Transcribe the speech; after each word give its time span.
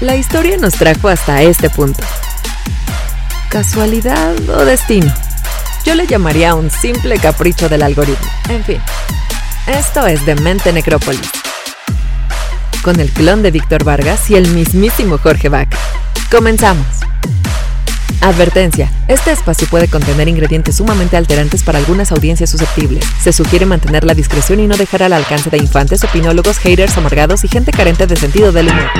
La 0.00 0.14
historia 0.14 0.58
nos 0.58 0.74
trajo 0.74 1.08
hasta 1.08 1.40
este 1.40 1.70
punto. 1.70 2.02
¿Casualidad 3.48 4.36
o 4.50 4.66
destino? 4.66 5.10
Yo 5.86 5.94
le 5.94 6.06
llamaría 6.06 6.54
un 6.54 6.70
simple 6.70 7.18
capricho 7.18 7.70
del 7.70 7.82
algoritmo. 7.82 8.28
En 8.50 8.62
fin, 8.62 8.78
esto 9.66 10.06
es 10.06 10.26
Demente 10.26 10.70
Necrópolis. 10.74 11.30
Con 12.82 13.00
el 13.00 13.10
clon 13.10 13.42
de 13.42 13.50
Víctor 13.50 13.84
Vargas 13.84 14.28
y 14.28 14.34
el 14.34 14.48
mismísimo 14.48 15.16
Jorge 15.16 15.48
Bach. 15.48 15.68
Comenzamos. 16.30 17.05
Advertencia. 18.20 18.90
Este 19.08 19.30
espacio 19.30 19.68
puede 19.68 19.88
contener 19.88 20.28
ingredientes 20.28 20.76
sumamente 20.76 21.16
alterantes 21.16 21.62
para 21.62 21.78
algunas 21.78 22.10
audiencias 22.12 22.50
susceptibles. 22.50 23.04
Se 23.20 23.32
sugiere 23.32 23.66
mantener 23.66 24.04
la 24.04 24.14
discreción 24.14 24.60
y 24.60 24.66
no 24.66 24.76
dejar 24.76 25.02
al 25.02 25.12
alcance 25.12 25.50
de 25.50 25.58
infantes, 25.58 26.02
opinólogos, 26.02 26.58
haters 26.58 26.96
amargados 26.96 27.44
y 27.44 27.48
gente 27.48 27.70
carente 27.70 28.06
de 28.06 28.16
sentido 28.16 28.52
del 28.52 28.68
humor. 28.68 28.90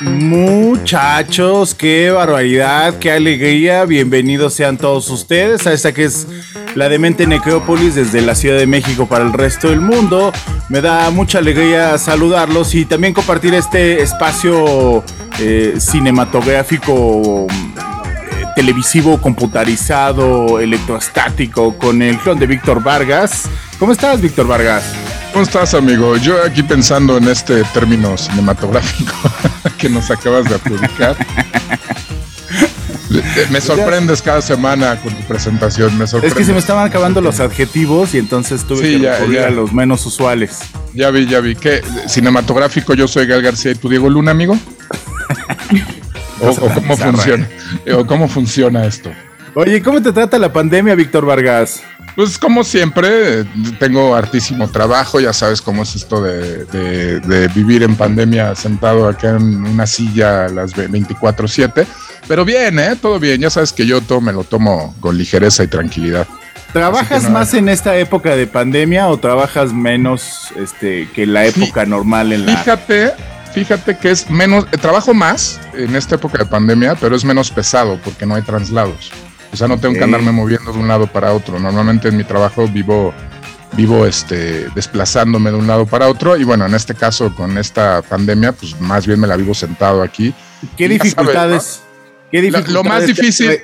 Muchachos, 0.00 1.74
qué 1.74 2.10
barbaridad, 2.10 2.98
qué 2.98 3.12
alegría. 3.12 3.84
Bienvenidos 3.84 4.54
sean 4.54 4.78
todos 4.78 5.10
ustedes 5.10 5.66
a 5.66 5.72
esta 5.72 5.92
que 5.92 6.04
es 6.04 6.26
la 6.74 6.88
Demente 6.88 7.26
Necrópolis 7.26 7.94
desde 7.94 8.20
la 8.20 8.34
Ciudad 8.34 8.58
de 8.58 8.66
México 8.66 9.06
para 9.06 9.24
el 9.24 9.32
resto 9.32 9.68
del 9.68 9.80
mundo. 9.80 10.32
Me 10.68 10.80
da 10.80 11.10
mucha 11.10 11.38
alegría 11.38 11.96
saludarlos 11.98 12.74
y 12.74 12.84
también 12.84 13.14
compartir 13.14 13.54
este 13.54 14.02
espacio 14.02 15.02
eh, 15.38 15.74
cinematográfico 15.78 17.46
televisivo 18.56 19.20
computarizado 19.20 20.58
electrostático 20.60 21.76
con 21.76 22.00
el 22.00 22.18
clon 22.18 22.38
de 22.38 22.46
Víctor 22.46 22.82
Vargas. 22.82 23.44
¿Cómo 23.78 23.92
estás, 23.92 24.22
Víctor 24.22 24.46
Vargas? 24.46 24.82
¿Cómo 25.30 25.44
estás, 25.44 25.74
amigo? 25.74 26.16
Yo 26.16 26.42
aquí 26.42 26.62
pensando 26.62 27.18
en 27.18 27.28
este 27.28 27.62
término 27.74 28.16
cinematográfico 28.16 29.12
que 29.78 29.90
nos 29.90 30.10
acabas 30.10 30.48
de 30.48 30.58
publicar. 30.58 31.14
me 33.50 33.60
sorprendes 33.60 34.22
cada 34.22 34.40
semana 34.40 34.96
con 35.02 35.14
tu 35.14 35.22
presentación, 35.24 35.96
me 35.98 36.04
Es 36.04 36.32
que 36.32 36.44
se 36.44 36.54
me 36.54 36.58
estaban 36.58 36.86
acabando 36.86 37.20
los 37.20 37.40
adjetivos 37.40 38.14
y 38.14 38.18
entonces 38.18 38.64
tuve 38.64 38.98
que 38.98 39.10
recurrir 39.10 39.40
a 39.40 39.50
los 39.50 39.74
menos 39.74 40.06
usuales. 40.06 40.60
Ya 40.94 41.10
vi, 41.10 41.26
ya 41.26 41.40
vi. 41.40 41.56
¿Qué? 41.56 41.82
Cinematográfico, 42.08 42.94
yo 42.94 43.06
soy 43.06 43.26
Gal 43.26 43.42
García 43.42 43.72
y 43.72 43.74
tú 43.74 43.90
Diego 43.90 44.08
Luna, 44.08 44.30
amigo. 44.30 44.58
o, 46.40 46.54
cómo 46.54 46.96
funciona, 46.96 47.48
o 47.96 48.06
cómo 48.06 48.28
funciona 48.28 48.84
esto. 48.86 49.10
Oye, 49.54 49.82
¿cómo 49.82 50.02
te 50.02 50.12
trata 50.12 50.38
la 50.38 50.52
pandemia, 50.52 50.94
Víctor 50.94 51.24
Vargas? 51.24 51.82
Pues 52.14 52.38
como 52.38 52.64
siempre, 52.64 53.44
tengo 53.78 54.14
hartísimo 54.14 54.70
trabajo, 54.70 55.20
ya 55.20 55.32
sabes 55.32 55.60
cómo 55.60 55.82
es 55.82 55.96
esto 55.96 56.22
de, 56.22 57.50
vivir 57.54 57.82
en 57.82 57.94
pandemia 57.94 58.54
sentado 58.54 59.08
acá 59.08 59.30
en 59.30 59.66
una 59.66 59.86
silla 59.86 60.46
a 60.46 60.48
las 60.48 60.74
24/7, 60.74 61.86
pero 62.26 62.44
bien, 62.44 62.78
¿eh? 62.78 62.96
Todo 63.00 63.18
bien, 63.18 63.40
ya 63.40 63.50
sabes 63.50 63.72
que 63.72 63.86
yo 63.86 64.00
todo 64.00 64.20
me 64.20 64.32
lo 64.32 64.44
tomo 64.44 64.94
con 65.00 65.16
ligereza 65.16 65.62
y 65.64 65.68
tranquilidad. 65.68 66.26
¿Trabajas 66.72 67.30
más 67.30 67.54
en 67.54 67.68
esta 67.68 67.96
época 67.96 68.36
de 68.36 68.46
pandemia 68.46 69.08
o 69.08 69.18
trabajas 69.18 69.72
menos 69.72 70.52
este, 70.56 71.08
que 71.14 71.24
la 71.24 71.46
época 71.46 71.86
normal 71.86 72.32
en 72.32 72.44
la... 72.44 72.56
Fíjate, 72.56 73.12
fíjate 73.56 73.96
que 73.96 74.10
es 74.10 74.28
menos, 74.28 74.66
eh, 74.70 74.76
trabajo 74.76 75.14
más 75.14 75.58
en 75.72 75.96
esta 75.96 76.16
época 76.16 76.36
de 76.36 76.44
pandemia, 76.44 76.94
pero 76.94 77.16
es 77.16 77.24
menos 77.24 77.50
pesado 77.50 77.98
porque 78.04 78.26
no 78.26 78.34
hay 78.34 78.42
traslados. 78.42 79.10
O 79.50 79.56
sea, 79.56 79.66
no 79.66 79.80
tengo 79.80 79.94
que 79.94 80.04
andarme 80.04 80.30
moviendo 80.30 80.74
de 80.74 80.78
un 80.78 80.86
lado 80.86 81.06
para 81.06 81.32
otro. 81.32 81.58
Normalmente 81.58 82.08
en 82.08 82.18
mi 82.18 82.24
trabajo 82.24 82.68
vivo, 82.68 83.14
vivo 83.72 84.04
este, 84.04 84.68
desplazándome 84.74 85.50
de 85.50 85.56
un 85.56 85.66
lado 85.66 85.86
para 85.86 86.06
otro. 86.08 86.36
Y 86.36 86.44
bueno, 86.44 86.66
en 86.66 86.74
este 86.74 86.94
caso, 86.94 87.34
con 87.34 87.56
esta 87.56 88.02
pandemia, 88.02 88.52
pues 88.52 88.78
más 88.78 89.06
bien 89.06 89.18
me 89.20 89.26
la 89.26 89.36
vivo 89.36 89.54
sentado 89.54 90.02
aquí. 90.02 90.34
¿Qué 90.76 90.86
dificultades? 90.90 91.80
¿Qué 92.30 92.42
dificultades? 92.42 92.74
Lo, 92.74 92.84
más 92.84 93.06
difícil 93.06 93.58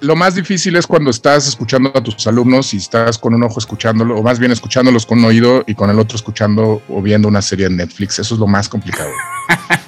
lo 0.00 0.16
más 0.16 0.34
difícil 0.34 0.76
es 0.76 0.86
cuando 0.86 1.10
estás 1.10 1.46
escuchando 1.46 1.92
a 1.94 2.02
tus 2.02 2.26
alumnos 2.26 2.74
y 2.74 2.78
estás 2.78 3.18
con 3.18 3.34
un 3.34 3.42
ojo 3.42 3.58
escuchándolo, 3.58 4.16
o 4.16 4.22
más 4.22 4.38
bien 4.38 4.52
escuchándolos 4.52 5.06
con 5.06 5.18
un 5.18 5.26
oído 5.26 5.64
y 5.66 5.74
con 5.74 5.90
el 5.90 5.98
otro 5.98 6.16
escuchando 6.16 6.82
o 6.88 7.02
viendo 7.02 7.28
una 7.28 7.42
serie 7.42 7.66
en 7.66 7.76
Netflix. 7.76 8.18
Eso 8.18 8.34
es 8.34 8.40
lo 8.40 8.46
más 8.46 8.68
complicado. 8.68 9.10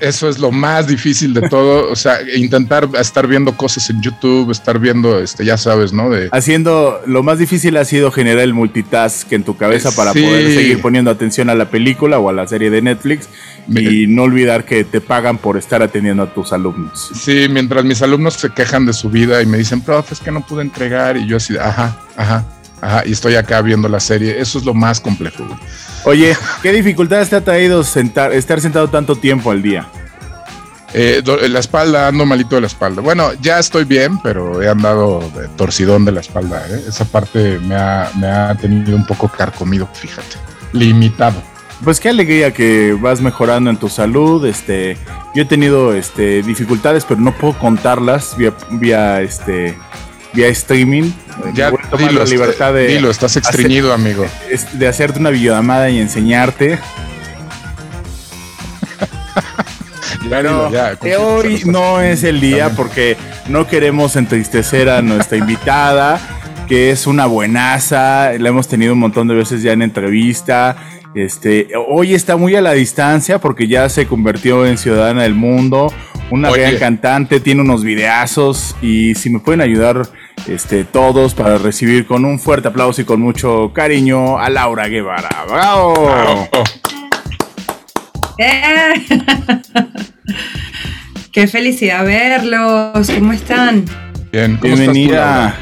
Eso 0.00 0.28
es 0.28 0.38
lo 0.38 0.50
más 0.50 0.86
difícil 0.86 1.34
de 1.34 1.48
todo. 1.48 1.90
O 1.90 1.96
sea, 1.96 2.18
intentar 2.34 2.88
estar 2.98 3.26
viendo 3.26 3.56
cosas 3.56 3.88
en 3.90 4.00
YouTube, 4.00 4.50
estar 4.50 4.78
viendo, 4.78 5.20
este, 5.20 5.44
ya 5.44 5.56
sabes, 5.56 5.92
¿no? 5.92 6.10
De... 6.10 6.28
Haciendo, 6.32 7.00
lo 7.06 7.22
más 7.22 7.38
difícil 7.38 7.76
ha 7.76 7.84
sido 7.84 8.10
generar 8.10 8.44
el 8.44 8.54
multitask 8.54 9.30
en 9.32 9.44
tu 9.44 9.56
cabeza 9.56 9.90
para 9.92 10.12
poder 10.12 10.54
seguir 10.54 10.80
poniendo 10.80 11.10
atención 11.10 11.50
a 11.50 11.54
la 11.54 11.70
película 11.70 12.18
o 12.18 12.28
a 12.28 12.32
la 12.32 12.46
serie 12.46 12.70
de 12.70 12.82
Netflix 12.82 13.28
y 13.68 14.06
no 14.06 14.22
olvidar 14.24 14.64
que 14.64 14.84
te 14.84 15.00
pagan 15.00 15.38
por 15.38 15.56
estar 15.56 15.82
atendiendo 15.82 16.22
a 16.22 16.32
tus 16.32 16.52
alumnos. 16.52 17.10
Sí, 17.14 17.46
mientras 17.50 17.84
mis 17.84 18.02
alumnos 18.02 18.34
se 18.34 18.50
quejan 18.50 18.86
de 18.86 18.92
su 18.92 19.10
vida 19.10 19.42
y 19.42 19.46
me 19.46 19.58
dicen, 19.58 19.80
profe, 19.80 20.14
es 20.14 20.20
que 20.20 20.30
no 20.30 20.44
pude 20.44 20.62
entregar, 20.62 21.16
y 21.16 21.26
yo 21.26 21.36
así, 21.36 21.56
ajá, 21.56 21.96
ajá, 22.16 22.44
ajá, 22.80 23.02
y 23.06 23.12
estoy 23.12 23.34
acá 23.34 23.62
viendo 23.62 23.88
la 23.88 24.00
serie. 24.00 24.40
Eso 24.40 24.58
es 24.58 24.64
lo 24.64 24.74
más 24.74 25.00
complejo. 25.00 25.46
Oye, 26.04 26.36
¿qué 26.62 26.72
dificultades 26.72 27.30
te 27.30 27.36
ha 27.36 27.44
traído 27.44 27.84
sentar, 27.84 28.32
estar 28.32 28.60
sentado 28.60 28.88
tanto 28.88 29.16
tiempo 29.16 29.50
al 29.50 29.62
día? 29.62 29.86
Eh, 30.92 31.22
la 31.48 31.60
espalda, 31.60 32.08
ando 32.08 32.26
malito 32.26 32.56
de 32.56 32.62
la 32.62 32.66
espalda. 32.66 33.00
Bueno, 33.00 33.32
ya 33.40 33.58
estoy 33.58 33.84
bien, 33.84 34.18
pero 34.22 34.60
he 34.60 34.68
andado 34.68 35.20
de 35.36 35.46
torcidón 35.48 36.04
de 36.04 36.12
la 36.12 36.20
espalda. 36.20 36.64
¿eh? 36.68 36.80
Esa 36.88 37.04
parte 37.04 37.58
me 37.60 37.76
ha, 37.76 38.10
me 38.16 38.26
ha 38.26 38.54
tenido 38.56 38.96
un 38.96 39.06
poco 39.06 39.28
carcomido, 39.28 39.88
fíjate. 39.92 40.36
Limitado. 40.72 41.42
Pues 41.84 42.00
qué 42.00 42.08
alegría 42.08 42.52
que 42.52 42.96
vas 43.00 43.20
mejorando 43.20 43.70
en 43.70 43.76
tu 43.76 43.88
salud. 43.88 44.44
Este, 44.44 44.96
yo 45.34 45.42
he 45.42 45.46
tenido 45.46 45.94
este, 45.94 46.42
dificultades, 46.42 47.04
pero 47.04 47.20
no 47.20 47.32
puedo 47.32 47.56
contarlas 47.58 48.36
vía, 48.36 48.52
vía 48.72 49.20
este, 49.20 49.78
vía 50.32 50.48
streaming. 50.48 51.12
Ya 51.54 51.72
dilo, 51.98 52.20
la 52.20 52.24
libertad 52.24 52.72
de 52.74 52.86
dilo, 52.86 53.10
estás 53.10 53.36
extrañido, 53.36 53.92
amigo. 53.92 54.26
De 54.74 54.88
hacerte 54.88 55.18
una 55.18 55.30
videollamada 55.30 55.90
y 55.90 55.98
enseñarte. 55.98 56.78
Pero 60.28 60.70
hoy 61.18 61.62
no 61.64 62.00
es 62.00 62.22
el 62.24 62.40
día 62.40 62.70
porque 62.70 63.16
no 63.48 63.66
queremos 63.66 64.16
entristecer 64.16 64.88
a 64.88 65.02
nuestra 65.02 65.38
invitada, 65.38 66.20
que 66.68 66.90
es 66.90 67.06
una 67.06 67.26
buenaza. 67.26 68.32
La 68.38 68.48
hemos 68.48 68.68
tenido 68.68 68.92
un 68.92 69.00
montón 69.00 69.28
de 69.28 69.34
veces 69.34 69.62
ya 69.62 69.72
en 69.72 69.82
entrevista 69.82 70.76
este, 71.14 71.68
hoy 71.88 72.14
está 72.14 72.36
muy 72.36 72.54
a 72.54 72.60
la 72.60 72.72
distancia 72.72 73.40
porque 73.40 73.66
ya 73.66 73.88
se 73.88 74.06
convirtió 74.06 74.64
en 74.64 74.78
ciudadana 74.78 75.24
del 75.24 75.34
mundo, 75.34 75.92
una 76.30 76.50
gran 76.50 76.76
cantante, 76.76 77.40
tiene 77.40 77.62
unos 77.62 77.82
videazos 77.82 78.76
y 78.80 79.16
si 79.16 79.28
me 79.30 79.40
pueden 79.40 79.60
ayudar 79.60 80.08
este, 80.50 80.84
todos 80.84 81.34
para 81.34 81.58
recibir 81.58 82.06
con 82.06 82.24
un 82.24 82.40
fuerte 82.40 82.68
aplauso 82.68 83.00
y 83.00 83.04
con 83.04 83.20
mucho 83.20 83.72
cariño 83.72 84.38
a 84.38 84.50
Laura 84.50 84.88
Guevara. 84.88 85.46
¡Bravo! 85.48 86.10
Eh. 88.38 89.06
Qué 91.32 91.46
felicidad 91.46 92.04
verlos, 92.04 93.08
¿cómo 93.10 93.32
están? 93.32 93.84
Bien, 94.32 94.58
bienvenida. 94.60 95.56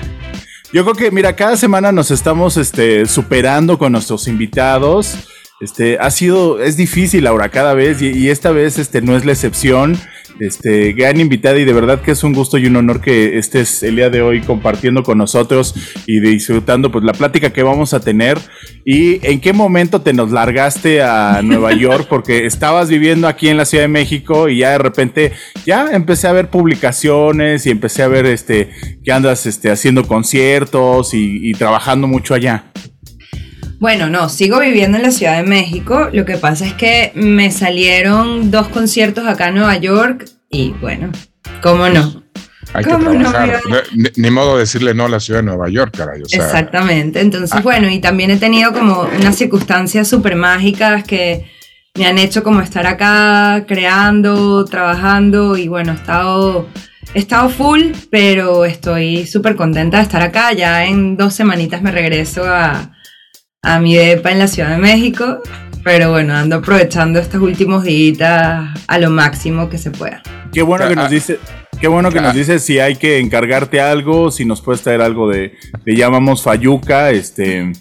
Yo 0.72 0.84
creo 0.84 0.94
que, 0.94 1.10
mira, 1.10 1.36
cada 1.36 1.56
semana 1.56 1.92
nos 1.92 2.10
estamos 2.10 2.56
este, 2.56 3.04
superando 3.06 3.78
con 3.78 3.92
nuestros 3.92 4.28
invitados. 4.28 5.16
Este, 5.60 5.98
ha 5.98 6.10
sido, 6.10 6.62
es 6.62 6.76
difícil 6.76 7.26
ahora 7.26 7.50
cada 7.50 7.74
vez 7.74 8.00
y, 8.00 8.30
esta 8.30 8.50
vez 8.50 8.78
este, 8.78 9.02
no 9.02 9.16
es 9.16 9.24
la 9.24 9.32
excepción. 9.32 9.98
Este, 10.40 10.92
gran 10.92 11.20
invitada 11.20 11.58
y 11.58 11.64
de 11.64 11.72
verdad 11.72 12.00
que 12.00 12.12
es 12.12 12.22
un 12.22 12.32
gusto 12.32 12.58
y 12.58 12.66
un 12.66 12.76
honor 12.76 13.00
que 13.00 13.38
estés 13.38 13.82
el 13.82 13.96
día 13.96 14.08
de 14.08 14.22
hoy 14.22 14.40
compartiendo 14.40 15.02
con 15.02 15.18
nosotros 15.18 15.74
y 16.06 16.20
disfrutando 16.20 16.92
pues 16.92 17.04
la 17.04 17.12
plática 17.12 17.50
que 17.50 17.62
vamos 17.62 17.92
a 17.94 18.00
tener. 18.00 18.38
¿Y 18.84 19.24
en 19.26 19.40
qué 19.40 19.52
momento 19.52 20.00
te 20.00 20.12
nos 20.12 20.30
largaste 20.30 21.02
a 21.02 21.40
Nueva 21.44 21.72
York? 21.72 22.06
Porque 22.08 22.46
estabas 22.46 22.88
viviendo 22.88 23.26
aquí 23.26 23.48
en 23.48 23.56
la 23.56 23.64
Ciudad 23.64 23.84
de 23.84 23.88
México 23.88 24.48
y 24.48 24.58
ya 24.58 24.70
de 24.70 24.78
repente 24.78 25.32
ya 25.66 25.88
empecé 25.92 26.28
a 26.28 26.32
ver 26.32 26.50
publicaciones 26.50 27.66
y 27.66 27.70
empecé 27.70 28.02
a 28.02 28.08
ver 28.08 28.26
este, 28.26 28.70
que 29.04 29.12
andas 29.12 29.44
este, 29.46 29.70
haciendo 29.70 30.06
conciertos 30.06 31.10
y 31.14 31.52
trabajando 31.52 32.06
mucho 32.06 32.34
allá. 32.34 32.64
Bueno, 33.80 34.08
no, 34.08 34.28
sigo 34.28 34.58
viviendo 34.58 34.96
en 34.96 35.04
la 35.04 35.12
Ciudad 35.12 35.36
de 35.36 35.48
México. 35.48 36.08
Lo 36.12 36.24
que 36.24 36.36
pasa 36.36 36.66
es 36.66 36.74
que 36.74 37.12
me 37.14 37.52
salieron 37.52 38.50
dos 38.50 38.68
conciertos 38.68 39.26
acá 39.26 39.48
en 39.48 39.54
Nueva 39.54 39.76
York 39.76 40.24
y 40.50 40.70
bueno, 40.80 41.10
¿cómo 41.62 41.88
no? 41.88 42.22
Hay 42.74 42.84
que 42.84 42.90
trabajar. 42.90 43.62
ni, 44.16 44.30
modo 44.30 44.54
de 44.54 44.60
decirle 44.60 44.94
no 44.94 45.06
a 45.06 45.08
la 45.08 45.20
ciudad 45.20 45.40
de 45.40 45.46
Nueva 45.46 45.68
York, 45.68 45.94
caray. 45.96 46.20
Exactamente. 46.30 47.20
Entonces, 47.20 47.52
ah. 47.52 47.60
bueno, 47.60 47.88
y 47.88 47.98
también 47.98 48.30
he 48.30 48.36
tenido 48.36 48.72
como 48.72 49.08
unas 49.18 49.36
circunstancias 49.36 50.08
súper 50.08 50.36
mágicas 50.36 51.04
que 51.04 51.46
me 51.94 52.06
han 52.06 52.18
hecho 52.18 52.42
como 52.42 52.60
estar 52.60 52.86
acá 52.86 53.64
creando, 53.66 54.64
trabajando 54.66 55.56
y 55.56 55.68
bueno, 55.68 55.92
he 55.92 55.96
estado, 55.96 56.68
he 57.14 57.18
estado 57.18 57.48
full, 57.48 57.92
pero 58.10 58.64
estoy 58.64 59.26
súper 59.26 59.56
contenta 59.56 59.96
de 59.96 60.02
estar 60.02 60.22
acá. 60.22 60.52
Ya 60.52 60.84
en 60.84 61.16
dos 61.16 61.34
semanitas 61.34 61.80
me 61.82 61.90
regreso 61.90 62.44
a, 62.44 62.92
a 63.62 63.80
mi 63.80 63.96
depa 63.96 64.30
en 64.30 64.38
la 64.38 64.48
Ciudad 64.48 64.70
de 64.70 64.78
México. 64.78 65.40
Pero 65.88 66.10
bueno, 66.10 66.34
ando 66.34 66.56
aprovechando 66.56 67.18
estos 67.18 67.40
últimos 67.40 67.82
días 67.82 68.68
a 68.86 68.98
lo 68.98 69.08
máximo 69.08 69.70
que 69.70 69.78
se 69.78 69.90
pueda. 69.90 70.22
Qué 70.52 70.60
bueno 70.60 70.86
que 70.86 70.94
nos 70.94 71.08
dice, 71.08 71.38
qué 71.80 71.88
bueno 71.88 72.12
que 72.12 72.20
nos 72.20 72.34
dice 72.34 72.58
si 72.58 72.78
hay 72.78 72.96
que 72.96 73.18
encargarte 73.18 73.80
algo, 73.80 74.30
si 74.30 74.44
nos 74.44 74.60
puedes 74.60 74.82
traer 74.82 75.00
algo 75.00 75.30
de, 75.30 75.54
le 75.86 75.96
llamamos 75.96 76.42
Fayuca, 76.42 77.10
este 77.10 77.72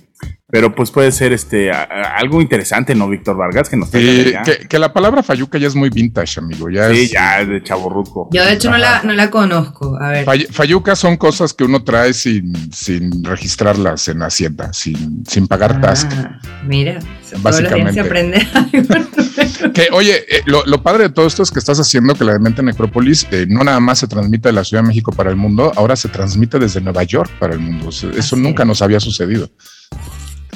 pero 0.49 0.73
pues 0.73 0.91
puede 0.91 1.11
ser 1.11 1.33
este 1.33 1.71
algo 1.71 2.41
interesante, 2.41 2.95
¿no, 2.95 3.09
Víctor 3.09 3.35
Vargas? 3.35 3.67
Que 3.67 3.75
nos 3.75 3.89
que, 3.89 4.33
que, 4.69 4.79
la 4.79 4.93
palabra 4.93 5.21
fayuca 5.21 5.57
ya 5.57 5.67
es 5.67 5.75
muy 5.75 5.89
vintage, 5.89 6.39
amigo. 6.39 6.69
Ya 6.69 6.89
sí, 6.89 7.09
ya 7.09 7.41
es 7.41 7.49
de 7.49 7.61
chaborruco. 7.61 8.29
Yo 8.31 8.45
de 8.45 8.53
hecho 8.53 8.71
no 8.71 8.77
la, 8.77 9.03
no 9.03 9.11
la, 9.11 9.29
conozco. 9.29 9.97
A 9.99 10.09
ver. 10.09 10.47
fayuca 10.49 10.95
son 10.95 11.17
cosas 11.17 11.53
que 11.53 11.65
uno 11.65 11.83
trae 11.83 12.13
sin, 12.13 12.71
sin 12.71 13.25
registrarlas 13.25 14.07
en 14.07 14.23
Hacienda, 14.23 14.71
sin, 14.71 15.25
sin 15.27 15.47
pagar 15.47 15.81
ah, 15.83 16.39
Mira, 16.65 16.99
básicamente. 17.39 17.93
Se 17.93 17.99
aprende 17.99 18.47
que, 19.73 19.89
oye, 19.91 20.23
eh, 20.29 20.43
lo, 20.45 20.81
padre 20.81 21.03
de 21.03 21.09
todo 21.09 21.27
esto 21.27 21.43
es 21.43 21.51
que 21.51 21.59
estás 21.59 21.77
haciendo 21.77 22.15
que 22.15 22.23
la 22.23 22.31
Demente 22.31 22.63
Necrópolis 22.63 23.27
eh, 23.31 23.45
no 23.49 23.65
nada 23.65 23.81
más 23.81 23.99
se 23.99 24.07
transmita 24.07 24.47
de 24.47 24.53
la 24.53 24.63
Ciudad 24.63 24.81
de 24.81 24.87
México 24.87 25.11
para 25.11 25.29
el 25.29 25.35
mundo, 25.35 25.73
ahora 25.75 25.97
se 25.97 26.07
transmite 26.07 26.57
desde 26.57 26.79
Nueva 26.79 27.03
York 27.03 27.29
para 27.37 27.53
el 27.53 27.59
mundo. 27.59 27.89
Eso 27.89 28.35
nunca 28.37 28.63
nos 28.63 28.81
había 28.81 29.01
sucedido. 29.01 29.49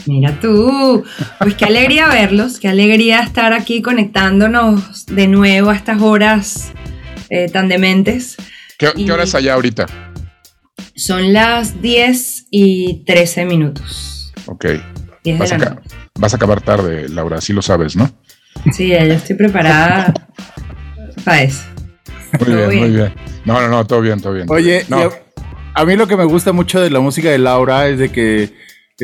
Mira 0.05 0.39
tú, 0.39 1.03
pues 1.39 1.55
qué 1.55 1.65
alegría 1.65 2.07
verlos, 2.07 2.59
qué 2.59 2.67
alegría 2.67 3.21
estar 3.21 3.53
aquí 3.53 3.81
conectándonos 3.81 5.05
de 5.05 5.27
nuevo 5.27 5.69
a 5.69 5.75
estas 5.75 6.01
horas 6.01 6.71
eh, 7.29 7.49
tan 7.49 7.67
dementes. 7.67 8.37
¿Qué, 8.77 8.91
¿Qué 8.95 9.11
hora 9.11 9.23
es 9.23 9.35
allá 9.35 9.53
ahorita? 9.53 9.85
Son 10.95 11.33
las 11.33 11.81
10 11.81 12.47
y 12.51 13.03
13 13.05 13.45
minutos. 13.45 14.33
Ok. 14.47 14.65
Vas 15.37 15.51
a, 15.51 15.81
vas 16.17 16.33
a, 16.33 16.35
acabar 16.35 16.61
tarde, 16.61 17.07
Laura, 17.07 17.37
así 17.37 17.53
lo 17.53 17.61
sabes, 17.61 17.95
¿no? 17.95 18.09
Sí, 18.71 18.89
yo 18.89 18.97
estoy 18.97 19.35
preparada 19.35 20.13
para 21.23 21.43
eso. 21.43 21.63
Muy 22.39 22.55
bien, 22.55 22.79
muy 22.79 22.89
bien. 22.89 23.13
No, 23.45 23.61
no, 23.61 23.67
no, 23.67 23.85
todo 23.85 24.01
bien, 24.01 24.19
todo 24.19 24.33
bien. 24.33 24.47
Oye, 24.49 24.85
a 25.73 25.85
mí 25.85 25.95
lo 25.95 26.07
que 26.07 26.17
me 26.17 26.25
gusta 26.25 26.51
mucho 26.51 26.81
de 26.81 26.89
la 26.89 26.99
música 26.99 27.29
de 27.29 27.37
Laura 27.37 27.87
es 27.87 27.99
de 27.99 28.09
que 28.11 28.53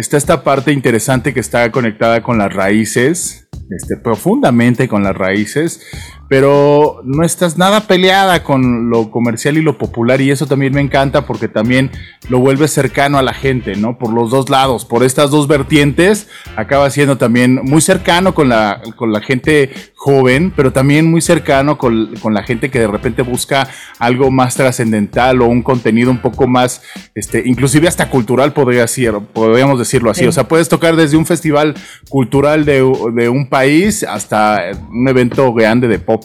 está 0.01 0.17
esta 0.17 0.43
parte 0.43 0.71
interesante 0.71 1.33
que 1.33 1.39
está 1.39 1.71
conectada 1.71 2.21
con 2.21 2.37
las 2.37 2.53
raíces, 2.53 3.47
este, 3.69 3.97
profundamente 3.97 4.87
con 4.87 5.03
las 5.03 5.15
raíces, 5.15 5.81
pero 6.29 7.01
no 7.03 7.23
estás 7.23 7.57
nada 7.57 7.81
peleada 7.81 8.43
con 8.43 8.89
lo 8.89 9.11
comercial 9.11 9.57
y 9.57 9.61
lo 9.61 9.77
popular 9.77 10.21
y 10.21 10.31
eso 10.31 10.45
también 10.45 10.73
me 10.73 10.81
encanta 10.81 11.25
porque 11.25 11.47
también 11.47 11.91
lo 12.29 12.39
vuelve 12.39 12.67
cercano 12.67 13.17
a 13.17 13.21
la 13.21 13.33
gente, 13.33 13.75
¿no? 13.75 13.97
Por 13.97 14.13
los 14.13 14.29
dos 14.29 14.49
lados, 14.49 14.85
por 14.85 15.03
estas 15.03 15.31
dos 15.31 15.47
vertientes, 15.47 16.27
acaba 16.55 16.89
siendo 16.89 17.17
también 17.17 17.55
muy 17.63 17.81
cercano 17.81 18.33
con 18.33 18.49
la, 18.49 18.81
con 18.95 19.11
la 19.11 19.21
gente 19.21 19.71
joven, 19.95 20.53
pero 20.55 20.71
también 20.71 21.09
muy 21.09 21.21
cercano 21.21 21.77
con, 21.77 22.13
la 22.29 22.43
gente 22.43 22.69
que 22.69 22.79
de 22.79 22.87
repente 22.87 23.21
busca 23.21 23.67
algo 23.99 24.29
más 24.31 24.55
trascendental 24.55 25.41
o 25.41 25.47
un 25.47 25.63
contenido 25.63 26.11
un 26.11 26.19
poco 26.19 26.47
más, 26.47 26.81
este, 27.15 27.41
inclusive 27.45 27.87
hasta 27.87 28.09
cultural 28.09 28.53
podría 28.53 28.81
decir, 28.81 29.13
podríamos 29.33 29.79
decirlo 29.79 30.11
así. 30.11 30.25
O 30.27 30.31
sea, 30.31 30.47
puedes 30.47 30.69
tocar 30.69 30.95
desde 30.95 31.17
un 31.17 31.25
festival 31.25 31.73
cultural 32.09 32.65
de, 32.65 32.75
de 33.15 33.29
un 33.29 33.49
país 33.49 34.03
hasta 34.03 34.71
un 34.89 35.07
evento 35.07 35.53
grande 35.53 35.87
de 35.87 35.99
pop. 35.99 36.16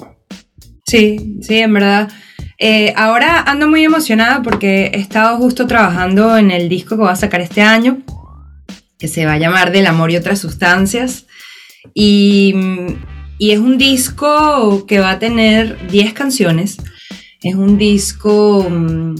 Sí, 0.92 1.38
sí, 1.40 1.56
en 1.56 1.72
verdad. 1.72 2.10
Eh, 2.58 2.92
ahora 2.98 3.40
ando 3.40 3.66
muy 3.66 3.82
emocionada 3.82 4.42
porque 4.42 4.90
he 4.92 5.00
estado 5.00 5.38
justo 5.38 5.66
trabajando 5.66 6.36
en 6.36 6.50
el 6.50 6.68
disco 6.68 6.96
que 6.96 7.02
voy 7.02 7.10
a 7.10 7.16
sacar 7.16 7.40
este 7.40 7.62
año, 7.62 8.02
que 8.98 9.08
se 9.08 9.24
va 9.24 9.32
a 9.32 9.38
llamar 9.38 9.72
Del 9.72 9.86
amor 9.86 10.10
y 10.10 10.16
otras 10.16 10.38
sustancias. 10.40 11.26
Y, 11.94 12.54
y 13.38 13.52
es 13.52 13.58
un 13.58 13.78
disco 13.78 14.84
que 14.86 15.00
va 15.00 15.12
a 15.12 15.18
tener 15.18 15.88
10 15.88 16.12
canciones. 16.12 16.76
Es 17.42 17.54
un 17.54 17.78
disco 17.78 18.68
mm, 18.68 19.14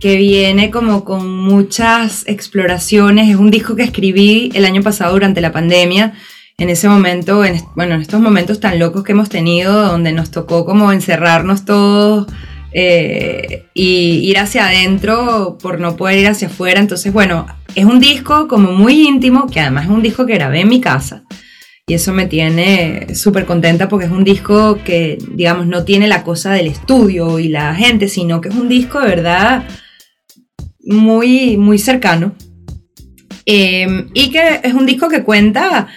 que 0.00 0.16
viene 0.16 0.70
como 0.70 1.04
con 1.04 1.28
muchas 1.28 2.26
exploraciones. 2.26 3.28
Es 3.28 3.36
un 3.36 3.50
disco 3.50 3.76
que 3.76 3.82
escribí 3.82 4.50
el 4.54 4.64
año 4.64 4.82
pasado 4.82 5.12
durante 5.12 5.42
la 5.42 5.52
pandemia 5.52 6.14
en 6.62 6.70
ese 6.70 6.88
momento, 6.88 7.44
en, 7.44 7.60
bueno, 7.74 7.96
en 7.96 8.02
estos 8.02 8.20
momentos 8.20 8.60
tan 8.60 8.78
locos 8.78 9.02
que 9.02 9.10
hemos 9.10 9.28
tenido, 9.28 9.82
donde 9.82 10.12
nos 10.12 10.30
tocó 10.30 10.64
como 10.64 10.92
encerrarnos 10.92 11.64
todos 11.64 12.28
eh, 12.72 13.66
y 13.74 14.20
ir 14.30 14.38
hacia 14.38 14.68
adentro 14.68 15.58
por 15.60 15.80
no 15.80 15.96
poder 15.96 16.20
ir 16.20 16.28
hacia 16.28 16.46
afuera. 16.46 16.78
Entonces, 16.78 17.12
bueno, 17.12 17.46
es 17.74 17.84
un 17.84 17.98
disco 17.98 18.46
como 18.46 18.70
muy 18.70 19.08
íntimo, 19.08 19.48
que 19.48 19.58
además 19.58 19.86
es 19.86 19.90
un 19.90 20.02
disco 20.02 20.24
que 20.24 20.34
grabé 20.34 20.60
en 20.60 20.68
mi 20.68 20.80
casa. 20.80 21.24
Y 21.88 21.94
eso 21.94 22.12
me 22.12 22.26
tiene 22.26 23.12
súper 23.16 23.44
contenta 23.44 23.88
porque 23.88 24.06
es 24.06 24.12
un 24.12 24.22
disco 24.22 24.78
que, 24.84 25.18
digamos, 25.32 25.66
no 25.66 25.82
tiene 25.82 26.06
la 26.06 26.22
cosa 26.22 26.52
del 26.52 26.68
estudio 26.68 27.40
y 27.40 27.48
la 27.48 27.74
gente, 27.74 28.06
sino 28.06 28.40
que 28.40 28.50
es 28.50 28.54
un 28.54 28.68
disco 28.68 29.00
de 29.00 29.08
verdad 29.08 29.64
muy, 30.84 31.56
muy 31.56 31.80
cercano. 31.80 32.36
Eh, 33.46 34.06
y 34.14 34.30
que 34.30 34.60
es 34.62 34.74
un 34.74 34.86
disco 34.86 35.08
que 35.08 35.24
cuenta 35.24 35.88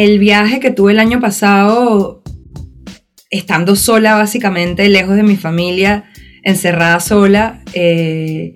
el 0.00 0.18
viaje 0.18 0.60
que 0.60 0.70
tuve 0.70 0.92
el 0.92 0.98
año 0.98 1.20
pasado, 1.20 2.22
estando 3.28 3.76
sola 3.76 4.14
básicamente, 4.14 4.88
lejos 4.88 5.14
de 5.14 5.22
mi 5.22 5.36
familia, 5.36 6.04
encerrada 6.42 7.00
sola, 7.00 7.62
eh, 7.74 8.54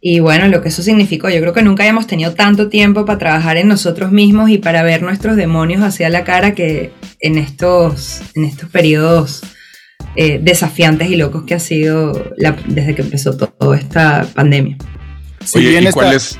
y 0.00 0.20
bueno, 0.20 0.46
lo 0.46 0.62
que 0.62 0.68
eso 0.68 0.82
significó, 0.82 1.28
yo 1.30 1.40
creo 1.40 1.52
que 1.52 1.64
nunca 1.64 1.82
habíamos 1.82 2.06
tenido 2.06 2.34
tanto 2.34 2.68
tiempo 2.68 3.04
para 3.06 3.18
trabajar 3.18 3.56
en 3.56 3.66
nosotros 3.66 4.12
mismos 4.12 4.50
y 4.50 4.58
para 4.58 4.84
ver 4.84 5.02
nuestros 5.02 5.34
demonios 5.34 5.82
hacia 5.82 6.08
la 6.10 6.22
cara 6.22 6.54
que 6.54 6.92
en 7.18 7.38
estos, 7.38 8.22
en 8.36 8.44
estos 8.44 8.70
periodos 8.70 9.42
eh, 10.14 10.38
desafiantes 10.40 11.10
y 11.10 11.16
locos 11.16 11.42
que 11.42 11.54
ha 11.54 11.58
sido 11.58 12.32
desde 12.68 12.94
que 12.94 13.02
empezó 13.02 13.36
toda 13.36 13.76
esta 13.76 14.28
pandemia. 14.32 14.76
Oye, 15.56 15.80
¿y 15.80 15.90
cuál 15.90 16.14
es? 16.14 16.38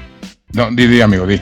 No, 0.52 0.70
di, 0.70 0.86
di, 0.86 1.00
amigo, 1.00 1.26
di. 1.26 1.40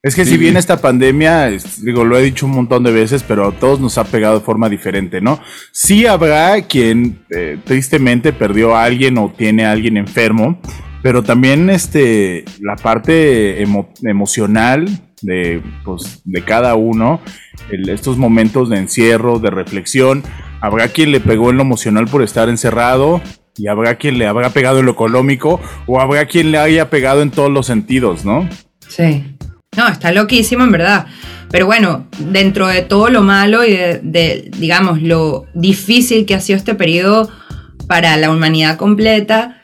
Es 0.00 0.14
que 0.14 0.24
si 0.24 0.36
bien 0.36 0.56
esta 0.56 0.80
pandemia, 0.80 1.50
digo, 1.82 2.04
lo 2.04 2.16
he 2.16 2.22
dicho 2.22 2.46
un 2.46 2.52
montón 2.52 2.84
de 2.84 2.92
veces, 2.92 3.24
pero 3.24 3.48
a 3.48 3.52
todos 3.52 3.80
nos 3.80 3.98
ha 3.98 4.04
pegado 4.04 4.38
de 4.38 4.44
forma 4.44 4.68
diferente, 4.68 5.20
¿no? 5.20 5.40
Sí 5.72 6.06
habrá 6.06 6.62
quien 6.62 7.24
eh, 7.30 7.58
tristemente 7.64 8.32
perdió 8.32 8.76
a 8.76 8.84
alguien 8.84 9.18
o 9.18 9.32
tiene 9.36 9.66
a 9.66 9.72
alguien 9.72 9.96
enfermo, 9.96 10.60
pero 11.02 11.24
también 11.24 11.68
este, 11.68 12.44
la 12.60 12.76
parte 12.76 13.60
emocional 14.04 14.88
de, 15.20 15.60
pues, 15.84 16.22
de 16.24 16.44
cada 16.44 16.76
uno, 16.76 17.20
estos 17.68 18.18
momentos 18.18 18.70
de 18.70 18.78
encierro, 18.78 19.40
de 19.40 19.50
reflexión, 19.50 20.22
habrá 20.60 20.88
quien 20.88 21.10
le 21.10 21.18
pegó 21.18 21.50
en 21.50 21.56
lo 21.56 21.62
emocional 21.62 22.06
por 22.06 22.22
estar 22.22 22.48
encerrado, 22.48 23.20
y 23.56 23.66
habrá 23.66 23.96
quien 23.96 24.18
le 24.18 24.28
habrá 24.28 24.50
pegado 24.50 24.78
en 24.78 24.86
lo 24.86 24.92
económico, 24.92 25.60
o 25.86 26.00
habrá 26.00 26.26
quien 26.26 26.52
le 26.52 26.58
haya 26.58 26.88
pegado 26.88 27.22
en 27.22 27.32
todos 27.32 27.50
los 27.50 27.66
sentidos, 27.66 28.24
¿no? 28.24 28.48
Sí. 28.86 29.37
No, 29.78 29.86
está 29.86 30.10
loquísimo 30.10 30.64
en 30.64 30.72
verdad. 30.72 31.06
Pero 31.52 31.66
bueno, 31.66 32.08
dentro 32.18 32.66
de 32.66 32.82
todo 32.82 33.10
lo 33.10 33.22
malo 33.22 33.64
y 33.64 33.70
de, 33.70 34.50
digamos, 34.58 35.00
lo 35.00 35.46
difícil 35.54 36.26
que 36.26 36.34
ha 36.34 36.40
sido 36.40 36.56
este 36.56 36.74
periodo 36.74 37.30
para 37.86 38.16
la 38.16 38.32
humanidad 38.32 38.76
completa, 38.76 39.60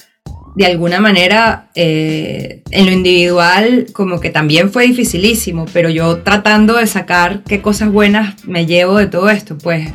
de 0.54 0.66
alguna 0.66 1.00
manera, 1.00 1.68
eh, 1.74 2.62
en 2.70 2.86
lo 2.86 2.92
individual, 2.92 3.86
como 3.92 4.20
que 4.20 4.30
también 4.30 4.70
fue 4.70 4.86
dificilísimo, 4.86 5.66
pero 5.72 5.90
yo 5.90 6.18
tratando 6.18 6.76
de 6.76 6.86
sacar 6.86 7.42
qué 7.42 7.60
cosas 7.60 7.90
buenas 7.90 8.44
me 8.44 8.66
llevo 8.66 8.98
de 8.98 9.08
todo 9.08 9.28
esto, 9.30 9.58
pues 9.58 9.90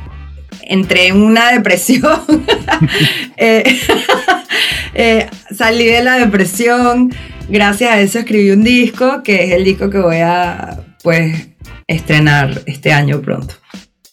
entré 0.63 1.07
en 1.07 1.21
una 1.21 1.49
depresión, 1.53 2.19
eh, 3.37 3.63
eh, 4.93 5.29
salí 5.55 5.85
de 5.85 6.03
la 6.03 6.17
depresión, 6.17 7.09
gracias 7.49 7.91
a 7.91 8.01
eso 8.01 8.19
escribí 8.19 8.51
un 8.51 8.63
disco, 8.63 9.23
que 9.23 9.45
es 9.45 9.51
el 9.51 9.63
disco 9.63 9.89
que 9.89 9.99
voy 9.99 10.17
a 10.17 10.79
pues 11.03 11.49
estrenar 11.87 12.61
este 12.65 12.91
año 12.91 13.21
pronto. 13.21 13.55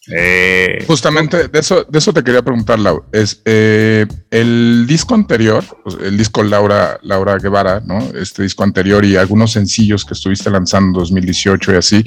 Eh, 0.09 0.83
Justamente 0.87 1.49
de 1.49 1.59
eso, 1.59 1.85
de 1.87 1.99
eso 1.99 2.13
te 2.13 2.23
quería 2.23 2.41
preguntar, 2.41 2.79
Lau. 2.79 3.03
Es 3.11 3.41
eh, 3.45 4.05
el 4.31 4.85
disco 4.87 5.15
anterior, 5.15 5.63
pues, 5.83 5.97
el 6.01 6.17
disco 6.17 6.43
Laura, 6.43 6.99
Laura 7.03 7.37
Guevara, 7.37 7.81
¿no? 7.85 7.99
Este 8.15 8.43
disco 8.43 8.63
anterior 8.63 9.03
y 9.03 9.17
algunos 9.17 9.51
sencillos 9.51 10.05
que 10.05 10.13
estuviste 10.13 10.49
lanzando 10.49 10.87
en 10.87 10.93
2018 10.93 11.73
y 11.73 11.75
así, 11.75 12.05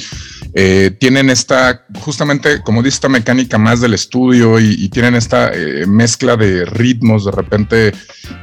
eh, 0.54 0.97
tienen 0.99 1.28
esta, 1.28 1.85
justamente, 2.00 2.62
como 2.62 2.83
dice, 2.83 2.95
esta 2.95 3.09
mecánica 3.09 3.59
más 3.59 3.80
del 3.80 3.95
estudio 3.95 4.59
y, 4.59 4.90
tienen 4.90 5.14
esta 5.14 5.52
mezcla 5.87 6.37
de 6.37 6.64
ritmos 6.64 7.25
de 7.25 7.30
repente 7.30 7.92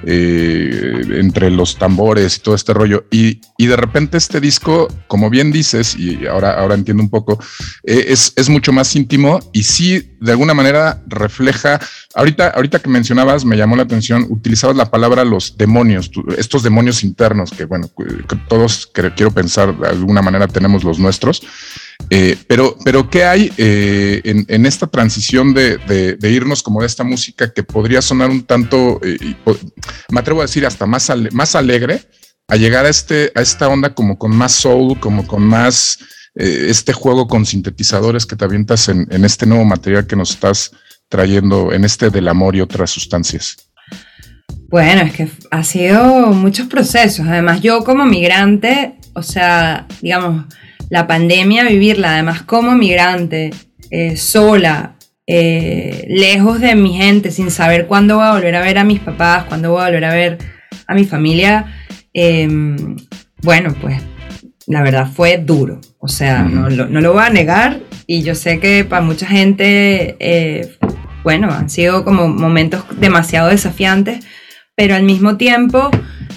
entre 0.03 1.51
los 1.51 1.77
tambores 1.77 2.37
y 2.37 2.39
todo 2.39 2.55
este 2.55 2.73
rollo. 2.73 3.05
Y, 3.11 3.41
y, 3.57 3.67
de 3.67 3.75
repente 3.75 4.17
este 4.17 4.39
disco, 4.39 4.87
como 5.07 5.29
bien 5.29 5.51
dices, 5.51 5.97
y 5.99 6.25
ahora, 6.25 6.53
ahora 6.53 6.75
entiendo 6.75 7.03
un 7.03 7.09
poco, 7.09 7.37
es, 7.83 8.31
es 8.37 8.47
mucho 8.47 8.71
más 8.71 8.95
íntimo 8.95 9.41
y 9.53 9.63
sí, 9.63 10.15
de 10.19 10.31
alguna 10.31 10.53
manera 10.53 11.03
refleja, 11.07 11.79
ahorita, 12.15 12.49
ahorita 12.49 12.79
que 12.79 12.89
mencionabas, 12.89 13.45
me 13.45 13.57
llamó 13.57 13.75
la 13.75 13.83
atención, 13.83 14.25
utilizabas 14.29 14.75
la 14.75 14.89
palabra 14.89 15.23
los 15.25 15.57
demonios, 15.57 16.11
estos 16.37 16.63
demonios 16.63 17.03
internos 17.03 17.51
que, 17.51 17.65
bueno, 17.65 17.89
todos 18.47 18.87
quiero 19.15 19.31
pensar 19.31 19.77
de 19.77 19.87
alguna 19.87 20.21
manera 20.21 20.47
tenemos 20.47 20.83
los 20.83 20.99
nuestros. 20.99 21.41
Eh, 22.09 22.37
pero, 22.47 22.77
pero, 22.85 23.09
¿qué 23.09 23.23
hay 23.25 23.51
eh, 23.57 24.21
en, 24.23 24.65
esta 24.65 24.87
transición 24.87 25.53
de, 25.53 26.17
irnos 26.21 26.61
como 26.61 26.81
de 26.81 26.87
esta 26.87 27.03
música 27.03 27.51
que 27.51 27.63
podría 27.63 28.01
sonar 28.01 28.29
un 28.29 28.43
tanto, 28.43 29.01
me 30.09 30.19
atrevo 30.19 30.41
a 30.41 30.45
decir, 30.45 30.65
hasta 30.65 30.85
más, 30.85 31.11
más 31.31 31.55
alegre, 31.55 32.01
a 32.47 32.55
llegar 32.55 32.85
a, 32.85 32.89
este, 32.89 33.31
a 33.35 33.41
esta 33.41 33.67
onda 33.67 33.93
como 33.93 34.17
con 34.17 34.35
más 34.35 34.53
soul, 34.53 34.99
como 34.99 35.27
con 35.27 35.43
más 35.43 35.99
este 36.37 36.93
juego 36.93 37.27
con 37.27 37.45
sintetizadores 37.45 38.25
que 38.25 38.35
te 38.35 38.45
avientas 38.45 38.89
en, 38.89 39.07
este 39.25 39.45
nuevo 39.45 39.65
material 39.65 40.05
que 40.05 40.15
nos 40.15 40.31
estás 40.31 40.71
trayendo 41.09 41.73
en 41.73 41.83
este 41.83 42.09
del 42.09 42.27
amor 42.27 42.55
y 42.55 42.61
otras 42.61 42.91
sustancias? 42.91 43.57
Bueno, 44.69 45.01
es 45.01 45.13
que 45.13 45.29
ha 45.49 45.63
sido 45.63 46.27
muchos 46.27 46.67
procesos. 46.67 47.25
Además, 47.27 47.61
yo 47.61 47.83
como 47.83 48.05
migrante, 48.05 48.95
o 49.13 49.23
sea, 49.23 49.87
digamos, 50.01 50.45
la 50.89 51.07
pandemia, 51.07 51.63
vivirla 51.63 52.13
además 52.13 52.43
como 52.43 52.73
migrante, 52.73 53.49
eh, 53.89 54.15
sola, 54.17 54.95
eh, 55.25 56.05
lejos 56.09 56.59
de 56.59 56.75
mi 56.75 56.97
gente, 56.97 57.31
sin 57.31 57.49
saber 57.49 57.87
cuándo 57.87 58.17
voy 58.17 58.25
a 58.25 58.33
volver 58.33 58.55
a 58.55 58.61
ver 58.61 58.77
a 58.77 58.83
mis 58.83 58.99
papás, 58.99 59.45
cuándo 59.45 59.71
voy 59.71 59.81
a 59.81 59.85
volver 59.85 60.05
a 60.05 60.13
ver 60.13 60.37
a 60.85 60.93
mi 60.93 61.05
familia, 61.05 61.65
bueno, 63.43 63.75
pues 63.81 64.01
la 64.67 64.83
verdad 64.83 65.07
fue 65.11 65.37
duro. 65.37 65.81
O 65.99 66.07
sea, 66.07 66.43
no, 66.43 66.69
lo 66.69 67.13
voy 67.13 67.23
a 67.23 67.29
negar 67.29 67.79
y 68.05 68.21
yo 68.21 68.35
sé 68.35 68.59
que 68.59 68.85
para 68.85 69.01
mucha 69.01 69.25
gente, 69.25 70.15
eh, 70.19 70.77
bueno, 71.23 71.51
han 71.51 71.69
sido 71.69 72.03
como 72.03 72.27
momentos 72.27 72.83
demasiado 72.99 73.49
desafiantes 73.49 74.23
pero 74.77 74.93
al 74.93 75.01
mismo 75.01 75.37
tiempo, 75.37 75.89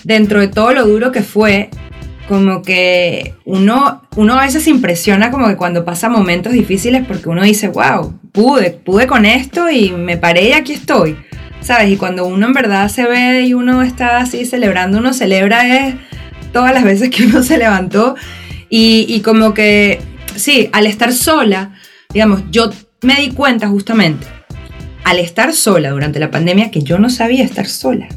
dentro 0.03 0.41
de 0.41 0.49
todo 0.49 0.73
lo 0.73 0.87
duro 0.87 1.13
que 1.13 1.21
fue, 1.21 1.69
como 2.27 2.63
que 2.63 3.35
uno, 3.45 4.01
uno 4.17 4.35
a 4.35 4.47
veces 4.47 4.65
se 4.65 4.71
impresiona 4.71 5.31
como 5.31 5.47
que 5.47 5.57
cuando 5.57 5.85
pasa 5.85 6.09
momentos 6.09 6.55
difíciles 6.55 7.05
porque 7.07 7.29
uno 7.29 7.43
dice, 7.43 7.69
wow, 7.69 8.19
pude, 8.33 8.71
pude 8.71 9.07
con 9.07 9.27
esto 9.27 9.69
y 9.69 9.91
me 9.91 10.17
paré 10.17 10.49
y 10.49 10.53
aquí 10.53 10.73
estoy, 10.73 11.19
¿sabes? 11.61 11.91
Y 11.91 11.99
cuando 11.99 12.27
uno 12.27 12.47
en 12.47 12.55
verdad 12.55 12.89
se 12.89 13.07
ve 13.07 13.43
y 13.43 13.53
uno 13.53 13.83
está 13.83 14.17
así 14.17 14.47
celebrando, 14.47 14.97
uno 14.97 15.13
celebra 15.13 15.77
es 15.77 15.97
todas 16.53 16.75
las 16.75 16.85
veces 16.85 17.11
que 17.11 17.27
uno 17.27 17.43
se 17.43 17.59
levantó 17.59 18.17
y, 18.69 19.21
como 19.23 19.53
que, 19.53 20.01
sí, 20.37 20.69
al 20.73 20.87
estar 20.87 21.13
sola, 21.13 21.75
digamos, 22.13 22.43
yo 22.51 22.71
me 23.03 23.17
di 23.17 23.31
cuenta 23.31 23.69
justamente, 23.69 24.27
al 25.05 25.19
estar 25.19 25.53
sola 25.53 25.91
durante 25.91 26.21
la 26.21 26.31
pandemia, 26.31 26.71
que 26.71 26.83
yo 26.83 26.99
no 26.99 27.11
sabía 27.11 27.45
estar 27.45 27.67
sola 27.67 28.09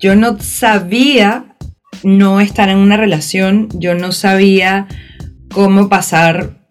yo 0.00 0.16
no 0.16 0.38
sabía 0.40 1.56
no 2.02 2.40
estar 2.40 2.70
en 2.70 2.78
una 2.78 2.96
relación, 2.96 3.68
yo 3.74 3.94
no 3.94 4.12
sabía 4.12 4.88
cómo 5.52 5.90
pasar, 5.90 6.66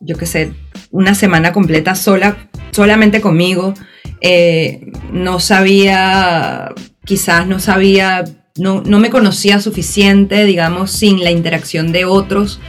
yo 0.00 0.16
qué 0.16 0.26
sé, 0.26 0.52
una 0.90 1.14
semana 1.14 1.52
completa 1.52 1.94
sola, 1.94 2.36
solamente 2.72 3.22
conmigo. 3.22 3.72
Eh, 4.20 4.92
no 5.10 5.40
sabía, 5.40 6.74
quizás 7.06 7.46
no 7.46 7.58
sabía, 7.58 8.24
no, 8.56 8.82
no, 8.82 9.00
me 9.00 9.10
conocía 9.10 9.60
suficiente, 9.60 10.44
digamos, 10.44 10.92
sin 10.92 11.24
la 11.24 11.32
interacción 11.32 11.90
de 11.90 12.04
otros. 12.04 12.60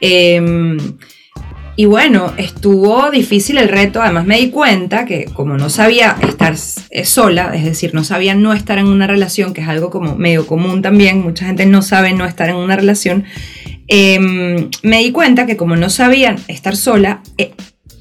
Em, 0.00 0.78
y 1.76 1.84
bueno, 1.84 2.32
estuvo 2.38 3.10
difícil 3.10 3.58
el 3.58 3.68
reto, 3.68 4.00
además 4.00 4.24
me 4.24 4.38
di 4.38 4.48
cuenta 4.48 5.04
que 5.04 5.26
como 5.26 5.58
no 5.58 5.68
sabía 5.68 6.16
estar 6.26 6.54
eh, 6.90 7.04
sola, 7.04 7.54
es 7.54 7.64
decir, 7.64 7.92
no 7.92 8.02
sabía 8.02 8.34
no 8.34 8.54
estar 8.54 8.78
en 8.78 8.86
una 8.86 9.06
relación, 9.06 9.52
que 9.52 9.60
es 9.60 9.68
algo 9.68 9.90
como 9.90 10.16
medio 10.16 10.46
común 10.46 10.80
también, 10.80 11.20
mucha 11.20 11.44
gente 11.44 11.66
no 11.66 11.82
sabe 11.82 12.14
no 12.14 12.24
estar 12.24 12.48
en 12.48 12.56
una 12.56 12.76
relación, 12.76 13.24
em, 13.88 14.70
me 14.82 15.00
di 15.00 15.12
cuenta 15.12 15.44
que 15.44 15.58
como 15.58 15.76
no 15.76 15.90
sabía 15.90 16.36
estar 16.48 16.76
sola, 16.76 17.20
eh, 17.36 17.52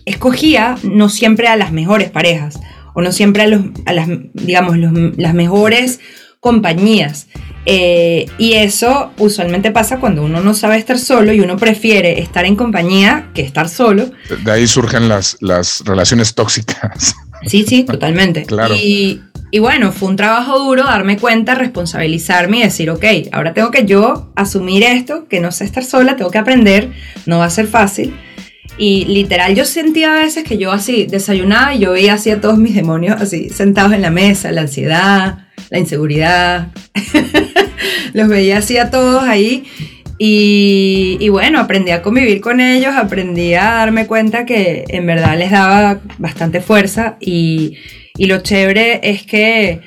escogía 0.06 0.78
no 0.84 1.10
siempre 1.10 1.50
a 1.50 1.58
las 1.58 1.74
mejores 1.74 2.10
parejas, 2.12 2.62
o 2.94 3.02
no 3.02 3.12
siempre 3.12 3.44
a, 3.44 3.48
los, 3.48 3.62
a 3.86 3.92
las, 3.92 4.08
digamos, 4.34 4.78
las 4.78 5.34
mejores 5.34 6.00
compañías. 6.46 7.26
Eh, 7.66 8.28
y 8.38 8.54
eso 8.54 9.12
usualmente 9.18 9.72
pasa 9.72 10.00
cuando 10.00 10.22
uno 10.22 10.42
no 10.42 10.54
sabe 10.54 10.78
estar 10.78 11.00
solo 11.00 11.34
y 11.34 11.40
uno 11.40 11.58
prefiere 11.58 12.20
estar 12.20 12.46
en 12.46 12.56
compañía 12.56 13.32
que 13.34 13.42
estar 13.42 13.68
solo. 13.68 14.12
De 14.44 14.52
ahí 14.52 14.68
surgen 14.68 15.10
las, 15.10 15.38
las 15.42 15.82
relaciones 15.84 16.36
tóxicas. 16.36 17.16
Sí, 17.48 17.66
sí, 17.68 17.84
totalmente. 17.84 18.44
claro. 18.46 18.76
Y, 18.76 19.24
y, 19.50 19.58
bueno, 19.58 19.92
fue 19.92 20.10
un 20.10 20.18
trabajo 20.18 20.60
duro 20.60 20.84
darme 20.84 21.18
cuenta, 21.18 21.56
responsabilizarme 21.56 22.60
y 22.60 22.62
decir, 22.62 22.92
ok, 22.92 23.06
ahora 23.32 23.56
tengo 23.56 23.72
que 23.72 23.88
yo 23.88 24.32
asumir 24.36 24.84
esto, 24.84 25.26
que 25.28 25.40
no 25.40 25.52
sé 25.52 25.64
estar 25.64 25.84
sola, 25.84 26.16
tengo 26.16 26.30
que 26.30 26.38
aprender, 26.38 26.92
no 27.26 27.40
va 27.40 27.46
a 27.46 27.50
ser 27.50 27.66
fácil. 27.66 28.14
Y 28.78 29.06
literal, 29.06 29.56
yo 29.56 29.66
sentía 29.66 30.14
a 30.14 30.24
veces 30.24 30.44
que 30.44 30.58
yo 30.58 30.72
así 30.72 31.06
desayunaba 31.06 31.74
y 31.74 31.80
yo 31.80 31.92
veía 31.92 32.16
así 32.16 32.30
a 32.30 32.42
todos 32.42 32.58
mis 32.58 32.76
demonios 32.76 33.22
así 33.22 33.50
sentados 33.50 33.94
en 33.94 34.02
la 34.02 34.10
mesa, 34.12 34.52
la 34.52 34.62
ansiedad, 34.62 35.48
la 35.70 35.80
inseguridad. 35.80 36.68
Los 38.14 38.28
veía 38.28 38.58
así 38.58 38.78
a 38.78 38.90
todos 38.90 39.24
ahí. 39.24 39.66
Y, 40.18 41.28
bueno, 41.30 41.60
aprendí 41.60 41.92
a 41.92 42.02
convivir 42.02 42.40
con 42.40 42.62
ellos, 42.62 42.96
aprendí 42.96 43.54
a 43.54 43.66
darme 43.66 44.08
cuenta 44.08 44.46
que 44.46 44.86
en 44.88 45.06
verdad 45.06 45.38
les 45.38 45.52
daba 45.52 46.00
bastante 46.18 46.62
fuerza 46.62 47.18
y, 47.20 47.78
lo 48.18 48.42
chévere 48.42 49.02
es 49.04 49.24
que 49.24 49.82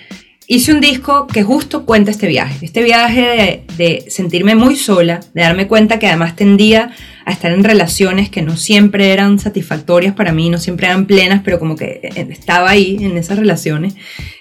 hice 0.47 0.73
un 0.73 0.83
disco 0.83 1.27
que 1.27 1.43
justo 1.43 1.87
cuenta 1.87 2.11
este 2.11 2.27
viaje, 2.27 2.67
este 2.67 2.83
viaje 2.83 3.65
de, 3.79 4.05
sentirme 4.09 4.55
muy 4.55 4.77
sola, 4.77 5.21
de 5.33 5.43
darme 5.43 5.67
cuenta 5.67 5.99
que 5.99 6.09
además 6.09 6.37
tendía 6.37 6.91
a 7.29 7.33
estar 7.33 7.53
en 7.53 7.63
relaciones 7.63 8.31
que 8.31 8.41
no 8.41 8.57
siempre 8.57 9.13
eran 9.13 9.39
satisfactorias 9.39 10.15
para 10.15 10.33
mí, 10.33 10.49
no 10.49 10.57
siempre 10.57 10.87
eran 10.87 11.05
plenas, 11.05 11.43
pero 11.45 11.59
como 11.59 11.77
que 11.77 12.01
estaba 12.31 12.71
ahí 12.71 12.97
en 13.03 13.19
esas 13.19 13.39
relaciones. 13.39 13.97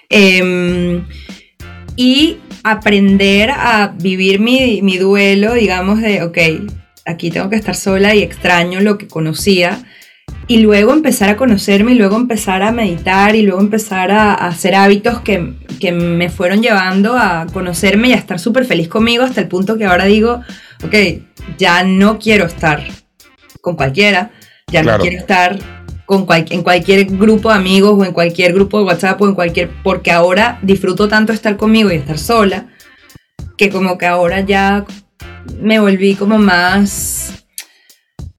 Em, 0.08 1.04
y 1.96 2.38
aprender 2.64 3.50
a 3.50 3.94
vivir 3.94 4.40
mi, 4.40 4.80
mi, 4.80 4.96
duelo, 4.96 5.52
digamos, 5.52 6.00
de, 6.00 6.22
ok, 6.22 6.38
aquí 7.04 7.30
tengo 7.30 7.50
que 7.50 7.56
estar 7.56 7.76
sola 7.76 8.14
y 8.14 8.22
extraño 8.22 8.80
lo 8.80 8.96
que 8.96 9.06
conocía. 9.06 9.84
Y 10.48 10.58
luego 10.58 10.94
empezar 10.94 11.28
a 11.28 11.36
conocerme 11.36 11.92
y 11.92 11.94
luego 11.96 12.16
empezar 12.16 12.62
a 12.62 12.72
meditar 12.72 13.36
y 13.36 13.42
luego 13.42 13.60
empezar 13.60 14.10
a, 14.10 14.32
hacer 14.32 14.74
hábitos 14.74 15.20
que, 15.20 15.54
que, 15.78 15.92
me 15.92 16.30
fueron 16.30 16.62
llevando 16.62 17.16
a 17.18 17.46
conocerme 17.52 18.08
y 18.08 18.12
a 18.14 18.16
estar 18.16 18.40
súper 18.40 18.64
feliz 18.64 18.88
conmigo 18.88 19.24
hasta 19.24 19.42
el 19.42 19.48
punto 19.48 19.76
que 19.76 19.84
ahora 19.84 20.06
digo, 20.06 20.40
ok, 20.82 20.94
ya 21.58 21.84
no 21.84 22.18
quiero 22.18 22.46
estar 22.46 22.82
con 23.60 23.76
cualquiera, 23.76 24.30
ya 24.72 24.82
no 24.82 24.98
quiero 24.98 25.18
estar 25.18 25.58
con 26.08 26.26
en 26.30 26.62
cualquier 26.62 27.04
grupo 27.04 27.50
de 27.50 27.56
amigos 27.56 27.92
o 27.98 28.02
en 28.02 28.14
cualquier 28.14 28.54
grupo 28.54 28.78
de 28.78 28.86
WhatsApp 28.86 29.20
o 29.20 29.28
en 29.28 29.34
cualquier, 29.34 29.70
porque 29.82 30.10
ahora 30.10 30.58
disfruto 30.62 31.06
tanto 31.06 31.34
estar 31.34 31.58
conmigo 31.58 31.92
y 31.92 31.96
estar 31.96 32.16
sola, 32.16 32.68
que 33.58 33.68
como 33.68 33.98
que 33.98 34.06
ahora 34.06 34.40
ya 34.40 34.86
me 35.60 35.78
volví 35.78 36.14
como 36.14 36.38
más, 36.38 37.44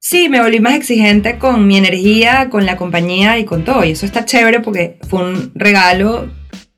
sí, 0.10 0.28
me 0.28 0.42
volví 0.42 0.60
más 0.60 0.74
exigente 0.74 1.38
con 1.38 1.68
mi 1.68 1.78
energía, 1.78 2.50
con 2.50 2.66
la 2.66 2.78
compañía 2.78 3.38
y 3.38 3.46
con 3.46 3.64
todo. 3.64 3.84
Y 3.84 3.92
eso 3.92 4.08
está 4.08 4.26
chévere 4.26 4.60
porque 4.60 4.98
fue 5.08 5.24
un 5.24 5.52
regalo 5.54 6.28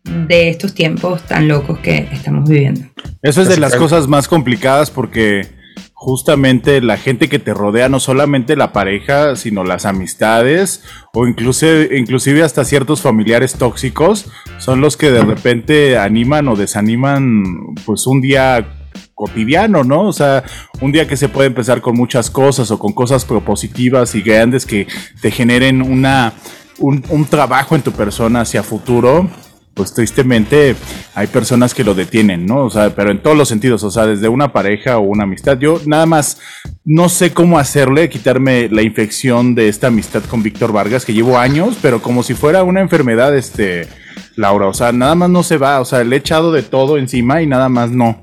de 0.03 0.49
estos 0.49 0.73
tiempos 0.73 1.23
tan 1.23 1.47
locos 1.47 1.79
que 1.79 2.09
estamos 2.11 2.49
viviendo. 2.49 2.81
Eso 3.21 3.41
es 3.41 3.47
de 3.47 3.57
las 3.57 3.75
cosas 3.75 4.09
más 4.09 4.27
complicadas 4.27 4.91
porque 4.91 5.47
justamente 5.93 6.81
la 6.81 6.97
gente 6.97 7.29
que 7.29 7.39
te 7.39 7.53
rodea, 7.53 7.87
no 7.87 8.01
solamente 8.01 8.57
la 8.57 8.73
pareja, 8.73 9.37
sino 9.37 9.63
las 9.63 9.85
amistades 9.85 10.83
o 11.13 11.25
inclusive, 11.25 11.97
inclusive 11.97 12.43
hasta 12.43 12.65
ciertos 12.65 13.01
familiares 13.01 13.53
tóxicos, 13.53 14.29
son 14.57 14.81
los 14.81 14.97
que 14.97 15.09
de 15.09 15.21
repente 15.21 15.97
animan 15.97 16.49
o 16.49 16.57
desaniman 16.57 17.43
pues 17.85 18.07
un 18.07 18.19
día 18.19 18.80
cotidiano, 19.21 19.83
¿no? 19.83 20.07
O 20.07 20.13
sea, 20.13 20.43
un 20.81 20.91
día 20.91 21.07
que 21.07 21.15
se 21.15 21.29
puede 21.29 21.47
empezar 21.47 21.79
con 21.79 21.95
muchas 21.95 22.31
cosas 22.31 22.71
o 22.71 22.79
con 22.79 22.91
cosas 22.91 23.23
propositivas 23.23 24.15
y 24.15 24.21
grandes 24.23 24.65
que 24.65 24.87
te 25.21 25.29
generen 25.29 25.83
una, 25.83 26.33
un, 26.79 27.03
un 27.09 27.25
trabajo 27.25 27.75
en 27.75 27.83
tu 27.83 27.91
persona 27.91 28.41
hacia 28.41 28.63
futuro 28.63 29.29
pues 29.73 29.93
tristemente 29.93 30.75
hay 31.15 31.27
personas 31.27 31.73
que 31.73 31.83
lo 31.83 31.93
detienen, 31.93 32.45
¿no? 32.45 32.65
O 32.65 32.69
sea, 32.69 32.93
pero 32.93 33.09
en 33.09 33.21
todos 33.21 33.37
los 33.37 33.47
sentidos, 33.47 33.83
o 33.83 33.91
sea, 33.91 34.05
desde 34.05 34.27
una 34.27 34.51
pareja 34.51 34.97
o 34.97 35.01
una 35.01 35.23
amistad. 35.23 35.57
Yo 35.57 35.79
nada 35.85 36.05
más 36.05 36.39
no 36.83 37.07
sé 37.07 37.31
cómo 37.31 37.57
hacerle, 37.57 38.09
quitarme 38.09 38.67
la 38.69 38.81
infección 38.81 39.55
de 39.55 39.69
esta 39.69 39.87
amistad 39.87 40.23
con 40.25 40.43
Víctor 40.43 40.73
Vargas, 40.73 41.05
que 41.05 41.13
llevo 41.13 41.37
años, 41.37 41.77
pero 41.81 42.01
como 42.01 42.21
si 42.21 42.33
fuera 42.33 42.63
una 42.63 42.81
enfermedad, 42.81 43.35
este, 43.35 43.87
Laura, 44.35 44.67
o 44.67 44.73
sea, 44.73 44.91
nada 44.91 45.15
más 45.15 45.29
no 45.29 45.41
se 45.41 45.57
va, 45.57 45.79
o 45.79 45.85
sea, 45.85 46.03
le 46.03 46.17
he 46.17 46.19
echado 46.19 46.51
de 46.51 46.63
todo 46.63 46.97
encima 46.97 47.41
y 47.41 47.47
nada 47.47 47.69
más 47.69 47.91
no. 47.91 48.21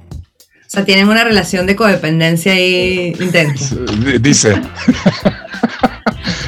O 0.68 0.70
sea, 0.70 0.84
tienen 0.84 1.08
una 1.08 1.24
relación 1.24 1.66
de 1.66 1.74
codependencia 1.74 2.52
ahí 2.52 3.14
intensa. 3.18 3.74
Dice. 4.20 4.60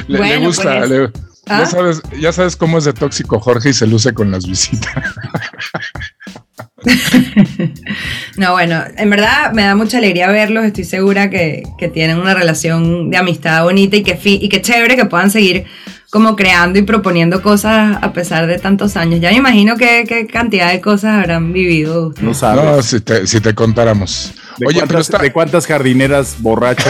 le, 0.07 0.37
gusta, 0.37 0.83
pues, 0.87 1.09
ya, 1.47 1.57
¿Ah? 1.57 1.65
sabes, 1.65 2.03
ya 2.19 2.31
sabes 2.31 2.55
cómo 2.55 2.77
es 2.77 2.83
de 2.83 2.93
tóxico 2.93 3.39
Jorge 3.39 3.69
y 3.69 3.73
se 3.73 3.87
luce 3.87 4.13
con 4.13 4.29
las 4.29 4.45
visitas. 4.45 4.93
No, 8.37 8.53
bueno, 8.53 8.83
en 8.97 9.09
verdad 9.09 9.51
me 9.53 9.63
da 9.63 9.75
mucha 9.75 9.99
alegría 9.99 10.27
verlos. 10.31 10.65
Estoy 10.65 10.83
segura 10.83 11.29
que, 11.29 11.63
tienen 11.93 12.17
una 12.17 12.33
relación 12.33 13.11
de 13.11 13.17
amistad 13.17 13.63
bonita 13.63 13.97
y 13.97 14.03
que, 14.03 14.19
y 14.23 14.49
que 14.49 14.61
chévere 14.61 14.95
que 14.95 15.05
puedan 15.05 15.29
seguir 15.29 15.65
como 16.11 16.35
creando 16.35 16.77
y 16.77 16.81
proponiendo 16.81 17.41
cosas 17.41 17.97
a 18.01 18.11
pesar 18.11 18.45
de 18.45 18.59
tantos 18.59 18.97
años. 18.97 19.21
Ya 19.21 19.29
me 19.29 19.37
imagino 19.37 19.77
qué, 19.77 20.27
cantidad 20.31 20.69
de 20.69 20.81
cosas 20.81 21.19
habrán 21.19 21.53
vivido 21.53 22.13
No 22.19 22.33
sabes. 22.33 22.63
No, 22.63 22.81
si 22.83 22.99
te, 22.99 23.25
si 23.25 23.39
te 23.39 23.55
contáramos. 23.55 24.33
¿De 24.57 24.67
Oye, 24.67 24.79
cuántas, 24.79 25.07
pero 25.09 25.23
¿de 25.23 25.31
cuántas 25.31 25.65
jardineras 25.65 26.35
borrachos 26.39 26.85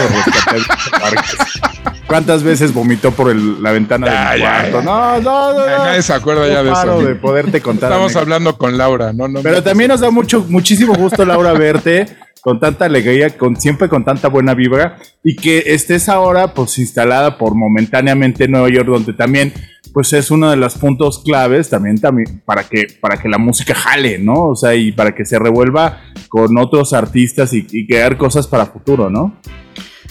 ¿Cuántas 2.08 2.42
veces 2.42 2.74
vomitó 2.74 3.12
por 3.12 3.34
la 3.34 3.70
ventana 3.70 4.06
de 4.32 4.34
mi 4.34 4.40
cuarto? 4.42 4.82
No, 4.82 5.20
no, 5.20 5.52
no. 5.52 5.66
Nadie 5.66 6.02
se 6.02 6.12
acuerda 6.12 6.48
ya 6.48 6.64
de 6.64 6.72
eso. 6.72 7.00
de 7.02 7.14
poderte 7.14 7.60
contar. 7.60 7.92
Estamos 7.92 8.16
hablando 8.16 8.58
con 8.58 8.76
Laura, 8.76 9.12
no, 9.12 9.28
no. 9.28 9.40
Pero 9.40 9.62
también 9.62 9.88
nos 9.88 10.00
da 10.00 10.10
mucho, 10.10 10.44
muchísimo 10.48 10.94
gusto, 10.94 11.24
Laura, 11.24 11.52
verte 11.52 12.06
con 12.42 12.58
tanta 12.58 12.86
alegría, 12.86 13.30
con, 13.30 13.58
siempre 13.58 13.88
con 13.88 14.04
tanta 14.04 14.28
buena 14.28 14.52
vibra, 14.52 14.98
y 15.22 15.36
que 15.36 15.62
estés 15.66 16.08
ahora 16.08 16.52
pues 16.54 16.76
instalada 16.78 17.38
por 17.38 17.54
momentáneamente 17.54 18.44
en 18.44 18.50
Nueva 18.50 18.68
York, 18.68 18.88
donde 18.88 19.12
también 19.12 19.52
pues 19.92 20.12
es 20.12 20.30
uno 20.30 20.50
de 20.50 20.56
los 20.56 20.74
puntos 20.74 21.22
claves 21.22 21.70
también, 21.70 22.00
para, 22.44 22.64
que, 22.64 22.86
para 23.00 23.16
que 23.16 23.28
la 23.28 23.38
música 23.38 23.74
jale, 23.74 24.18
¿no? 24.18 24.48
O 24.48 24.56
sea, 24.56 24.74
y 24.74 24.90
para 24.90 25.14
que 25.14 25.24
se 25.24 25.38
revuelva 25.38 26.00
con 26.28 26.58
otros 26.58 26.92
artistas 26.92 27.52
y, 27.52 27.86
crear 27.86 28.16
cosas 28.16 28.48
para 28.48 28.66
futuro, 28.66 29.08
¿no? 29.08 29.36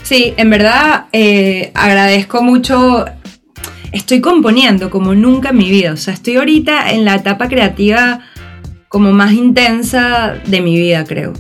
Sí, 0.04 0.34
en 0.38 0.50
verdad 0.50 1.08
eh, 1.12 1.72
agradezco 1.74 2.42
mucho 2.42 3.06
estoy 3.92 4.22
componiendo 4.22 4.90
como 4.90 5.14
nunca 5.16 5.50
en 5.50 5.58
mi 5.58 5.70
vida. 5.70 5.92
O 5.92 5.98
sea, 5.98 6.14
estoy 6.14 6.38
ahorita 6.38 6.92
en 6.92 7.04
la 7.04 7.16
etapa 7.16 7.50
creativa 7.50 8.22
como 8.88 9.12
más 9.12 9.34
intensa 9.34 10.36
de 10.46 10.62
mi 10.62 10.78
vida, 10.78 11.04
creo 11.04 11.34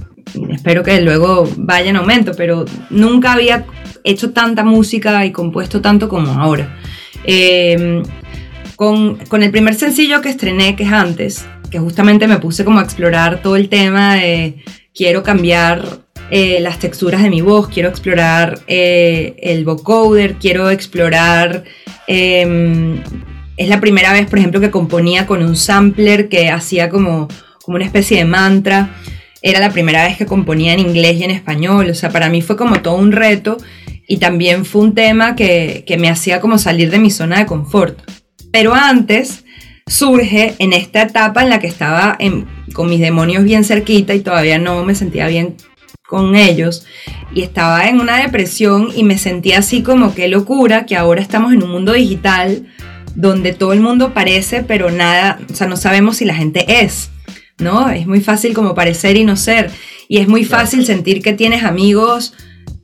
espero 0.51 0.83
que 0.83 1.01
luego 1.01 1.49
vaya 1.57 1.89
en 1.89 1.95
aumento, 1.95 2.33
pero 2.35 2.65
nunca 2.89 3.33
había 3.33 3.65
hecho 4.03 4.31
tanta 4.31 4.63
música 4.63 5.25
y 5.25 5.31
compuesto 5.31 5.81
tanto 5.81 6.09
como 6.09 6.31
ahora. 6.31 6.77
Em, 7.23 8.03
con, 8.75 9.17
el 9.43 9.51
primer 9.51 9.75
sencillo 9.75 10.21
que 10.21 10.29
estrené, 10.29 10.75
que 10.75 10.83
es 10.83 10.91
antes, 10.91 11.45
que 11.69 11.79
justamente 11.79 12.27
me 12.27 12.39
puse 12.39 12.65
como 12.65 12.79
a 12.79 12.83
explorar 12.83 13.41
todo 13.41 13.55
el 13.55 13.69
tema 13.69 14.15
de 14.15 14.63
quiero 14.93 15.23
cambiar 15.23 15.99
eh, 16.31 16.59
las 16.61 16.79
texturas 16.79 17.21
de 17.21 17.29
mi 17.29 17.41
voz, 17.41 17.67
quiero 17.67 17.89
explorar 17.89 18.59
eh, 18.67 19.35
el 19.41 19.65
vocoder, 19.65 20.35
quiero 20.35 20.69
explorar... 20.69 21.63
Em, 22.07 23.01
es 23.57 23.67
la 23.67 23.79
primera 23.79 24.11
vez, 24.11 24.25
por 24.27 24.39
ejemplo, 24.39 24.59
que 24.59 24.71
componía 24.71 25.27
con 25.27 25.43
un 25.43 25.55
sampler 25.55 26.29
que 26.29 26.49
hacía 26.49 26.89
como, 26.89 27.27
como 27.63 27.75
una 27.75 27.85
especie 27.85 28.17
de 28.17 28.25
mantra 28.25 28.89
era 29.41 29.59
la 29.59 29.71
primera 29.71 30.03
vez 30.05 30.17
que 30.17 30.25
componía 30.25 30.73
en 30.73 30.79
inglés 30.79 31.17
y 31.17 31.23
en 31.23 31.31
español, 31.31 31.89
o 31.89 31.95
sea, 31.95 32.09
para 32.09 32.29
mí 32.29 32.41
fue 32.41 32.55
como 32.55 32.81
todo 32.81 32.95
un 32.95 33.11
reto 33.11 33.57
y 34.07 34.17
también 34.17 34.65
fue 34.65 34.81
un 34.81 34.93
tema 34.93 35.35
que, 35.35 35.85
me 35.99 36.09
hacía 36.09 36.41
como 36.41 36.57
salir 36.57 36.91
de 36.91 36.99
mi 36.99 37.09
zona 37.09 37.39
de 37.39 37.45
confort. 37.45 37.99
Pero 38.51 38.73
antes 38.73 39.45
surge 39.87 40.55
en 40.59 40.73
esta 40.73 41.03
etapa 41.03 41.41
en 41.41 41.49
la 41.49 41.59
que 41.59 41.67
estaba 41.67 42.17
con 42.73 42.89
mis 42.89 42.99
demonios 42.99 43.43
bien 43.43 43.63
cerquita 43.63 44.13
y 44.13 44.19
todavía 44.19 44.59
no 44.59 44.83
me 44.83 44.95
sentía 44.95 45.27
bien 45.27 45.55
con 46.07 46.35
ellos 46.35 46.85
y 47.33 47.41
estaba 47.41 47.87
en 47.87 48.01
una 48.01 48.17
depresión 48.17 48.89
y 48.93 49.03
me 49.03 49.17
sentía 49.17 49.59
así 49.59 49.81
como 49.81 50.13
qué 50.13 50.27
locura 50.27 50.85
que 50.85 50.97
ahora 50.97 51.21
estamos 51.21 51.53
en 51.53 51.63
un 51.63 51.71
mundo 51.71 51.93
digital 51.93 52.67
donde 53.15 53.53
todo 53.53 53.71
el 53.71 53.79
mundo 53.79 54.13
parece 54.13 54.61
pero 54.61 54.91
nada, 54.91 55.39
o 55.49 55.55
sea, 55.55 55.67
no 55.67 55.77
sabemos 55.77 56.17
si 56.17 56.25
la 56.25 56.35
gente 56.35 56.81
es. 56.83 57.11
¿No? 57.61 57.89
Es 57.89 58.07
muy 58.07 58.21
fácil 58.21 58.53
como 58.53 58.75
parecer 58.75 59.17
y 59.17 59.23
no 59.23 59.35
ser. 59.35 59.71
Y 60.07 60.17
es 60.17 60.27
muy 60.27 60.43
fácil 60.43 60.85
sentir 60.85 61.21
que 61.21 61.33
tienes 61.33 61.63
amigos, 61.63 62.33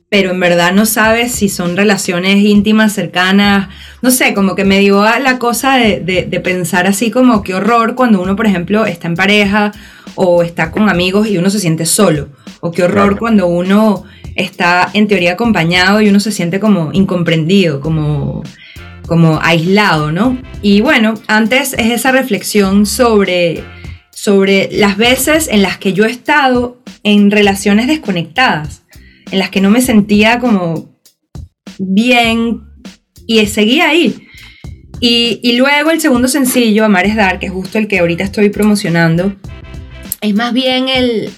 pero 0.08 0.30
en 0.30 0.40
verdad 0.40 0.72
no 0.72 0.86
sabes 0.86 1.32
si 1.32 1.48
son 1.48 1.76
relaciones 1.76 2.36
íntimas, 2.36 2.94
cercanas. 2.94 3.68
No 4.00 4.10
sé, 4.10 4.32
como 4.32 4.54
que 4.54 4.64
me 4.64 4.78
dio 4.78 5.02
a 5.02 5.18
la 5.18 5.38
cosa 5.38 5.76
de, 5.76 6.40
pensar 6.42 6.86
así 6.86 7.10
como 7.10 7.42
qué 7.42 7.54
horror 7.54 7.94
cuando 7.94 8.22
uno, 8.22 8.34
por 8.34 8.46
ejemplo, 8.46 8.86
está 8.86 9.08
en 9.08 9.16
pareja 9.16 9.72
o 10.14 10.42
está 10.42 10.70
con 10.70 10.88
amigos 10.88 11.28
y 11.28 11.36
uno 11.36 11.50
se 11.50 11.60
siente 11.60 11.84
solo. 11.84 12.28
O 12.60 12.72
qué 12.72 12.84
horror 12.84 13.18
cuando 13.18 13.46
uno 13.46 14.04
está 14.34 14.88
en 14.94 15.08
teoría 15.08 15.32
acompañado 15.32 16.00
y 16.00 16.08
uno 16.08 16.20
se 16.20 16.32
siente 16.32 16.60
como 16.60 16.90
incomprendido, 16.92 17.80
como 17.80 18.42
como 19.08 19.40
aislado, 19.42 20.12
¿no? 20.12 20.38
Y 20.62 20.82
bueno, 20.82 21.14
antes 21.26 21.72
es 21.72 21.90
esa 21.90 22.12
reflexión 22.12 22.86
sobre 22.86 23.64
sobre 24.20 24.68
las 24.72 24.96
veces 24.96 25.46
en 25.46 25.62
las 25.62 25.78
que 25.78 25.92
yo 25.92 26.04
he 26.04 26.10
estado 26.10 26.82
en 27.04 27.30
relaciones 27.30 27.86
desconectadas, 27.86 28.82
en 29.30 29.38
las 29.38 29.48
que 29.48 29.60
no 29.60 29.70
me 29.70 29.80
sentía 29.80 30.40
como 30.40 30.98
bien 31.78 32.62
y 33.28 33.46
seguía 33.46 33.90
ahí. 33.90 34.26
Y, 34.98 35.56
luego 35.56 35.92
el 35.92 36.00
segundo 36.00 36.26
sencillo, 36.26 36.84
Amar 36.84 37.06
es 37.06 37.14
Dar, 37.14 37.38
que 37.38 37.46
es 37.46 37.52
justo 37.52 37.78
el 37.78 37.86
que 37.86 38.00
ahorita 38.00 38.24
estoy 38.24 38.50
promocionando, 38.50 39.36
es 40.20 40.34
más 40.34 40.52
bien 40.52 40.86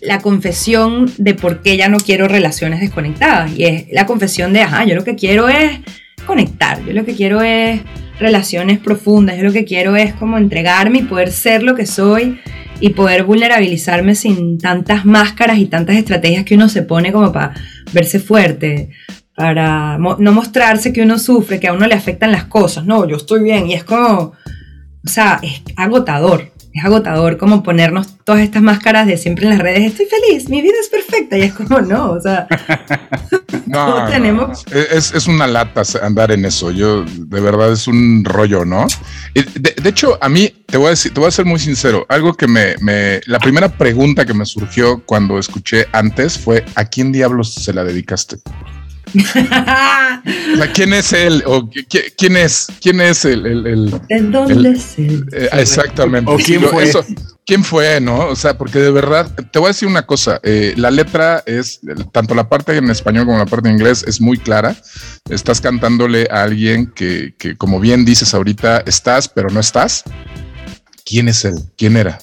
la 0.01 0.21
confesión 0.21 1.13
de 1.19 1.35
por 1.35 1.61
qué 1.61 1.77
ya 1.77 1.91
no 1.91 1.99
quiero 1.99 2.29
relaciones 2.29 2.81
desconectadas. 2.81 3.53
Y 3.59 3.65
es 3.65 3.85
la 3.93 4.07
confesión 4.07 4.55
de, 4.55 4.63
ajá, 4.63 4.87
yo 4.87 4.95
lo 4.95 5.05
que 5.05 5.17
quiero 5.17 5.51
es 5.51 5.81
conectar, 6.25 6.83
yo 6.87 6.95
lo 6.95 7.05
que 7.05 7.15
quiero 7.15 7.43
es 7.43 7.83
relaciones 8.19 8.79
profundas, 8.79 9.37
yo 9.37 9.43
lo 9.43 9.53
que 9.53 9.67
quiero 9.67 9.97
es 9.97 10.15
como 10.15 10.39
entregarme 10.39 11.01
y 11.01 11.03
poder 11.03 11.31
ser 11.31 11.63
lo 11.63 11.75
que 11.75 11.85
soy 11.85 12.41
y 12.81 12.91
poder 12.91 13.25
vulnerabilizarme 13.25 14.15
sin 14.15 14.59
tantas 14.59 15.05
máscaras 15.05 15.59
y 15.59 15.67
tantas 15.67 15.97
estrategias 15.97 16.45
que 16.45 16.55
uno 16.55 16.69
se 16.69 16.83
pone 16.83 17.13
como 17.13 17.33
para 17.33 17.55
verse 17.93 18.19
fuerte, 18.19 18.91
para 19.35 19.99
no 19.99 20.33
mostrarse 20.33 20.93
que 20.93 21.03
uno 21.03 21.19
sufre, 21.19 21.61
que 21.61 21.69
a 21.69 21.73
uno 21.73 21.87
le 21.87 21.95
afectan 21.95 22.33
las 22.33 22.45
cosas. 22.45 22.85
No, 22.85 23.07
yo 23.09 23.17
estoy 23.17 23.43
bien 23.43 23.67
y 23.67 23.75
es 23.75 23.85
como, 23.85 24.33
o 25.05 25.09
sea, 25.09 25.41
es 25.43 25.63
agotador. 25.77 26.53
Es 26.73 26.85
agotador 26.85 27.37
como 27.37 27.63
ponernos 27.65 28.17
todas 28.25 28.43
estas 28.43 28.63
máscaras 28.63 29.07
de 29.07 29.17
siempre 29.17 29.45
en 29.45 29.51
las 29.51 29.59
redes. 29.59 29.93
Estoy 29.93 30.07
feliz, 30.07 30.49
mi 30.49 30.63
vida 30.63 30.75
es 30.81 30.89
perfecta. 30.89 31.37
Y 31.37 31.43
es 31.43 31.53
como, 31.53 31.81
no, 31.81 32.13
o 32.13 32.21
sea, 32.21 32.47
no, 33.67 34.07
tenemos. 34.07 34.65
Es, 34.71 35.13
es, 35.13 35.27
una 35.27 35.47
lata 35.47 35.83
andar 36.03 36.31
en 36.31 36.45
eso. 36.45 36.71
Yo, 36.71 37.05
de 37.05 37.41
verdad, 37.41 37.73
es 37.73 37.89
un 37.89 38.25
rollo, 38.25 38.65
¿no? 38.65 38.87
De, 39.35 39.75
de, 39.81 39.89
hecho, 39.89 40.17
a 40.21 40.29
mí, 40.29 40.49
te 40.67 40.77
voy 40.77 40.89
a 40.89 40.91
decir, 40.91 41.13
te 41.13 41.21
voy 41.21 41.29
a 41.29 41.33
ser 41.33 41.45
muy 41.45 41.59
sincero. 41.59 42.07
Algo 42.09 42.35
que 42.35 42.47
me, 42.47 42.77
me, 42.81 43.21
la 43.27 43.39
primera 43.39 43.69
pregunta 43.69 44.25
que 44.25 44.35
me 44.35 44.45
surgió 44.45 45.03
cuando 45.05 45.39
escuché 45.39 45.87
antes 45.93 46.39
fue: 46.39 46.65
¿a 46.77 46.85
quién 46.85 47.11
diablos 47.11 47.55
se 47.55 47.73
la 47.73 47.83
dedicaste? 47.83 48.37
¿quién 50.75 50.93
es 50.93 51.13
él? 51.13 51.43
¿O 51.47 51.69
quién 52.17 52.37
es? 52.37 52.69
¿Quién 52.81 53.01
es 53.01 53.25
el? 53.25 53.47
el, 53.47 53.91
¿De 54.09 54.21
dónde 54.21 54.71
es 54.71 54.99
él? 54.99 55.27
Eh, 55.33 55.49
exactamente. 55.53 56.31
¿O 56.31 56.37
quién 56.37 56.63
fue? 56.63 56.91
¿Quién 57.47 57.65
fue? 57.65 58.01
¿No? 58.01 58.29
O 58.29 58.37
sea, 58.37 58.57
porque 58.57 58.79
de 58.79 58.91
verdad, 58.91 59.29
te 59.51 59.59
voy 59.59 59.67
a 59.67 59.71
decir 59.71 59.89
una 59.89 60.07
cosa. 60.07 60.41
Eh, 60.43 60.75
la 60.77 60.91
letra 60.91 61.43
es, 61.47 61.81
tanto 62.13 62.35
la 62.35 62.49
parte 62.49 62.77
en 62.77 62.91
español 62.91 63.27
como 63.27 63.39
la 63.39 63.47
parte 63.47 63.69
en 63.69 63.75
inglés, 63.75 64.05
es 64.07 64.21
muy 64.21 64.39
clara. 64.39 64.77
Estás 65.29 65.61
cantándole 65.61 66.29
a 66.31 66.45
alguien 66.45 66.93
que, 66.95 67.35
que 67.39 67.57
como 67.57 67.81
bien 67.81 68.05
dices 68.05 68.35
ahorita, 68.35 68.85
estás, 68.87 69.29
pero 69.29 69.51
no 69.51 69.61
estás. 69.61 70.05
¿Quién 71.05 71.29
es 71.29 71.45
él? 71.45 71.57
¿Quién 71.77 71.97
era? 71.97 72.21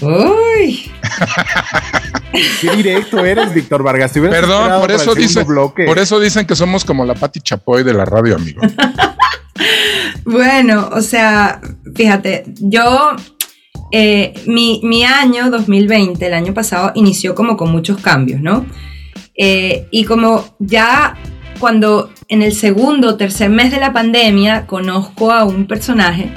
Uy. 0.00 0.85
Qué 2.60 2.76
directo 2.76 3.24
eres, 3.24 3.54
Víctor 3.54 3.82
Vargas. 3.82 4.12
Perdón, 4.12 4.80
por 4.80 4.90
eso, 4.90 5.14
dicen, 5.14 5.46
por 5.46 5.98
eso 5.98 6.20
dicen 6.20 6.46
que 6.46 6.54
somos 6.54 6.84
como 6.84 7.04
la 7.04 7.14
Pati 7.14 7.40
Chapoy 7.40 7.82
de 7.82 7.94
la 7.94 8.04
radio, 8.04 8.36
amigo. 8.36 8.60
bueno, 10.24 10.90
o 10.92 11.00
sea, 11.00 11.60
fíjate, 11.94 12.44
yo, 12.60 13.12
eh, 13.92 14.34
mi, 14.46 14.80
mi, 14.82 15.04
año 15.04 15.50
2020, 15.50 16.26
el 16.26 16.34
año 16.34 16.52
pasado, 16.52 16.92
inició 16.94 17.34
como 17.34 17.56
con 17.56 17.70
muchos 17.70 18.00
cambios, 18.00 18.40
¿no? 18.40 18.66
Eh, 19.34 19.86
y 19.90 20.04
como 20.04 20.56
ya 20.58 21.16
cuando 21.58 22.10
en 22.28 22.42
el 22.42 22.52
segundo 22.52 23.10
o 23.10 23.16
tercer 23.16 23.50
mes 23.50 23.70
de 23.70 23.80
la 23.80 23.92
pandemia 23.92 24.66
conozco 24.66 25.32
a 25.32 25.44
un 25.44 25.66
personaje, 25.66 26.30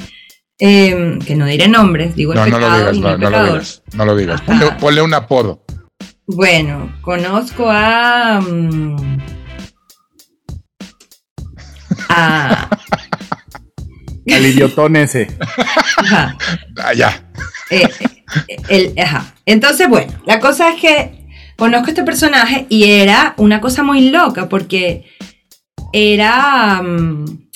Em, 0.61 1.19
que 1.19 1.35
no 1.35 1.45
diré 1.45 1.69
nombres, 1.69 2.15
digo 2.15 2.33
no, 2.33 2.45
no 2.45 2.59
lo 2.59 2.65
digas, 2.65 2.97
no, 2.97 3.17
lo 3.17 3.45
digas, 3.45 3.81
no 3.93 4.05
lo 4.05 4.15
digas, 4.15 4.41
ponle, 4.77 5.01
un 5.01 5.13
apodo. 5.13 5.63
Bueno, 6.27 6.93
conozco 7.01 7.69
a... 7.69 8.41
Mm, 8.41 9.19
a 12.09 12.69
Al 14.31 14.45
idiotón 14.45 14.97
ese. 14.97 15.27
Ajá. 15.97 16.37
Ah, 16.77 16.93
ya. 16.93 17.31
Eh, 17.71 17.87
eh, 18.69 18.93
ajá. 19.01 19.33
Entonces, 19.45 19.87
bueno, 19.87 20.13
la 20.25 20.39
cosa 20.39 20.69
es 20.73 20.81
que 20.81 21.25
conozco 21.55 21.87
a 21.87 21.89
este 21.89 22.03
personaje 22.03 22.65
y 22.69 22.83
era 22.83 23.33
una 23.37 23.61
cosa 23.61 23.81
muy 23.81 24.09
loca 24.09 24.49
porque 24.49 25.05
era... 25.93 26.81
Mm, 26.81 27.48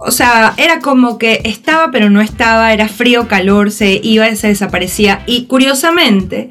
o 0.00 0.10
sea, 0.10 0.54
era 0.56 0.80
como 0.80 1.18
que 1.18 1.40
estaba 1.44 1.90
pero 1.90 2.10
no 2.10 2.20
estaba, 2.20 2.72
era 2.72 2.88
frío, 2.88 3.28
calor, 3.28 3.70
se 3.70 4.00
iba, 4.02 4.34
se 4.34 4.48
desaparecía. 4.48 5.22
Y 5.26 5.44
curiosamente, 5.44 6.48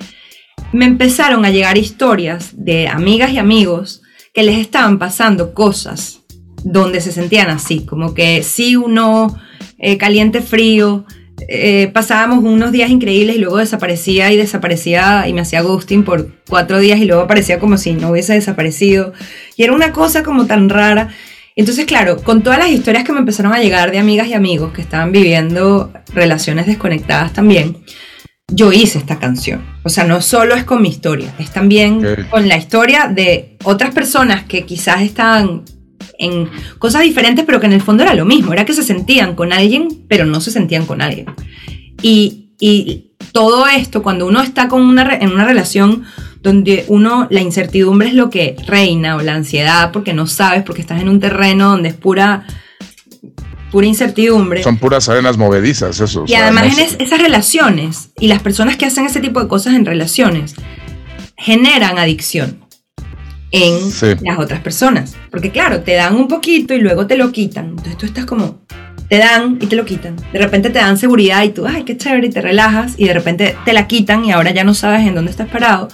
me 0.71 0.85
empezaron 0.85 1.45
a 1.45 1.49
llegar 1.49 1.77
historias 1.77 2.51
de 2.53 2.87
amigas 2.87 3.31
y 3.31 3.39
amigos 3.39 4.01
que 4.33 4.43
les 4.43 4.57
estaban 4.57 4.99
pasando 4.99 5.53
cosas 5.53 6.21
donde 6.63 7.01
se 7.01 7.11
sentían 7.11 7.49
así, 7.49 7.85
como 7.85 8.13
que 8.13 8.43
sí, 8.43 8.75
uno, 8.75 9.39
eh, 9.77 9.97
caliente, 9.97 10.41
frío, 10.41 11.05
eh, 11.47 11.89
pasábamos 11.93 12.43
unos 12.43 12.71
días 12.71 12.89
increíbles 12.89 13.37
y 13.37 13.39
luego 13.39 13.57
desaparecía 13.57 14.31
y 14.31 14.37
desaparecía 14.37 15.27
y 15.27 15.33
me 15.33 15.41
hacía 15.41 15.61
ghosting 15.61 16.03
por 16.03 16.31
cuatro 16.47 16.79
días 16.79 16.99
y 16.99 17.05
luego 17.05 17.23
aparecía 17.23 17.59
como 17.59 17.77
si 17.77 17.93
no 17.93 18.11
hubiese 18.11 18.33
desaparecido. 18.33 19.13
Y 19.55 19.63
era 19.63 19.73
una 19.73 19.91
cosa 19.93 20.23
como 20.23 20.45
tan 20.45 20.69
rara. 20.69 21.09
Entonces, 21.59 21.85
claro, 21.85 22.23
con 22.23 22.41
todas 22.41 22.57
las 22.57 22.69
historias 22.69 23.03
que 23.03 23.11
me 23.11 23.19
empezaron 23.19 23.51
a 23.51 23.59
llegar 23.59 23.91
de 23.91 23.99
amigas 23.99 24.29
y 24.29 24.33
amigos 24.33 24.71
que 24.71 24.81
estaban 24.81 25.11
viviendo 25.11 25.91
relaciones 26.13 26.67
desconectadas 26.67 27.33
también, 27.33 27.79
yo 28.47 28.71
hice 28.71 28.97
esta 28.97 29.19
canción. 29.19 29.65
O 29.83 29.89
sea, 29.89 30.05
no 30.05 30.21
solo 30.21 30.55
es 30.55 30.63
con 30.63 30.81
mi 30.81 30.87
historia, 30.87 31.33
es 31.37 31.51
también 31.51 32.01
con 32.29 32.47
la 32.47 32.55
historia 32.55 33.09
de 33.13 33.57
otras 33.65 33.93
personas 33.93 34.45
que 34.45 34.65
quizás 34.65 35.01
estaban 35.01 35.65
en 36.17 36.49
cosas 36.77 37.01
diferentes, 37.01 37.43
pero 37.43 37.59
que 37.59 37.65
en 37.65 37.73
el 37.73 37.81
fondo 37.81 38.03
era 38.03 38.13
lo 38.13 38.23
mismo, 38.23 38.53
era 38.53 38.63
que 38.63 38.71
se 38.71 38.81
sentían 38.81 39.35
con 39.35 39.51
alguien, 39.51 40.05
pero 40.07 40.25
no 40.25 40.39
se 40.39 40.51
sentían 40.51 40.85
con 40.85 41.01
alguien. 41.01 41.25
Y, 42.01 42.53
y 42.57 43.17
todo 43.33 43.67
esto, 43.67 44.01
cuando 44.01 44.27
uno 44.27 44.41
está 44.41 44.69
con 44.69 44.81
una, 44.83 45.13
en 45.13 45.33
una 45.33 45.43
relación 45.43 46.05
donde 46.41 46.85
uno, 46.87 47.27
la 47.29 47.41
incertidumbre 47.41 48.07
es 48.07 48.13
lo 48.13 48.29
que 48.29 48.55
reina, 48.65 49.15
o 49.15 49.21
la 49.21 49.35
ansiedad, 49.35 49.91
porque 49.91 50.13
no 50.13 50.27
sabes, 50.27 50.63
porque 50.63 50.81
estás 50.81 51.01
en 51.01 51.09
un 51.09 51.19
terreno 51.19 51.71
donde 51.71 51.89
es 51.89 51.95
pura 51.95 52.45
pura 53.71 53.85
incertidumbre. 53.85 54.63
Son 54.63 54.77
puras 54.77 55.09
arenas 55.09 55.37
movedizas, 55.37 55.99
eso. 55.99 56.25
Y 56.27 56.33
además 56.33 56.77
en 56.77 57.01
esas 57.01 57.21
relaciones 57.21 58.09
y 58.19 58.27
las 58.27 58.41
personas 58.41 58.77
que 58.77 58.85
hacen 58.85 59.05
ese 59.05 59.19
tipo 59.19 59.39
de 59.39 59.47
cosas 59.47 59.75
en 59.75 59.85
relaciones 59.85 60.55
generan 61.37 61.97
adicción 61.97 62.59
en 63.51 63.75
las 64.21 64.39
otras 64.39 64.61
personas. 64.61 65.15
Porque 65.31 65.51
claro, 65.51 65.81
te 65.81 65.93
dan 65.93 66.15
un 66.15 66.27
poquito 66.27 66.73
y 66.73 66.79
luego 66.79 67.07
te 67.07 67.17
lo 67.17 67.31
quitan. 67.31 67.69
Entonces 67.69 67.97
tú 67.97 68.05
estás 68.05 68.25
como, 68.25 68.61
te 69.07 69.17
dan 69.17 69.57
y 69.61 69.67
te 69.67 69.75
lo 69.75 69.85
quitan. 69.85 70.15
De 70.33 70.39
repente 70.39 70.69
te 70.69 70.79
dan 70.79 70.97
seguridad 70.97 71.43
y 71.43 71.49
tú, 71.49 71.65
ay, 71.65 71.83
qué 71.83 71.97
chévere, 71.97 72.27
y 72.27 72.31
te 72.31 72.41
relajas 72.41 72.93
y 72.97 73.07
de 73.07 73.13
repente 73.13 73.55
te 73.65 73.73
la 73.73 73.87
quitan 73.87 74.25
y 74.25 74.31
ahora 74.31 74.51
ya 74.51 74.63
no 74.63 74.73
sabes 74.73 75.07
en 75.07 75.15
dónde 75.15 75.31
estás 75.31 75.49
parado. 75.49 75.87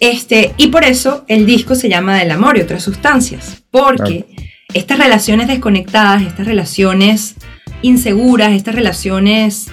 Este, 0.00 0.54
y 0.56 0.68
por 0.68 0.84
eso 0.84 1.24
el 1.28 1.46
disco 1.46 1.74
se 1.74 1.88
llama 1.88 2.16
Del 2.16 2.30
amor 2.30 2.56
y 2.56 2.60
otras 2.60 2.82
sustancias. 2.82 3.64
Porque 3.70 4.26
estas 4.74 4.98
relaciones 4.98 5.48
desconectadas, 5.48 6.22
estas 6.22 6.46
relaciones 6.46 7.34
inseguras, 7.82 8.52
estas 8.52 8.74
relaciones 8.74 9.68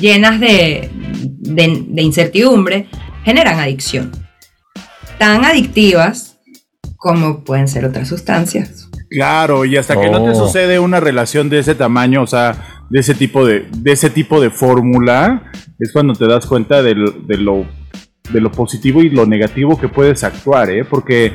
llenas 0.00 0.40
de, 0.40 0.90
de 0.92 2.02
incertidumbre, 2.02 2.86
generan 3.24 3.58
adicción 3.58 4.12
tan 5.18 5.44
adictivas 5.44 6.38
como 6.96 7.44
pueden 7.44 7.68
ser 7.68 7.84
otras 7.84 8.08
sustancias. 8.08 8.88
Claro, 9.10 9.64
y 9.64 9.76
hasta 9.76 10.00
que 10.00 10.10
no 10.10 10.22
te 10.24 10.30
oh. 10.30 10.34
sucede 10.34 10.78
una 10.78 11.00
relación 11.00 11.48
de 11.48 11.60
ese 11.60 11.74
tamaño, 11.74 12.22
o 12.22 12.26
sea, 12.26 12.84
de 12.90 13.00
ese 13.00 13.14
tipo 13.14 13.46
de, 13.46 13.66
de 13.76 13.92
ese 13.92 14.10
tipo 14.10 14.40
de 14.40 14.50
fórmula, 14.50 15.52
es 15.78 15.92
cuando 15.92 16.14
te 16.14 16.26
das 16.26 16.46
cuenta 16.46 16.82
de, 16.82 16.94
de, 17.26 17.36
lo, 17.36 17.66
de 18.32 18.40
lo 18.40 18.50
positivo 18.50 19.02
y 19.02 19.10
lo 19.10 19.26
negativo 19.26 19.78
que 19.78 19.88
puedes 19.88 20.24
actuar, 20.24 20.70
¿eh? 20.70 20.84
Porque 20.84 21.32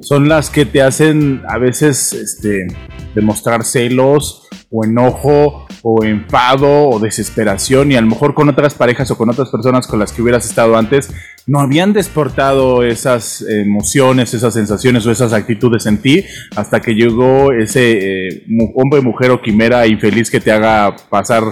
son 0.00 0.28
las 0.28 0.50
que 0.50 0.66
te 0.66 0.82
hacen 0.82 1.42
a 1.48 1.58
veces 1.58 2.12
este, 2.12 2.66
demostrar 3.14 3.64
celos 3.64 4.48
o 4.70 4.84
enojo 4.84 5.66
o 5.82 6.04
enfado 6.04 6.88
o 6.88 6.98
desesperación 6.98 7.92
y 7.92 7.96
a 7.96 8.00
lo 8.00 8.06
mejor 8.06 8.34
con 8.34 8.48
otras 8.48 8.74
parejas 8.74 9.10
o 9.10 9.18
con 9.18 9.28
otras 9.28 9.50
personas 9.50 9.86
con 9.86 9.98
las 9.98 10.12
que 10.12 10.22
hubieras 10.22 10.46
estado 10.46 10.76
antes 10.76 11.12
no 11.46 11.60
habían 11.60 11.92
desportado 11.92 12.82
esas 12.82 13.42
emociones, 13.42 14.32
esas 14.32 14.54
sensaciones 14.54 15.04
o 15.06 15.10
esas 15.10 15.32
actitudes 15.32 15.86
en 15.86 15.98
ti 15.98 16.24
hasta 16.56 16.80
que 16.80 16.94
llegó 16.94 17.52
ese 17.52 18.28
eh, 18.28 18.46
hombre, 18.74 19.00
mujer 19.00 19.30
o 19.32 19.42
quimera 19.42 19.86
infeliz 19.86 20.30
que 20.30 20.40
te 20.40 20.52
haga 20.52 20.96
pasar, 21.10 21.42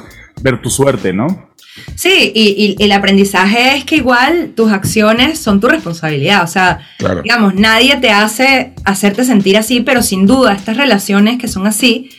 ver 0.42 0.62
tu 0.62 0.70
suerte, 0.70 1.12
¿no? 1.12 1.49
Sí, 1.94 2.32
y, 2.34 2.76
el 2.78 2.92
aprendizaje 2.92 3.76
es 3.76 3.84
que 3.84 3.96
igual 3.96 4.52
tus 4.56 4.72
acciones 4.72 5.38
son 5.38 5.60
tu 5.60 5.68
responsabilidad. 5.68 6.42
O 6.42 6.46
sea, 6.46 6.80
digamos, 7.22 7.54
nadie 7.54 7.96
te 7.96 8.10
hace 8.10 8.72
hacerte 8.84 9.24
sentir 9.24 9.56
así, 9.56 9.80
pero 9.80 10.02
sin 10.02 10.26
duda 10.26 10.52
estas 10.52 10.76
relaciones 10.76 11.38
que 11.38 11.48
son 11.48 11.66
así, 11.66 12.10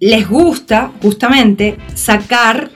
les 0.00 0.28
gusta 0.28 0.90
justamente 1.00 1.78
sacar 1.94 2.70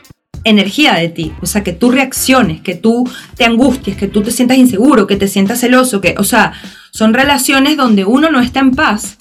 energía 0.45 0.95
de 0.95 1.09
ti, 1.09 1.33
o 1.43 1.47
sea, 1.47 1.65
que 1.65 1.73
tú 1.73 1.91
reacciones, 1.91 2.61
que 2.61 2.77
tú 2.77 3.11
te 3.37 3.45
angusties, 3.45 3.97
que 3.97 4.07
tú 4.07 4.23
te 4.23 4.31
sientas 4.31 4.57
inseguro, 4.57 5.09
que 5.09 5.17
te 5.17 5.27
sientas 5.27 5.59
celoso, 5.59 6.01
que, 6.01 6.15
o 6.19 6.25
sea, 6.25 6.53
son 6.93 7.15
relaciones 7.15 7.77
donde 7.77 8.05
uno 8.05 8.31
no 8.31 8.41
está 8.41 8.61
en 8.61 8.71
paz. 8.71 9.19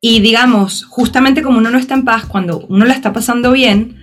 Y 0.00 0.20
digamos, 0.20 0.84
justamente 0.84 1.42
como 1.42 1.58
uno 1.58 1.70
no 1.70 1.78
está 1.78 1.94
en 1.94 2.04
paz, 2.04 2.26
cuando 2.26 2.66
uno 2.68 2.84
la 2.84 2.94
está 2.94 3.12
pasando 3.12 3.52
bien, 3.52 4.02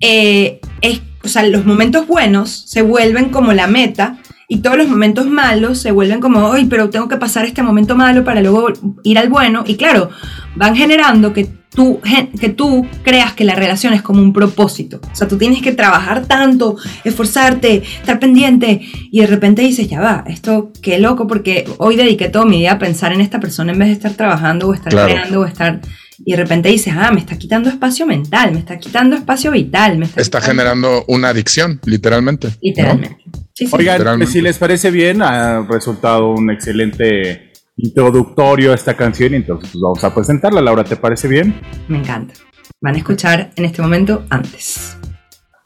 eh, 0.00 0.60
es, 0.80 1.00
o 1.22 1.28
sea, 1.28 1.46
los 1.46 1.64
momentos 1.64 2.06
buenos 2.06 2.50
se 2.50 2.82
vuelven 2.82 3.30
como 3.30 3.52
la 3.52 3.66
meta 3.66 4.18
y 4.48 4.58
todos 4.58 4.76
los 4.76 4.88
momentos 4.88 5.26
malos 5.26 5.78
se 5.78 5.90
vuelven 5.90 6.20
como, 6.20 6.52
ay, 6.52 6.66
pero 6.66 6.88
tengo 6.90 7.08
que 7.08 7.16
pasar 7.16 7.44
este 7.46 7.62
momento 7.62 7.96
malo 7.96 8.24
para 8.24 8.40
luego 8.40 8.68
ir 9.02 9.18
al 9.18 9.28
bueno. 9.28 9.64
Y 9.66 9.74
claro, 9.74 10.10
van 10.54 10.76
generando 10.76 11.32
que 11.32 11.48
tú, 11.76 12.00
que 12.40 12.48
tú 12.48 12.86
creas 13.02 13.32
que 13.32 13.44
la 13.44 13.56
relación 13.56 13.92
es 13.92 14.02
como 14.02 14.22
un 14.22 14.32
propósito. 14.32 15.00
O 15.12 15.16
sea, 15.16 15.26
tú 15.26 15.36
tienes 15.36 15.62
que 15.62 15.72
trabajar 15.72 16.26
tanto, 16.26 16.76
esforzarte, 17.02 17.82
estar 17.82 18.20
pendiente 18.20 18.82
y 19.10 19.20
de 19.20 19.26
repente 19.26 19.62
dices, 19.62 19.88
ya 19.88 20.00
va, 20.00 20.24
esto 20.28 20.72
qué 20.80 20.98
loco 20.98 21.26
porque 21.26 21.68
hoy 21.78 21.96
dediqué 21.96 22.28
todo 22.28 22.46
mi 22.46 22.58
día 22.58 22.72
a 22.72 22.78
pensar 22.78 23.12
en 23.12 23.20
esta 23.20 23.40
persona 23.40 23.72
en 23.72 23.78
vez 23.80 23.88
de 23.88 23.94
estar 23.94 24.12
trabajando 24.12 24.68
o 24.68 24.74
estar 24.74 24.92
creando 24.92 25.40
o 25.40 25.44
estar 25.44 25.80
y 26.18 26.32
de 26.32 26.36
repente 26.36 26.68
dices, 26.68 26.94
ah, 26.96 27.10
me 27.12 27.20
está 27.20 27.36
quitando 27.36 27.68
espacio 27.68 28.06
mental, 28.06 28.52
me 28.52 28.60
está 28.60 28.78
quitando 28.78 29.16
espacio 29.16 29.50
vital. 29.50 29.98
Me 29.98 30.06
está, 30.16 30.40
generando 30.40 31.04
una 31.08 31.28
adicción, 31.28 31.80
literalmente. 31.84 32.50
Literalmente. 32.60 33.24
Oigan, 33.72 34.26
si 34.26 34.40
les 34.40 34.58
parece 34.58 34.90
bien, 34.90 35.22
ha 35.22 35.66
resultado 35.66 36.30
un 36.32 36.50
excelente 36.50 37.52
introductorio 37.76 38.72
a 38.72 38.74
esta 38.74 38.96
canción 38.96 39.34
y 39.34 39.36
entonces 39.36 39.70
pues, 39.72 39.82
vamos 39.82 40.04
a 40.04 40.14
presentarla. 40.14 40.60
Laura, 40.60 40.84
¿te 40.84 40.96
parece 40.96 41.28
bien? 41.28 41.60
Me 41.88 41.98
encanta. 41.98 42.34
Van 42.80 42.94
a 42.94 42.98
escuchar 42.98 43.52
en 43.56 43.64
este 43.64 43.82
momento 43.82 44.24
antes. 44.30 44.96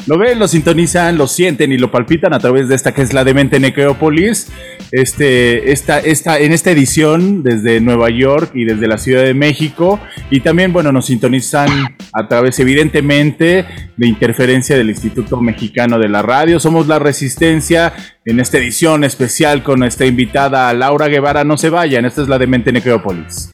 Lo 0.06 0.18
ven, 0.18 0.38
lo 0.38 0.48
sintonizan, 0.48 1.18
lo 1.18 1.26
sienten 1.26 1.72
y 1.72 1.78
lo 1.78 1.90
palpitan 1.90 2.32
a 2.32 2.38
través 2.38 2.68
de 2.68 2.74
esta 2.74 2.92
que 2.92 3.02
es 3.02 3.12
la 3.12 3.24
demente 3.24 3.60
Necrópolis. 3.60 4.48
Este, 4.92 5.70
esta, 5.70 6.00
esta, 6.00 6.38
en 6.38 6.52
esta 6.52 6.70
edición 6.70 7.42
desde 7.42 7.80
Nueva 7.80 8.10
York 8.10 8.50
y 8.54 8.64
desde 8.64 8.88
la 8.88 8.98
Ciudad 8.98 9.22
de 9.22 9.34
México. 9.34 10.00
Y 10.30 10.40
también, 10.40 10.72
bueno, 10.72 10.90
nos 10.90 11.06
sintonizan 11.06 11.68
a 12.12 12.28
través, 12.28 12.58
evidentemente, 12.58 13.66
de 13.96 14.06
interferencia 14.06 14.76
del 14.76 14.90
Instituto 14.90 15.40
Mexicano 15.40 15.98
de 15.98 16.08
la 16.08 16.22
Radio. 16.22 16.58
Somos 16.58 16.88
La 16.88 16.98
Resistencia 16.98 17.92
en 18.24 18.40
esta 18.40 18.58
edición 18.58 19.04
especial 19.04 19.62
con 19.62 19.80
nuestra 19.80 20.06
invitada 20.06 20.72
Laura 20.72 21.08
Guevara. 21.08 21.44
No 21.44 21.56
se 21.56 21.70
vayan, 21.70 22.04
esta 22.04 22.22
es 22.22 22.28
la 22.28 22.38
demente 22.38 22.72
Necrópolis. 22.72 23.50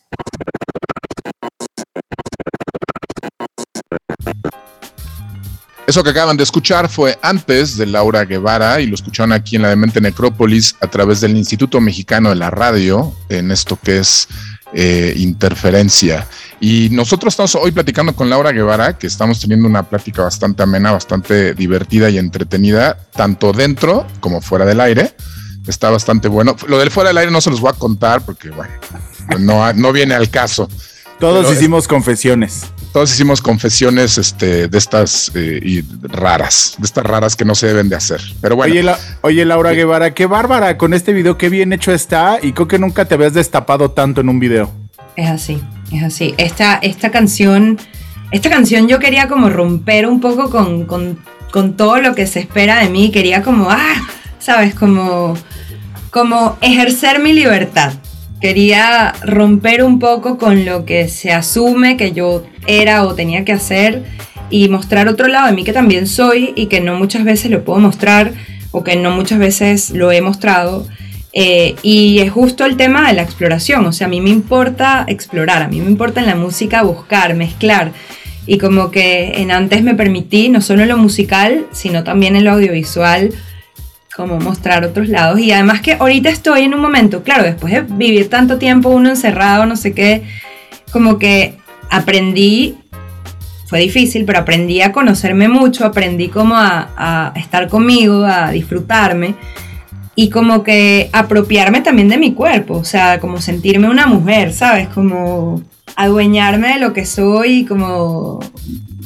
Eso 5.87 6.03
que 6.03 6.11
acaban 6.11 6.37
de 6.37 6.43
escuchar 6.43 6.89
fue 6.89 7.17
antes 7.23 7.77
de 7.77 7.87
Laura 7.87 8.25
Guevara 8.25 8.81
y 8.81 8.87
lo 8.87 8.97
escucharon 8.97 9.33
aquí 9.33 9.55
en 9.55 9.63
la 9.63 9.69
Demente 9.69 10.01
Necrópolis 10.01 10.75
a 10.81 10.89
través 10.89 11.21
del 11.21 11.37
Instituto 11.37 11.81
Mexicano 11.81 12.31
de 12.31 12.35
la 12.35 12.51
Radio, 12.51 13.15
en 13.29 13.53
esto 13.53 13.79
que 13.81 13.99
es 13.99 14.27
eh, 14.73 15.15
interferencia. 15.17 16.27
Y 16.61 16.89
nosotros 16.91 17.35
estamos 17.35 17.55
hoy 17.55 17.71
platicando 17.71 18.17
con 18.17 18.29
Laura 18.29 18.51
Guevara, 18.51 18.99
que 18.99 19.07
estamos 19.07 19.39
teniendo 19.39 19.69
una 19.69 19.85
plática 19.85 20.23
bastante 20.23 20.65
amena, 20.65 20.91
bastante 20.91 21.55
divertida 21.55 22.11
y 22.11 22.19
entretenida, 22.19 22.99
tanto 23.15 23.53
dentro 23.53 24.09
como 24.19 24.41
fuera 24.41 24.65
del 24.65 24.81
aire. 24.81 25.15
Está 25.69 25.91
bastante 25.91 26.27
bueno. 26.27 26.57
Lo 26.67 26.81
del 26.81 26.91
fuera 26.91 27.11
del 27.11 27.19
aire 27.19 27.31
no 27.31 27.41
se 27.41 27.51
los 27.51 27.61
voy 27.61 27.71
a 27.71 27.79
contar 27.79 28.23
porque, 28.23 28.51
bueno, 28.51 28.73
no, 29.39 29.73
no 29.73 29.93
viene 29.93 30.15
al 30.15 30.31
caso. 30.31 30.69
Todos 31.21 31.53
hicimos 31.53 31.87
confesiones 31.87 32.73
todos 32.97 33.13
hicimos 33.13 33.43
confesiones 33.43 34.17
este, 34.17 34.69
de 34.69 34.79
estas 34.79 35.31
eh, 35.35 35.61
y 35.63 35.83
raras, 36.01 36.77
de 36.79 36.87
estas 36.87 37.05
raras 37.05 37.37
que 37.37 37.45
no 37.45 37.55
se 37.55 37.67
deben 37.67 37.91
de 37.91 37.97
hacer. 37.97 38.23
Pero 38.41 38.57
bueno. 38.57 38.95
Oye, 39.21 39.45
Laura 39.45 39.73
Guevara, 39.73 40.15
qué 40.15 40.25
bárbara 40.25 40.79
con 40.79 40.95
este 40.95 41.13
video, 41.13 41.37
qué 41.37 41.51
bien 41.51 41.75
hecho 41.75 41.93
está 41.93 42.39
y 42.41 42.55
creo 42.55 42.69
que 42.69 42.79
nunca 42.79 43.05
te 43.05 43.13
habías 43.13 43.35
destapado 43.35 43.91
tanto 43.91 44.23
en 44.23 44.31
un 44.31 44.41
video. 44.41 44.73
Es 45.15 45.29
así, 45.29 45.63
es 45.93 46.05
así. 46.05 46.35
Esta, 46.39 46.77
esta 46.77 47.11
canción, 47.11 47.79
esta 48.31 48.49
canción 48.49 48.89
yo 48.89 48.99
quería 48.99 49.29
como 49.29 49.51
romper 49.51 50.07
un 50.07 50.23
poco 50.23 50.49
con, 50.49 50.87
con, 50.87 51.19
con 51.53 51.77
todo 51.77 52.01
lo 52.01 52.15
que 52.15 52.27
se 52.27 52.41
espera 52.41 52.79
de 52.79 52.89
mí. 52.89 53.11
Quería 53.11 53.43
como, 53.43 53.71
ah, 53.71 54.09
sabes, 54.39 54.75
como, 54.75 55.37
como 56.11 56.57
ejercer 56.63 57.21
mi 57.21 57.35
libertad 57.35 57.93
quería 58.41 59.13
romper 59.23 59.83
un 59.83 59.99
poco 59.99 60.39
con 60.39 60.65
lo 60.65 60.85
que 60.85 61.09
se 61.09 61.33
asume 61.33 61.97
que 61.97 62.13
yo 62.13 62.45
era 62.67 63.05
o 63.05 63.15
tenía 63.15 63.45
que 63.45 63.53
hacer 63.53 64.05
y 64.51 64.69
mostrar 64.69 65.09
otro 65.09 65.29
lado 65.29 65.47
de 65.47 65.53
mí 65.53 65.65
que 65.65 65.73
también 65.73 66.07
soy 66.07 66.53
y 66.55 66.67
que 66.67 66.81
no 66.81 66.95
muchas 66.95 67.25
veces 67.25 67.51
lo 67.51 67.65
puedo 67.65 67.81
mostrar 67.81 68.33
o 68.71 68.85
que 68.85 68.97
no 68.97 69.11
muchas 69.11 69.39
veces 69.39 69.91
lo 69.91 70.13
he 70.13 70.21
mostrado. 70.21 70.87
Eh, 71.33 71.75
y 71.83 72.21
es 72.21 72.31
justo 72.33 72.65
el 72.65 72.77
tema 72.77 73.09
de 73.09 73.15
la 73.15 73.23
exploración, 73.23 73.85
o 73.85 73.93
sea, 73.93 74.07
a 74.07 74.11
mí 74.11 74.23
me 74.23 74.31
importa 74.31 75.05
explorar, 75.07 75.63
a 75.63 75.69
mí 75.69 75.81
me 75.81 75.91
importa 75.91 76.21
en 76.21 76.27
la 76.27 76.35
música 76.35 76.83
buscar, 76.83 77.35
mezclar. 77.35 77.93
Y 78.47 78.59
como 78.59 78.91
que 78.91 79.33
en 79.41 79.51
antes 79.51 79.83
me 79.83 79.95
permití, 79.95 80.49
no 80.49 80.63
solo 80.63 80.83
en 80.83 80.89
lo 80.89 80.97
musical, 80.97 81.67
sino 81.73 82.05
también 82.05 82.37
en 82.37 82.45
lo 82.45 82.53
audiovisual, 82.53 83.35
como 84.17 84.39
mostrar 84.41 84.85
otros 84.85 85.09
lados. 85.09 85.39
Y 85.39 85.53
además 85.53 85.83
que 85.83 85.93
ahorita 85.93 86.31
estoy 86.31 86.63
en 86.63 86.75
un 86.75 86.81
momento, 86.81 87.23
claro, 87.23 87.45
después 87.45 87.73
de 87.73 87.83
vivir 87.83 88.31
tanto 88.31 88.59
tiempo 88.59 88.89
uno 88.89 89.11
encerrado, 89.11 89.67
no 89.67 89.77
sé 89.77 89.93
qué, 89.93 90.23
como 90.91 91.19
que 91.19 91.59
aprendí, 91.91 92.77
fue 93.67 93.81
difícil, 93.81 94.25
pero 94.25 94.39
aprendí 94.39 94.81
a 94.81 94.93
conocerme 94.93 95.49
mucho, 95.49 95.85
aprendí 95.85 96.29
como 96.29 96.55
a, 96.57 97.33
estar 97.37 97.69
conmigo, 97.69 98.25
a 98.25 98.51
disfrutarme 98.51 99.35
y 100.15 100.31
como 100.31 100.63
que 100.63 101.11
apropiarme 101.13 101.83
también 101.83 102.09
de 102.09 102.17
mi 102.17 102.33
cuerpo, 102.33 102.75
o 102.75 102.85
sea, 102.85 103.21
como 103.21 103.41
sentirme 103.41 103.91
una 103.91 104.07
mujer, 104.07 104.55
¿sabes? 104.55 104.89
Como 104.89 105.63
adueñarme 105.95 106.69
de 106.75 106.79
lo 106.79 106.95
que 106.95 107.05
soy 107.05 107.61
y 107.61 107.65
como 107.67 108.41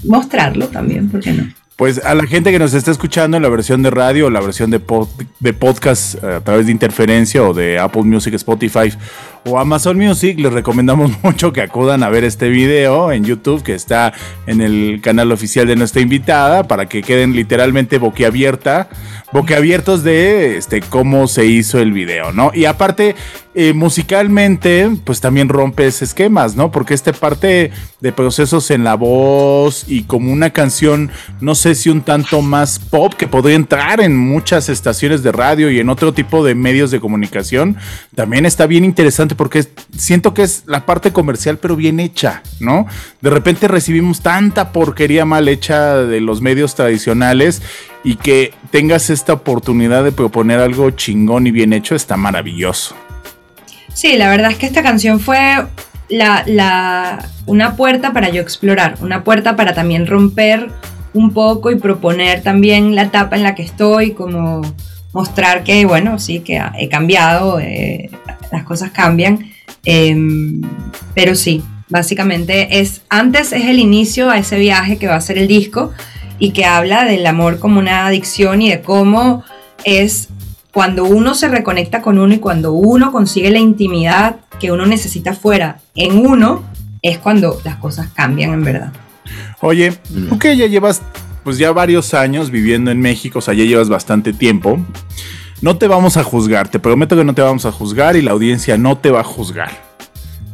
mostrarlo 0.05 0.69
también, 0.69 1.11
¿por 1.11 1.21
qué 1.21 1.33
no? 1.33 1.60
Pues 1.81 1.97
a 2.05 2.15
la 2.15 2.27
gente 2.27 2.53
que 2.53 2.59
nos 2.59 2.75
está 2.75 2.91
escuchando 2.91 3.39
en 3.39 3.43
la 3.43 3.49
versión 3.49 3.83
de 3.83 3.89
radio 3.89 4.29
la 4.29 4.43
versión 4.43 4.71
de, 4.71 4.83
de 5.39 5.55
podcast 5.55 6.23
eh, 6.23 6.35
a 6.35 6.41
través 6.41 6.67
de 6.67 6.73
interferencia 6.73 7.43
o 7.43 7.55
de 7.55 7.79
Apple 7.79 8.03
Music, 8.03 8.35
Spotify 8.35 8.93
o 9.45 9.59
Amazon 9.59 9.97
Music, 9.97 10.39
les 10.39 10.53
recomendamos 10.53 11.13
mucho 11.23 11.53
que 11.53 11.63
acudan 11.63 12.03
a 12.03 12.09
ver 12.09 12.25
este 12.25 12.49
video 12.49 13.13
en 13.13 13.25
YouTube 13.25 13.63
que 13.63 13.75
está 13.75 14.13
en 14.47 14.61
el 14.61 15.01
canal 15.03 15.33
oficial 15.33 15.67
de 15.67 15.77
nuestra 15.77 16.03
invitada 16.03 16.65
para 16.65 16.87
que 16.87 17.03
queden 17.03 17.35
literalmente 17.35 17.99
boquiabierta, 17.99 18.89
boquiabiertos 19.33 20.03
de 20.03 20.57
este, 20.57 20.81
cómo 20.81 21.29
se 21.29 21.47
hizo 21.47 21.79
el 21.79 21.93
video, 21.93 22.33
¿no? 22.33 22.51
Y 22.55 22.65
aparte, 22.65 23.15
eh, 23.53 23.73
musicalmente, 23.73 24.91
pues 25.05 25.21
también 25.21 25.49
rompes 25.49 26.03
esquemas, 26.03 26.55
¿no? 26.55 26.71
Porque 26.71 26.95
esta 26.95 27.13
parte 27.13 27.73
de 28.01 28.13
procesos 28.13 28.71
en 28.71 28.85
la 28.85 28.95
voz 28.95 29.85
y 29.89 30.05
como 30.05 30.33
una 30.33 30.51
canción, 30.51 31.11
no 31.41 31.55
sé 31.55 31.75
si 31.75 31.91
un 31.91 32.03
tanto 32.03 32.43
más 32.43 32.79
pop, 32.79 33.15
que 33.15 33.27
podría 33.27 33.57
entrar 33.57 34.01
en 34.01 34.17
muchas 34.17 34.69
estaciones 34.69 35.23
de 35.23 35.33
radio 35.33 35.71
y 35.71 35.81
en 35.81 35.89
otro 35.89 36.13
tipo 36.13 36.45
de 36.45 36.55
medios 36.55 36.91
de 36.91 37.01
comunicación, 37.01 37.77
también 38.15 38.47
está 38.47 38.67
bien 38.67 38.85
interesante 38.85 39.30
porque 39.35 39.65
siento 39.97 40.35
que 40.35 40.43
es 40.43 40.65
la 40.67 40.87
parte 40.87 41.13
comercial, 41.13 41.59
pero 41.59 41.77
bien 41.77 42.01
hecha, 42.01 42.43
¿no? 42.61 42.87
De 43.21 43.31
repente 43.31 43.69
recibimos 43.69 44.21
tanta 44.21 44.73
porquería 44.73 45.25
mal 45.25 45.49
hecha 45.49 45.97
de 45.97 46.21
los 46.21 46.41
medios 46.41 46.75
tradicionales 46.75 47.63
y 48.05 48.17
que 48.17 48.55
tengas 48.71 49.11
esta 49.11 49.33
oportunidad 49.33 50.05
de 50.05 50.13
proponer 50.13 50.61
algo 50.61 50.91
chingón 50.91 51.47
y 51.47 51.51
bien 51.51 51.73
hecho 51.73 51.95
está 51.95 52.17
maravilloso. 52.17 52.95
Sí, 53.93 54.17
la 54.17 54.31
verdad 54.31 54.53
es 54.53 54.59
que 54.59 54.67
esta 54.67 54.83
canción 54.83 55.21
fue 55.21 55.67
la, 56.09 57.29
una 57.47 57.77
puerta 57.77 58.13
para 58.13 58.31
yo 58.31 58.41
explorar, 58.41 58.97
una 59.01 59.25
puerta 59.25 59.57
para 59.57 59.75
también 59.75 60.07
romper 60.07 60.69
un 61.13 61.33
poco 61.33 61.71
y 61.71 61.77
proponer 61.77 62.43
también 62.43 62.95
la 62.95 63.03
etapa 63.03 63.37
en 63.37 63.43
la 63.43 63.55
que 63.55 63.63
estoy, 63.63 64.13
como 64.13 64.63
mostrar 65.13 65.65
que, 65.65 65.85
bueno, 65.85 66.19
sí, 66.19 66.41
que 66.41 66.63
he 66.79 66.89
cambiado, 66.89 67.59
eh, 67.61 68.11
las 68.53 68.65
cosas 68.65 68.91
cambian, 68.91 69.51
em, 69.85 70.63
pero 71.15 71.35
sí, 71.35 71.63
básicamente 71.89 72.81
es, 72.81 73.03
antes 73.09 73.53
es 73.53 73.65
el 73.65 73.79
inicio 73.79 74.31
a 74.31 74.39
ese 74.39 74.59
viaje 74.59 74.97
que 74.97 75.09
va 75.09 75.17
a 75.17 75.21
ser 75.21 75.39
el 75.39 75.49
disco 75.49 75.93
y 76.39 76.53
que 76.53 76.65
habla 76.65 77.05
del 77.05 77.27
amor 77.27 77.59
como 77.59 77.79
una 77.79 78.07
adicción 78.07 78.63
y 78.63 78.71
de 78.71 78.81
cómo 78.81 79.45
es 79.85 80.29
cuando 80.73 81.05
uno 81.05 81.35
se 81.35 81.49
reconecta 81.49 82.01
con 82.01 82.19
uno 82.19 82.33
y 82.35 82.39
cuando 82.39 82.73
uno 82.73 83.11
consigue 83.13 83.51
la 83.51 83.59
intimidad 83.59 84.37
que 84.61 84.71
uno 84.71 84.87
necesita 84.87 85.35
fuera 85.35 85.81
en 85.95 86.19
uno, 86.25 86.63
es 87.03 87.19
cuando 87.19 87.61
las 87.65 87.77
cosas 87.77 88.09
cambian 88.15 88.53
en 88.53 88.65
verdad. 88.65 88.93
Oye, 89.61 89.93
tú 90.29 90.39
que 90.39 90.57
ya 90.57 90.67
llevas 90.67 91.03
pues 91.45 91.59
ya 91.59 91.73
varios 91.73 92.15
años 92.15 92.51
viviendo 92.51 92.91
en 92.91 93.01
México, 93.01 93.39
o 93.39 93.43
sea, 93.43 93.55
ya 93.55 93.65
llevas 93.65 93.89
bastante 93.89 94.33
tiempo, 94.33 94.79
no 95.63 95.77
te 95.77 95.87
vamos 95.87 96.17
a 96.17 96.25
juzgar, 96.25 96.69
te 96.69 96.79
prometo 96.79 97.17
que 97.17 97.25
no 97.25 97.35
te 97.35 97.43
vamos 97.43 97.67
a 97.67 97.73
juzgar 97.73 98.17
y 98.17 98.23
la 98.23 98.33
audiencia 98.33 98.79
no 98.79 98.99
te 98.99 99.11
va 99.11 99.21
a 99.21 99.25
juzgar. 99.25 99.71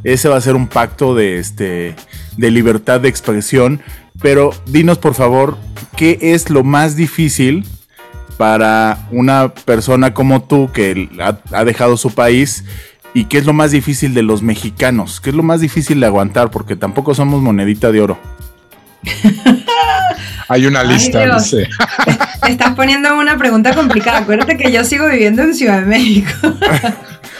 Ese 0.05 0.29
va 0.29 0.37
a 0.37 0.40
ser 0.40 0.55
un 0.55 0.68
pacto 0.68 1.14
de, 1.14 1.38
este, 1.38 1.96
de 2.37 2.51
libertad 2.51 3.01
de 3.01 3.09
expresión, 3.09 3.81
pero 4.20 4.51
dinos 4.66 4.99
por 4.99 5.14
favor, 5.14 5.59
¿qué 5.96 6.18
es 6.20 6.51
lo 6.51 6.64
más 6.64 6.96
difícil 6.96 7.64
para 8.37 9.09
una 9.11 9.49
persona 9.49 10.14
como 10.14 10.42
tú 10.42 10.70
que 10.72 11.09
ha, 11.53 11.64
dejado 11.64 11.96
su 11.96 12.14
país 12.14 12.64
y 13.14 13.25
qué 13.25 13.38
es 13.38 13.46
lo 13.46 13.53
más 13.53 13.70
difícil 13.70 14.12
de 14.14 14.22
los 14.22 14.42
mexicanos, 14.42 15.20
qué 15.20 15.31
es 15.31 15.37
lo 15.37 15.42
más 15.42 15.61
difícil 15.61 16.01
de 16.01 16.07
aguantar, 16.07 16.51
porque 16.51 16.77
tampoco 16.77 17.14
somos 17.14 17.40
monedita 17.40 17.90
de 17.90 18.01
oro. 18.03 18.18
Hay 20.48 20.66
una 20.66 20.85
lista, 20.85 21.26
no 21.26 21.40
sé. 21.40 21.68
estás 22.48 22.74
poniendo 22.74 23.16
una 23.16 23.37
pregunta 23.37 23.74
complicada. 23.74 24.18
Acuérdate 24.18 24.56
que 24.56 24.70
yo 24.70 24.85
sigo 24.85 25.09
viviendo 25.09 25.42
en 25.42 25.54
Ciudad 25.54 25.80
de 25.80 25.87
México. 25.87 26.30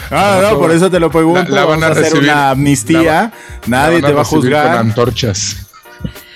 Ah, 0.08 0.38
no, 0.40 0.60
por 0.60 0.70
eso 0.70 0.88
te 0.88 1.00
lo 1.00 1.10
pregunto. 1.10 1.50
La, 1.52 1.64
van 1.64 1.82
a, 1.82 1.88
hacer 1.88 2.16
una 2.16 2.50
amnistía. 2.50 3.32
Nadie 3.66 4.00
te 4.00 4.12
va 4.12 4.20
a 4.20 4.24
juzgar. 4.24 4.68
Con 4.68 4.88
antorchas. 4.90 5.66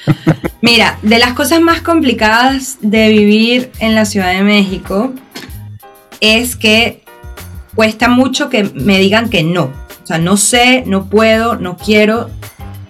Mira, 0.60 0.98
de 1.02 1.18
las 1.18 1.34
cosas 1.34 1.60
más 1.60 1.80
complicadas 1.80 2.78
de 2.80 3.10
vivir 3.10 3.70
en 3.78 3.94
la 3.94 4.06
Ciudad 4.06 4.32
de 4.32 4.42
México 4.42 5.12
es 6.20 6.56
que 6.56 7.04
cuesta 7.76 8.08
mucho 8.08 8.50
que 8.50 8.64
me 8.74 8.98
digan 8.98 9.30
que 9.30 9.44
no. 9.44 9.72
O 10.02 10.06
sea, 10.06 10.18
no 10.18 10.36
sé, 10.36 10.82
no 10.86 11.06
puedo, 11.06 11.56
no 11.56 11.76
quiero. 11.76 12.30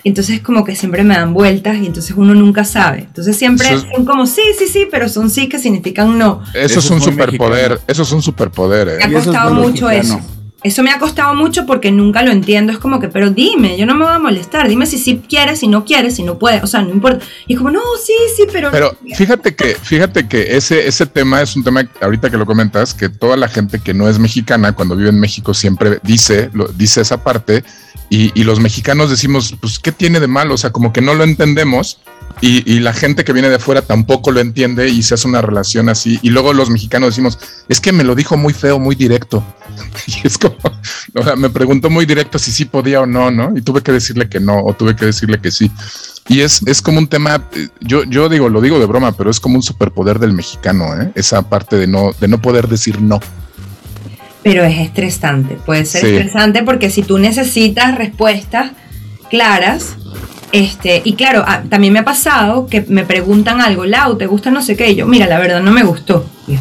Entonces 0.04 0.40
como 0.40 0.64
que 0.64 0.74
siempre 0.76 1.04
me 1.04 1.14
dan 1.14 1.34
vueltas 1.34 1.76
y 1.76 1.86
entonces 1.86 2.14
uno 2.16 2.34
nunca 2.34 2.64
sabe. 2.64 3.00
Entonces 3.00 3.36
siempre 3.36 3.68
son 3.68 4.04
como 4.04 4.26
sí, 4.26 4.42
sí, 4.58 4.66
sí, 4.66 4.88
pero 4.90 5.08
son 5.08 5.30
sí 5.30 5.48
que 5.48 5.58
significan 5.58 6.18
no. 6.18 6.42
Eso, 6.54 6.80
es 6.80 6.90
un 6.90 7.00
superpoder, 7.00 7.80
eso 7.86 8.02
es 8.02 8.12
un 8.12 8.22
superpoder. 8.22 8.98
Me 8.98 9.04
ha 9.04 9.12
costado 9.12 9.54
mucho 9.54 9.90
eso. 9.90 10.20
Eso 10.62 10.83
me 10.83 10.90
ha 10.90 10.99
costado 10.99 11.35
mucho 11.35 11.64
porque 11.64 11.90
nunca 11.90 12.23
lo 12.23 12.31
entiendo. 12.31 12.73
Es 12.73 12.79
como 12.79 13.01
que, 13.01 13.09
pero 13.09 13.31
dime, 13.31 13.79
yo 13.79 13.87
no 13.87 13.94
me 13.94 14.05
voy 14.05 14.14
a 14.14 14.18
molestar. 14.18 14.68
Dime 14.68 14.85
si 14.85 14.99
sí 14.99 15.23
quieres, 15.27 15.61
si 15.61 15.68
no 15.68 15.85
quieres, 15.85 16.16
si 16.16 16.23
no 16.23 16.38
puedes. 16.38 16.62
O 16.62 16.66
sea, 16.66 16.83
no 16.83 16.90
importa. 16.90 17.25
Y 17.46 17.55
es 17.55 17.59
como, 17.59 17.70
no, 17.70 17.81
sí, 18.05 18.12
sí, 18.37 18.44
pero. 18.53 18.70
Pero 18.70 18.94
fíjate 19.14 19.55
que, 19.55 19.75
fíjate 19.75 20.29
que 20.29 20.57
ese, 20.57 20.87
ese 20.87 21.07
tema 21.07 21.40
es 21.40 21.57
un 21.57 21.64
tema, 21.64 21.88
ahorita 22.03 22.31
que 22.31 22.37
lo 22.37 22.44
comentas, 22.44 22.92
que 22.92 23.09
toda 23.09 23.37
la 23.37 23.49
gente 23.49 23.79
que 23.79 23.94
no 23.94 24.09
es 24.09 24.18
mexicana, 24.18 24.73
cuando 24.73 24.96
vive 24.96 25.09
en 25.09 25.18
México, 25.18 25.55
siempre 25.55 25.99
dice, 26.03 26.51
lo, 26.53 26.68
dice 26.68 27.01
esa 27.01 27.23
parte. 27.23 27.64
Y, 28.11 28.38
y 28.38 28.44
los 28.44 28.61
mexicanos 28.61 29.09
decimos, 29.09 29.57
pues, 29.61 29.79
¿qué 29.79 29.92
tiene 29.92 30.20
de 30.20 30.27
malo? 30.27 30.55
O 30.55 30.59
sea, 30.59 30.70
como 30.70 30.92
que 30.92 31.01
no 31.01 31.14
lo 31.14 31.25
entendemos 31.25 32.01
y, 32.42 32.80
la 32.80 32.94
gente 32.94 33.24
que 33.24 33.34
viene 33.34 33.50
de 33.50 33.56
afuera 33.56 33.82
tampoco 33.82 34.30
lo 34.30 34.40
entiende 34.40 34.88
y 34.88 35.02
se 35.02 35.14
hace 35.14 35.28
una 35.28 35.42
relación 35.42 35.90
así. 35.90 36.18
Y 36.22 36.30
luego 36.30 36.54
los 36.54 36.70
mexicanos 36.70 37.10
decimos, 37.10 37.38
es 37.68 37.80
que 37.80 37.92
me 37.92 38.02
lo 38.02 38.14
dijo 38.14 38.36
muy 38.36 38.54
feo, 38.54 38.78
muy 38.78 38.94
directo. 38.94 39.44
Y 40.06 40.26
es 40.26 40.38
como, 40.38 40.56
o 41.14 41.22
sea, 41.22 41.36
me 41.36 41.50
preguntó 41.50 41.90
muy 41.90 42.06
directo 42.06 42.38
si 42.38 42.50
sí 42.50 42.64
podía 42.64 43.02
o 43.02 43.06
no, 43.06 43.30
¿no? 43.30 43.52
Y 43.56 43.62
tuve 43.62 43.82
que 43.82 43.92
decirle 43.92 44.28
que 44.28 44.40
no, 44.40 44.64
o 44.64 44.72
tuve 44.72 44.96
que 44.96 45.06
decirle 45.06 45.40
que 45.40 45.50
sí. 45.50 45.70
Y 46.28 46.40
es, 46.40 46.62
es 46.66 46.80
como 46.80 46.98
un 46.98 47.08
tema, 47.08 47.48
eh, 47.54 47.68
yo, 47.80 48.04
yo 48.04 48.28
digo, 48.28 48.48
lo 48.48 48.60
digo 48.60 48.78
de 48.78 48.86
broma, 48.86 49.12
pero 49.12 49.30
es 49.30 49.40
como 49.40 49.56
un 49.56 49.62
superpoder 49.62 50.18
del 50.18 50.32
mexicano, 50.32 51.00
¿eh? 51.00 51.12
esa 51.14 51.42
parte 51.42 51.76
de 51.76 51.86
no, 51.86 52.12
de 52.18 52.28
no 52.28 52.40
poder 52.40 52.68
decir 52.68 53.02
no. 53.02 53.20
Pero 54.42 54.64
es 54.64 54.78
estresante, 54.78 55.58
puede 55.66 55.84
ser 55.84 56.06
estresante 56.06 56.62
porque 56.62 56.88
si 56.88 57.02
tú 57.02 57.18
necesitas 57.18 57.98
respuestas 57.98 58.72
claras, 59.28 59.96
este, 60.52 61.02
y 61.04 61.14
claro, 61.14 61.44
ah, 61.46 61.62
también 61.68 61.92
me 61.92 62.00
ha 62.00 62.04
pasado 62.04 62.66
que 62.66 62.84
me 62.88 63.04
preguntan 63.04 63.60
algo, 63.60 63.84
Lau, 63.84 64.16
¿te 64.16 64.26
gusta 64.26 64.50
no 64.50 64.62
sé 64.62 64.76
qué? 64.76 64.90
Y 64.90 64.96
yo, 64.96 65.06
mira, 65.06 65.26
la 65.26 65.38
verdad 65.38 65.60
no 65.60 65.70
me 65.70 65.82
gustó. 65.82 66.26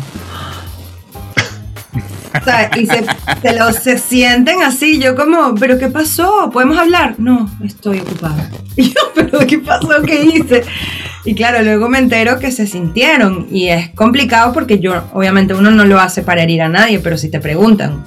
O 2.40 2.44
sea, 2.44 2.70
y 2.78 2.86
se, 2.86 3.04
lo, 3.58 3.74
se 3.74 3.98
sienten 3.98 4.62
así, 4.62 5.00
yo 5.00 5.16
como, 5.16 5.56
¿pero 5.56 5.80
qué 5.80 5.88
pasó? 5.88 6.50
¿Podemos 6.54 6.78
hablar? 6.78 7.16
No, 7.18 7.50
estoy 7.66 8.00
ocupada. 8.00 8.50
Y 8.76 8.94
yo, 8.94 9.02
¿pero 9.14 9.40
qué 9.40 9.58
pasó? 9.58 10.02
¿Qué 10.06 10.24
hice? 10.24 10.64
Y 11.26 11.36
claro, 11.36 11.62
luego 11.64 11.90
me 11.90 11.98
entero 11.98 12.40
que 12.40 12.50
se 12.50 12.66
sintieron 12.66 13.48
y 13.52 13.68
es 13.68 13.90
complicado 13.90 14.54
porque 14.54 14.80
yo, 14.80 15.04
obviamente 15.12 15.54
uno 15.54 15.72
no 15.72 15.84
lo 15.84 16.00
hace 16.00 16.22
para 16.22 16.44
herir 16.44 16.62
a 16.62 16.70
nadie, 16.70 17.00
pero 17.00 17.18
si 17.18 17.30
te 17.30 17.42
preguntan, 17.42 18.06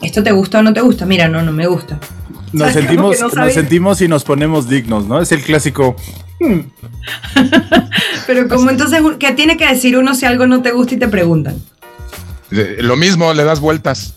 ¿esto 0.00 0.22
te 0.22 0.30
gusta 0.30 0.60
o 0.60 0.62
no 0.62 0.72
te 0.72 0.80
gusta? 0.80 1.06
Mira, 1.06 1.28
no, 1.28 1.42
no 1.42 1.50
me 1.50 1.66
gusta. 1.66 1.98
Nos 2.52 2.72
sentimos, 2.72 3.20
nos 3.20 3.54
sentimos 3.54 4.00
y 4.00 4.08
nos 4.08 4.24
ponemos 4.24 4.68
dignos, 4.68 5.06
¿no? 5.06 5.20
Es 5.20 5.32
el 5.32 5.42
clásico. 5.42 5.96
Hmm". 6.40 6.60
Pero 8.26 8.48
como 8.48 8.70
entonces, 8.70 9.00
¿qué 9.18 9.32
tiene 9.32 9.56
que 9.56 9.66
decir 9.66 9.96
uno 9.96 10.14
si 10.14 10.26
algo 10.26 10.46
no 10.46 10.62
te 10.62 10.72
gusta 10.72 10.94
y 10.94 10.98
te 10.98 11.08
preguntan? 11.08 11.56
Lo 12.50 12.96
mismo, 12.96 13.32
le 13.32 13.44
das 13.44 13.60
vueltas. 13.60 14.12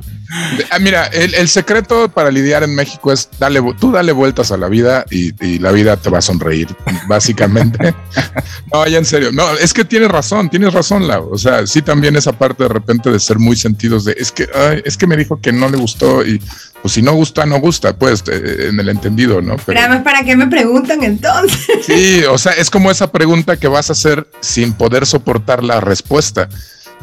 Ah, 0.70 0.80
mira, 0.80 1.08
el, 1.08 1.48
secreto 1.50 2.10
para 2.10 2.32
lidiar 2.32 2.64
en 2.64 2.74
México 2.74 3.12
es 3.12 3.30
darle, 3.38 3.62
tú 3.80 3.92
dale 3.92 4.12
vueltas 4.12 4.52
a 4.52 4.58
la 4.58 4.70
vida 4.70 5.06
y, 5.10 5.32
la 5.60 5.72
vida 5.72 5.98
te 5.98 6.10
va 6.10 6.20
a 6.20 6.22
sonreír, 6.22 6.68
básicamente. 7.08 7.94
no, 8.74 8.88
ya 8.88 8.98
en 8.98 9.06
serio. 9.06 9.32
No, 9.32 9.52
es 9.58 9.74
que 9.74 9.84
tienes 9.84 10.10
razón, 10.10 10.50
tienes 10.50 10.74
razón, 10.74 11.08
Lau. 11.08 11.30
O 11.32 11.38
sea, 11.38 11.68
sí 11.68 11.82
también 11.82 12.16
esa 12.16 12.32
parte 12.32 12.64
de 12.64 12.70
repente 12.70 13.10
de 13.10 13.20
ser 13.20 13.40
muy 13.40 13.56
sentidos 13.56 14.06
de, 14.06 14.16
es 14.18 14.32
que, 14.32 14.48
es 14.86 14.98
que 14.98 15.08
me 15.08 15.18
dijo 15.18 15.40
que 15.42 15.52
no 15.52 15.70
le 15.70 15.78
gustó 15.78 16.26
y 16.26 16.42
pues 16.82 16.96
si 16.96 17.02
no 17.02 17.14
gusta, 17.14 17.46
no 17.46 17.60
gusta, 17.60 17.96
pues 17.96 18.24
eh, 18.28 18.70
en 18.70 18.80
el 18.80 18.90
entendido, 18.90 19.42
¿no? 19.42 19.56
Pero, 19.66 19.80
además, 19.80 20.02
¿para 20.02 20.24
qué 20.24 20.36
me 20.36 20.48
preguntan 20.48 21.04
entonces? 21.04 21.86
Sí, 21.86 22.24
o 22.24 22.38
sea, 22.38 22.54
es 22.54 22.70
como 22.70 22.90
esa 22.90 23.12
pregunta 23.12 23.58
que 23.58 23.68
vas 23.68 23.90
a 23.90 23.94
hacer 23.94 24.28
sin 24.40 24.74
poder 24.74 25.06
soportar 25.06 25.64
la 25.64 25.80
respuesta 25.80 26.50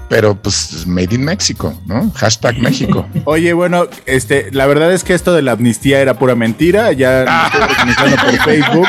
pero 0.09 0.35
pues 0.35 0.87
Made 0.87 1.15
in 1.15 1.25
México, 1.25 1.79
¿no? 1.87 2.11
Hashtag 2.15 2.59
México. 2.59 3.07
Oye, 3.25 3.53
bueno, 3.53 3.87
este, 4.07 4.49
la 4.53 4.67
verdad 4.67 4.93
es 4.93 5.05
que 5.05 5.15
esto 5.15 5.35
de 5.35 5.43
la 5.43 5.53
amnistía 5.53 6.01
era 6.01 6.15
pura 6.15 6.35
mentira. 6.35 6.93
Ya 6.93 7.23
estoy 7.47 7.63
organizando 7.63 8.17
por 8.17 8.45
Facebook 8.45 8.89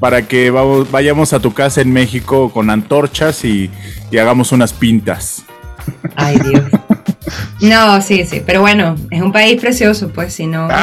para 0.00 0.22
que 0.26 0.50
vayamos 0.50 1.32
a 1.32 1.40
tu 1.40 1.54
casa 1.54 1.80
en 1.80 1.92
México 1.92 2.52
con 2.52 2.70
antorchas 2.70 3.44
y, 3.44 3.70
y 4.10 4.18
hagamos 4.18 4.52
unas 4.52 4.72
pintas. 4.72 5.44
Ay, 6.16 6.38
Dios. 6.40 6.64
No, 7.60 8.00
sí, 8.00 8.24
sí, 8.24 8.42
pero 8.44 8.60
bueno, 8.60 8.96
es 9.10 9.20
un 9.20 9.32
país 9.32 9.60
precioso, 9.60 10.08
pues 10.08 10.34
si 10.34 10.46
no. 10.46 10.68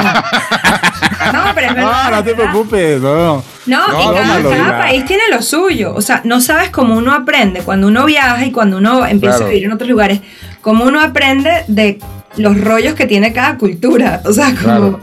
No, 1.34 1.44
pero 1.56 1.68
es 1.68 1.76
verdad. 1.76 2.04
No, 2.10 2.16
no 2.18 2.24
te 2.24 2.36
preocupes, 2.36 3.02
no. 3.02 3.44
No, 3.66 4.14
cada, 4.14 4.80
país 4.80 5.06
tiene 5.06 5.24
lo 5.32 5.42
suyo. 5.42 5.94
O 5.96 6.02
sea, 6.02 6.22
no 6.24 6.42
sabes 6.42 6.70
cómo 6.70 6.96
uno 6.96 7.14
aprende 7.14 7.62
cuando 7.62 7.88
uno 7.88 8.06
viaja 8.06 8.46
y 8.46 8.52
cuando 8.52 8.78
uno 8.78 9.06
empieza 9.06 9.38
a 9.38 9.48
vivir 9.48 9.66
en 9.66 9.72
otros 9.72 9.90
lugares, 9.90 10.22
cómo 10.62 10.86
uno 10.86 11.02
aprende 11.02 11.64
de 11.68 12.00
los 12.38 12.60
rollos 12.60 12.96
que 12.96 13.06
tiene 13.08 13.34
cada 13.34 13.58
cultura. 13.58 14.22
O 14.26 14.34
sea, 14.34 14.54
como. 14.56 15.00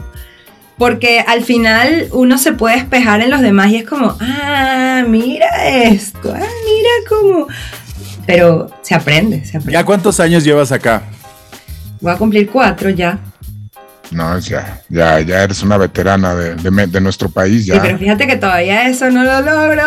Porque 0.77 1.23
al 1.25 1.43
final 1.43 2.07
uno 2.11 2.37
se 2.37 2.51
puede 2.51 2.77
espejar 2.77 3.21
en 3.21 3.29
los 3.29 3.41
demás 3.41 3.69
y 3.69 3.77
es 3.77 3.85
como, 3.85 4.17
ah, 4.19 5.03
mira 5.07 5.47
esto, 5.71 6.33
ah, 6.35 6.39
mira 6.39 6.89
cómo. 7.07 7.47
Pero 8.25 8.71
se 8.81 8.95
aprende, 8.95 9.45
se 9.45 9.57
aprende. 9.57 9.73
¿Ya 9.73 9.85
cuántos 9.85 10.19
años 10.19 10.43
llevas 10.43 10.71
acá? 10.71 11.03
Voy 12.03 12.11
a 12.11 12.17
cumplir 12.17 12.49
cuatro 12.49 12.89
ya. 12.89 13.17
No, 14.11 14.37
ya, 14.37 14.81
ya, 14.89 15.21
ya 15.21 15.43
eres 15.43 15.63
una 15.63 15.77
veterana 15.77 16.35
de, 16.35 17.01
nuestro 17.01 17.29
país. 17.29 17.65
Ya. 17.65 17.75
Sí, 17.75 17.79
pero 17.81 17.97
fíjate 17.97 18.27
que 18.27 18.35
todavía 18.35 18.89
eso 18.89 19.09
no 19.09 19.23
lo 19.23 19.39
logro. 19.39 19.83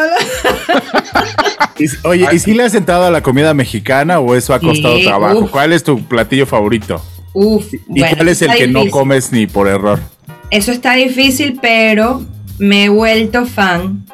oye, 2.05 2.27
¿y 2.33 2.39
si 2.39 2.55
le 2.55 2.65
has 2.65 2.73
sentado 2.73 3.05
a 3.05 3.11
la 3.11 3.23
comida 3.23 3.53
mexicana 3.53 4.19
o 4.19 4.35
eso 4.35 4.55
ha 4.55 4.61
costado 4.61 4.99
trabajo? 5.03 5.47
¿Cuál 5.51 5.75
es 5.75 5.85
tu 5.85 6.03
platillo 6.07 6.47
favorito? 6.47 7.05
Uf, 7.35 7.67
¿Y 7.95 8.01
cuál 8.01 8.29
es 8.29 8.41
el 8.41 8.51
que 8.55 8.67
no 8.67 8.89
comes 8.89 9.31
ni 9.31 9.47
por 9.47 9.69
error? 9.69 10.01
Eso 10.51 10.73
está 10.73 10.95
difícil, 10.95 11.59
pero 11.61 12.25
me 12.59 12.85
he 12.85 12.89
vuelto 12.89 13.45
fan 13.45 14.07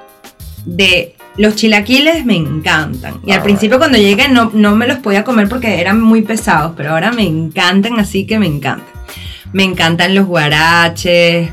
de 0.64 1.14
los 1.36 1.54
chilaquiles 1.54 2.24
me 2.24 2.36
encantan. 2.36 3.20
Y 3.24 3.32
al 3.32 3.40
ah, 3.40 3.42
principio 3.42 3.78
cuando 3.78 3.98
llegué 3.98 4.28
no, 4.28 4.50
no 4.52 4.76
me 4.76 4.86
los 4.86 4.98
podía 4.98 5.24
comer 5.24 5.48
porque 5.48 5.80
eran 5.80 6.00
muy 6.00 6.22
pesados, 6.22 6.74
pero 6.76 6.90
ahora 6.90 7.10
me 7.12 7.26
encantan, 7.26 7.98
así 7.98 8.26
que 8.26 8.38
me 8.38 8.46
encantan. 8.46 8.86
Me 9.52 9.64
encantan 9.64 10.14
los 10.14 10.26
guaraches. 10.26 11.50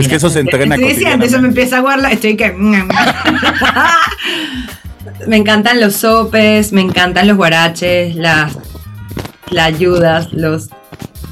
es 0.00 0.08
que 0.08 0.16
eso 0.16 0.30
se 0.30 0.40
entrena 0.40 0.74
Estoy 0.74 0.94
diciendo, 0.94 1.24
eso 1.24 1.40
me 1.40 1.48
empieza 1.48 1.78
a 1.78 1.80
guardar, 1.80 2.12
estoy 2.12 2.36
que... 2.36 2.52
me 5.26 5.36
encantan 5.36 5.80
los 5.80 5.96
sopes, 5.96 6.72
me 6.72 6.80
encantan 6.80 7.28
los 7.28 7.36
guaraches, 7.36 8.16
las, 8.16 8.56
las 9.50 9.66
ayudas, 9.66 10.32
los... 10.32 10.70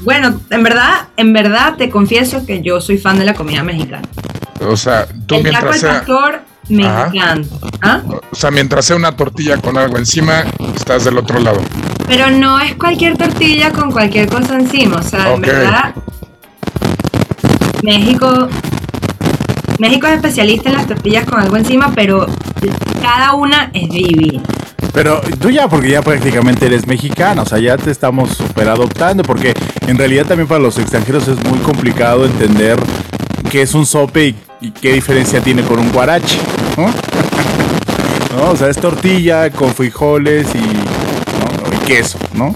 Bueno, 0.01 0.39
en 0.51 0.63
verdad, 0.63 1.07
en 1.17 1.33
verdad 1.33 1.75
te 1.77 1.89
confieso 1.89 2.45
que 2.45 2.61
yo 2.61 2.79
soy 2.81 2.99
fan 2.99 3.17
de 3.17 3.25
la 3.25 3.33
comida 3.33 3.63
mexicana. 3.63 4.07
O 4.61 4.77
sea, 4.77 5.07
tú 5.25 5.35
el 5.35 5.43
mientras 5.43 5.81
pastor, 5.81 6.41
me 6.69 6.83
encanta. 6.83 7.55
¿Ah? 7.81 8.01
O 8.31 8.35
sea, 8.35 8.51
mientras 8.51 8.85
sea 8.85 8.95
una 8.95 9.15
tortilla 9.15 9.57
con 9.57 9.77
algo 9.77 9.97
encima, 9.97 10.43
estás 10.75 11.05
del 11.05 11.17
otro 11.17 11.39
lado. 11.39 11.61
Pero 12.07 12.29
no 12.29 12.59
es 12.59 12.75
cualquier 12.75 13.17
tortilla 13.17 13.71
con 13.71 13.91
cualquier 13.91 14.27
cosa 14.27 14.55
encima. 14.55 14.97
O 14.97 15.03
sea, 15.03 15.33
en 15.33 15.41
verdad, 15.41 15.95
México. 17.83 18.47
México 19.79 20.07
es 20.07 20.13
especialista 20.13 20.69
en 20.69 20.75
las 20.75 20.87
tortillas 20.87 21.25
con 21.25 21.39
algo 21.39 21.55
encima, 21.55 21.91
pero 21.93 22.25
cada 23.01 23.33
una 23.33 23.69
es 23.73 23.89
divina. 23.89 24.41
Pero 24.93 25.21
tú 25.39 25.51
ya, 25.51 25.67
porque 25.67 25.91
ya 25.91 26.01
prácticamente 26.01 26.65
eres 26.65 26.87
mexicana, 26.87 27.43
o 27.43 27.45
sea, 27.45 27.59
ya 27.59 27.77
te 27.77 27.91
estamos 27.91 28.31
super 28.31 28.67
adoptando, 28.67 29.21
porque 29.23 29.53
en 29.85 29.97
realidad 29.97 30.25
también 30.25 30.47
para 30.47 30.59
los 30.59 30.79
extranjeros 30.79 31.27
es 31.27 31.43
muy 31.43 31.59
complicado 31.59 32.25
entender 32.25 32.79
qué 33.51 33.61
es 33.61 33.75
un 33.75 33.85
sope 33.85 34.33
y, 34.59 34.71
qué 34.71 34.93
diferencia 34.93 35.41
tiene 35.41 35.61
con 35.61 35.79
un 35.79 35.91
guarache, 35.91 36.39
¿no? 36.77 36.93
O 38.49 38.55
sea, 38.55 38.69
es 38.69 38.77
tortilla 38.77 39.49
con 39.49 39.73
frijoles 39.73 40.47
y, 40.53 41.75
y 41.75 41.85
queso, 41.85 42.19
¿no? 42.33 42.55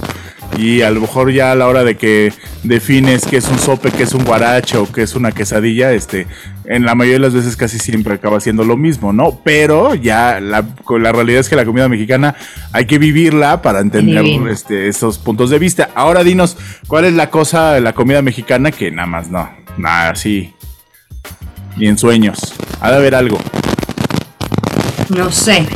Y 0.58 0.82
a 0.82 0.92
lo 0.92 1.02
mejor 1.02 1.32
ya 1.32 1.52
a 1.52 1.56
la 1.56 1.68
hora 1.68 1.84
de 1.84 1.96
que 1.96 2.34
defines 2.64 3.26
qué 3.26 3.38
es 3.38 3.48
un 3.48 3.58
sope, 3.58 3.90
qué 3.92 4.04
es 4.04 4.14
un 4.14 4.24
guarache 4.24 4.78
o 4.78 4.92
qué 4.92 5.02
es 5.02 5.16
una 5.16 5.32
quesadilla, 5.32 5.94
este, 5.94 6.28
en 6.66 6.86
la 6.86 6.94
mayoría 6.94 7.16
de 7.16 7.26
las 7.26 7.34
veces 7.34 7.56
casi 7.56 7.80
siempre 7.80 8.16
acaba 8.16 8.40
siendo 8.40 8.64
lo 8.64 8.78
mismo, 8.78 9.14
¿no? 9.14 9.42
Pero 9.44 9.96
ya 9.96 10.40
la, 10.40 10.64
la 10.88 11.12
realidad 11.12 11.40
es 11.40 11.50
que 11.50 11.56
la 11.56 11.66
comida 11.66 11.88
mexicana 11.90 12.36
hay 12.74 12.86
que 12.86 13.00
vivirla 13.00 13.62
para 13.62 13.80
entender 13.80 14.26
este, 14.50 14.88
esos 14.88 15.18
puntos 15.18 15.50
de 15.50 15.58
vista. 15.58 15.90
Ahora 15.96 16.24
dinos, 16.24 16.58
¿cuál 16.88 17.06
es 17.06 17.14
la 17.14 17.30
cosa 17.30 17.74
de 17.74 17.82
la 17.82 17.94
comida 17.94 18.22
mexicana 18.22 18.72
que 18.72 18.92
nada 18.92 19.08
más 19.08 19.30
no? 19.30 19.50
Nada, 19.78 20.12
así 20.12 20.54
ni 21.78 21.88
en 21.88 21.98
sueños. 21.98 22.54
Ha 22.82 22.92
de 22.92 22.98
haber 22.98 23.16
algo. 23.16 23.40
No 25.16 25.30
sé. 25.30 25.68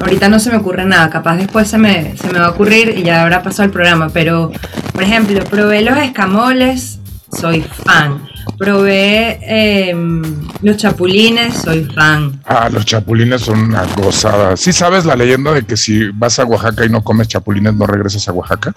Ahorita 0.00 0.28
no 0.28 0.38
se 0.38 0.50
me 0.50 0.56
ocurre 0.56 0.84
nada. 0.84 1.10
Capaz 1.10 1.36
después 1.36 1.68
se 1.68 1.78
me, 1.78 2.16
se 2.16 2.32
me 2.32 2.38
va 2.38 2.46
a 2.46 2.50
ocurrir 2.50 2.94
y 2.96 3.02
ya 3.02 3.22
habrá 3.22 3.42
pasado 3.42 3.64
el 3.64 3.70
programa. 3.70 4.08
Pero, 4.10 4.52
por 4.92 5.02
ejemplo, 5.02 5.42
probé 5.44 5.82
los 5.82 5.98
escamoles, 5.98 7.00
soy 7.32 7.62
fan. 7.62 8.28
Probé 8.58 9.38
em, 9.42 10.22
los 10.62 10.76
chapulines, 10.76 11.54
soy 11.56 11.84
fan. 11.84 12.40
Ah, 12.44 12.68
los 12.70 12.84
chapulines 12.84 13.40
son 13.40 13.58
una 13.58 13.84
gozada. 13.96 14.56
¿Sí 14.56 14.72
sabes 14.72 15.04
la 15.04 15.16
leyenda 15.16 15.52
de 15.52 15.64
que 15.64 15.76
si 15.76 16.10
vas 16.10 16.38
a 16.38 16.44
Oaxaca 16.44 16.84
y 16.84 16.88
no 16.88 17.02
comes 17.02 17.26
chapulines, 17.26 17.74
no 17.74 17.86
regresas 17.86 18.28
a 18.28 18.32
Oaxaca? 18.32 18.72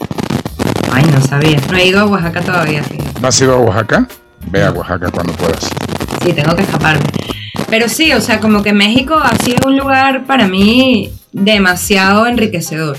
Ay, 0.92 1.04
no 1.12 1.22
sabía. 1.22 1.60
No 1.70 1.78
he 1.78 1.88
ido 1.88 2.00
a 2.00 2.06
Oaxaca 2.06 2.42
todavía. 2.42 2.82
¿No 3.22 3.28
has 3.28 3.40
ido 3.40 3.56
a 3.56 3.60
Oaxaca? 3.60 4.08
Ve 4.50 4.64
a 4.64 4.72
Oaxaca 4.72 5.12
cuando 5.12 5.34
puedas. 5.34 5.70
Sí, 6.24 6.34
tengo 6.34 6.56
que 6.56 6.64
escaparme. 6.64 7.06
Pero 7.70 7.90
sí, 7.90 8.14
o 8.14 8.22
sea, 8.22 8.40
como 8.40 8.64
que 8.64 8.74
México 8.74 9.16
ha 9.16 9.36
sido 9.38 9.68
un 9.68 9.78
lugar 9.78 10.26
para 10.26 10.48
mí 10.48 11.12
demasiado 11.34 12.26
enriquecedor. 12.26 12.98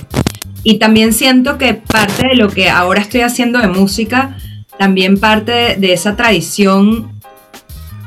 Y 0.62 0.78
también 0.78 1.12
siento 1.12 1.56
que 1.56 1.74
parte 1.74 2.28
de 2.28 2.34
lo 2.34 2.50
que 2.50 2.68
ahora 2.68 3.00
estoy 3.00 3.22
haciendo 3.22 3.58
de 3.60 3.68
música, 3.68 4.36
también 4.78 5.18
parte 5.18 5.76
de, 5.76 5.92
esa 5.92 6.16
tradición. 6.16 7.10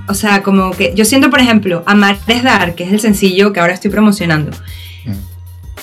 O 0.08 0.14
sea, 0.14 0.44
como 0.44 0.72
que 0.72 0.94
yo 0.96 1.06
siento, 1.06 1.30
por 1.30 1.40
ejemplo, 1.40 1.84
Amar 1.86 2.18
es 2.28 2.44
Dar, 2.44 2.76
que 2.76 2.84
es 2.84 2.92
el 2.92 3.00
sencillo 3.00 3.54
que 3.54 3.60
ahora 3.60 3.74
estoy 3.74 3.90
promocionando. 3.92 4.52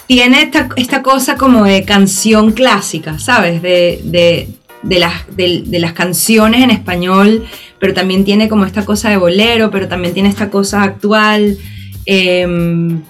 Tiene 0.07 0.43
esta, 0.43 0.69
esta, 0.77 1.03
cosa 1.03 1.37
como 1.37 1.64
de 1.64 1.85
canción 1.85 2.53
clásica, 2.53 3.19
¿sabes? 3.19 3.61
De, 3.61 4.01
de, 4.05 4.49
de 4.83 4.99
las, 4.99 5.12
de, 5.37 5.64
las 5.79 5.93
canciones 5.93 6.62
en 6.62 6.71
español, 6.71 7.45
pero 7.79 7.95
también 7.95 8.25
tiene 8.25 8.49
como 8.49 8.64
esta 8.64 8.85
cosa 8.85 9.11
de 9.11 9.17
bolero, 9.17 9.71
pero 9.71 9.88
también 9.88 10.14
tiene 10.14 10.29
esta 10.29 10.51
cosa 10.51 10.83
actual. 10.83 11.59
Em, 12.07 13.03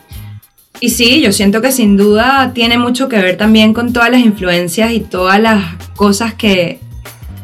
y 0.81 0.90
sí, 0.90 1.20
yo 1.20 1.33
siento 1.33 1.61
que 1.61 1.72
sin 1.72 1.96
duda 1.96 2.52
tiene 2.54 2.78
mucho 2.78 3.09
que 3.09 3.16
ver 3.16 3.37
también 3.37 3.74
con 3.74 3.92
todas 3.92 4.11
las 4.11 4.20
influencias 4.20 4.92
y 4.92 5.00
todas 5.00 5.40
las 5.40 5.64
cosas 5.96 6.35
que, 6.35 6.78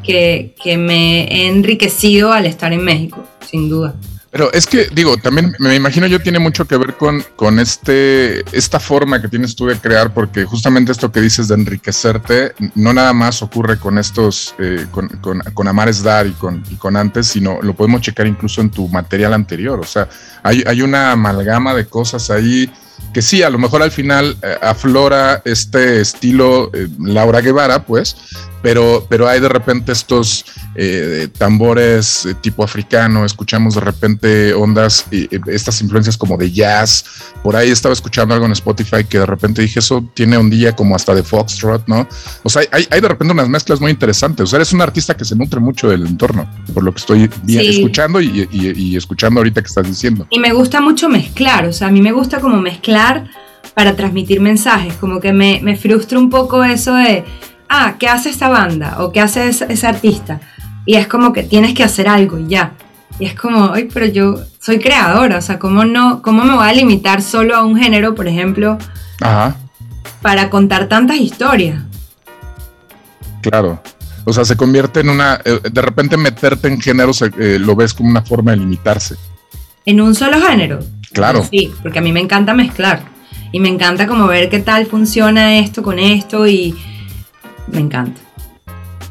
que, 0.03 0.55
que 0.63 0.77
me 0.77 1.25
he 1.25 1.47
enriquecido 1.49 2.33
al 2.33 2.47
estar 2.47 2.73
en 2.73 2.85
México, 2.85 3.25
sin 3.51 3.69
duda. 3.69 3.95
Pero 4.35 4.53
es 4.53 4.67
que, 4.67 4.89
digo, 4.91 5.17
también 5.17 5.55
me 5.61 5.77
imagino 5.77 6.09
yo 6.09 6.21
tiene 6.21 6.41
mucho 6.41 6.65
que 6.65 6.77
ver 6.77 6.95
con, 6.95 7.25
con 7.37 7.61
este, 7.61 8.41
esta 8.51 8.81
forma 8.81 9.23
que 9.23 9.29
tienes 9.29 9.55
tú 9.55 9.67
de 9.67 9.79
crear, 9.79 10.13
porque 10.13 10.45
justamente 10.45 10.91
esto 10.91 11.13
que 11.13 11.21
dices 11.21 11.47
de 11.47 11.55
enriquecerte, 11.55 12.53
no 12.75 12.93
nada 12.93 13.13
más 13.13 13.43
ocurre 13.43 13.79
con 13.79 13.97
estos, 13.97 14.57
eh, 14.59 14.87
con, 14.91 15.07
con, 15.21 15.39
con, 15.39 15.69
Amares 15.69 16.03
Dar 16.03 16.27
y 16.27 16.33
con, 16.33 16.65
y 16.69 16.75
con 16.75 16.97
antes, 16.97 17.29
sino 17.29 17.63
lo 17.63 17.75
podemos 17.75 18.01
checar 18.01 18.27
incluso 18.27 18.61
en 18.61 18.71
tu 18.71 18.89
material 18.89 19.35
anterior. 19.35 19.79
O 19.79 19.87
sea, 19.87 20.09
hay, 20.43 20.65
hay 20.67 20.83
una 20.83 21.13
amalgama 21.13 21.73
de 21.73 21.87
cosas 21.87 22.29
ahí 22.29 22.69
que 23.13 23.23
sí, 23.23 23.45
a 23.45 23.51
lo 23.51 23.59
mejor 23.59 23.85
al 23.85 23.93
final 23.93 24.37
eh, 24.43 24.59
aflora 24.61 25.43
este 25.45 26.01
estilo 26.01 26.73
eh, 26.75 26.89
Laura 26.99 27.41
Guevara, 27.41 27.85
pues, 27.85 28.17
pero, 28.65 29.07
pero 29.11 29.29
hay 29.29 29.41
de 29.41 29.49
repente 29.51 29.93
estos 29.93 30.47
eh, 30.75 31.29
tambores 31.37 32.25
eh, 32.25 32.33
tipo 32.33 32.65
africano, 32.65 33.27
escuchamos 33.27 33.75
de 33.75 33.83
repente 33.83 34.55
ondas, 34.55 35.05
eh, 35.11 35.29
estas 35.49 35.83
influencias 35.83 36.17
como 36.17 36.39
de 36.39 36.51
jazz. 36.51 37.05
Por 37.43 37.57
ahí 37.57 37.71
estaba 37.71 37.93
escuchando 37.93 38.33
algo 38.33 38.47
en 38.47 38.53
Spotify 38.53 39.05
que 39.07 39.19
de 39.19 39.27
repente 39.27 39.61
dije, 39.61 39.81
eso 39.81 40.11
tiene 40.15 40.39
un 40.39 40.49
día 40.49 40.75
como 40.75 40.97
hasta 40.97 41.15
de 41.15 41.23
foxtrot, 41.23 41.87
¿no? 41.87 42.09
O 42.43 42.49
sea, 42.49 42.63
hay, 42.73 42.87
hay 42.91 43.01
de 43.03 43.09
repente 43.09 43.35
unas 43.35 43.51
mezclas 43.51 43.83
muy 43.83 43.91
interesantes. 43.91 44.45
O 44.45 44.47
sea, 44.47 44.57
eres 44.57 44.73
un 44.73 44.81
artista 44.81 45.15
que 45.15 45.27
se 45.27 45.37
nutre 45.37 45.61
mucho 45.61 45.91
del 45.91 46.07
entorno, 46.07 46.51
por 46.73 46.85
lo 46.85 46.93
que 46.93 47.01
estoy 47.01 47.31
escuchando 47.47 48.19
y, 48.23 48.49
y 48.51 48.97
escuchando 48.97 49.41
ahorita 49.41 49.61
que 49.61 49.69
estás 49.69 49.87
diciendo. 49.87 50.27
Y 50.31 50.39
me 50.39 50.55
gusta 50.55 50.81
mucho 50.81 51.11
mezclar, 51.11 51.67
o 51.67 51.73
sea, 51.75 51.89
a 51.89 51.91
mí 51.91 52.01
me 52.01 52.13
gusta 52.13 52.41
como 52.41 52.59
mezclar 52.63 53.29
para 53.75 53.95
transmitir 53.95 54.41
mensajes, 54.41 54.95
como 54.95 55.21
que 55.21 55.35
me, 55.35 55.61
me 55.63 55.77
frustra 55.77 56.19
un 56.19 56.31
poco 56.31 56.65
eso 56.65 56.95
de 56.95 57.25
ah, 57.69 57.97
¿qué 57.99 58.09
hace 58.09 58.31
esta 58.31 58.49
banda? 58.49 58.97
¿O 59.01 59.13
qué 59.13 59.21
hace 59.21 59.49
ese, 59.49 59.87
artista? 59.87 60.41
Y 60.87 60.97
es 60.97 61.07
como 61.07 61.33
que 61.33 61.43
tienes 61.43 61.75
que 61.75 61.85
hacer 61.85 62.09
algo 62.09 62.39
y 62.39 62.49
ya. 62.49 62.73
Y 63.19 63.27
es 63.27 63.35
como, 63.35 63.73
ay, 63.73 63.89
pero 63.93 64.07
yo 64.07 64.41
soy 64.61 64.79
creadora, 64.79 65.39
o 65.39 65.43
sea, 65.43 65.59
¿cómo, 65.59 65.85
no, 65.85 66.21
¿cómo 66.23 66.45
me 66.45 66.55
voy 66.55 66.67
a 66.67 66.73
limitar 66.73 67.23
solo 67.23 67.55
a 67.55 67.65
un 67.65 67.77
género, 67.77 68.15
por 68.15 68.27
ejemplo, 68.27 68.79
para 70.21 70.51
contar 70.51 70.89
tantas 70.89 71.19
historias? 71.19 71.83
Claro. 73.41 73.81
O 74.25 74.33
sea, 74.33 74.45
se 74.45 74.57
convierte 74.57 75.01
en 75.01 75.11
una, 75.11 75.41
eh, 75.45 75.61
de 75.71 75.83
repente 75.83 76.17
meterte 76.17 76.69
en 76.69 76.81
géneros 76.81 77.23
eh, 77.23 77.59
lo 77.59 77.77
ves 77.77 77.93
como 77.93 78.09
una 78.09 78.23
forma 78.23 78.53
de 78.53 78.57
limitarse. 78.57 79.17
¿En 79.85 80.01
un 80.01 80.15
solo 80.15 80.41
género? 80.41 80.81
Claro. 81.13 81.47
Sí, 81.49 81.73
porque 81.83 81.99
a 81.99 82.03
mí 82.03 82.11
me 82.11 82.21
encanta 82.21 82.55
mezclar. 82.55 83.03
Y 83.53 83.61
me 83.61 83.69
encanta 83.69 84.07
como 84.07 84.27
ver 84.27 84.49
qué 84.49 84.59
tal 84.59 84.87
funciona 84.87 85.59
esto 85.59 85.83
con 85.83 85.99
esto 85.99 86.47
y, 86.47 86.75
me 87.69 87.81
encanta. 87.81 88.21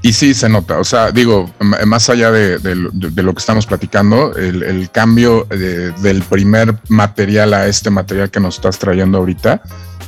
Y 0.02 0.12
sí, 0.12 0.34
se 0.34 0.50
nota, 0.50 0.80
o 0.80 0.84
sea, 0.84 1.12
digo, 1.12 1.50
más 1.86 2.10
allá 2.10 2.30
de, 2.30 2.60
lo 2.76 3.34
que 3.34 3.40
estamos 3.40 3.66
platicando, 3.66 4.36
el, 4.36 4.90
cambio 4.92 5.48
del 5.50 6.22
primer 6.24 6.78
material 6.90 7.54
a 7.54 7.68
este 7.68 7.90
material 7.90 8.30
que 8.30 8.42
nos 8.42 8.56
estás 8.56 8.78
trayendo 8.78 9.20
ahorita, 9.20 9.62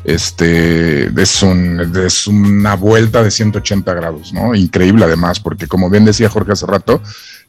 este, 0.04 1.10
es, 1.20 1.42
un, 1.44 1.80
una 2.28 2.76
vuelta 2.76 3.24
de 3.24 3.32
180 3.32 3.94
grados, 3.94 4.34
¿no? 4.34 4.54
Increíble 4.54 5.06
además, 5.06 5.40
porque 5.40 5.66
como 5.66 5.90
bien 5.90 6.04
decía 6.04 6.30
Jorge 6.30 6.52
hace 6.52 6.66
rato, 6.66 7.02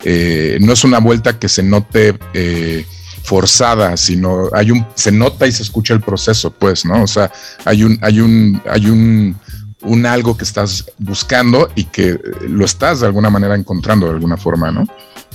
eh, 0.05 0.59
no 0.61 0.73
es 0.73 0.85
una 0.85 0.99
vuelta 0.99 1.41
que 1.41 1.49
se 1.49 1.65
note 1.65 2.17
eh, 2.33 2.87
forzada, 3.25 3.97
sino 3.97 4.51
hay 4.53 4.71
un, 4.71 4.87
se 4.95 5.11
nota 5.11 5.49
y 5.49 5.53
se 5.53 5.65
escucha 5.65 5.95
el 5.95 6.01
proceso, 6.01 6.53
pues, 6.53 6.85
¿no? 6.85 7.03
O 7.03 7.07
sea, 7.09 7.31
hay 7.65 7.83
un, 7.83 7.99
hay 8.03 8.21
un, 8.21 8.63
hay 8.71 8.87
un 8.87 9.37
un 9.83 10.07
algo 10.07 10.37
que 10.37 10.45
estás 10.45 10.91
buscando 10.99 11.71
y 11.75 11.85
que 11.85 12.19
lo 12.49 12.65
estás 12.65 13.01
de 13.01 13.07
alguna 13.07 13.31
manera 13.31 13.55
encontrando 13.55 14.07
de 14.07 14.13
alguna 14.13 14.37
forma, 14.37 14.71
¿no? 14.71 14.87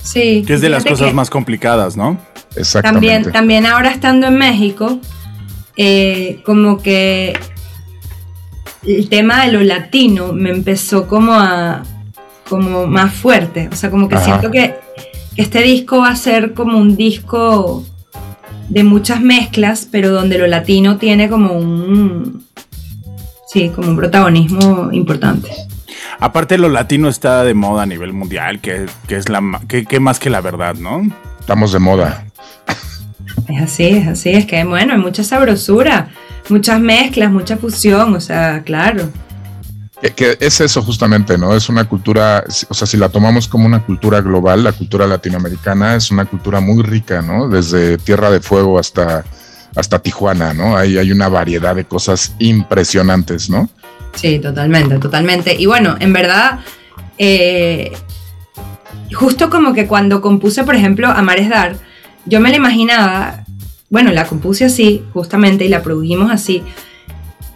Sí. 0.02 0.42
Que 0.46 0.54
es 0.54 0.60
de 0.60 0.68
las 0.68 0.84
cosas 0.84 1.14
más 1.14 1.30
complicadas, 1.30 1.96
¿no? 1.96 2.18
Exactamente. 2.56 3.08
También, 3.08 3.32
también 3.32 3.66
ahora 3.66 3.90
estando 3.90 4.26
en 4.26 4.36
México, 4.36 4.98
eh, 5.76 6.42
como 6.44 6.78
que 6.78 7.38
el 8.84 9.08
tema 9.08 9.46
de 9.46 9.52
lo 9.52 9.60
latino 9.60 10.32
me 10.32 10.50
empezó 10.50 11.06
como 11.06 11.34
a 11.34 11.84
como 12.48 12.86
más 12.86 13.14
fuerte. 13.14 13.68
O 13.72 13.76
sea, 13.76 13.90
como 13.90 14.08
que 14.08 14.18
siento 14.18 14.50
que 14.50 14.74
este 15.36 15.62
disco 15.62 16.00
va 16.00 16.10
a 16.10 16.16
ser 16.16 16.52
como 16.52 16.76
un 16.76 16.96
disco 16.96 17.84
de 18.68 18.84
muchas 18.84 19.22
mezclas, 19.22 19.88
pero 19.90 20.10
donde 20.10 20.36
lo 20.36 20.46
latino 20.46 20.98
tiene 20.98 21.30
como 21.30 21.54
un, 21.54 22.41
sí, 23.52 23.68
como 23.68 23.88
un 23.88 23.96
protagonismo 23.96 24.90
importante. 24.92 25.50
Aparte 26.20 26.56
lo 26.56 26.68
latino 26.68 27.08
está 27.08 27.44
de 27.44 27.54
moda 27.54 27.82
a 27.82 27.86
nivel 27.86 28.12
mundial, 28.12 28.60
que, 28.60 28.86
es 29.08 29.28
la 29.28 29.42
que, 29.68 30.00
más 30.00 30.18
que 30.18 30.30
la 30.30 30.40
verdad, 30.40 30.74
¿no? 30.76 31.02
Estamos 31.40 31.72
de 31.72 31.78
moda. 31.78 32.24
Es 33.48 33.62
así, 33.62 33.88
es 33.88 34.08
así, 34.08 34.30
es 34.30 34.46
que 34.46 34.64
bueno, 34.64 34.94
hay 34.94 35.00
mucha 35.00 35.24
sabrosura, 35.24 36.10
muchas 36.48 36.80
mezclas, 36.80 37.30
mucha 37.30 37.56
fusión, 37.56 38.14
o 38.14 38.20
sea, 38.20 38.62
claro. 38.62 39.10
Que, 40.16 40.36
es 40.40 40.60
eso 40.60 40.82
justamente, 40.82 41.38
¿no? 41.38 41.54
Es 41.54 41.68
una 41.68 41.84
cultura, 41.84 42.44
o 42.68 42.74
sea, 42.74 42.86
si 42.86 42.96
la 42.96 43.08
tomamos 43.08 43.46
como 43.48 43.66
una 43.66 43.84
cultura 43.84 44.20
global, 44.20 44.64
la 44.64 44.72
cultura 44.72 45.06
latinoamericana 45.06 45.96
es 45.96 46.10
una 46.10 46.24
cultura 46.24 46.60
muy 46.60 46.82
rica, 46.82 47.22
¿no? 47.22 47.48
Desde 47.48 47.98
Tierra 47.98 48.30
de 48.30 48.40
Fuego 48.40 48.78
hasta 48.78 49.24
hasta 49.74 49.98
Tijuana, 50.00 50.52
¿no? 50.54 50.76
Ahí 50.76 50.98
hay 50.98 51.12
una 51.12 51.28
variedad 51.28 51.74
de 51.74 51.84
cosas 51.84 52.34
impresionantes, 52.38 53.48
¿no? 53.48 53.68
Sí, 54.14 54.38
totalmente, 54.38 54.98
totalmente. 54.98 55.54
Y 55.58 55.66
bueno, 55.66 55.96
en 55.98 56.12
verdad, 56.12 56.60
eh, 57.18 57.92
justo 59.12 59.50
como 59.50 59.72
que 59.72 59.86
cuando 59.86 60.20
compuse, 60.20 60.64
por 60.64 60.74
ejemplo, 60.74 61.08
Amares 61.08 61.48
Dar, 61.48 61.76
yo 62.26 62.40
me 62.40 62.50
la 62.50 62.56
imaginaba, 62.56 63.44
bueno, 63.90 64.12
la 64.12 64.26
compuse 64.26 64.66
así, 64.66 65.02
justamente, 65.12 65.64
y 65.64 65.68
la 65.68 65.82
produjimos 65.82 66.30
así, 66.30 66.62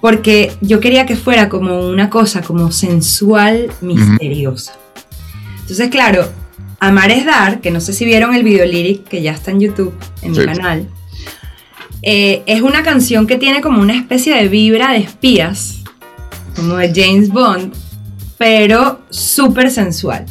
porque 0.01 0.53
yo 0.61 0.81
quería 0.81 1.07
que 1.07 1.17
fuera 1.17 1.49
como 1.49 1.89
una 1.89 2.11
cosa 2.11 2.43
como 2.43 2.71
sensual, 2.73 3.71
misteriosa. 3.81 4.75
Entonces, 5.61 5.89
claro, 5.91 6.29
Amares 6.81 7.25
Dar, 7.25 7.61
que 7.61 7.71
no 7.71 7.81
sé 7.81 7.93
si 7.93 8.05
vieron 8.05 8.35
el 8.35 8.43
video 8.43 8.65
lyric 8.67 9.05
que 9.05 9.23
ya 9.23 9.33
está 9.33 9.51
en 9.51 9.61
YouTube, 9.61 9.95
en 10.23 10.33
mi 10.33 10.45
canal, 10.45 10.89
eh, 12.03 12.43
es 12.47 12.63
una 12.63 12.83
canción 12.83 13.27
que 13.27 13.37
tiene 13.37 13.61
como 13.61 13.81
una 13.81 13.95
especie 13.95 14.35
de 14.35 14.49
vibra 14.49 14.93
de 14.93 14.99
espías, 14.99 15.79
como 16.55 16.77
de 16.77 16.93
James 16.95 17.31
Bond, 17.31 17.75
pero 18.39 19.01
súper 19.11 19.71
sensual. 19.71 20.27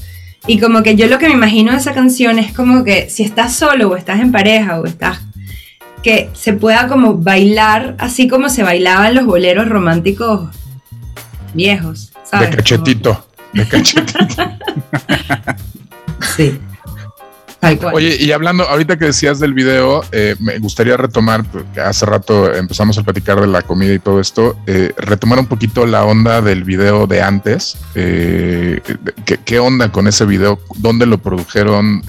Y 0.48 0.60
como 0.60 0.84
que 0.84 0.96
yo 0.96 1.08
lo 1.08 1.18
que 1.18 1.28
me 1.28 1.34
imagino 1.34 1.72
de 1.72 1.78
esa 1.78 1.94
canción 1.94 2.38
es 2.38 2.54
como 2.54 2.84
que 2.84 3.10
si 3.10 3.24
estás 3.24 3.56
solo 3.56 3.90
o 3.90 3.96
estás 3.96 4.20
en 4.20 4.32
pareja 4.32 4.80
o 4.80 4.86
estás 4.86 5.22
que 6.04 6.30
se 6.34 6.54
pueda 6.54 6.88
como 6.88 7.18
bailar 7.18 7.96
así 7.98 8.28
como 8.28 8.50
se 8.50 8.62
bailaban 8.62 9.16
los 9.16 9.26
boleros 9.26 9.68
románticos 9.68 10.52
viejos. 11.56 12.12
¿sabes? 12.24 12.52
De 12.52 12.58
cachetito, 12.58 13.28
de 13.54 13.68
cachetito. 13.68 14.20
sí. 16.36 16.60
Oye, 17.94 18.18
y 18.20 18.32
hablando, 18.32 18.64
ahorita 18.64 18.98
que 18.98 19.06
decías 19.06 19.40
del 19.40 19.54
video, 19.54 20.04
eh, 20.12 20.36
me 20.40 20.60
gustaría 20.60 20.98
retomar, 20.98 21.44
hace 21.84 22.06
rato 22.06 22.54
empezamos 22.54 22.98
a 22.98 23.04
platicar 23.04 23.42
de 23.42 23.48
la 23.48 23.62
comida 23.62 23.94
y 23.94 24.00
todo 24.00 24.20
esto, 24.20 24.58
eh, 24.68 24.92
retomar 24.98 25.40
un 25.40 25.48
poquito 25.48 25.86
la 25.86 26.04
onda 26.06 26.42
del 26.42 26.64
video 26.64 27.08
de 27.08 27.22
antes. 27.22 27.78
Eh, 27.96 28.82
¿qué, 29.46 29.60
onda 29.60 29.92
con 29.92 30.08
ese 30.08 30.26
video? 30.26 30.60
¿Dónde 30.78 31.06
lo 31.06 31.18
produjeron? 31.18 32.04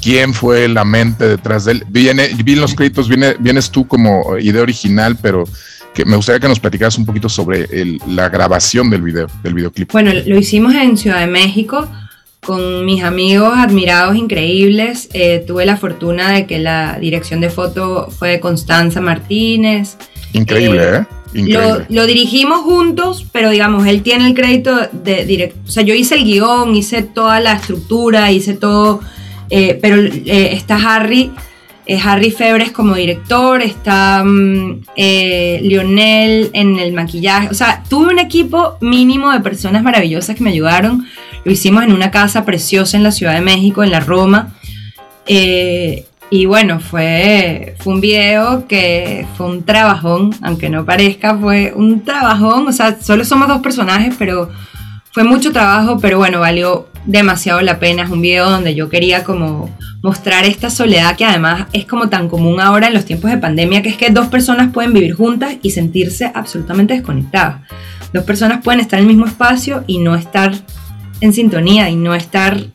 ¿Quién 0.00 0.32
fue 0.32 0.68
la 0.68 0.84
mente 0.84 1.28
detrás 1.28 1.66
de 1.66 1.72
él? 1.72 1.84
Viene, 1.88 2.30
vi 2.42 2.54
en 2.54 2.60
los 2.60 2.74
créditos, 2.74 3.08
viene, 3.08 3.34
vienes 3.38 3.70
tú 3.70 3.86
como 3.86 4.38
idea 4.38 4.62
original, 4.62 5.18
pero 5.20 5.44
que 5.92 6.04
me 6.04 6.16
gustaría 6.16 6.40
que 6.40 6.48
nos 6.48 6.60
platicaras 6.60 6.96
un 6.96 7.04
poquito 7.04 7.28
sobre 7.28 7.68
la 8.06 8.28
grabación 8.28 8.88
del 8.88 9.02
video, 9.02 9.26
del 9.42 9.54
videoclip. 9.54 9.92
Bueno, 9.92 10.12
lo 10.12 10.38
hicimos 10.38 10.74
en 10.74 10.96
Ciudad 10.96 11.20
de 11.20 11.26
México 11.26 11.88
con 12.40 12.86
mis 12.86 13.02
amigos 13.04 13.52
admirados 13.54 14.16
increíbles. 14.16 15.08
Eh, 15.12 15.44
tuve 15.46 15.66
la 15.66 15.76
fortuna 15.76 16.32
de 16.32 16.46
que 16.46 16.58
la 16.58 16.98
dirección 16.98 17.40
de 17.40 17.50
foto 17.50 18.08
fue 18.10 18.30
de 18.30 18.40
Constanza 18.40 19.00
Martínez. 19.00 19.96
Increíble, 20.32 20.82
¿eh? 20.82 20.96
¿eh? 20.96 21.06
Increíble. 21.34 21.86
Lo, 21.88 22.06
dirigimos 22.06 22.60
juntos, 22.60 23.26
pero 23.30 23.50
digamos, 23.50 23.86
él 23.86 24.02
tiene 24.02 24.26
el 24.26 24.34
crédito 24.34 24.88
de 24.92 25.24
directo. 25.26 25.58
O 25.66 25.70
sea, 25.70 25.82
yo 25.82 25.94
hice 25.94 26.16
el 26.16 26.24
guion, 26.24 26.74
hice 26.74 27.02
toda 27.02 27.40
la 27.40 27.52
estructura, 27.52 28.32
hice 28.32 28.54
todo, 28.54 29.00
eh, 29.50 29.78
pero 29.80 30.02
está 30.02 30.76
Harry. 30.76 31.30
Harry 32.04 32.30
Febres 32.30 32.70
como 32.70 32.94
director, 32.94 33.62
está 33.62 34.22
mm, 34.22 34.82
Lionel 34.96 36.50
en 36.52 36.78
el 36.78 36.92
maquillaje, 36.92 37.48
o 37.48 37.54
sea, 37.54 37.82
tuve 37.88 38.12
un 38.12 38.20
equipo 38.20 38.76
mínimo 38.80 39.32
de 39.32 39.40
personas 39.40 39.82
maravillosas 39.82 40.36
que 40.36 40.44
me 40.44 40.50
ayudaron, 40.50 41.04
lo 41.44 41.52
hicimos 41.52 41.84
en 41.84 41.92
una 41.92 42.10
casa 42.10 42.44
preciosa 42.44 42.96
en 42.96 43.02
la 43.02 43.12
Ciudad 43.12 43.34
de 43.34 43.40
México, 43.40 43.82
en 43.82 43.90
la 43.90 44.00
Roma. 44.00 44.54
Eh, 45.26 46.06
y 46.30 46.46
bueno, 46.46 46.78
fue, 46.78 47.74
fue 47.80 47.94
un 47.94 48.00
video 48.00 48.68
que 48.68 49.26
fue 49.36 49.46
un 49.46 49.64
trabajón, 49.64 50.34
aunque 50.42 50.68
no 50.68 50.84
parezca, 50.84 51.36
fue 51.36 51.72
un 51.74 52.04
trabajón. 52.04 52.68
O 52.68 52.72
sea, 52.72 53.00
solo 53.00 53.24
somos 53.24 53.48
dos 53.48 53.60
personajes, 53.60 54.14
pero 54.18 54.48
fue 55.12 55.24
mucho 55.24 55.50
trabajo, 55.50 55.98
pero 55.98 56.18
bueno, 56.18 56.38
valió 56.38 56.88
demasiado 57.04 57.60
la 57.62 57.80
pena. 57.80 58.04
Es 58.04 58.10
un 58.10 58.22
video 58.22 58.48
donde 58.48 58.76
yo 58.76 58.88
quería 58.88 59.24
como 59.24 59.76
mostrar 60.02 60.44
esta 60.44 60.70
soledad 60.70 61.16
que 61.16 61.24
además 61.24 61.66
es 61.72 61.84
como 61.84 62.08
tan 62.08 62.28
común 62.28 62.60
ahora 62.60 62.86
en 62.86 62.94
los 62.94 63.04
tiempos 63.04 63.30
de 63.30 63.38
pandemia, 63.38 63.82
que 63.82 63.88
es 63.88 63.96
que 63.96 64.10
dos 64.10 64.28
personas 64.28 64.72
pueden 64.72 64.92
vivir 64.92 65.14
juntas 65.14 65.56
y 65.62 65.70
sentirse 65.70 66.30
absolutamente 66.32 66.94
desconectadas. 66.94 67.62
Dos 68.12 68.24
personas 68.24 68.62
pueden 68.62 68.80
estar 68.80 68.98
en 68.98 69.06
el 69.06 69.08
mismo 69.08 69.26
espacio 69.26 69.84
y 69.86 69.98
no 69.98 70.14
estar 70.14 70.52
en 71.20 71.32
sintonía 71.32 71.88
y 71.90 71.96
no 71.96 72.14
estar 72.14 72.66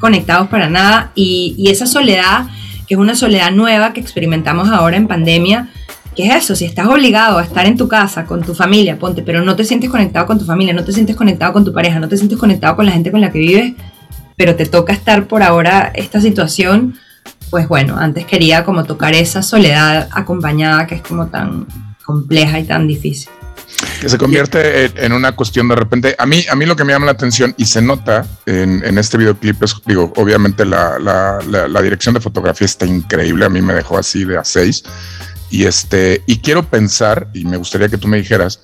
conectados 0.00 0.48
para 0.48 0.68
nada. 0.68 1.12
Y, 1.14 1.68
esa 1.68 1.86
soledad, 1.86 2.46
que 2.86 2.94
es 2.94 3.00
una 3.00 3.14
soledad 3.14 3.50
nueva 3.52 3.92
que 3.92 4.00
experimentamos 4.00 4.68
ahora 4.68 4.96
en 4.96 5.08
pandemia, 5.08 5.68
¿Qué 6.14 6.26
es 6.26 6.44
eso? 6.44 6.54
Si 6.54 6.66
estás 6.66 6.86
obligado 6.88 7.38
a 7.38 7.42
estar 7.42 7.64
en 7.64 7.78
tu 7.78 7.88
casa 7.88 8.26
con 8.26 8.42
tu 8.42 8.54
familia, 8.54 8.98
ponte, 8.98 9.22
pero 9.22 9.40
no 9.40 9.56
te 9.56 9.64
sientes 9.64 9.88
conectado 9.88 10.26
con 10.26 10.38
tu 10.38 10.44
familia, 10.44 10.74
no 10.74 10.84
te 10.84 10.92
sientes 10.92 11.16
conectado 11.16 11.54
con 11.54 11.64
tu 11.64 11.72
pareja, 11.72 11.98
no 12.00 12.06
te 12.06 12.18
sientes 12.18 12.38
conectado 12.38 12.76
con 12.76 12.84
la 12.84 12.92
gente 12.92 13.10
con 13.10 13.22
la 13.22 13.32
que 13.32 13.38
vives, 13.38 13.72
pero 14.36 14.54
te 14.54 14.66
toca 14.66 14.92
estar 14.92 15.26
por 15.26 15.42
ahora 15.42 15.90
esta 15.94 16.20
situación, 16.20 16.98
pues 17.48 17.66
bueno, 17.66 17.96
antes 17.96 18.26
quería 18.26 18.62
como 18.62 18.84
tocar 18.84 19.14
esa 19.14 19.40
soledad 19.42 20.10
acompañada 20.12 20.86
que 20.86 20.96
es 20.96 21.02
como 21.02 21.28
tan 21.28 21.66
compleja 22.04 22.58
y 22.58 22.64
tan 22.64 22.86
difícil. 22.86 23.30
Que 24.02 24.08
se 24.08 24.18
convierte 24.18 24.90
en 24.96 25.12
una 25.12 25.30
cuestión 25.36 25.68
de 25.68 25.76
repente. 25.76 26.16
A 26.18 26.26
mí, 26.26 26.44
a 26.50 26.56
mí 26.56 26.66
lo 26.66 26.74
que 26.74 26.82
me 26.82 26.92
llama 26.92 27.06
la 27.06 27.12
atención 27.12 27.54
y 27.56 27.66
se 27.66 27.80
nota 27.80 28.26
en, 28.46 28.98
este 28.98 29.16
videoclip 29.16 29.62
es, 29.62 29.76
digo, 29.86 30.12
obviamente 30.16 30.64
la, 30.64 30.98
la, 30.98 31.82
dirección 31.82 32.12
de 32.12 32.20
fotografía 32.20 32.64
está 32.64 32.84
increíble. 32.84 33.44
A 33.44 33.48
mí 33.48 33.62
me 33.62 33.74
dejó 33.74 33.96
así 33.96 34.24
de 34.24 34.38
a 34.38 34.44
seis. 34.44 34.82
Y 35.50 35.66
este, 35.66 36.20
y 36.26 36.38
quiero 36.38 36.68
pensar, 36.68 37.28
y 37.32 37.44
me 37.44 37.56
gustaría 37.58 37.88
que 37.88 37.96
tú 37.96 38.08
me 38.08 38.16
dijeras, 38.16 38.58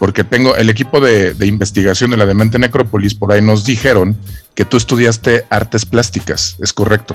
porque 0.00 0.24
tengo 0.24 0.56
el 0.56 0.68
equipo 0.68 0.98
de, 0.98 1.36
investigación 1.46 2.10
de 2.10 2.16
la 2.16 2.26
Demente 2.26 2.58
Necrópolis, 2.58 3.14
por 3.14 3.30
ahí 3.30 3.42
nos 3.42 3.64
dijeron 3.64 4.16
que 4.56 4.64
tú 4.64 4.76
estudiaste 4.76 5.44
artes 5.50 5.86
plásticas, 5.86 6.56
¿es 6.60 6.72
correcto? 6.72 7.14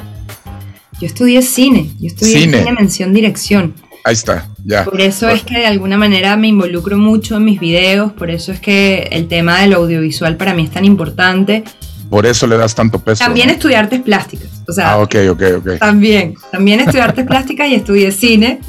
Yo 1.02 1.08
estudié 1.08 1.42
cine, 1.42 1.92
yo 2.00 2.08
estudié 2.08 2.40
cine, 2.40 2.72
mención 2.72 3.14
dirección. 3.14 3.76
Ahí 4.06 4.14
está, 4.14 4.48
ya. 4.64 4.86
Por 4.86 5.02
eso 5.02 5.28
es 5.30 5.42
que 5.42 5.58
de 5.58 5.66
alguna 5.66 5.98
manera 5.98 6.38
me 6.38 6.50
involucro 6.50 6.96
mucho 6.96 7.38
en 7.38 7.46
mis 7.46 7.60
videos, 7.60 8.14
por 8.14 8.30
eso 8.30 8.52
es 8.52 8.60
que 8.60 9.10
el 9.12 9.28
tema 9.28 9.62
del 9.62 9.74
audiovisual 9.74 10.38
para 10.38 10.54
mí 10.54 10.66
es 10.66 10.70
tan 10.70 10.86
importante. 10.86 11.64
Por 12.12 12.28
eso 12.28 12.46
le 12.46 12.56
das 12.56 12.76
tanto 12.76 13.00
peso. 13.00 13.24
También 13.24 13.50
estudié 13.50 13.78
artes 13.78 14.02
plásticas. 14.02 14.62
O 14.68 14.72
sea, 14.72 14.92
ah, 14.92 14.98
ok, 15.00 15.16
ok, 15.32 15.42
ok. 15.58 15.80
También, 15.80 16.36
también 16.52 16.82
estudié 16.82 17.02
artes 17.02 17.26
plásticas 17.26 17.68
y 17.68 17.74
estudié 17.74 18.12
cine. 18.12 18.60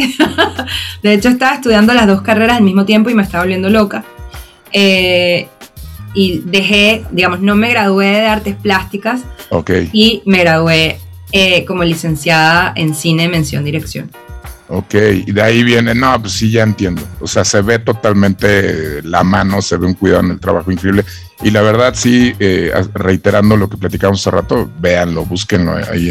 de 1.02 1.12
hecho, 1.12 1.28
estaba 1.28 1.56
estudiando 1.56 1.92
las 1.92 2.06
dos 2.06 2.22
carreras 2.22 2.56
al 2.56 2.64
mismo 2.64 2.86
tiempo 2.86 3.10
y 3.10 3.14
me 3.14 3.22
estaba 3.22 3.44
volviendo 3.44 3.68
loca. 3.68 4.06
Eh, 4.72 5.48
y 6.14 6.44
dejé, 6.46 7.04
digamos, 7.10 7.40
no 7.40 7.56
me 7.56 7.68
gradué 7.68 8.06
de 8.06 8.26
artes 8.26 8.56
plásticas. 8.56 9.20
Ok. 9.50 9.70
Y 9.92 10.22
me 10.24 10.38
gradué 10.38 10.98
eh, 11.32 11.66
como 11.66 11.84
licenciada 11.84 12.72
en 12.74 12.94
cine, 12.94 13.28
mención, 13.28 13.64
dirección. 13.64 14.10
Ok, 14.68 14.94
y 15.26 15.30
de 15.30 15.42
ahí 15.42 15.62
viene, 15.62 15.94
no, 15.94 16.20
pues 16.20 16.32
sí, 16.32 16.50
ya 16.50 16.64
entiendo. 16.64 17.02
O 17.20 17.26
sea, 17.26 17.44
se 17.44 17.62
ve 17.62 17.78
totalmente 17.78 19.00
la 19.02 19.22
mano, 19.22 19.62
se 19.62 19.76
ve 19.76 19.86
un 19.86 19.94
cuidado 19.94 20.24
en 20.24 20.32
el 20.32 20.40
trabajo 20.40 20.72
increíble. 20.72 21.04
Y 21.42 21.50
la 21.50 21.62
verdad, 21.62 21.94
sí, 21.94 22.34
eh, 22.40 22.72
reiterando 22.94 23.56
lo 23.56 23.68
que 23.68 23.76
platicamos 23.76 24.20
hace 24.20 24.30
rato, 24.30 24.70
véanlo, 24.80 25.24
búsquenlo 25.24 25.76
ahí 25.76 26.10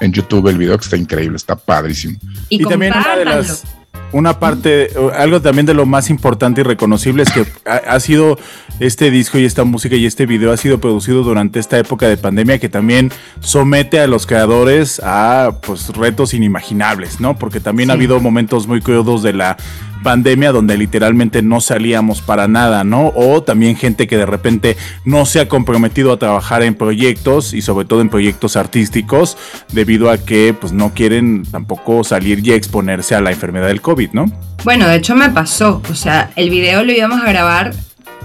en, 0.00 0.12
YouTube, 0.12 0.48
el 0.48 0.58
video 0.58 0.78
que 0.78 0.84
está 0.84 0.96
increíble, 0.96 1.36
está 1.36 1.56
padrísimo. 1.56 2.18
Y, 2.48 2.62
también 2.62 2.92
una 2.96 3.16
de 3.16 3.24
las 3.24 3.64
una 4.12 4.38
parte, 4.38 4.90
algo 5.16 5.40
también 5.40 5.66
de 5.66 5.74
lo 5.74 5.86
más 5.86 6.10
importante 6.10 6.60
y 6.60 6.64
reconocible 6.64 7.22
es 7.22 7.32
que 7.32 7.46
ha, 7.64 7.98
sido 8.00 8.38
este 8.80 9.10
disco 9.10 9.38
y 9.38 9.44
esta 9.44 9.64
música 9.64 9.96
y 9.96 10.06
este 10.06 10.26
video 10.26 10.52
ha 10.52 10.56
sido 10.56 10.80
producido 10.80 11.22
durante 11.22 11.58
esta 11.58 11.78
época 11.78 12.08
de 12.08 12.16
pandemia 12.16 12.58
que 12.58 12.68
también 12.68 13.10
somete 13.40 14.00
a 14.00 14.06
los 14.06 14.26
creadores 14.26 15.00
a 15.04 15.58
pues 15.62 15.88
retos 15.88 16.34
inimaginables, 16.34 17.20
¿no? 17.20 17.36
Porque 17.36 17.60
también 17.60 17.90
ha 17.90 17.94
habido 17.94 18.20
momentos 18.20 18.66
muy 18.66 18.80
crudos 18.80 19.22
de 19.22 19.32
la 19.32 19.56
pandemia 20.02 20.52
donde 20.52 20.76
literalmente 20.76 21.42
no 21.42 21.60
salíamos 21.60 22.20
para 22.20 22.48
nada, 22.48 22.84
¿no? 22.84 23.12
O 23.14 23.42
también 23.42 23.76
gente 23.76 24.06
que 24.06 24.16
de 24.16 24.26
repente 24.26 24.76
no 25.04 25.26
se 25.26 25.40
ha 25.40 25.48
comprometido 25.48 26.12
a 26.12 26.18
trabajar 26.18 26.62
en 26.62 26.74
proyectos 26.74 27.54
y 27.54 27.62
sobre 27.62 27.86
todo 27.86 28.00
en 28.00 28.08
proyectos 28.08 28.56
artísticos 28.56 29.36
debido 29.72 30.10
a 30.10 30.18
que 30.18 30.54
pues 30.58 30.72
no 30.72 30.92
quieren 30.94 31.44
tampoco 31.50 32.04
salir 32.04 32.46
y 32.46 32.52
exponerse 32.52 33.14
a 33.14 33.20
la 33.20 33.30
enfermedad 33.30 33.68
del 33.68 33.80
COVID, 33.80 34.10
¿no? 34.12 34.26
Bueno, 34.64 34.86
de 34.88 34.96
hecho 34.96 35.14
me 35.14 35.30
pasó, 35.30 35.82
o 35.90 35.94
sea, 35.94 36.30
el 36.36 36.50
video 36.50 36.84
lo 36.84 36.92
íbamos 36.92 37.20
a 37.22 37.28
grabar 37.28 37.72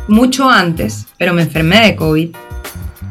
mucho 0.08 0.50
antes, 0.50 1.06
pero 1.18 1.34
me 1.34 1.44
enfermé 1.44 1.82
de 1.82 1.96
COVID. 1.96 2.36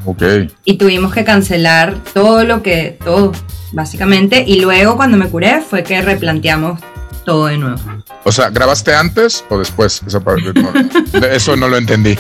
Ok. 0.05 0.23
Y 0.65 0.79
tuvimos 0.79 1.13
que 1.13 1.25
cancelar 1.25 1.99
todo 2.13 2.45
lo 2.45 2.63
que, 2.63 2.99
todo, 3.05 3.33
básicamente. 3.73 4.45
Y 4.47 4.61
luego 4.61 4.97
cuando 4.97 5.17
me 5.17 5.29
curé 5.29 5.61
fue 5.61 5.83
que 5.83 6.01
replanteamos 6.01 6.81
todo 7.31 7.47
de 7.47 7.59
nuevo. 7.59 7.79
O 8.25 8.33
sea, 8.33 8.51
¿grabaste 8.51 8.93
antes 8.93 9.45
o 9.51 9.59
después? 9.59 10.03
eso 11.31 11.55
no 11.55 11.69
lo 11.69 11.77
entendí. 11.77 12.19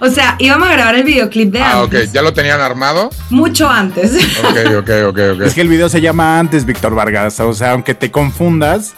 O 0.00 0.08
sea, 0.08 0.36
íbamos 0.38 0.68
a 0.68 0.72
grabar 0.72 0.94
el 0.94 1.04
videoclip 1.04 1.52
de 1.52 1.60
ah, 1.60 1.82
antes. 1.82 2.00
Ah, 2.00 2.04
ok. 2.08 2.12
¿Ya 2.14 2.22
lo 2.22 2.32
tenían 2.32 2.60
armado? 2.60 3.10
Mucho 3.30 3.68
antes. 3.68 4.12
Ok, 4.44 4.56
ok, 4.78 4.90
ok, 5.08 5.18
ok. 5.34 5.40
Es 5.42 5.54
que 5.54 5.60
el 5.60 5.68
video 5.68 5.88
se 5.88 6.00
llama 6.00 6.38
antes, 6.38 6.64
Víctor 6.64 6.94
Vargas. 6.94 7.38
O 7.40 7.52
sea, 7.52 7.72
aunque 7.72 7.94
te 7.94 8.10
confundas, 8.10 8.94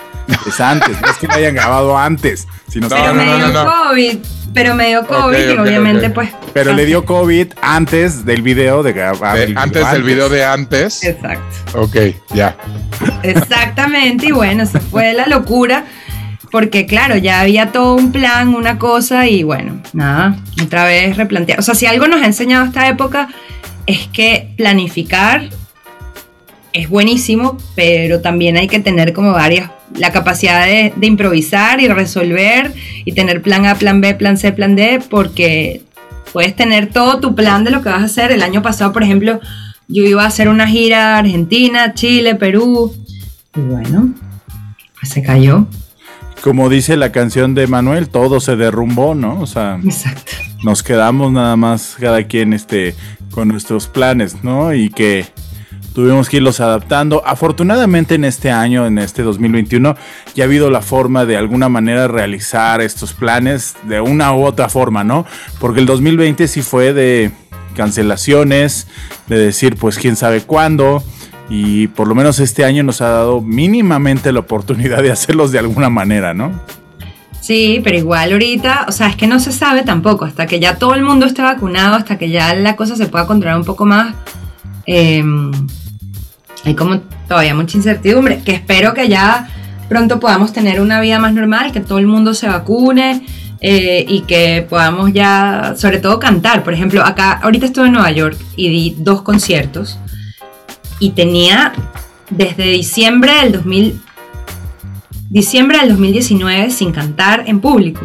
es 0.47 0.61
antes. 0.61 1.01
no 1.01 1.09
es 1.11 1.17
que 1.17 1.27
lo 1.27 1.35
hayan 1.35 1.55
grabado 1.55 1.99
antes. 1.99 2.47
Sino 2.69 2.89
pero 2.89 3.15
me 3.15 3.25
dio 3.25 3.65
COVID. 3.65 4.19
Pero 4.55 4.75
me 4.75 4.89
dio 4.89 5.07
COVID 5.07 5.49
y 5.49 5.59
obviamente 5.59 6.11
pues... 6.11 6.31
Pero 6.53 6.75
le 6.75 6.85
dio 6.85 7.07
COVID 7.07 7.55
antes 7.63 8.27
del 8.27 8.43
video 8.43 8.83
de 8.83 8.93
grabar. 8.93 9.39
antes 9.57 9.91
del 9.91 10.03
video 10.03 10.29
de 10.29 10.45
antes. 10.45 11.03
Exacto. 11.05 11.81
Ok, 11.81 11.97
ya. 12.35 12.57
Exactamente. 13.23 14.27
Y 14.27 14.33
bueno, 14.33 14.67
se 14.67 14.79
fue 14.79 15.15
la 15.15 15.27
locura 15.27 15.87
porque 16.53 16.85
claro, 16.85 17.17
ya 17.17 17.41
había 17.41 17.73
todo 17.73 17.95
un 17.97 18.13
plan, 18.13 18.55
una 18.55 18.79
cosa 18.79 19.27
y 19.27 19.43
bueno, 19.43 19.81
nada, 19.95 20.37
otra 20.63 20.85
vez 20.85 21.17
replantear. 21.17 21.59
O 21.59 21.63
sea, 21.63 21.75
si 21.75 21.87
algo 21.87 22.07
nos 22.07 22.21
ha 22.21 22.27
enseñado 22.27 22.67
esta 22.67 22.87
época 22.89 23.29
es 23.87 24.07
que 24.09 24.53
planificar 24.59 25.49
es 26.75 26.91
buenísimo, 26.91 27.57
pero 27.75 28.21
también 28.21 28.59
hay 28.59 28.69
que 28.69 28.81
tener 28.81 29.15
como 29.15 29.33
varias, 29.33 29.71
la 29.97 30.13
capacidad 30.13 30.67
de, 30.67 30.93
improvisar 31.01 31.81
y 31.81 31.89
resolver 31.89 32.75
y 33.07 33.13
tener 33.13 33.41
plan 33.41 33.65
A, 33.65 33.75
plan 33.75 34.03
B, 34.03 34.15
plan 34.15 34.37
C, 34.37 34.53
plan 34.53 34.77
D, 34.77 35.01
porque 35.09 35.83
puedes 36.35 36.55
tener 36.55 36.91
todo 36.91 37.19
tu 37.19 37.35
plan 37.35 37.65
de 37.65 37.71
lo 37.71 37.83
que 37.83 37.89
vas 37.89 38.03
a 38.03 38.07
hacer. 38.07 38.31
El 38.31 38.43
año 38.43 38.61
pasado, 38.61 38.93
por 38.93 39.03
ejemplo, 39.03 39.41
yo 39.89 40.05
iba 40.05 40.23
a 40.23 40.29
hacer 40.29 40.49
una 40.49 40.69
gira 40.69 41.17
a 41.17 41.19
Argentina, 41.19 41.95
Chile, 41.95 42.35
Perú, 42.35 42.95
y 43.57 43.61
bueno, 43.61 44.13
pues 45.01 45.13
se 45.13 45.23
cayó 45.23 45.67
como 46.43 46.69
dice 46.69 46.97
la 46.97 47.13
canción 47.13 47.55
de 47.55 47.67
Manuel, 47.69 48.09
todo 48.09 48.41
se 48.41 48.57
derrumbó, 48.57 49.15
¿no? 49.15 49.41
O 49.41 49.47
sea, 49.47 49.79
nos 50.65 50.83
quedamos 50.83 51.33
nada 51.33 51.57
más 51.57 51.97
cada 51.99 52.25
quien 52.25 52.53
este, 52.53 52.95
con 53.31 53.49
nuestros 53.49 53.87
planes, 53.87 54.43
¿no? 54.43 54.75
Y 54.75 54.91
que 54.91 55.27
tuvimos 55.95 56.29
que 56.29 56.39
irlos 56.39 56.59
adaptando. 56.61 57.23
Afortunadamente 57.25 58.17
en 58.17 58.25
este 58.25 58.51
año, 58.51 58.87
en 58.87 58.99
este 58.99 59.23
2021, 59.23 59.97
ya 60.35 60.45
ha 60.45 60.47
habido 60.47 60.69
la 60.69 60.83
forma 60.83 61.25
de 61.25 61.37
alguna 61.37 61.69
manera 61.69 62.09
realizar 62.09 62.81
estos 62.81 63.13
planes 63.13 63.77
de 63.85 64.01
una 64.01 64.35
u 64.35 64.45
otra 64.45 64.69
forma, 64.69 65.05
¿no? 65.05 65.25
Porque 65.61 65.79
el 65.79 65.87
2020 65.87 66.49
sí 66.49 66.63
fue 66.63 66.93
de 66.93 67.31
cancelaciones, 67.77 68.89
de 69.29 69.39
decir 69.39 69.77
pues 69.77 69.97
quién 69.97 70.17
sabe 70.17 70.43
cuándo 70.43 71.05
y 71.55 71.89
por 71.89 72.09
lo 72.09 72.15
menos 72.15 72.41
este 72.41 72.65
año 72.65 72.83
nos 72.83 73.03
ha 73.03 73.11
dado 73.11 73.43
mínimamente 73.43 74.33
la 74.33 74.41
oportunidad 74.41 75.03
de 75.03 75.13
hacerlos 75.13 75.53
de 75.53 75.59
alguna 75.59 75.91
manera, 75.91 76.33
¿no? 76.33 76.51
Sí, 77.43 77.83
pero 77.85 77.99
igual 77.99 78.33
ahorita, 78.33 78.87
o 78.89 78.93
sea, 78.93 79.09
es 79.09 79.17
que 79.17 79.27
no 79.27 79.39
se 79.39 79.53
sabe 79.53 79.83
tampoco, 79.83 80.25
hasta 80.25 80.47
que 80.47 80.61
ya 80.61 80.77
todo 80.77 80.95
el 80.95 81.03
mundo 81.03 81.27
esté 81.27 81.43
vacunado, 81.43 81.97
hasta 81.97 82.17
que 82.17 82.31
ya 82.31 82.55
la 82.55 82.75
cosa 82.75 82.97
se 82.97 83.05
pueda 83.05 83.27
controlar 83.27 83.59
un 83.59 83.67
poco 83.67 83.85
más, 83.85 84.15
em, 84.87 85.53
hay 86.65 86.75
como 86.75 87.01
todavía 87.29 87.55
mucha 87.55 87.77
incertidumbre, 87.77 88.41
que 88.43 88.53
espero 88.53 88.95
que 88.95 89.09
ya 89.09 89.47
pronto 89.91 90.21
podamos 90.21 90.55
tener 90.55 90.81
una 90.81 91.03
vida 91.03 91.19
más 91.19 91.35
normal, 91.35 91.71
que 91.71 91.81
todo 91.81 91.99
el 91.99 92.07
mundo 92.07 92.33
se 92.33 92.49
vacune 92.49 93.27
eh, 93.61 94.07
y 94.09 94.23
que 94.23 94.67
podamos 94.71 95.13
ya, 95.13 95.75
sobre 95.77 95.99
todo 95.99 96.19
cantar. 96.19 96.65
Por 96.65 96.73
ejemplo, 96.73 97.05
acá, 97.05 97.33
ahorita 97.43 97.67
estuve 97.67 97.89
en 97.89 97.93
Nueva 97.93 98.11
York 98.11 98.39
y 98.57 98.71
di 98.71 98.97
dos 98.99 99.21
conciertos 99.21 99.99
y 101.03 101.11
tenía 101.11 101.73
desde 102.31 102.71
diciembre 102.71 103.33
del 103.43 103.51
2000, 103.51 104.01
diciembre 105.31 105.79
del 105.81 105.89
2019 105.89 106.71
sin 106.71 106.93
cantar 106.93 107.43
en 107.49 107.59
público. 107.59 108.03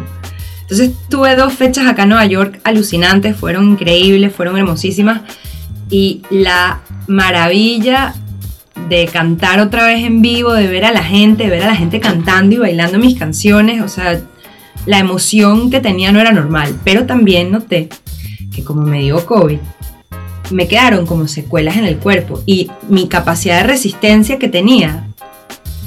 Entonces 0.62 0.90
tuve 1.08 1.36
dos 1.36 1.52
fechas 1.52 1.86
acá 1.86 2.02
en 2.02 2.08
Nueva 2.08 2.26
York 2.26 2.60
alucinantes, 2.64 3.36
fueron 3.36 3.70
increíbles, 3.70 4.34
fueron 4.34 4.56
hermosísimas 4.58 5.20
y 5.88 6.22
la 6.28 6.80
maravilla 7.06 8.14
de 8.88 9.06
cantar 9.06 9.60
otra 9.60 9.86
vez 9.86 10.04
en 10.04 10.20
vivo, 10.20 10.52
de 10.52 10.66
ver 10.66 10.84
a 10.84 10.90
la 10.90 11.04
gente, 11.04 11.44
de 11.44 11.50
ver 11.50 11.62
a 11.62 11.68
la 11.68 11.76
gente 11.76 12.00
cantando 12.00 12.56
y 12.56 12.58
bailando 12.58 12.98
mis 12.98 13.16
canciones, 13.16 13.80
o 13.80 13.86
sea, 13.86 14.20
la 14.86 14.98
emoción 14.98 15.70
que 15.70 15.78
tenía 15.78 16.10
no 16.10 16.18
era 16.18 16.32
normal, 16.32 16.74
pero 16.82 17.06
también 17.06 17.52
noté 17.52 17.90
que 18.52 18.64
como 18.64 18.82
me 18.82 19.02
dio 19.02 19.24
COVID, 19.24 19.60
me 20.50 20.68
quedaron 20.68 21.06
como 21.06 21.28
secuelas 21.28 21.76
en 21.76 21.84
el 21.84 21.98
cuerpo 21.98 22.42
y 22.46 22.70
mi 22.88 23.08
capacidad 23.08 23.58
de 23.58 23.64
resistencia 23.64 24.38
que 24.38 24.48
tenía 24.48 25.06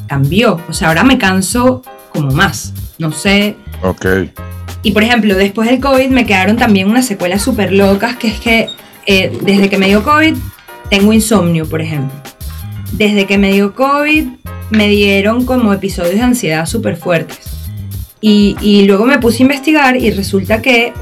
cambió. 0.07 0.59
O 0.69 0.73
sea, 0.73 0.89
ahora 0.89 1.03
me 1.03 1.17
canso 1.17 1.81
como 2.11 2.31
más. 2.31 2.73
No 2.97 3.11
sé. 3.11 3.55
Ok. 3.81 4.05
Y 4.83 4.91
por 4.91 5.03
ejemplo, 5.03 5.35
después 5.35 5.69
del 5.69 5.79
COVID 5.79 6.09
me 6.09 6.25
quedaron 6.25 6.57
también 6.57 6.89
unas 6.89 7.05
secuelas 7.05 7.41
súper 7.41 7.71
locas, 7.71 8.15
que 8.17 8.27
es 8.27 8.39
que 8.39 8.67
eh, 9.05 9.37
desde 9.41 9.69
que 9.69 9.77
me 9.77 9.87
dio 9.87 10.03
COVID 10.03 10.35
tengo 10.89 11.13
insomnio, 11.13 11.67
por 11.67 11.81
ejemplo. 11.81 12.13
Desde 12.91 13.25
que 13.25 13.37
me 13.37 13.53
dio 13.53 13.73
COVID 13.73 14.27
me 14.69 14.87
dieron 14.87 15.45
como 15.45 15.73
episodios 15.73 16.15
de 16.15 16.21
ansiedad 16.21 16.65
súper 16.65 16.97
fuertes. 16.97 17.39
Y, 18.21 18.55
y 18.61 18.85
luego 18.85 19.05
me 19.05 19.17
puse 19.17 19.39
a 19.39 19.41
investigar 19.43 19.97
y 19.97 20.11
resulta 20.11 20.61
que 20.61 20.93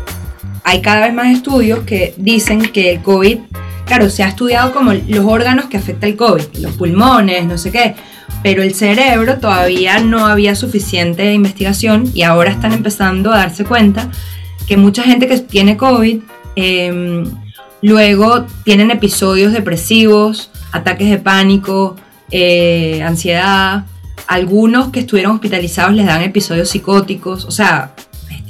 hay 0.70 0.82
cada 0.82 1.08
vez 1.08 1.14
más 1.16 1.34
estudios 1.36 1.80
que 1.80 2.14
dicen 2.18 2.62
que 2.62 2.94
el 2.94 3.02
COVID, 3.02 3.40
claro, 3.86 4.08
se 4.12 4.22
ha 4.22 4.28
estudiado 4.28 4.72
como 4.72 4.94
los 4.94 5.26
órganos 5.26 5.66
que 5.66 5.78
afecta 5.78 6.06
el 6.06 6.16
COVID, 6.16 6.60
los 6.60 6.74
pulmones, 6.74 7.44
no 7.46 7.58
sé 7.58 7.72
qué, 7.72 7.96
pero 8.44 8.62
el 8.62 8.76
cerebro 8.76 9.40
todavía 9.40 10.00
no 10.00 10.28
había 10.28 10.54
suficiente 10.54 11.34
investigación 11.34 12.12
y 12.14 12.22
ahora 12.22 12.52
están 12.52 12.74
empezando 12.74 13.34
a 13.34 13.38
darse 13.38 13.66
cuenta 13.66 14.12
que 14.68 14.78
mucha 14.78 15.02
gente 15.02 15.28
que 15.28 15.40
tiene 15.40 15.76
COVID 15.76 16.20
em, 16.56 17.24
luego 17.82 18.46
tienen 18.64 18.92
episodios 18.92 19.54
depresivos, 19.54 20.52
ataques 20.72 21.10
de 21.10 21.18
pánico, 21.18 21.96
eh, 22.30 23.02
ansiedad. 23.02 23.86
Algunos 24.28 24.90
que 24.90 25.00
estuvieron 25.00 25.32
hospitalizados 25.32 25.96
les 25.96 26.06
dan 26.06 26.22
episodios 26.22 26.70
psicóticos. 26.70 27.46
O 27.46 27.52
sea, 27.52 27.96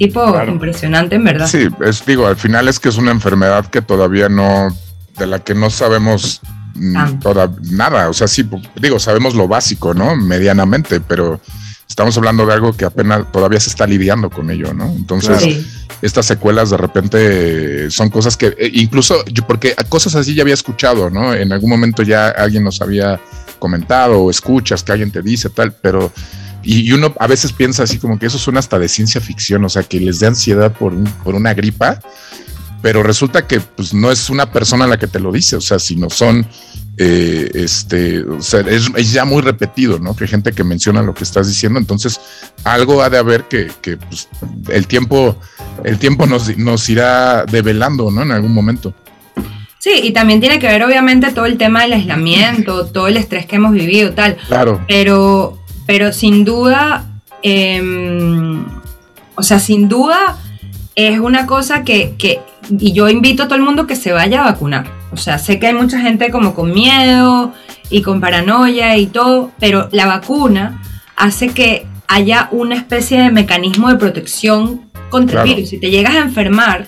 tipo 0.00 0.42
impresionante 0.44 1.16
en 1.16 1.24
verdad. 1.24 1.46
Sí, 1.46 1.68
es, 1.84 2.06
digo, 2.06 2.26
al 2.26 2.36
final 2.36 2.68
es 2.68 2.80
que 2.80 2.88
es 2.88 2.96
una 2.96 3.10
enfermedad 3.10 3.66
que 3.66 3.82
todavía 3.82 4.30
no, 4.30 4.74
de 5.18 5.26
la 5.26 5.40
que 5.40 5.54
no 5.54 5.68
sabemos 5.68 6.40
mm, 6.74 7.18
toda, 7.18 7.52
nada. 7.70 8.08
O 8.08 8.14
sea, 8.14 8.26
sí, 8.26 8.48
digo, 8.80 8.98
sabemos 8.98 9.34
lo 9.34 9.46
básico, 9.46 9.92
¿no? 9.92 10.16
Medianamente, 10.16 11.00
pero 11.00 11.38
estamos 11.86 12.16
hablando 12.16 12.46
de 12.46 12.54
algo 12.54 12.74
que 12.74 12.86
apenas 12.86 13.30
todavía 13.30 13.60
se 13.60 13.68
está 13.68 13.86
lidiando 13.86 14.30
con 14.30 14.50
ello, 14.50 14.72
¿no? 14.72 14.86
Entonces, 14.86 15.66
estas 16.00 16.24
secuelas 16.24 16.70
de 16.70 16.78
repente 16.78 17.90
son 17.90 18.08
cosas 18.08 18.38
que 18.38 18.54
eh, 18.58 18.70
incluso 18.72 19.22
yo, 19.26 19.46
porque 19.46 19.74
cosas 19.90 20.14
así 20.14 20.34
ya 20.34 20.40
había 20.40 20.54
escuchado, 20.54 21.10
¿no? 21.10 21.34
En 21.34 21.52
algún 21.52 21.68
momento 21.68 22.02
ya 22.02 22.30
alguien 22.30 22.64
nos 22.64 22.80
había 22.80 23.20
comentado 23.58 24.18
o 24.18 24.30
escuchas 24.30 24.82
que 24.82 24.92
alguien 24.92 25.10
te 25.10 25.20
dice 25.20 25.50
tal, 25.50 25.74
pero 25.74 26.10
y, 26.62 26.92
uno 26.92 27.14
a 27.18 27.26
veces 27.26 27.52
piensa 27.52 27.84
así 27.84 27.98
como 27.98 28.18
que 28.18 28.26
eso 28.26 28.38
suena 28.38 28.60
hasta 28.60 28.78
de 28.78 28.88
ciencia 28.88 29.20
ficción, 29.20 29.64
o 29.64 29.68
sea, 29.68 29.82
que 29.82 30.00
les 30.00 30.20
dé 30.20 30.26
ansiedad 30.26 30.72
por, 30.72 30.92
por 31.22 31.34
una 31.34 31.54
gripa 31.54 32.00
pero 32.82 33.02
resulta 33.02 33.46
que 33.46 33.60
pues, 33.60 33.92
no 33.92 34.10
es 34.10 34.30
una 34.30 34.50
persona 34.50 34.86
la 34.86 34.98
que 34.98 35.06
te 35.06 35.20
lo 35.20 35.32
dice, 35.32 35.56
o 35.56 35.60
sea, 35.60 35.78
sino 35.78 36.08
son, 36.08 36.46
eh, 36.96 37.50
este, 37.54 38.22
o 38.22 38.40
sea, 38.40 38.60
es, 38.60 39.12
ya 39.12 39.24
muy 39.24 39.42
repetido, 39.42 39.98
¿no? 39.98 40.16
Que 40.16 40.24
hay 40.24 40.30
gente 40.30 40.52
que 40.52 40.64
menciona 40.64 41.02
lo 41.02 41.14
que 41.14 41.24
estás 41.24 41.48
diciendo, 41.48 41.78
entonces 41.78 42.20
algo 42.64 43.02
ha 43.02 43.10
de 43.10 43.18
haber 43.18 43.44
que, 43.44 43.70
que 43.82 43.96
pues, 43.96 44.28
el 44.68 44.86
tiempo, 44.86 45.36
el 45.84 45.98
tiempo 45.98 46.26
nos, 46.26 46.56
nos 46.56 46.88
irá 46.88 47.44
develando, 47.44 48.10
¿no? 48.10 48.22
En 48.22 48.32
algún 48.32 48.54
momento. 48.54 48.94
Sí, 49.78 49.92
y 50.02 50.12
también 50.12 50.40
tiene 50.40 50.58
que 50.58 50.66
ver 50.66 50.82
obviamente 50.82 51.32
todo 51.32 51.46
el 51.46 51.56
tema 51.56 51.82
del 51.82 51.94
aislamiento, 51.94 52.86
todo 52.86 53.08
el 53.08 53.16
estrés 53.16 53.46
que 53.46 53.56
hemos 53.56 53.72
vivido, 53.72 54.12
tal. 54.12 54.36
Claro. 54.46 54.84
Pero, 54.86 55.58
pero 55.90 56.12
sin 56.12 56.44
duda, 56.44 57.04
em, 57.42 58.64
o 59.34 59.42
sea, 59.42 59.58
sin 59.58 59.88
duda 59.88 60.38
es 60.94 61.18
una 61.18 61.46
cosa 61.46 61.82
que, 61.82 62.14
que 62.16 62.38
y 62.78 62.92
yo 62.92 63.08
invito 63.08 63.42
a 63.42 63.46
todo 63.46 63.56
el 63.56 63.64
mundo 63.64 63.88
que 63.88 63.96
se 63.96 64.12
vaya 64.12 64.42
a 64.42 64.52
vacunar. 64.52 64.86
O 65.10 65.16
sea, 65.16 65.38
sé 65.38 65.58
que 65.58 65.66
hay 65.66 65.74
mucha 65.74 65.98
gente 65.98 66.30
como 66.30 66.54
con 66.54 66.72
miedo 66.72 67.52
y 67.90 68.02
con 68.02 68.20
paranoia 68.20 68.96
y 68.98 69.06
todo, 69.06 69.50
pero 69.58 69.88
la 69.90 70.06
vacuna 70.06 70.80
hace 71.16 71.48
que 71.48 71.88
haya 72.06 72.48
una 72.52 72.76
especie 72.76 73.20
de 73.20 73.32
mecanismo 73.32 73.88
de 73.88 73.96
protección 73.96 74.82
contra 75.08 75.42
el 75.42 75.48
virus. 75.48 75.70
Si 75.70 75.80
te 75.80 75.90
llegas 75.90 76.14
a 76.14 76.20
enfermar, 76.20 76.86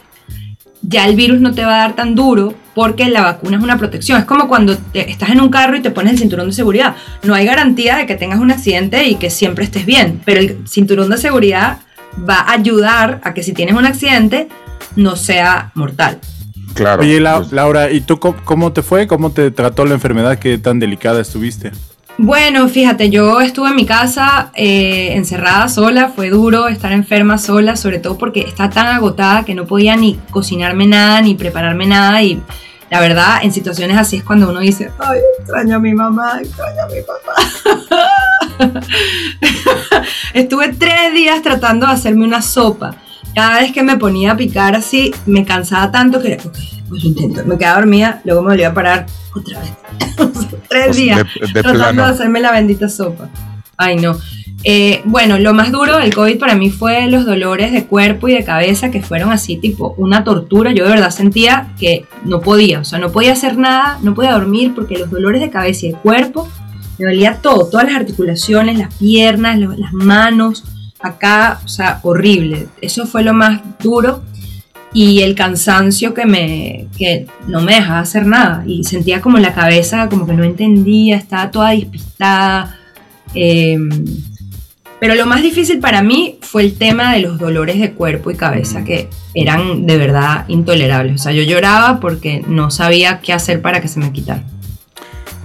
ya 0.83 1.07
el 1.07 1.17
virus 1.17 1.41
no 1.41 1.53
te 1.53 1.65
va 1.65 1.77
a 1.77 1.79
dar 1.79 1.97
tan 1.97 2.15
duro 2.15 2.55
porque 2.75 3.09
la 3.09 3.23
vacuna 3.23 3.59
es 3.59 3.63
una 3.63 3.79
protección. 3.79 4.19
Es 4.19 4.25
como 4.25 4.49
cuando 4.49 4.77
estás 4.93 5.31
en 5.31 5.41
un 5.41 5.51
carro 5.51 5.77
y 5.77 5.81
te 5.81 5.91
pones 5.91 6.13
el 6.13 6.19
cinturón 6.19 6.49
de 6.49 6.53
seguridad. 6.53 6.97
No 7.23 7.35
hay 7.35 7.47
garantía 7.47 7.97
de 7.97 8.07
que 8.07 8.15
tengas 8.15 8.41
un 8.41 8.51
accidente 8.51 9.05
y 9.05 9.17
que 9.17 9.31
siempre 9.31 9.65
estés 9.65 9.87
bien, 9.87 10.21
pero 10.25 10.41
el 10.41 10.67
cinturón 10.67 11.11
de 11.11 11.19
seguridad 11.19 11.79
va 12.29 12.37
a 12.37 12.53
ayudar 12.53 13.21
a 13.25 13.35
que 13.35 13.43
si 13.43 13.53
tienes 13.53 13.75
un 13.75 13.87
accidente 13.87 14.49
no 14.97 15.17
sea 15.17 15.71
mortal. 15.75 16.19
Claro. 16.75 17.03
Oye, 17.03 17.21
pues. 17.21 17.53
Laura, 17.53 17.91
¿y 17.91 18.01
tú 18.01 18.19
cómo 18.19 18.73
te 18.73 18.83
fue? 18.83 19.07
¿Cómo 19.07 19.31
te 19.31 19.51
trató 19.51 19.85
la 19.85 19.95
enfermedad? 19.95 20.39
¿Qué 20.39 20.59
tan 20.59 20.79
delicada 20.79 21.21
estuviste? 21.21 21.73
Bueno, 22.19 22.69
fíjate, 22.69 23.11
yo 23.11 23.41
estuve 23.41 23.71
en 23.71 23.77
mi 23.77 23.87
casa 23.87 24.51
eh, 24.55 25.15
encerrada 25.15 25.69
sola, 25.69 26.13
fue 26.15 26.29
duro 26.29 26.69
estar 26.69 26.93
enferma 26.93 27.39
sola, 27.39 27.75
sobre 27.75 27.99
todo 27.99 28.19
porque 28.19 28.41
está 28.41 28.69
tan 28.71 28.87
agotada 28.87 29.45
que 29.45 29.55
no 29.55 29.67
podía 29.67 29.97
ni 29.97 30.17
cocinarme 30.31 30.87
nada, 30.87 31.23
ni 31.23 31.35
prepararme 31.35 31.87
nada 31.87 32.23
y 32.23 32.41
la 32.91 33.01
verdad, 33.01 33.39
en 33.43 33.53
situaciones 33.53 33.97
así 33.97 34.19
es 34.19 34.25
cuando 34.25 34.51
uno 34.51 34.61
dice, 34.61 34.91
ay, 34.99 35.19
extraño 35.39 35.77
a 35.77 35.79
mi 35.79 35.95
mamá, 35.95 36.41
extraño 36.43 36.83
a 36.83 36.89
mi 36.89 37.01
papá. 37.01 38.83
Estuve 40.35 40.75
tres 40.75 41.15
días 41.15 41.41
tratando 41.41 41.87
de 41.87 41.93
hacerme 41.93 42.27
una 42.27 42.43
sopa 42.43 42.95
cada 43.35 43.61
vez 43.61 43.73
que 43.73 43.83
me 43.83 43.97
ponía 43.97 44.33
a 44.33 44.37
picar 44.37 44.75
así, 44.75 45.13
me 45.27 45.45
cansaba 45.45 45.91
tanto 45.91 46.21
que 46.21 46.35
era, 46.35 46.43
pues 46.89 47.05
intento, 47.05 47.45
me 47.45 47.57
quedaba 47.57 47.81
dormida, 47.81 48.21
luego 48.25 48.43
me 48.43 48.51
volvía 48.51 48.69
a 48.69 48.75
parar 48.75 49.07
otra 49.35 49.61
vez. 49.61 49.73
Tres 50.69 50.97
días 50.97 51.25
tratando 51.53 52.05
de 52.05 52.11
hacerme 52.11 52.41
la 52.41 52.53
bendita 52.53 52.89
sopa. 52.89 53.29
Ay, 53.77 53.97
no. 53.97 54.17
Eh, 54.65 55.03
bueno, 55.05 55.39
lo 55.39 55.55
más 55.55 55.73
duro 55.73 55.99
del 55.99 56.15
COVID 56.15 56.39
para 56.39 56.55
mí 56.55 56.71
fue 56.71 57.09
los 57.09 57.27
dolores 57.27 57.73
de 57.73 57.87
cuerpo 57.87 58.29
y 58.29 58.35
de 58.35 58.45
cabeza 58.45 58.91
que 58.91 59.03
fueron 59.03 59.33
así, 59.33 59.57
tipo 59.57 59.95
una 59.97 60.23
tortura. 60.23 60.73
Yo 60.73 60.85
de 60.85 60.91
verdad 60.91 61.11
sentía 61.11 61.73
que 61.79 62.07
no 62.25 62.41
podía, 62.41 62.81
o 62.81 62.85
sea, 62.85 62.99
no 62.99 63.11
podía 63.11 63.33
hacer 63.33 63.57
nada, 63.57 63.99
no 64.03 64.15
podía 64.15 64.33
dormir 64.33 64.73
porque 64.75 64.99
los 64.99 65.11
dolores 65.11 65.41
de 65.41 65.51
cabeza 65.51 65.87
y 65.87 65.93
de 65.93 65.99
cuerpo 65.99 66.49
me 66.99 67.07
dolía 67.07 67.39
todo, 67.43 67.67
todas 67.69 67.87
las 67.87 67.97
articulaciones, 67.97 68.79
las 68.79 68.95
piernas, 68.95 69.59
las 69.59 69.93
manos 69.93 70.65
acá, 71.03 71.61
o 71.65 71.69
sea, 71.69 72.01
horrible. 72.03 72.69
Eso 72.81 73.07
fue 73.07 73.23
lo 73.23 73.35
más 73.35 73.61
duro 73.81 74.23
y 74.95 75.23
el 75.23 75.35
cansancio 75.35 76.13
que 76.13 76.27
me 76.27 76.87
que 76.99 77.27
no 77.49 77.63
me 77.63 77.77
dejaba 77.77 78.01
hacer 78.01 78.27
nada 78.27 78.63
y 78.67 78.85
sentía 78.85 79.23
como 79.23 79.39
la 79.39 79.55
cabeza 79.55 80.09
como 80.09 80.27
que 80.27 80.35
no 80.35 80.45
entendía, 80.45 81.17
estaba 81.17 81.51
toda 81.51 81.71
despistada. 81.71 82.79
Em, 83.35 83.89
pero 85.01 85.15
lo 85.17 85.27
más 85.27 85.43
difícil 85.43 85.81
para 85.81 86.03
mí 86.03 86.39
fue 86.43 86.63
el 86.63 86.75
tema 86.75 87.13
de 87.13 87.21
los 87.21 87.39
dolores 87.39 87.81
de 87.81 87.93
cuerpo 87.93 88.31
y 88.31 88.37
cabeza 88.37 88.85
que 88.85 89.09
eran 89.35 89.87
de 89.87 89.97
verdad 89.97 90.45
intolerables. 90.47 91.21
O 91.21 91.25
sea, 91.25 91.33
yo 91.33 91.43
lloraba 91.43 91.99
porque 91.99 92.45
no 92.47 92.71
sabía 92.71 93.21
qué 93.21 93.33
hacer 93.33 93.61
para 93.63 93.81
que 93.81 93.89
se 93.89 93.99
me 93.99 94.13
quitara. 94.13 94.45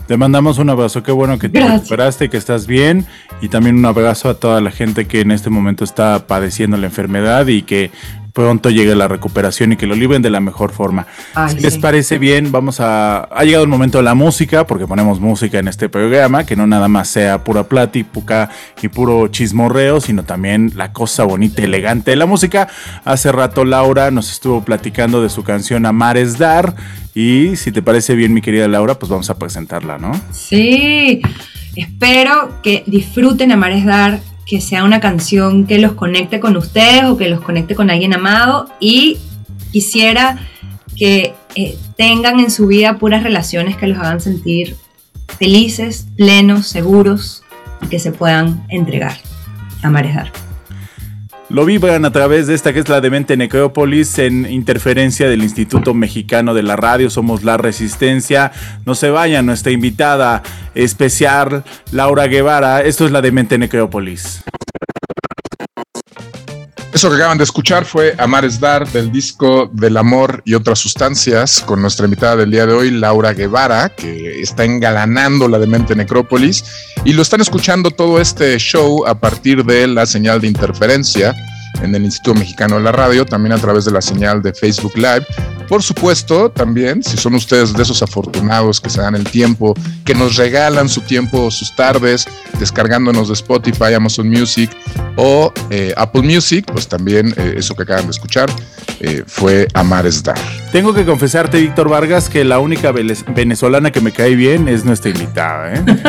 Te 0.08 0.16
mandamos 0.16 0.58
un 0.58 0.70
abrazo, 0.70 1.04
qué 1.04 1.12
bueno 1.12 1.38
que 1.38 1.50
te 1.50 1.60
recuperaste 1.60 2.26
y 2.26 2.30
que 2.30 2.38
estás 2.38 2.66
bien. 2.66 3.06
Y 3.42 3.50
también 3.50 3.76
un 3.76 3.86
abrazo 3.86 4.30
a 4.30 4.36
toda 4.36 4.62
la 4.62 4.72
gente 4.72 5.06
que 5.06 5.20
en 5.20 5.32
este 5.32 5.50
momento 5.50 5.84
está 5.84 6.28
padeciendo 6.28 6.78
la 6.78 6.88
enfermedad 6.88 7.48
y 7.48 7.64
que 7.64 7.92
pronto 8.38 8.70
llegue 8.70 8.94
la 8.94 9.08
recuperación 9.08 9.72
y 9.72 9.78
que 9.78 9.88
lo 9.88 9.96
libren 9.96 10.22
de 10.22 10.30
la 10.30 10.40
mejor 10.40 10.72
forma. 10.72 11.08
si 11.50 11.60
les 11.60 11.80
parece 11.80 12.20
bien, 12.20 12.52
vamos 12.52 12.80
a... 12.80 13.22
Ha 13.24 13.44
llegado 13.44 13.64
el 13.64 13.70
momento 13.70 13.98
de 13.98 14.04
la 14.04 14.14
música, 14.14 14.68
porque 14.68 14.86
ponemos 14.86 15.20
música 15.20 15.58
en 15.58 15.68
este 15.68 15.90
programa, 15.90 16.46
que 16.46 16.56
no 16.56 16.68
nada 16.68 16.88
más 16.88 17.08
sea 17.08 17.44
pura 17.44 17.64
plática 17.64 18.52
y 18.80 18.90
puro 18.90 19.28
chismorreo, 19.30 20.02
sino 20.02 20.22
también 20.22 20.74
la 20.76 20.94
cosa 20.94 21.24
bonita 21.24 21.64
y 21.64 21.66
elegante 21.66 22.12
de 22.12 22.18
la 22.18 22.28
música. 22.28 22.68
Hace 23.06 23.32
rato 23.32 23.66
Laura 23.66 24.12
nos 24.12 24.32
estuvo 24.32 24.64
platicando 24.64 25.24
de 25.24 25.30
su 25.30 25.44
canción 25.44 25.88
Amares 25.88 26.38
Dar, 26.38 26.76
y 27.16 27.56
si 27.56 27.72
te 27.72 27.82
parece 27.82 28.14
bien, 28.14 28.36
mi 28.36 28.42
querida 28.42 28.68
Laura, 28.68 29.00
pues 29.00 29.10
vamos 29.10 29.32
a 29.32 29.40
presentarla, 29.40 29.98
¿no? 29.98 30.12
Sí, 30.32 31.24
espero 31.76 32.62
que 32.62 32.84
disfruten 32.86 33.52
Amares 33.52 33.84
Dar 33.84 34.20
que 34.48 34.62
sea 34.62 34.84
una 34.84 35.00
canción 35.00 35.68
que 35.68 35.78
los 35.78 35.94
conecte 35.94 36.40
con 36.40 36.56
ustedes 36.56 37.04
o 37.04 37.18
que 37.18 37.30
los 37.30 37.42
conecte 37.42 37.76
con 37.76 37.90
alguien 37.90 38.14
amado 38.14 38.70
y 38.80 39.18
quisiera 39.72 40.40
que 40.96 41.34
eh, 41.56 41.78
tengan 41.98 42.40
en 42.40 42.50
su 42.50 42.68
vida 42.68 42.98
puras 42.98 43.24
relaciones 43.24 43.76
que 43.78 43.88
los 43.88 43.98
hagan 44.00 44.22
sentir 44.22 44.76
felices, 45.38 46.08
plenos, 46.16 46.68
seguros 46.68 47.44
y 47.82 47.88
que 47.88 48.00
se 48.00 48.12
puedan 48.12 48.66
entregar. 48.70 49.18
a 49.84 49.90
marejar. 49.90 50.47
Lo 51.50 51.64
vibran 51.64 52.04
a 52.04 52.12
través 52.12 52.48
de 52.48 52.56
esta 52.56 52.74
que 52.74 52.80
es 52.80 52.90
la 52.90 53.00
Demente 53.00 53.38
Necrópolis 53.38 54.20
en 54.20 54.46
interferencia 54.52 55.30
del 55.30 55.44
Instituto 55.44 55.94
Mexicano 55.94 56.54
de 56.54 56.62
la 56.62 56.76
Radio. 56.76 57.10
Somos 57.10 57.46
La 57.46 57.56
Resistencia. 57.56 58.52
No 58.86 58.96
se 58.96 59.12
vayan, 59.12 59.46
nuestra 59.46 59.72
invitada 59.72 60.44
especial, 60.76 61.64
Laura 61.92 62.28
Guevara. 62.28 62.82
Esto 62.82 63.06
es 63.06 63.12
la 63.12 63.22
Demente 63.22 63.58
Necrópolis. 63.58 64.44
Eso 66.98 67.12
que 67.12 67.18
acaban 67.18 67.38
de 67.38 67.44
escuchar 67.44 67.86
fue 67.86 68.16
Amares 68.18 68.60
Dar 68.60 68.92
del 68.92 69.12
disco 69.12 69.70
Del 69.72 69.98
Amor 69.98 70.42
y 70.46 70.56
otras 70.56 70.80
sustancias 70.80 71.62
con 71.62 71.80
nuestra 71.80 72.06
invitada 72.06 72.38
del 72.38 72.50
día 72.50 72.66
de 72.66 72.74
hoy, 72.74 72.90
Laura 72.90 73.34
Guevara, 73.34 73.90
que 73.90 74.42
está 74.42 74.66
engalanando 74.66 75.48
la 75.48 75.60
demente 75.60 75.96
necrópolis. 75.96 76.66
Y 77.06 77.14
lo 77.14 77.22
están 77.22 77.40
escuchando 77.40 77.92
todo 77.92 78.20
este 78.20 78.58
show 78.58 79.06
a 79.06 79.14
partir 79.20 79.64
de 79.64 79.86
la 79.86 80.08
señal 80.08 80.42
de 80.42 80.48
interferencia 80.48 81.36
en 81.82 81.94
el 81.96 82.04
Instituto 82.04 82.40
Mexicano 82.40 82.78
de 82.78 82.84
la 82.84 82.92
Radio, 82.92 83.26
también 83.26 83.54
a 83.54 83.58
través 83.58 83.86
de 83.86 83.92
la 83.92 84.02
señal 84.02 84.42
de 84.42 84.54
Facebook 84.54 84.96
Live. 84.96 85.26
Por 85.68 85.84
supuesto, 85.84 86.50
también, 86.50 87.04
si 87.04 87.18
son 87.18 87.36
ustedes 87.36 87.74
de 87.74 87.84
esos 87.84 88.02
afortunados 88.02 88.80
que 88.80 88.90
se 88.90 89.02
dan 89.02 89.16
el 89.16 89.26
tiempo, 89.26 89.74
que 90.06 90.16
nos 90.16 90.38
regalan 90.38 90.88
su 90.88 91.02
tiempo, 91.02 91.52
sus 91.52 91.76
tardes, 91.76 92.26
descargándonos 92.60 93.28
de 93.28 93.34
Spotify, 93.34 93.94
Amazon 93.96 94.30
Music 94.30 94.72
o 95.18 95.52
eh, 95.70 95.94
Apple 95.98 96.22
Music, 96.22 96.66
pues 96.72 96.88
también 96.88 97.34
eh, 97.38 97.56
eso 97.58 97.76
que 97.76 97.84
acaban 97.84 98.06
de 98.06 98.12
escuchar 98.12 98.50
fue 99.28 99.68
Amar 99.74 100.06
es 100.06 100.24
Dar. 100.24 100.38
Tengo 100.72 100.94
que 100.94 101.06
confesarte, 101.06 101.60
Víctor 101.60 101.90
Vargas, 101.90 102.30
que 102.30 102.44
la 102.44 102.60
única 102.60 102.92
venezolana 102.92 103.92
que 103.92 104.02
me 104.02 104.12
cae 104.12 104.36
bien 104.36 104.68
es 104.68 104.86
nuestra 104.86 105.12
invitada. 105.12 105.74
¿eh? 105.74 105.84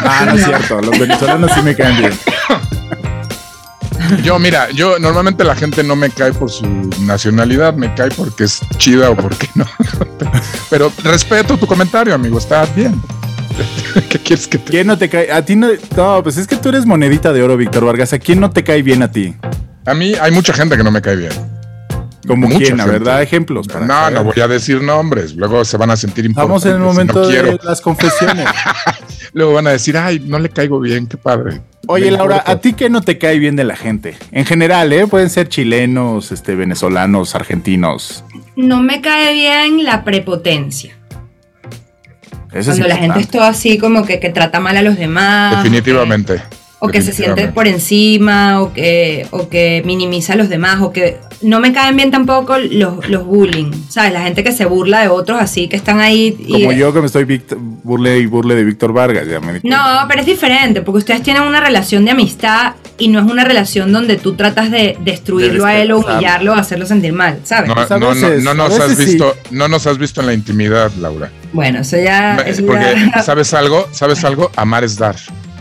ah, 0.00 0.24
no 0.26 0.34
es 0.34 0.44
cierto, 0.44 0.80
los 0.80 0.98
venezolanos 0.98 1.50
sí 1.54 1.62
me 1.62 1.74
caen 1.74 1.98
bien. 1.98 2.12
Yo, 4.22 4.38
mira, 4.38 4.70
yo 4.70 4.98
normalmente 4.98 5.44
la 5.44 5.54
gente 5.54 5.82
no 5.82 5.96
me 5.96 6.10
cae 6.10 6.32
por 6.32 6.50
su 6.50 6.66
nacionalidad, 7.00 7.74
me 7.74 7.94
cae 7.94 8.10
porque 8.10 8.44
es 8.44 8.60
chida 8.76 9.10
o 9.10 9.16
porque 9.16 9.48
no. 9.54 9.66
Pero 10.70 10.92
respeto 11.02 11.56
tu 11.56 11.66
comentario, 11.66 12.14
amigo, 12.14 12.38
está 12.38 12.64
bien. 12.66 13.00
¿Qué 14.08 14.18
quieres 14.18 14.46
que 14.46 14.58
te... 14.58 14.70
¿Quién 14.70 14.86
no 14.86 14.98
te 14.98 15.08
cae? 15.08 15.30
A 15.32 15.44
ti 15.44 15.56
no. 15.56 15.68
No, 15.96 16.22
pues 16.22 16.36
es 16.36 16.46
que 16.46 16.56
tú 16.56 16.68
eres 16.68 16.86
monedita 16.86 17.32
de 17.32 17.42
oro, 17.42 17.56
Víctor 17.56 17.84
Vargas. 17.84 18.12
¿A 18.12 18.18
quién 18.18 18.40
no 18.40 18.50
te 18.50 18.64
cae 18.64 18.82
bien 18.82 19.02
a 19.02 19.10
ti? 19.10 19.34
A 19.86 19.94
mí 19.94 20.14
hay 20.20 20.30
mucha 20.30 20.52
gente 20.52 20.76
que 20.76 20.84
no 20.84 20.90
me 20.90 21.02
cae 21.02 21.16
bien. 21.16 21.32
Como 22.26 22.48
quién, 22.48 22.76
la 22.76 22.86
verdad, 22.86 23.20
ejemplos. 23.20 23.66
no, 23.68 24.10
no 24.10 24.24
voy 24.24 24.40
a 24.40 24.46
decir 24.46 24.80
nombres. 24.80 25.34
Luego 25.34 25.64
se 25.64 25.76
van 25.76 25.90
a 25.90 25.96
sentir 25.96 26.24
importantes. 26.24 26.64
Estamos 26.64 26.76
en 26.76 26.82
el 26.82 26.86
momento 26.86 27.26
de 27.26 27.58
las 27.62 27.80
confesiones. 27.80 28.46
Luego 29.32 29.54
van 29.54 29.66
a 29.66 29.70
decir, 29.70 29.96
ay, 29.96 30.20
no 30.20 30.38
le 30.38 30.48
caigo 30.50 30.78
bien, 30.78 31.06
qué 31.06 31.16
padre. 31.16 31.60
Oye, 31.88 32.10
Laura, 32.10 32.44
¿a 32.46 32.60
ti 32.60 32.74
qué 32.74 32.90
no 32.90 33.00
te 33.00 33.18
cae 33.18 33.38
bien 33.38 33.56
de 33.56 33.64
la 33.64 33.76
gente? 33.76 34.16
En 34.30 34.44
general, 34.44 34.92
¿eh? 34.92 35.06
Pueden 35.06 35.30
ser 35.30 35.48
chilenos, 35.48 36.30
este, 36.30 36.54
venezolanos, 36.54 37.34
argentinos. 37.34 38.24
No 38.56 38.82
me 38.82 39.00
cae 39.00 39.32
bien 39.32 39.84
la 39.84 40.04
prepotencia. 40.04 40.96
Cuando 42.52 42.86
la 42.86 42.96
gente 42.96 43.20
es 43.20 43.28
todo 43.28 43.44
así 43.44 43.78
como 43.78 44.04
que, 44.04 44.20
que, 44.20 44.28
trata 44.28 44.60
mal 44.60 44.76
a 44.76 44.82
los 44.82 44.96
demás. 44.96 45.56
Definitivamente. 45.56 46.42
o 46.80 46.88
que 46.88 47.00
se 47.00 47.12
siente 47.12 47.48
por 47.48 47.66
encima, 47.66 48.60
o 48.60 48.74
que, 48.74 49.26
o 49.30 49.48
que 49.48 49.82
minimiza 49.86 50.34
a 50.34 50.36
los 50.36 50.50
demás, 50.50 50.82
o 50.82 50.92
que 50.92 51.18
no 51.42 51.60
me 51.60 51.72
caen 51.72 51.96
bien 51.96 52.10
tampoco 52.10 52.58
los, 52.58 53.08
los 53.08 53.24
bullying, 53.24 53.70
¿sabes? 53.88 54.12
La 54.12 54.22
gente 54.22 54.44
que 54.44 54.52
se 54.52 54.64
burla 54.64 55.00
de 55.00 55.08
otros 55.08 55.40
así, 55.40 55.68
que 55.68 55.76
están 55.76 56.00
ahí. 56.00 56.36
Como 56.50 56.72
yo 56.72 56.92
que 56.92 57.00
me 57.00 57.06
estoy 57.06 57.42
burle 57.82 58.18
y 58.18 58.26
burle 58.26 58.54
de 58.54 58.64
Víctor 58.64 58.92
Vargas. 58.92 59.26
Ya 59.28 59.40
me 59.40 59.60
no, 59.62 59.78
pero 60.08 60.20
es 60.20 60.26
diferente, 60.26 60.82
porque 60.82 60.98
ustedes 60.98 61.22
tienen 61.22 61.42
una 61.42 61.60
relación 61.60 62.04
de 62.04 62.12
amistad 62.12 62.74
y 62.98 63.08
no 63.08 63.18
es 63.18 63.30
una 63.30 63.44
relación 63.44 63.92
donde 63.92 64.16
tú 64.16 64.34
tratas 64.34 64.70
de 64.70 64.96
destruirlo 65.00 65.64
a 65.64 65.76
él 65.76 65.92
o 65.92 65.98
humillarlo 65.98 66.52
o 66.52 66.54
hacerlo 66.54 66.86
sentir 66.86 67.12
mal, 67.12 67.40
¿sabes? 67.44 67.68
No, 67.68 67.98
no, 67.98 68.14
no, 68.14 68.54
nos 68.54 68.78
has 68.78 68.96
visto, 68.96 69.34
no 69.50 69.68
nos 69.68 69.86
has 69.86 69.98
visto 69.98 70.20
en 70.20 70.26
la 70.26 70.34
intimidad, 70.34 70.92
Laura. 71.00 71.30
Bueno, 71.52 71.80
eso 71.80 71.98
ya. 71.98 72.44
porque, 72.66 73.10
¿sabes 73.22 73.52
algo? 73.54 73.88
¿Sabes 73.92 74.24
algo? 74.24 74.50
Amar 74.56 74.84
es 74.84 74.96
dar. 74.96 75.16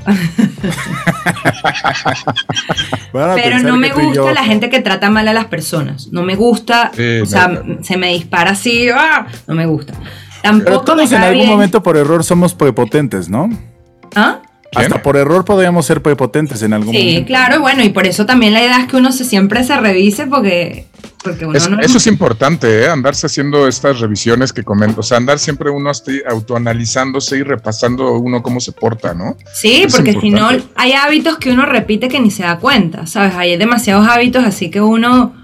Pero 3.11 3.59
no 3.59 3.77
me 3.77 3.91
gusta 3.91 4.33
la 4.33 4.43
gente 4.43 4.69
que 4.69 4.81
trata 4.81 5.09
mal 5.09 5.27
a 5.27 5.33
las 5.33 5.45
personas. 5.45 6.09
No 6.11 6.23
me 6.23 6.35
gusta, 6.35 6.91
o 7.21 7.25
sea, 7.25 7.63
se 7.81 7.97
me 7.97 8.13
dispara 8.13 8.51
así, 8.51 8.89
¡ah! 8.89 9.27
no 9.47 9.55
me 9.55 9.65
gusta. 9.65 9.93
Tampoco 10.41 10.65
Pero 10.65 10.81
todos 10.81 11.11
en 11.11 11.21
algún 11.21 11.47
momento 11.47 11.83
por 11.83 11.97
error 11.97 12.23
somos 12.23 12.53
prepotentes, 12.53 13.29
¿no? 13.29 13.49
¿Ah? 14.15 14.39
Hasta 14.73 15.01
por 15.01 15.17
error 15.17 15.43
podríamos 15.43 15.85
ser 15.85 16.01
prepotentes 16.01 16.63
en 16.63 16.73
algún 16.73 16.93
momento. 16.93 17.19
Sí, 17.19 17.25
claro, 17.25 17.59
bueno, 17.59 17.83
y 17.83 17.89
por 17.89 18.07
eso 18.07 18.25
también 18.25 18.53
la 18.53 18.61
idea 18.61 18.79
es 18.79 18.87
que 18.87 18.95
uno 18.95 19.11
se 19.11 19.25
siempre 19.25 19.63
se 19.63 19.75
revise 19.77 20.27
porque 20.27 20.87
eso 21.81 21.97
es 21.97 22.07
importante, 22.07 22.83
¿eh? 22.83 22.87
andarse 22.87 23.27
haciendo 23.27 23.67
estas 23.67 23.99
revisiones 23.99 24.51
que 24.51 24.63
comento, 24.63 25.01
o 25.01 25.03
sea, 25.03 25.17
andar 25.17 25.37
siempre 25.37 25.69
uno 25.69 25.91
autoanalizándose 26.27 27.37
y 27.37 27.43
repasando 27.43 28.13
uno 28.13 28.41
cómo 28.41 28.59
se 28.59 28.71
porta, 28.71 29.13
¿no? 29.13 29.37
Sí, 29.53 29.85
porque 29.91 30.19
si 30.19 30.31
no, 30.31 30.49
hay 30.75 30.93
hábitos 30.93 31.37
que 31.37 31.51
uno 31.51 31.65
repite 31.65 32.07
que 32.07 32.19
ni 32.19 32.31
se 32.31 32.43
da 32.43 32.57
cuenta, 32.57 33.05
¿sabes? 33.05 33.35
Hay 33.35 33.55
demasiados 33.57 34.07
hábitos 34.07 34.43
así 34.43 34.71
que 34.71 34.81
uno 34.81 35.35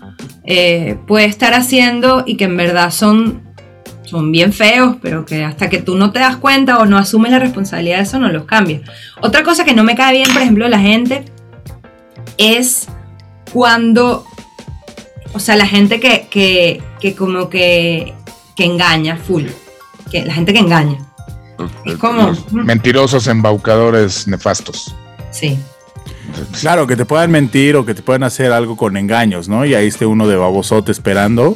eh, 0.45 0.97
puede 1.05 1.25
estar 1.25 1.53
haciendo 1.53 2.23
y 2.25 2.37
que 2.37 2.45
en 2.45 2.57
verdad 2.57 2.91
son, 2.91 3.43
son 4.03 4.31
bien 4.31 4.53
feos, 4.53 4.95
pero 5.01 5.25
que 5.25 5.43
hasta 5.43 5.69
que 5.69 5.81
tú 5.81 5.95
no 5.95 6.11
te 6.11 6.19
das 6.19 6.37
cuenta 6.37 6.79
o 6.79 6.85
no 6.85 6.97
asumes 6.97 7.31
la 7.31 7.39
responsabilidad 7.39 7.97
de 7.97 8.03
eso, 8.03 8.19
no 8.19 8.31
los 8.31 8.45
cambias. 8.45 8.81
Otra 9.21 9.43
cosa 9.43 9.63
que 9.63 9.73
no 9.73 9.83
me 9.83 9.95
cae 9.95 10.13
bien, 10.13 10.33
por 10.33 10.41
ejemplo, 10.41 10.67
la 10.67 10.79
gente 10.79 11.25
es 12.37 12.87
cuando 13.53 14.25
o 15.37 15.39
sea, 15.39 15.55
la 15.55 15.67
gente 15.67 15.99
que, 15.99 16.27
que, 16.31 16.81
que 16.99 17.13
como 17.15 17.47
que, 17.47 18.15
que 18.55 18.65
engaña 18.65 19.17
full. 19.17 19.45
Que, 20.11 20.25
la 20.25 20.33
gente 20.33 20.51
que 20.51 20.59
engaña. 20.59 20.97
Es 21.85 21.95
como... 21.97 22.33
Mentirosos, 22.49 23.27
embaucadores, 23.27 24.27
nefastos. 24.27 24.95
Sí. 25.29 25.59
Claro, 26.59 26.87
que 26.87 26.95
te 26.95 27.05
puedan 27.05 27.29
mentir 27.29 27.75
o 27.75 27.85
que 27.85 27.93
te 27.93 28.01
puedan 28.01 28.23
hacer 28.23 28.51
algo 28.51 28.75
con 28.75 28.97
engaños, 28.97 29.47
¿no? 29.47 29.63
Y 29.63 29.75
ahí 29.75 29.85
esté 29.85 30.07
uno 30.07 30.27
de 30.27 30.37
babosote 30.37 30.91
esperando. 30.91 31.55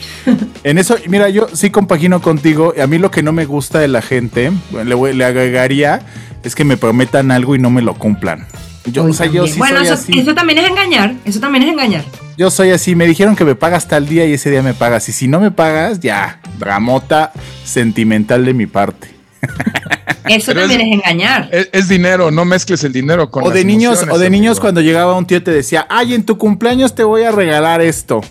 en 0.64 0.78
eso, 0.78 0.96
mira, 1.06 1.28
yo 1.28 1.46
sí 1.52 1.70
compagino 1.70 2.20
contigo. 2.20 2.74
A 2.82 2.88
mí 2.88 2.98
lo 2.98 3.12
que 3.12 3.22
no 3.22 3.30
me 3.30 3.44
gusta 3.44 3.78
de 3.78 3.86
la 3.86 4.02
gente, 4.02 4.50
le, 4.72 5.14
le 5.14 5.24
agregaría, 5.24 6.02
es 6.42 6.56
que 6.56 6.64
me 6.64 6.76
prometan 6.76 7.30
algo 7.30 7.54
y 7.54 7.60
no 7.60 7.70
me 7.70 7.80
lo 7.80 7.94
cumplan. 7.94 8.48
Yo, 8.86 9.04
o 9.04 9.12
sea, 9.12 9.26
yo 9.26 9.46
sí 9.46 9.58
bueno, 9.58 9.80
eso, 9.80 9.94
eso, 9.94 10.34
también 10.34 10.58
es 10.58 10.68
engañar. 10.68 11.14
Eso 11.24 11.40
también 11.40 11.64
es 11.64 11.70
engañar. 11.70 12.04
Yo 12.36 12.50
soy 12.50 12.70
así. 12.70 12.94
Me 12.94 13.06
dijeron 13.06 13.34
que 13.34 13.44
me 13.44 13.54
pagas 13.54 13.88
tal 13.88 14.06
día 14.06 14.26
y 14.26 14.34
ese 14.34 14.50
día 14.50 14.62
me 14.62 14.74
pagas. 14.74 15.08
Y 15.08 15.12
si 15.12 15.26
no 15.26 15.40
me 15.40 15.50
pagas, 15.50 16.00
ya. 16.00 16.40
Dramota 16.58 17.32
sentimental 17.64 18.44
de 18.44 18.54
mi 18.54 18.66
parte. 18.66 19.08
Eso 20.28 20.54
también 20.54 20.80
es, 20.80 20.92
engañar. 20.92 21.50
Es, 21.50 21.88
dinero, 21.88 22.30
no 22.30 22.44
mezcles 22.44 22.82
el 22.84 22.92
dinero 22.92 23.30
con 23.30 23.44
O 23.44 23.50
de 23.50 23.64
niños, 23.64 24.04
o 24.10 24.18
de 24.18 24.30
niños 24.30 24.58
cuando 24.58 24.80
llegaba 24.80 25.16
un 25.16 25.26
tío 25.26 25.42
te 25.42 25.50
decía, 25.50 25.86
ay, 25.90 26.14
en 26.14 26.24
tu 26.24 26.38
cumpleaños 26.38 26.94
te 26.94 27.04
voy 27.04 27.22
a 27.24 27.30
regalar 27.30 27.82
esto. 27.82 28.22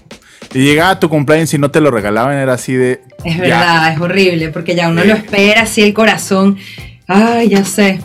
Y 0.54 0.60
llegaba 0.60 0.92
a 0.92 1.00
tu 1.00 1.10
cumpleaños 1.10 1.54
y 1.54 1.58
no 1.58 1.72
te 1.72 1.82
lo 1.82 1.92
regalaban, 1.92 2.38
era 2.38 2.54
así 2.54 2.74
de. 2.74 3.02
Es 3.24 3.38
verdad, 3.38 3.94
es 3.94 4.00
horrible, 4.00 4.50
porque 4.50 4.76
ya 4.76 4.90
uno 4.90 5.04
lo 5.04 5.14
espera 5.14 5.62
así 5.62 5.82
el 5.82 5.94
corazón. 5.94 6.58
Ay, 7.08 7.50
ya 7.50 7.66
sé. 7.66 8.00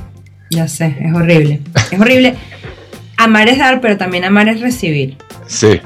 Ya 0.51 0.69
sé, 0.69 0.97
es 1.01 1.15
horrible. 1.15 1.61
Es 1.91 2.01
horrible. 2.01 2.37
Amar 3.17 3.49
es 3.49 3.59
dar, 3.59 3.81
pero 3.81 3.97
también 3.97 4.25
amar 4.25 4.49
es 4.49 4.61
recibir. 4.61 5.17
Sí, 5.47 5.81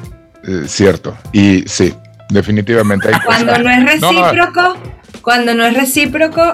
eh, 0.44 0.64
cierto. 0.66 1.16
Y 1.32 1.64
sí, 1.66 1.94
definitivamente. 2.28 3.08
Hay 3.08 3.20
cuando 3.24 3.58
no 3.58 3.70
es 3.70 3.84
recíproco, 4.00 4.76
cuando 5.22 5.54
no 5.54 5.64
es 5.64 5.74
recíproco, 5.74 6.52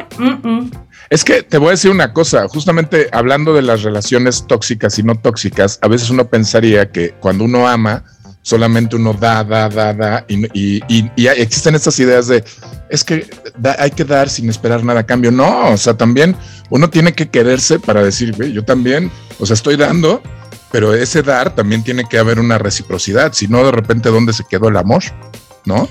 es 1.10 1.24
que 1.24 1.42
te 1.42 1.58
voy 1.58 1.68
a 1.68 1.70
decir 1.72 1.90
una 1.90 2.12
cosa, 2.12 2.46
justamente 2.48 3.08
hablando 3.12 3.54
de 3.54 3.62
las 3.62 3.82
relaciones 3.82 4.46
tóxicas 4.46 4.98
y 4.98 5.02
no 5.02 5.18
tóxicas, 5.18 5.78
a 5.80 5.88
veces 5.88 6.10
uno 6.10 6.28
pensaría 6.28 6.90
que 6.92 7.12
cuando 7.12 7.44
uno 7.44 7.66
ama, 7.66 8.04
solamente 8.42 8.96
uno 8.96 9.14
da, 9.14 9.42
da, 9.42 9.68
da, 9.68 9.94
da, 9.94 10.24
y, 10.28 10.82
existen 11.16 11.74
estas 11.74 11.98
ideas 11.98 12.28
de, 12.28 12.44
es 12.90 13.04
que 13.04 13.28
hay 13.78 13.90
que 13.90 14.04
dar 14.04 14.28
sin 14.28 14.48
esperar 14.48 14.84
nada 14.84 15.00
a 15.00 15.06
cambio. 15.06 15.30
No, 15.30 15.70
o 15.70 15.76
sea, 15.76 15.94
también 15.94 16.36
uno 16.70 16.90
tiene 16.90 17.12
que 17.12 17.28
quererse 17.28 17.78
para 17.78 18.02
decir, 18.02 18.34
yo 18.52 18.64
también, 18.64 19.10
o 19.38 19.46
sea, 19.46 19.54
estoy 19.54 19.76
dando, 19.76 20.22
pero 20.70 20.94
ese 20.94 21.22
dar 21.22 21.54
también 21.54 21.82
tiene 21.82 22.04
que 22.04 22.18
haber 22.18 22.38
una 22.38 22.58
reciprocidad, 22.58 23.32
si 23.32 23.48
no, 23.48 23.64
de 23.64 23.72
repente, 23.72 24.10
¿dónde 24.10 24.32
se 24.32 24.44
quedó 24.48 24.68
el 24.68 24.76
amor? 24.76 25.04
¿No? 25.64 25.88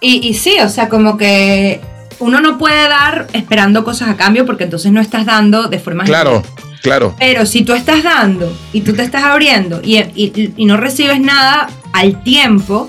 Y, 0.00 0.28
y 0.28 0.34
sí, 0.34 0.56
o 0.62 0.68
sea, 0.68 0.88
como 0.88 1.16
que 1.16 1.80
uno 2.18 2.40
no 2.40 2.58
puede 2.58 2.88
dar 2.88 3.26
esperando 3.32 3.84
cosas 3.84 4.08
a 4.08 4.16
cambio 4.16 4.46
porque 4.46 4.64
entonces 4.64 4.92
no 4.92 5.00
estás 5.00 5.26
dando 5.26 5.68
de 5.68 5.78
forma 5.78 6.04
claro 6.04 6.42
Claro. 6.86 7.16
Pero 7.18 7.46
si 7.46 7.64
tú 7.64 7.72
estás 7.72 8.04
dando 8.04 8.56
y 8.72 8.82
tú 8.82 8.92
te 8.92 9.02
estás 9.02 9.24
abriendo 9.24 9.80
y, 9.82 9.98
y, 10.56 10.64
no 10.66 10.76
recibes 10.76 11.20
nada 11.20 11.68
al 11.92 12.22
tiempo, 12.22 12.88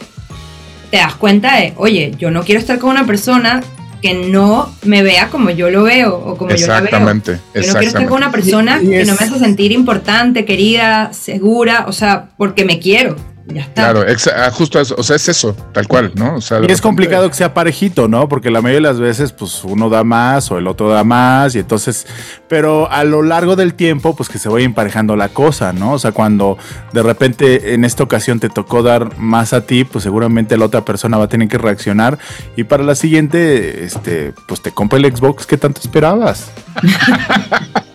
te 0.90 0.98
das 0.98 1.16
cuenta 1.16 1.58
de, 1.58 1.74
oye, 1.78 2.14
yo 2.18 2.32
no 2.32 2.44
quiero 2.44 2.60
estar 2.60 2.80
con 2.80 2.90
una 2.92 3.06
persona 3.06 3.62
que 4.02 4.14
no 4.14 4.72
me 4.84 5.02
vea 5.02 5.30
como 5.30 5.50
yo 5.50 5.70
lo 5.70 5.84
veo 5.84 6.16
o 6.16 6.38
como 6.38 6.52
yo 6.52 6.68
la 6.68 6.82
veo. 6.82 6.86
Exactamente. 6.86 7.40
Yo 7.56 7.62
no 7.62 7.74
quiero 7.74 7.88
estar 7.88 8.08
con 8.08 8.18
una 8.18 8.32
persona 8.32 8.80
que 8.80 9.06
no 9.06 9.16
me 9.16 9.26
hace 9.26 9.40
sentir 9.40 9.72
importante, 9.72 10.46
querida, 10.46 11.12
segura, 11.14 11.86
o 11.88 11.92
sea, 11.94 12.30
porque 12.38 12.64
me 12.64 12.80
quiero. 12.80 13.16
Ya 13.50 13.62
está. 13.62 13.92
Claro, 13.92 14.06
ah, 14.36 14.52
justo 14.52 14.80
eso, 14.80 14.96
o 14.98 15.04
sea, 15.04 15.16
es 15.16 15.30
eso, 15.30 15.56
tal 15.72 15.88
cual, 15.88 16.12
¿no? 16.16 16.36
O 16.36 16.42
sea, 16.42 16.60
y 16.68 16.72
es 16.72 16.82
complicado 16.82 17.30
que 17.30 17.36
sea 17.36 17.54
parejito, 17.54 18.08
¿no? 18.10 18.28
Porque 18.28 18.52
la 18.52 18.62
mayoría 18.62 18.90
de 18.90 18.94
las 18.94 19.00
veces, 19.00 19.32
pues 19.32 19.64
uno 19.64 19.90
da 19.90 20.04
más 20.04 20.52
o 20.52 20.58
el 20.58 20.68
otro 20.68 20.90
da 20.90 21.06
más, 21.06 21.56
y 21.56 21.60
entonces, 21.60 22.08
pero 22.50 22.92
a 22.92 23.06
lo 23.06 23.24
largo 23.24 23.56
del 23.56 23.74
tiempo, 23.74 24.16
pues 24.16 24.28
que 24.28 24.38
se 24.38 24.50
vaya 24.50 24.66
emparejando 24.66 25.16
la 25.16 25.30
cosa, 25.30 25.72
¿no? 25.72 25.94
O 25.94 26.00
sea, 26.00 26.12
cuando 26.12 26.58
de 26.92 27.04
repente 27.04 27.74
en 27.74 27.86
esta 27.86 28.04
ocasión 28.04 28.42
te 28.42 28.50
tocó 28.50 28.84
dar 28.84 29.18
más 29.18 29.54
a 29.54 29.62
ti, 29.66 29.86
pues 29.86 30.04
seguramente 30.04 30.58
la 30.58 30.66
otra 30.66 30.84
persona 30.84 31.18
va 31.18 31.26
a 31.26 31.30
tener 31.30 31.48
que 31.48 31.58
reaccionar, 31.58 32.20
y 32.58 32.66
para 32.66 32.84
la 32.84 32.96
siguiente, 32.96 33.86
este, 33.86 34.34
pues 34.46 34.62
te 34.62 34.72
compra 34.72 35.00
el 35.00 35.16
Xbox 35.16 35.46
que 35.46 35.58
tanto 35.58 35.80
esperabas. 35.80 36.52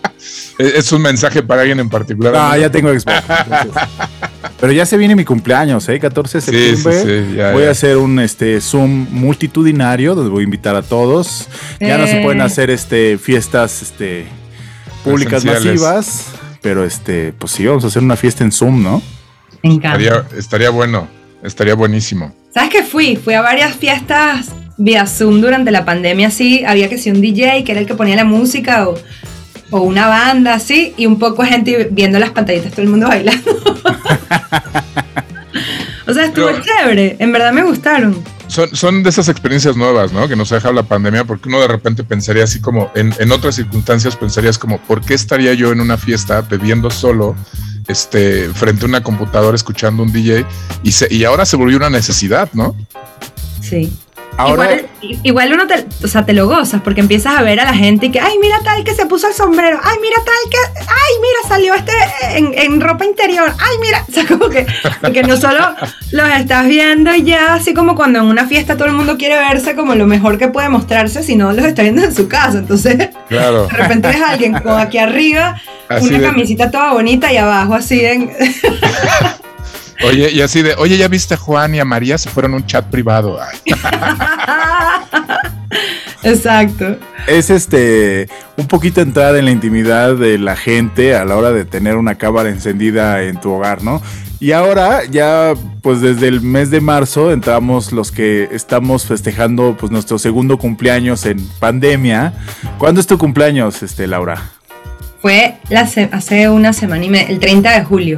es 0.57 0.91
un 0.91 1.01
mensaje 1.01 1.41
para 1.43 1.61
alguien 1.61 1.79
en 1.79 1.89
particular. 1.89 2.33
Ah, 2.35 2.57
ya 2.57 2.69
tengo 2.69 2.89
Xbox. 2.89 3.23
Pero 4.59 4.71
ya 4.71 4.85
se 4.85 4.97
viene 4.97 5.15
mi 5.15 5.25
cumpleaños, 5.25 5.87
¿eh? 5.89 5.99
14 5.99 6.37
de 6.37 6.41
septiembre. 6.41 7.51
voy 7.51 7.63
a 7.63 7.71
hacer 7.71 7.97
un 7.97 8.19
este, 8.19 8.61
Zoom 8.61 9.07
multitudinario 9.11 10.15
donde 10.15 10.29
voy 10.29 10.41
a 10.41 10.43
invitar 10.45 10.75
a 10.75 10.81
todos. 10.81 11.47
Ya 11.79 11.97
no 11.97 12.07
se 12.07 12.21
pueden 12.21 12.39
eh. 12.39 12.45
hacer 12.45 12.69
este, 12.69 13.17
fiestas 13.17 13.81
este, 13.81 14.25
públicas 15.03 15.43
masivas, 15.43 16.27
pero 16.61 16.85
este, 16.85 17.33
pues 17.33 17.51
sí, 17.51 17.65
vamos 17.65 17.83
a 17.83 17.87
hacer 17.87 18.01
una 18.01 18.15
fiesta 18.15 18.43
en 18.43 18.51
Zoom, 18.51 18.81
¿no? 18.81 19.01
Me 19.63 19.73
encanta. 19.73 20.25
Estaría, 20.37 20.69
bueno, 20.69 21.07
estaría 21.43 21.75
buenísimo. 21.75 22.33
¿Sabes 22.53 22.69
qué 22.69 22.83
fui? 22.83 23.15
Fui 23.15 23.33
a 23.33 23.41
varias 23.41 23.75
fiestas 23.75 24.51
vía 24.77 25.05
Zoom 25.05 25.41
durante 25.41 25.71
la 25.71 25.85
pandemia, 25.85 26.31
sí, 26.31 26.63
había 26.65 26.89
que 26.89 26.97
ser 26.97 27.13
un 27.13 27.21
DJ, 27.21 27.63
que 27.63 27.71
era 27.71 27.81
el 27.81 27.87
que 27.87 27.95
ponía 27.95 28.15
la 28.15 28.25
música, 28.25 28.89
o, 28.89 28.95
o 29.73 29.81
una 29.81 30.07
banda, 30.07 30.53
así, 30.53 30.93
y 30.97 31.05
un 31.05 31.19
poco 31.19 31.43
gente 31.43 31.89
viendo 31.91 32.19
las 32.19 32.31
pantallitas, 32.31 32.71
todo 32.71 32.83
el 32.83 32.89
mundo 32.89 33.07
bailando. 33.07 33.51
o 36.07 36.13
sea, 36.13 36.25
estuvo 36.25 36.49
chévere, 36.61 37.17
en 37.19 37.31
verdad 37.31 37.51
me 37.51 37.63
gustaron 37.63 38.23
son, 38.73 39.03
de 39.03 39.09
esas 39.09 39.29
experiencias 39.29 39.75
nuevas, 39.75 40.11
¿no? 40.11 40.27
Que 40.27 40.35
nos 40.35 40.51
ha 40.51 40.55
dejado 40.55 40.73
la 40.73 40.83
pandemia, 40.83 41.25
porque 41.25 41.49
uno 41.49 41.59
de 41.59 41.67
repente 41.67 42.03
pensaría 42.03 42.43
así 42.43 42.61
como, 42.61 42.91
en, 42.93 43.31
otras 43.31 43.55
circunstancias 43.55 44.15
pensarías 44.15 44.57
como, 44.57 44.79
¿por 44.79 45.01
qué 45.01 45.13
estaría 45.13 45.53
yo 45.53 45.71
en 45.71 45.81
una 45.81 45.97
fiesta 45.97 46.41
bebiendo 46.41 46.89
solo, 46.91 47.35
este, 47.87 48.49
frente 48.49 48.85
a 48.85 48.89
una 48.89 49.03
computadora 49.03 49.55
escuchando 49.55 50.03
un 50.03 50.11
DJ? 50.11 50.45
Y, 50.83 50.91
y 51.09 51.23
ahora 51.23 51.45
se 51.45 51.55
volvió 51.55 51.77
una 51.77 51.89
necesidad, 51.89 52.49
¿no? 52.53 52.75
Sí. 53.61 53.91
Igual, 55.01 55.53
uno 55.53 55.67
te, 55.67 55.85
o 56.03 56.07
sea, 56.07 56.25
te 56.25 56.33
lo 56.33 56.47
gozas 56.47 56.81
porque 56.81 57.01
empiezas 57.01 57.37
a 57.37 57.41
ver 57.41 57.59
a 57.59 57.65
la 57.65 57.73
gente 57.73 58.07
y 58.07 58.11
que, 58.11 58.19
ay, 58.19 58.37
mira 58.41 58.59
tal 58.63 58.83
que 58.83 58.93
se 58.93 59.05
puso 59.05 59.27
el 59.27 59.33
sombrero, 59.33 59.79
ay, 59.83 59.97
mira 60.01 60.17
tal 60.17 60.49
que, 60.49 60.57
ay, 60.79 61.13
mira, 61.21 61.47
salió 61.47 61.73
este 61.73 62.63
en, 62.65 62.81
ropa 62.81 63.05
interior, 63.05 63.51
ay, 63.59 63.77
mira, 63.81 64.05
o 64.09 64.11
sea, 64.11 64.25
como 64.25 64.49
que, 64.49 64.65
porque 65.01 65.23
no 65.23 65.37
solo 65.37 65.75
los 66.11 66.29
estás 66.29 66.67
viendo 66.67 67.13
ya, 67.15 67.53
así 67.53 67.73
como 67.73 67.95
cuando 67.95 68.19
en 68.19 68.25
una 68.25 68.47
fiesta 68.47 68.75
todo 68.75 68.87
el 68.87 68.93
mundo 68.93 69.17
quiere 69.17 69.35
verse 69.35 69.75
como 69.75 69.95
lo 69.95 70.07
mejor 70.07 70.37
que 70.37 70.47
puede 70.47 70.69
mostrarse, 70.69 71.23
sino 71.23 71.51
los 71.53 71.65
está 71.65 71.83
viendo 71.83 72.03
en 72.03 72.13
su 72.13 72.27
casa, 72.27 72.59
entonces, 72.59 73.09
claro. 73.27 73.67
de 73.67 73.77
repente 73.77 74.07
ves 74.07 74.21
a 74.21 74.29
alguien 74.31 74.53
con 74.53 74.79
aquí 74.79 74.97
arriba, 74.97 75.61
una 76.01 76.21
camisita 76.21 76.71
toda 76.71 76.93
bonita 76.93 77.31
y 77.31 77.37
abajo 77.37 77.75
así 77.75 78.03
en... 78.03 78.31
Oye, 80.07 80.31
y 80.31 80.41
así 80.41 80.61
de, 80.61 80.75
oye, 80.75 80.97
ya 80.97 81.07
viste 81.07 81.35
a 81.35 81.37
Juan 81.37 81.75
y 81.75 81.79
a 81.79 81.85
María, 81.85 82.17
se 82.17 82.29
fueron 82.29 82.53
a 82.53 82.57
un 82.57 82.65
chat 82.65 82.85
privado. 82.85 83.39
Exacto. 86.23 86.97
Es 87.27 87.49
este 87.49 88.27
un 88.57 88.67
poquito 88.67 89.01
entrar 89.01 89.35
en 89.35 89.45
la 89.45 89.51
intimidad 89.51 90.15
de 90.15 90.37
la 90.37 90.55
gente 90.55 91.15
a 91.15 91.25
la 91.25 91.35
hora 91.35 91.51
de 91.51 91.65
tener 91.65 91.97
una 91.97 92.15
cámara 92.15 92.49
encendida 92.49 93.23
en 93.23 93.39
tu 93.39 93.51
hogar, 93.51 93.83
¿no? 93.83 94.01
Y 94.39 94.51
ahora 94.51 95.01
ya 95.09 95.53
pues 95.81 96.01
desde 96.01 96.27
el 96.27 96.41
mes 96.41 96.69
de 96.69 96.81
marzo 96.81 97.31
entramos 97.31 97.91
los 97.91 98.11
que 98.11 98.49
estamos 98.51 99.05
festejando 99.05 99.77
pues 99.79 99.91
nuestro 99.91 100.19
segundo 100.19 100.57
cumpleaños 100.57 101.25
en 101.25 101.45
pandemia. 101.59 102.33
¿Cuándo 102.77 102.99
es 102.99 103.07
tu 103.07 103.17
cumpleaños, 103.17 103.83
este 103.83 104.07
Laura? 104.07 104.41
Fue 105.21 105.57
hace 106.11 106.49
una 106.49 106.73
semana 106.73 107.05
y 107.05 107.09
media, 107.09 107.27
el 107.27 107.39
30 107.39 107.79
de 107.79 107.85
julio. 107.85 108.17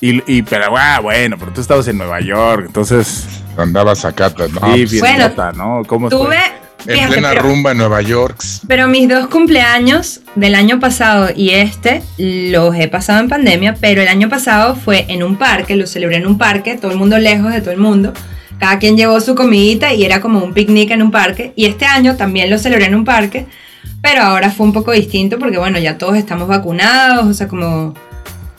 Y, 0.00 0.42
pero 0.42 0.76
ah, 0.76 1.00
bueno, 1.00 1.36
pero 1.38 1.52
tú 1.52 1.62
estabas 1.62 1.88
en 1.88 1.96
Nueva 1.96 2.20
York, 2.20 2.64
entonces. 2.66 3.26
Andabas 3.56 4.04
acá, 4.04 4.32
¿no? 4.36 4.74
Sí, 4.86 4.98
bueno, 4.98 5.30
¿no? 5.54 5.82
¿Cómo 5.86 6.08
tuve, 6.08 6.38
En 6.86 7.08
plena 7.08 7.34
rumba 7.34 7.70
en 7.70 7.78
Nueva 7.78 8.02
York. 8.02 8.42
Pero 8.66 8.88
mis 8.88 9.08
dos 9.08 9.28
cumpleaños 9.28 10.20
del 10.34 10.54
año 10.54 10.80
pasado 10.80 11.28
y 11.34 11.50
este 11.50 12.02
los 12.18 12.74
he 12.74 12.88
pasado 12.88 13.20
en 13.20 13.28
pandemia, 13.28 13.76
pero 13.80 14.02
el 14.02 14.08
año 14.08 14.28
pasado 14.28 14.74
fue 14.74 15.06
en 15.08 15.22
un 15.22 15.36
parque, 15.36 15.76
lo 15.76 15.86
celebré 15.86 16.16
en 16.16 16.26
un 16.26 16.36
parque, 16.36 16.76
todo 16.76 16.90
el 16.90 16.98
mundo 16.98 17.16
lejos 17.18 17.52
de 17.52 17.60
todo 17.60 17.70
el 17.70 17.78
mundo. 17.78 18.12
Cada 18.58 18.78
quien 18.78 18.96
llevó 18.96 19.20
su 19.20 19.34
comidita 19.34 19.94
y 19.94 20.04
era 20.04 20.20
como 20.20 20.42
un 20.42 20.52
picnic 20.52 20.90
en 20.90 21.02
un 21.02 21.10
parque. 21.10 21.52
Y 21.56 21.66
este 21.66 21.86
año 21.86 22.16
también 22.16 22.50
lo 22.50 22.58
celebré 22.58 22.86
en 22.86 22.94
un 22.94 23.04
parque, 23.04 23.46
pero 24.02 24.22
ahora 24.22 24.50
fue 24.50 24.66
un 24.66 24.72
poco 24.72 24.92
distinto 24.92 25.38
porque, 25.38 25.58
bueno, 25.58 25.78
ya 25.78 25.98
todos 25.98 26.16
estamos 26.16 26.48
vacunados, 26.48 27.26
o 27.26 27.34
sea, 27.34 27.48
como 27.48 27.94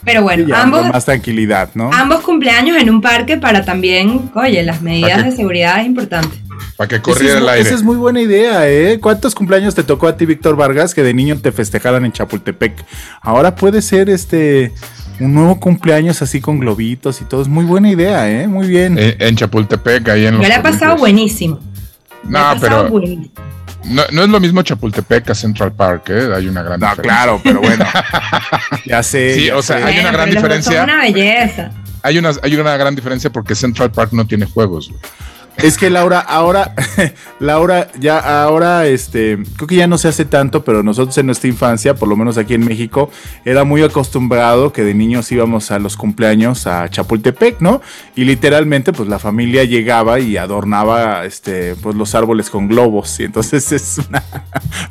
pero 0.05 0.21
bueno, 0.21 0.55
ambos. 0.55 0.87
Más 0.87 1.03
tranquilidad, 1.03 1.69
¿no? 1.73 1.89
Ambos 1.91 2.21
cumpleaños 2.21 2.77
en 2.77 2.89
un 2.89 3.01
parque 3.01 3.37
para 3.37 3.65
también, 3.65 4.29
oye, 4.35 4.63
las 4.63 4.81
medidas 4.81 5.25
de 5.25 5.31
seguridad 5.31 5.81
es 5.81 5.87
importante. 5.87 6.37
Para 6.77 6.87
que 6.87 7.01
corriera 7.01 7.39
el 7.39 7.49
aire. 7.49 7.67
Esa 7.67 7.75
es 7.75 7.83
muy 7.83 7.97
buena 7.97 8.21
idea, 8.21 8.69
¿eh? 8.69 8.99
¿Cuántos 9.01 9.33
cumpleaños 9.33 9.75
te 9.75 9.83
tocó 9.83 10.07
a 10.07 10.15
ti, 10.15 10.25
Víctor 10.25 10.55
Vargas, 10.55 10.93
que 10.93 11.03
de 11.03 11.13
niño 11.13 11.37
te 11.39 11.51
festejaran 11.51 12.05
en 12.05 12.11
Chapultepec? 12.11 12.85
Ahora 13.21 13.55
puede 13.55 13.81
ser 13.81 14.09
este 14.09 14.71
un 15.19 15.33
nuevo 15.33 15.59
cumpleaños 15.59 16.21
así 16.21 16.41
con 16.41 16.59
globitos 16.59 17.21
y 17.21 17.25
todo. 17.25 17.41
Es 17.41 17.47
muy 17.47 17.65
buena 17.65 17.89
idea, 17.89 18.29
¿eh? 18.29 18.47
Muy 18.47 18.67
bien. 18.67 18.97
En, 18.99 19.35
Chapultepec, 19.35 20.07
ahí 20.09 20.25
en 20.25 20.35
los. 20.35 20.43
Ya 20.43 20.49
le 20.49 20.55
ha 20.55 20.63
pasado 20.63 20.97
buenísimo. 20.97 21.59
No, 22.27 22.55
pero. 22.59 22.89
Buenísimo. 22.89 23.29
No, 23.85 24.03
no, 24.11 24.23
es 24.23 24.29
lo 24.29 24.39
mismo 24.39 24.63
Chapultepec 24.63 25.29
a 25.29 25.35
Central 25.35 25.71
Park, 25.73 26.09
¿eh? 26.09 26.29
Hay 26.35 26.47
una 26.47 26.63
gran 26.63 26.79
no, 26.79 26.95
claro, 26.95 27.39
pero 27.43 27.61
bueno. 27.61 27.85
ya 28.85 29.03
sé. 29.03 29.35
Sí, 29.35 29.51
o 29.51 29.61
sea, 29.61 29.85
hay 29.85 29.99
una 29.99 30.11
gran 30.11 30.29
diferencia. 30.31 30.83
una 30.83 30.97
belleza. 30.97 31.71
Hay 32.01 32.17
una, 32.17 32.31
hay 32.41 32.55
una 32.55 32.77
gran 32.77 32.95
diferencia 32.95 33.29
porque 33.29 33.53
Central 33.53 33.91
Park 33.91 34.11
no 34.13 34.25
tiene 34.25 34.45
juegos, 34.45 34.89
güey. 34.89 35.01
Es 35.57 35.77
que 35.77 35.89
Laura, 35.89 36.19
ahora, 36.19 36.73
Laura, 37.39 37.87
ya 37.99 38.43
ahora, 38.43 38.87
este, 38.87 39.37
creo 39.55 39.67
que 39.67 39.75
ya 39.75 39.87
no 39.87 39.97
se 39.97 40.07
hace 40.07 40.25
tanto, 40.25 40.63
pero 40.63 40.83
nosotros 40.83 41.17
en 41.17 41.27
nuestra 41.27 41.47
infancia, 41.47 41.95
por 41.95 42.09
lo 42.09 42.17
menos 42.17 42.37
aquí 42.37 42.53
en 42.53 42.65
México, 42.65 43.09
era 43.45 43.63
muy 43.63 43.81
acostumbrado 43.81 44.73
que 44.73 44.83
de 44.83 44.93
niños 44.93 45.31
íbamos 45.31 45.71
a 45.71 45.79
los 45.79 45.95
cumpleaños 45.95 46.67
a 46.67 46.89
Chapultepec, 46.89 47.61
¿no? 47.61 47.81
Y 48.15 48.25
literalmente, 48.25 48.91
pues 48.91 49.07
la 49.07 49.17
familia 49.17 49.63
llegaba 49.63 50.19
y 50.19 50.37
adornaba, 50.37 51.25
este, 51.25 51.75
pues 51.75 51.95
los 51.95 52.13
árboles 52.15 52.49
con 52.49 52.67
globos. 52.67 53.19
Y 53.19 53.23
entonces 53.23 53.71
es 53.71 53.97
una 54.09 54.23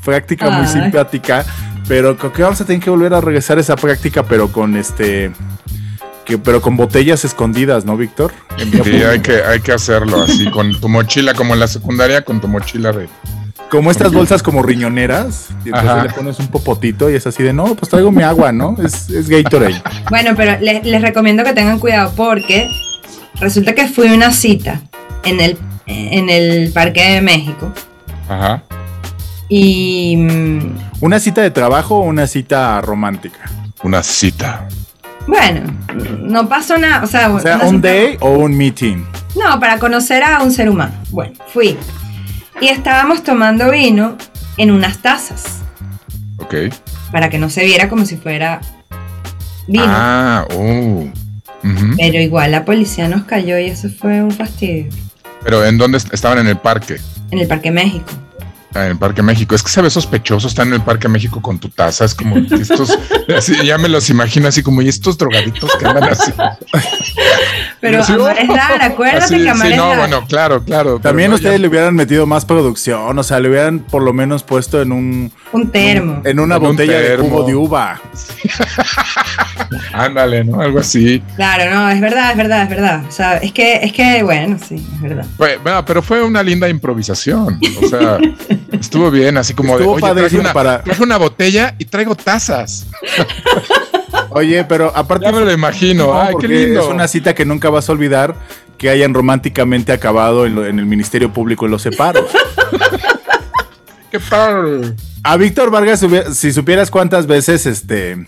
práctica 0.04 0.50
muy 0.50 0.66
simpática, 0.66 1.44
pero 1.86 2.16
creo 2.16 2.32
que 2.32 2.42
vamos 2.42 2.60
a 2.60 2.64
tener 2.64 2.82
que 2.82 2.90
volver 2.90 3.12
a 3.14 3.20
regresar 3.20 3.58
a 3.58 3.60
esa 3.60 3.76
práctica, 3.76 4.22
pero 4.22 4.50
con 4.50 4.76
este 4.76 5.30
pero 6.42 6.60
con 6.60 6.76
botellas 6.76 7.24
escondidas, 7.24 7.84
¿no, 7.84 7.96
Víctor? 7.96 8.32
Sí, 8.56 9.02
hay 9.02 9.20
que, 9.20 9.42
hay 9.42 9.60
que 9.60 9.72
hacerlo 9.72 10.22
así, 10.22 10.50
con 10.50 10.78
tu 10.80 10.88
mochila, 10.88 11.34
como 11.34 11.54
en 11.54 11.60
la 11.60 11.66
secundaria, 11.66 12.22
con 12.22 12.40
tu 12.40 12.48
mochila 12.48 12.92
de. 12.92 13.08
Como 13.70 13.90
estas 13.90 14.12
bolsas 14.12 14.42
como 14.42 14.62
riñoneras, 14.62 15.48
y 15.64 15.68
entonces 15.68 16.02
le 16.04 16.10
pones 16.10 16.38
un 16.38 16.48
popotito 16.48 17.10
y 17.10 17.14
es 17.16 17.26
así 17.26 17.42
de, 17.42 17.52
no, 17.52 17.74
pues 17.74 17.90
traigo 17.90 18.12
mi 18.12 18.22
agua, 18.22 18.52
¿no? 18.52 18.76
Es, 18.82 19.10
es 19.10 19.28
Gatorade. 19.28 19.82
Bueno, 20.10 20.34
pero 20.36 20.58
les, 20.60 21.02
recomiendo 21.02 21.42
que 21.42 21.54
tengan 21.54 21.78
cuidado 21.80 22.12
porque 22.14 22.68
resulta 23.40 23.74
que 23.74 23.88
fui 23.88 24.08
a 24.08 24.14
una 24.14 24.32
cita 24.32 24.80
en 25.24 25.40
el, 25.40 25.58
en 25.86 26.30
el 26.30 26.70
Parque 26.72 27.14
de 27.14 27.20
México. 27.20 27.72
Ajá. 28.28 28.62
Y... 29.48 30.16
¿Una 31.00 31.18
cita 31.18 31.42
de 31.42 31.50
trabajo 31.50 31.96
o 31.96 32.02
una 32.02 32.26
cita 32.26 32.80
romántica? 32.80 33.50
Una 33.82 34.02
cita. 34.02 34.68
Bueno, 35.26 35.62
no 36.20 36.48
pasó 36.48 36.76
nada. 36.78 37.02
O 37.02 37.06
sea, 37.06 37.28
un 37.64 37.80
day 37.80 38.16
o 38.20 38.30
un 38.30 38.56
meeting. 38.56 39.04
No, 39.36 39.58
para 39.58 39.78
conocer 39.78 40.22
a 40.22 40.42
un 40.42 40.52
ser 40.52 40.68
humano. 40.68 40.94
Bueno, 41.10 41.34
fui. 41.52 41.76
Y 42.60 42.68
estábamos 42.68 43.22
tomando 43.22 43.70
vino 43.70 44.16
en 44.56 44.70
unas 44.70 44.98
tazas. 44.98 45.62
Ok. 46.38 46.54
Para 47.10 47.30
que 47.30 47.38
no 47.38 47.50
se 47.50 47.64
viera 47.64 47.88
como 47.88 48.04
si 48.04 48.16
fuera 48.16 48.60
vino. 49.66 49.84
Ah, 49.86 50.46
oh. 50.54 51.04
Pero 51.96 52.20
igual 52.20 52.52
la 52.52 52.64
policía 52.64 53.08
nos 53.08 53.24
cayó 53.24 53.58
y 53.58 53.66
eso 53.66 53.88
fue 53.88 54.22
un 54.22 54.30
fastidio. 54.30 54.90
¿Pero 55.42 55.64
en 55.64 55.78
dónde 55.78 55.98
estaban? 55.98 56.38
En 56.38 56.46
el 56.46 56.58
parque. 56.58 56.98
En 57.30 57.38
el 57.38 57.48
Parque 57.48 57.70
México 57.70 58.12
en 58.74 58.82
el 58.82 58.96
Parque 58.96 59.22
México. 59.22 59.54
Es 59.54 59.62
que 59.62 59.70
se 59.70 59.82
ve 59.82 59.90
sospechoso 59.90 60.48
estar 60.48 60.66
en 60.66 60.74
el 60.74 60.82
Parque 60.82 61.08
México 61.08 61.40
con 61.40 61.58
tu 61.58 61.68
taza. 61.68 62.04
Es 62.04 62.14
como 62.14 62.36
estos, 62.36 62.98
ya 63.64 63.78
me 63.78 63.88
los 63.88 64.10
imagino 64.10 64.48
así 64.48 64.62
como, 64.62 64.82
y 64.82 64.88
estos 64.88 65.16
drogaditos 65.18 65.70
que 65.76 65.86
andan 65.86 66.04
así. 66.04 66.32
Pero 67.80 68.02
amar 68.02 68.38
es 68.38 68.48
dar, 68.48 68.82
acuérdate 68.82 69.42
que 69.42 69.48
amar 69.48 69.68
sí, 69.68 69.76
no, 69.76 69.94
bueno, 69.94 70.24
claro, 70.26 70.64
claro. 70.64 70.98
También 70.98 71.32
ustedes 71.32 71.60
le 71.60 71.68
hubieran 71.68 71.94
metido 71.94 72.26
más 72.26 72.44
producción, 72.44 73.18
o 73.18 73.22
sea, 73.22 73.40
le 73.40 73.50
hubieran 73.50 73.80
por 73.80 74.02
lo 74.02 74.12
menos 74.12 74.42
puesto 74.42 74.80
en 74.80 74.92
un... 74.92 75.32
Un 75.52 75.70
termo. 75.70 76.22
en 76.24 76.40
una 76.40 76.56
botella 76.56 76.98
de 76.98 77.16
jugo 77.16 77.44
de 77.44 77.54
uva. 77.54 78.00
Ándale, 79.92 80.44
¿no? 80.44 80.60
Algo 80.60 80.80
así. 80.80 81.22
Claro, 81.36 81.72
no, 81.72 81.90
es 81.90 82.00
verdad, 82.00 82.32
es 82.32 82.36
verdad, 82.36 82.62
es 82.64 82.68
verdad. 82.68 83.02
O 83.08 83.12
sea, 83.12 83.36
es 83.36 83.52
que, 83.52 83.76
es 83.82 83.92
que, 83.92 84.22
bueno, 84.22 84.58
sí, 84.58 84.84
es 84.94 85.00
verdad. 85.00 85.26
bueno, 85.36 85.84
pero 85.84 86.02
fue 86.02 86.22
una 86.22 86.42
linda 86.42 86.68
improvisación. 86.68 87.60
O 87.82 87.88
sea, 87.88 88.18
Estuvo 88.72 89.10
bien, 89.10 89.36
así 89.36 89.54
como 89.54 89.78
de, 89.78 89.84
oye, 89.84 90.00
traje 90.00 90.38
una, 90.38 90.52
para... 90.52 90.82
una 91.00 91.16
botella 91.16 91.74
y 91.78 91.84
traigo 91.84 92.14
tazas. 92.14 92.86
Oye, 94.30 94.64
pero 94.64 94.92
aparte... 94.94 95.26
Ya 95.26 95.32
me 95.32 95.40
lo 95.40 95.52
imagino, 95.52 96.20
ay, 96.20 96.34
qué 96.40 96.48
lindo. 96.48 96.80
Es 96.80 96.86
una 96.86 97.06
cita 97.06 97.34
que 97.34 97.44
nunca 97.44 97.70
vas 97.70 97.88
a 97.88 97.92
olvidar 97.92 98.34
que 98.78 98.90
hayan 98.90 99.14
románticamente 99.14 99.92
acabado 99.92 100.46
en, 100.46 100.78
el 100.78 100.86
Ministerio 100.86 101.32
Público 101.32 101.66
en 101.66 101.70
los 101.70 101.82
separos. 101.82 102.24
qué 104.10 104.18
padre. 104.18 104.94
A 105.22 105.36
Víctor 105.36 105.70
Vargas, 105.70 106.04
si 106.32 106.52
supieras 106.52 106.90
cuántas 106.90 107.26
veces 107.26 107.66
este... 107.66 108.26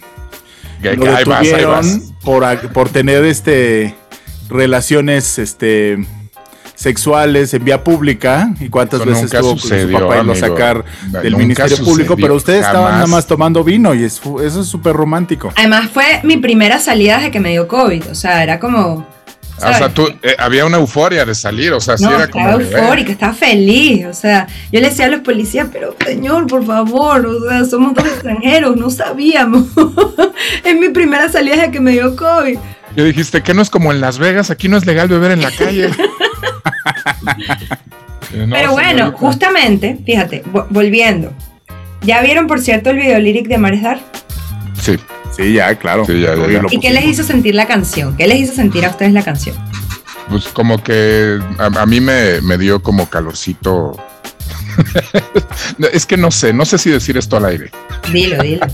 lo 0.81 1.05
detuvieron 1.05 2.03
por, 2.23 2.73
por 2.73 2.89
tener 2.89 3.25
este 3.25 3.95
relaciones 4.49 5.41
este 5.41 5.99
sexuales 6.77 7.53
en 7.55 7.65
vía 7.65 7.83
pública 7.83 8.51
y 8.61 8.69
cuántas 8.69 9.05
veces 9.05 9.31
tuvo 9.33 9.59
su 9.59 9.69
papá 9.91 10.19
irlo 10.19 10.33
a 10.33 10.37
sacar 10.37 10.85
del 11.11 11.37
Ministerio 11.37 11.79
Público, 11.79 12.17
pero 12.17 12.37
ustedes 12.37 12.65
estaban 12.65 12.93
nada 12.93 13.07
más 13.09 13.27
tomando 13.27 13.65
vino 13.65 13.95
y 13.95 14.05
eso 14.05 14.41
es 14.41 14.55
súper 14.67 14.95
romántico. 14.95 15.53
Además 15.57 15.91
fue 15.93 16.21
mi 16.23 16.37
primera 16.37 16.79
salida 16.79 17.17
desde 17.17 17.33
que 17.33 17.41
me 17.41 17.51
dio 17.51 17.67
COVID, 17.67 18.11
o 18.11 18.15
sea, 18.15 18.43
era 18.45 18.61
como 18.61 19.05
o 19.59 19.73
sea, 19.73 19.89
tú, 19.89 20.07
eh, 20.23 20.37
había 20.39 20.67
una 20.67 20.77
euforia 20.77 21.25
de 21.25 21.35
salir, 21.35 21.73
o 21.73 21.81
sea, 21.81 21.97
sí 21.97 22.05
era 22.05 22.29
como. 22.29 22.61
Estaba 22.61 22.83
eufórica, 22.83 23.13
estaba 23.13 23.33
feliz. 23.33 24.07
O 24.07 24.13
sea, 24.13 24.47
yo 24.71 24.81
le 24.81 24.91
decía 24.91 25.07
a 25.07 25.09
los 25.09 25.21
policías, 25.21 25.69
pero 25.73 25.97
señor, 26.05 26.47
por 26.47 26.65
favor, 26.67 27.27
o 27.27 27.49
sea, 27.49 27.65
somos 27.65 27.95
dos 27.95 28.07
extranjeros, 28.07 28.77
no 28.77 28.91
sabíamos. 28.91 29.65
es 30.65 30.79
mi 30.79 30.91
primera 30.91 31.31
salida 31.31 31.57
desde 31.57 31.71
que 31.71 31.81
me 31.81 31.93
dio 31.93 32.15
COVID. 32.17 32.59
Yo 32.97 33.05
dijiste 33.05 33.43
que 33.43 33.55
no 33.55 33.63
es 33.63 33.71
como 33.71 33.93
en 33.93 34.01
Las 34.01 34.19
Vegas, 34.19 34.51
aquí 34.51 34.69
no 34.69 34.77
es 34.77 34.87
legal 34.87 35.09
beber 35.09 35.33
en 35.33 35.43
la 35.43 35.51
calle. 35.51 35.91
pero 38.51 38.73
bueno, 38.73 39.13
justamente, 39.13 39.99
fíjate, 40.05 40.43
volviendo. 40.71 41.33
¿Ya 42.03 42.23
vieron, 42.23 42.47
por 42.47 42.61
cierto, 42.61 42.91
el 42.91 42.97
video 42.97 43.19
lyric 43.19 43.49
de 43.49 43.59
Mares 43.59 43.83
Dar? 43.83 44.01
Sí. 44.81 44.97
Sí, 45.37 45.53
ya, 45.53 45.75
claro. 45.75 46.07
¿Y 46.71 46.81
qué 46.81 46.91
les 46.91 47.05
hizo 47.05 47.23
sentir 47.23 47.55
la 47.55 47.67
canción? 47.67 48.17
¿Qué 48.17 48.27
les 48.27 48.39
hizo 48.41 48.55
sentir 48.55 48.87
a 48.87 48.91
ustedes 48.91 49.13
la 49.13 49.23
canción? 49.23 49.55
Pues 50.29 50.49
como 50.49 50.83
que 50.83 51.39
a, 51.59 51.87
mí 51.87 52.01
me, 52.01 52.41
dio 52.59 52.83
como 52.83 53.11
calorcito. 53.11 53.97
es 55.93 56.07
que 56.07 56.17
no 56.17 56.31
sé, 56.31 56.55
no 56.55 56.65
sé 56.65 56.79
si 56.79 56.91
decir 56.91 57.19
esto 57.19 57.37
al 57.37 57.45
aire. 57.45 57.71
Dilo, 58.11 58.43
dilo. 58.43 58.67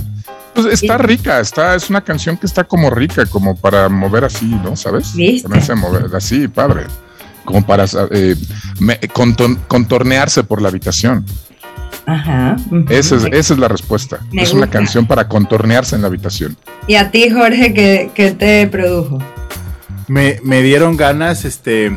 Pues 0.55 0.83
está 0.83 0.99
rica, 0.99 1.41
está, 1.41 1.75
es 1.75 1.89
una 1.89 2.03
canción 2.03 2.37
que 2.37 2.47
está 2.47 2.65
como 2.65 2.91
rica, 2.91 3.25
como 3.27 3.57
para 3.57 3.89
mover 3.89 4.25
así, 4.25 4.47
¿no? 4.47 4.77
¿Sabes? 4.77 5.15
¿Viste? 5.15 5.75
mover 5.75 6.15
así, 6.15 6.49
padre. 6.49 6.85
Como 7.45 7.65
para 7.67 7.87
eh, 8.11 8.37
contornearse 9.69 10.45
por 10.45 10.63
la 10.63 10.69
habitación. 10.69 11.25
Ajá. 12.07 12.57
esa, 12.89 13.17
es, 13.31 13.51
la 13.51 13.69
respuesta. 13.69 14.21
es 14.33 14.53
una 14.53 14.69
canción 14.69 15.07
para 15.07 15.29
contornearse 15.29 15.97
en 15.97 16.03
la 16.03 16.09
habitación. 16.09 16.57
¿Y 16.87 16.97
a 16.97 17.11
ti, 17.11 17.31
Jorge, 17.31 18.11
qué, 18.15 18.31
te 18.33 18.67
produjo? 18.67 19.19
Me, 20.09 20.63
dieron 20.63 20.97
ganas, 20.97 21.45
este, 21.45 21.97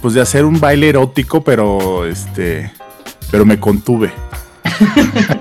pues 0.00 0.14
de 0.14 0.20
hacer 0.20 0.44
un 0.44 0.60
baile 0.60 0.88
erótico, 0.90 1.42
pero 1.42 2.06
este, 2.06 2.72
pero 3.30 3.44
me 3.44 3.58
contuve. 3.58 4.12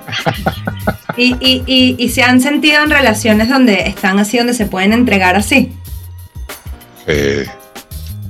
¿Y, 1.18 1.36
y, 1.40 1.96
y, 1.98 2.10
se 2.10 2.24
han 2.24 2.42
sentido 2.42 2.84
en 2.84 2.90
relaciones 2.90 3.50
donde 3.50 3.88
están 3.88 4.20
así, 4.20 4.38
donde 4.38 4.54
se 4.54 4.66
pueden 4.66 4.92
entregar 4.92 5.36
así? 5.36 5.72
Eh, 7.08 7.48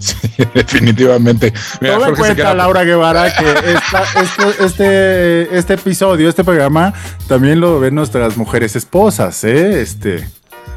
definitivamente. 0.53 1.53
Mira, 1.81 1.95
en 2.07 2.15
cuenta, 2.15 2.53
Laura 2.53 2.83
Guevara, 2.83 3.33
que 3.35 3.49
este, 3.49 4.65
este, 4.65 5.57
este, 5.57 5.73
episodio, 5.73 6.29
este 6.29 6.43
programa, 6.43 6.93
también 7.27 7.59
lo 7.59 7.79
ven 7.79 7.95
nuestras 7.95 8.37
mujeres 8.37 8.75
esposas, 8.75 9.43
¿eh? 9.43 9.81
Este. 9.81 10.27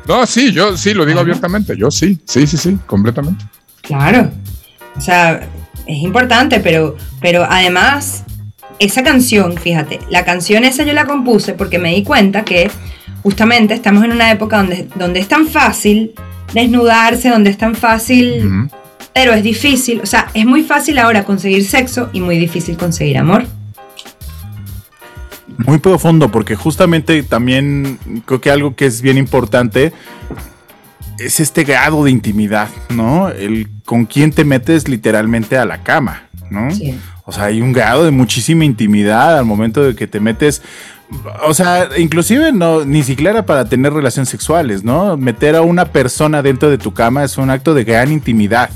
No, 0.06 0.24
sí, 0.26 0.52
yo 0.52 0.76
sí, 0.76 0.94
lo 0.94 1.04
digo 1.04 1.20
abiertamente. 1.20 1.76
Yo 1.76 1.90
sí, 1.90 2.18
sí, 2.24 2.46
sí, 2.46 2.56
sí, 2.56 2.78
completamente. 2.86 3.44
Claro. 3.82 4.30
O 4.96 5.00
sea, 5.00 5.46
es 5.86 6.02
importante, 6.02 6.60
pero, 6.60 6.96
pero 7.20 7.46
además, 7.48 8.24
esa 8.78 9.02
canción, 9.02 9.56
fíjate, 9.56 10.00
la 10.08 10.24
canción 10.24 10.64
esa 10.64 10.84
yo 10.84 10.92
la 10.92 11.06
compuse 11.06 11.52
porque 11.54 11.78
me 11.78 11.94
di 11.94 12.02
cuenta 12.02 12.44
que 12.44 12.70
justamente 13.22 13.74
estamos 13.74 14.04
en 14.04 14.12
una 14.12 14.30
época 14.30 14.58
donde, 14.58 14.88
donde 14.94 15.20
es 15.20 15.28
tan 15.28 15.46
fácil 15.46 16.12
desnudarse, 16.54 17.28
donde 17.28 17.50
es 17.50 17.58
tan 17.58 17.74
fácil 17.74 18.70
pero 19.18 19.32
es 19.32 19.42
difícil, 19.42 20.00
o 20.00 20.06
sea, 20.06 20.30
es 20.32 20.46
muy 20.46 20.62
fácil 20.62 20.96
ahora 20.96 21.24
conseguir 21.24 21.64
sexo 21.64 22.08
y 22.12 22.20
muy 22.20 22.38
difícil 22.38 22.76
conseguir 22.76 23.18
amor. 23.18 23.46
Muy 25.56 25.78
profundo, 25.78 26.30
porque 26.30 26.54
justamente 26.54 27.24
también 27.24 27.98
creo 28.26 28.40
que 28.40 28.52
algo 28.52 28.76
que 28.76 28.86
es 28.86 29.02
bien 29.02 29.18
importante 29.18 29.92
es 31.18 31.40
este 31.40 31.64
grado 31.64 32.04
de 32.04 32.12
intimidad, 32.12 32.68
¿no? 32.90 33.28
El 33.28 33.68
con 33.84 34.06
quién 34.06 34.30
te 34.30 34.44
metes 34.44 34.86
literalmente 34.86 35.58
a 35.58 35.64
la 35.64 35.82
cama, 35.82 36.28
¿no? 36.48 36.70
Sí. 36.70 36.96
O 37.28 37.32
sea, 37.32 37.44
hay 37.44 37.60
un 37.60 37.74
grado 37.74 38.06
de 38.06 38.10
muchísima 38.10 38.64
intimidad 38.64 39.38
al 39.38 39.44
momento 39.44 39.82
de 39.82 39.94
que 39.94 40.06
te 40.06 40.18
metes 40.18 40.62
o 41.44 41.52
sea, 41.52 41.90
inclusive 41.98 42.52
no, 42.52 42.86
ni 42.86 43.02
siquiera 43.02 43.44
para 43.44 43.66
tener 43.66 43.92
relaciones 43.92 44.30
sexuales, 44.30 44.82
¿no? 44.82 45.18
Meter 45.18 45.56
a 45.56 45.60
una 45.60 45.84
persona 45.86 46.40
dentro 46.40 46.70
de 46.70 46.78
tu 46.78 46.94
cama 46.94 47.24
es 47.24 47.36
un 47.36 47.50
acto 47.50 47.74
de 47.74 47.84
gran 47.84 48.10
intimidad. 48.10 48.70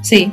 Sí. 0.00 0.32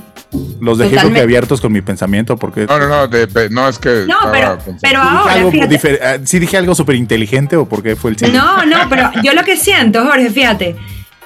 Los 0.62 0.78
dejé 0.78 0.98
abiertos 1.00 1.60
con 1.60 1.74
mi 1.74 1.82
pensamiento 1.82 2.38
porque... 2.38 2.66
No, 2.66 2.80
no, 2.80 2.88
no, 2.88 3.08
no 3.50 3.68
es 3.68 3.80
que... 3.80 4.06
No, 4.08 4.32
pero, 4.32 4.58
pero 4.82 5.02
ahora... 5.02 5.36
Ah, 6.04 6.18
¿Sí 6.24 6.40
dije 6.40 6.56
algo 6.56 6.74
súper 6.74 6.96
inteligente 6.96 7.58
o 7.58 7.68
por 7.68 7.84
qué 7.84 7.98
fue 7.98 8.12
el 8.12 8.34
No, 8.34 8.66
no, 8.66 8.78
pero 8.90 9.12
yo 9.24 9.34
lo 9.34 9.44
que 9.44 9.58
siento, 9.58 10.06
Jorge, 10.06 10.30
fíjate, 10.30 10.78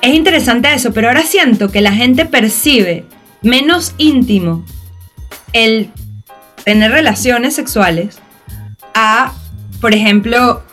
es 0.01 0.13
interesante 0.15 0.73
eso, 0.73 0.91
pero 0.91 1.09
ahora 1.09 1.21
siento 1.21 1.69
que 1.69 1.81
la 1.81 1.91
gente 1.91 2.25
percibe 2.25 3.05
menos 3.43 3.93
íntimo 3.97 4.65
el 5.51 5.91
tener 6.63 6.91
relaciones 6.91 7.55
sexuales 7.55 8.17
a, 8.93 9.33
por 9.81 9.93
ejemplo, 9.93 10.63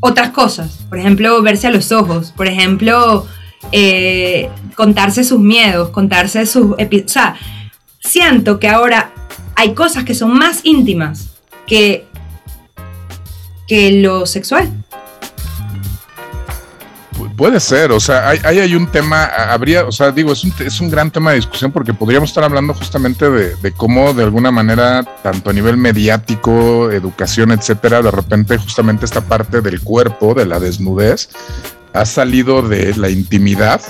otras 0.00 0.30
cosas. 0.30 0.84
Por 0.88 0.98
ejemplo, 0.98 1.42
verse 1.42 1.66
a 1.66 1.70
los 1.70 1.92
ojos. 1.92 2.32
Por 2.36 2.48
ejemplo, 2.48 3.26
eh, 3.72 4.50
contarse 4.74 5.24
sus 5.24 5.40
miedos, 5.40 5.90
contarse 5.90 6.46
sus... 6.46 6.72
O 6.72 6.76
sea, 7.06 7.36
siento 8.00 8.58
que 8.58 8.68
ahora 8.68 9.12
hay 9.54 9.74
cosas 9.74 10.04
que 10.04 10.14
son 10.14 10.36
más 10.36 10.60
íntimas 10.64 11.30
que, 11.66 12.06
que 13.66 14.00
lo 14.02 14.26
sexual. 14.26 14.70
Puede 17.36 17.60
ser, 17.60 17.92
o 17.92 18.00
sea, 18.00 18.28
ahí 18.30 18.58
hay, 18.58 18.74
un 18.74 18.86
tema, 18.86 19.24
habría, 19.24 19.84
o 19.84 19.92
sea, 19.92 20.10
digo, 20.10 20.32
es 20.32 20.42
un, 20.42 20.54
es 20.58 20.80
un 20.80 20.90
gran 20.90 21.10
tema 21.10 21.30
de 21.30 21.36
discusión 21.36 21.70
porque 21.70 21.92
podríamos 21.92 22.30
estar 22.30 22.42
hablando 22.44 22.72
justamente 22.72 23.28
de, 23.28 23.56
de, 23.56 23.72
cómo 23.72 24.14
de 24.14 24.24
alguna 24.24 24.50
manera, 24.50 25.04
tanto 25.22 25.50
a 25.50 25.52
nivel 25.52 25.76
mediático, 25.76 26.90
educación, 26.90 27.52
etcétera, 27.52 28.00
de 28.00 28.10
repente 28.10 28.56
justamente 28.56 29.04
esta 29.04 29.20
parte 29.20 29.60
del 29.60 29.82
cuerpo, 29.82 30.34
de 30.34 30.46
la 30.46 30.58
desnudez, 30.58 31.28
ha 31.92 32.06
salido 32.06 32.62
de 32.62 32.94
la 32.96 33.10
intimidad 33.10 33.80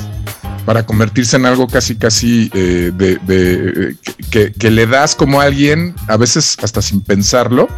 para 0.67 0.85
convertirse 0.85 1.37
en 1.37 1.47
algo 1.47 1.69
casi, 1.69 1.95
casi 1.95 2.51
eh, 2.53 2.91
de, 2.93 3.97
que, 4.31 4.71
le 4.71 4.87
das 4.87 5.15
como 5.15 5.41
a 5.41 5.45
alguien, 5.45 5.95
a 6.09 6.17
veces 6.17 6.57
hasta 6.61 6.83
sin 6.83 7.01
pensarlo, 7.01 7.69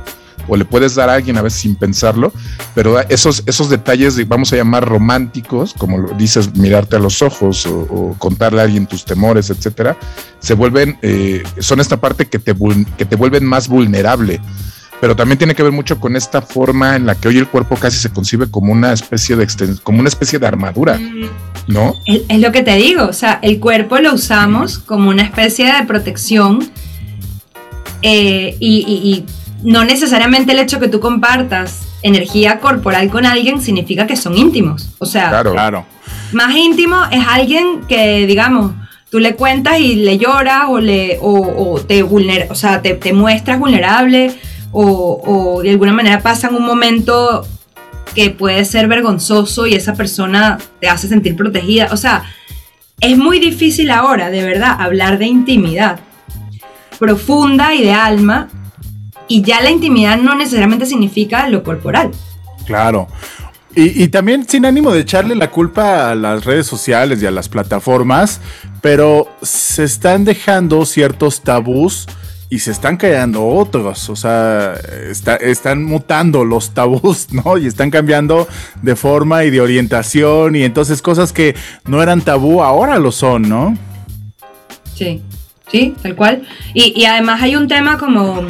o 0.49 0.57
le 0.57 0.65
puedes 0.65 0.95
dar 0.95 1.09
a 1.11 1.15
alguien 1.15 1.37
a 1.37 1.43
veces 1.43 1.61
sin 1.61 1.77
pensarlo, 1.77 2.33
pero 2.75 2.99
esos, 3.09 3.43
esos 3.47 3.69
detalles, 3.71 4.27
vamos 4.27 4.53
a 4.53 4.57
llamar 4.57 4.85
románticos, 4.89 5.75
como 5.77 5.99
lo 5.99 6.09
dices, 6.15 6.55
mirarte 6.57 6.97
a 6.97 6.99
los 6.99 7.23
ojos 7.23 7.67
o, 7.67 8.17
contarle 8.19 8.61
a 8.61 8.65
alguien 8.65 8.87
tus 8.87 9.05
temores, 9.05 9.51
etcétera, 9.51 9.97
se 10.41 10.55
vuelven, 10.55 10.99
eh, 11.03 11.43
son 11.59 11.81
esta 11.81 11.99
parte 11.99 12.27
que 12.27 12.39
te, 12.39 12.55
que 12.97 13.05
te 13.05 13.17
vuelven 13.17 13.45
más 13.45 13.69
vulnerable 13.69 14.41
pero 15.01 15.15
también 15.15 15.39
tiene 15.39 15.55
que 15.55 15.63
ver 15.63 15.73
mucho 15.73 16.01
con 16.01 16.17
esta 16.17 16.43
forma 16.43 16.97
en 16.97 17.07
la 17.07 17.15
que 17.15 17.29
hoy 17.29 17.39
el 17.39 17.49
cuerpo 17.49 17.77
casi 17.77 17.99
se 17.99 18.11
concibe 18.11 18.51
como 18.51 18.73
una 18.73 18.93
especie 18.93 19.37
de 19.37 19.47
como 19.83 20.01
una 20.01 20.09
especie 20.09 20.39
de 20.39 20.47
armadura, 20.47 20.99
¿no? 21.67 21.95
Es, 22.07 22.41
lo 22.41 22.53
que 22.53 22.63
te 22.63 22.75
digo, 22.77 23.07
o 23.07 23.13
sea, 23.13 23.39
el 23.43 23.61
cuerpo 23.61 23.99
lo 23.99 24.15
usamos 24.15 24.79
como 24.79 25.11
una 25.11 25.23
especie 25.23 25.73
de 25.73 25.87
protección 25.87 26.71
eh, 28.03 28.57
y, 28.61 29.25
no 29.63 29.85
necesariamente 29.85 30.53
el 30.53 30.59
hecho 30.59 30.81
que 30.81 30.89
tú 30.89 31.01
compartas 31.01 31.83
energía 32.03 32.61
corporal 32.61 33.11
con 33.11 33.27
alguien 33.27 33.61
significa 33.61 34.07
que 34.07 34.17
son 34.17 34.37
íntimos, 34.37 34.91
o 34.99 35.07
sea, 35.07 35.29
claro, 35.31 35.53
claro. 35.53 35.85
más 36.33 36.55
íntimo 36.55 36.97
es 37.11 37.27
alguien 37.27 37.83
que, 37.89 38.27
digamos, 38.27 38.73
tú 39.11 39.19
le 39.19 39.35
cuentas 39.35 39.81
y 39.81 39.97
le 39.97 40.19
lloras 40.19 40.65
o, 40.69 40.81
le, 40.81 41.19
o, 41.21 41.81
te, 41.81 42.03
vulner, 42.03 42.47
o 42.51 42.55
sea, 42.55 42.83
te, 42.83 42.95
te 42.95 43.13
muestras 43.13 43.59
vulnerable 43.59 44.35
o, 44.73 45.61
de 45.63 45.71
alguna 45.71 45.93
manera 45.93 46.21
pasan 46.21 46.55
un 46.55 46.65
momento 46.65 47.47
que 48.15 48.31
puede 48.31 48.65
ser 48.65 48.89
vergonzoso 48.89 49.67
y 49.67 49.75
esa 49.75 49.95
persona 49.95 50.59
te 50.81 50.89
hace 50.89 51.09
sentir 51.09 51.37
protegida. 51.37 51.89
O 51.93 51.97
sea, 51.97 52.25
es 53.01 53.17
muy 53.17 53.39
difícil 53.39 53.91
ahora, 53.91 54.31
de 54.31 54.45
verdad, 54.45 54.77
hablar 54.79 55.19
de 55.19 55.27
intimidad 55.27 56.01
profunda 56.99 57.75
y 57.75 57.83
de 57.83 57.93
alma. 57.93 58.49
Y 59.29 59.43
ya 59.43 59.61
la 59.61 59.71
intimidad 59.71 60.19
no 60.19 60.35
necesariamente 60.35 60.87
significa 60.87 61.49
lo 61.49 61.63
corporal. 61.63 62.11
Claro. 62.67 63.07
Y, 63.75 64.03
y, 64.03 64.09
también 64.09 64.49
sin 64.49 64.65
ánimo 64.65 64.91
de 64.91 65.01
echarle 65.01 65.37
la 65.37 65.51
culpa 65.51 66.11
a 66.11 66.15
las 66.15 66.45
redes 66.45 66.67
sociales 66.67 67.23
y 67.23 67.27
a 67.27 67.31
las 67.31 67.49
plataformas, 67.49 68.41
pero 68.81 69.29
se 69.43 69.85
están 69.85 70.25
dejando 70.25 70.85
ciertos 70.85 71.43
tabús 71.43 72.07
y 72.51 72.61
se 72.61 72.71
están 72.71 72.97
creando 72.97 73.47
otros, 73.47 74.09
o 74.09 74.17
sea, 74.17 74.75
están 75.41 75.85
mutando 75.85 76.45
los 76.45 76.73
tabús, 76.73 77.29
¿no? 77.33 77.59
Y 77.59 77.67
están 77.67 77.91
cambiando 77.91 78.49
de 78.83 78.97
forma 78.97 79.45
y 79.45 79.51
de 79.51 79.61
orientación 79.61 80.57
y 80.57 80.63
entonces 80.63 81.03
cosas 81.03 81.33
que 81.33 81.55
no 81.87 82.03
eran 82.03 82.23
tabú 82.23 82.63
ahora 82.63 82.99
lo 82.99 83.13
son, 83.13 83.49
¿no? 83.49 83.77
Sí, 84.95 85.23
sí, 85.71 85.95
tal 86.03 86.17
cual. 86.17 86.43
Y, 86.75 87.05
además 87.05 87.43
hay 87.43 87.55
un 87.55 87.69
tema 87.69 87.99
como, 87.99 88.41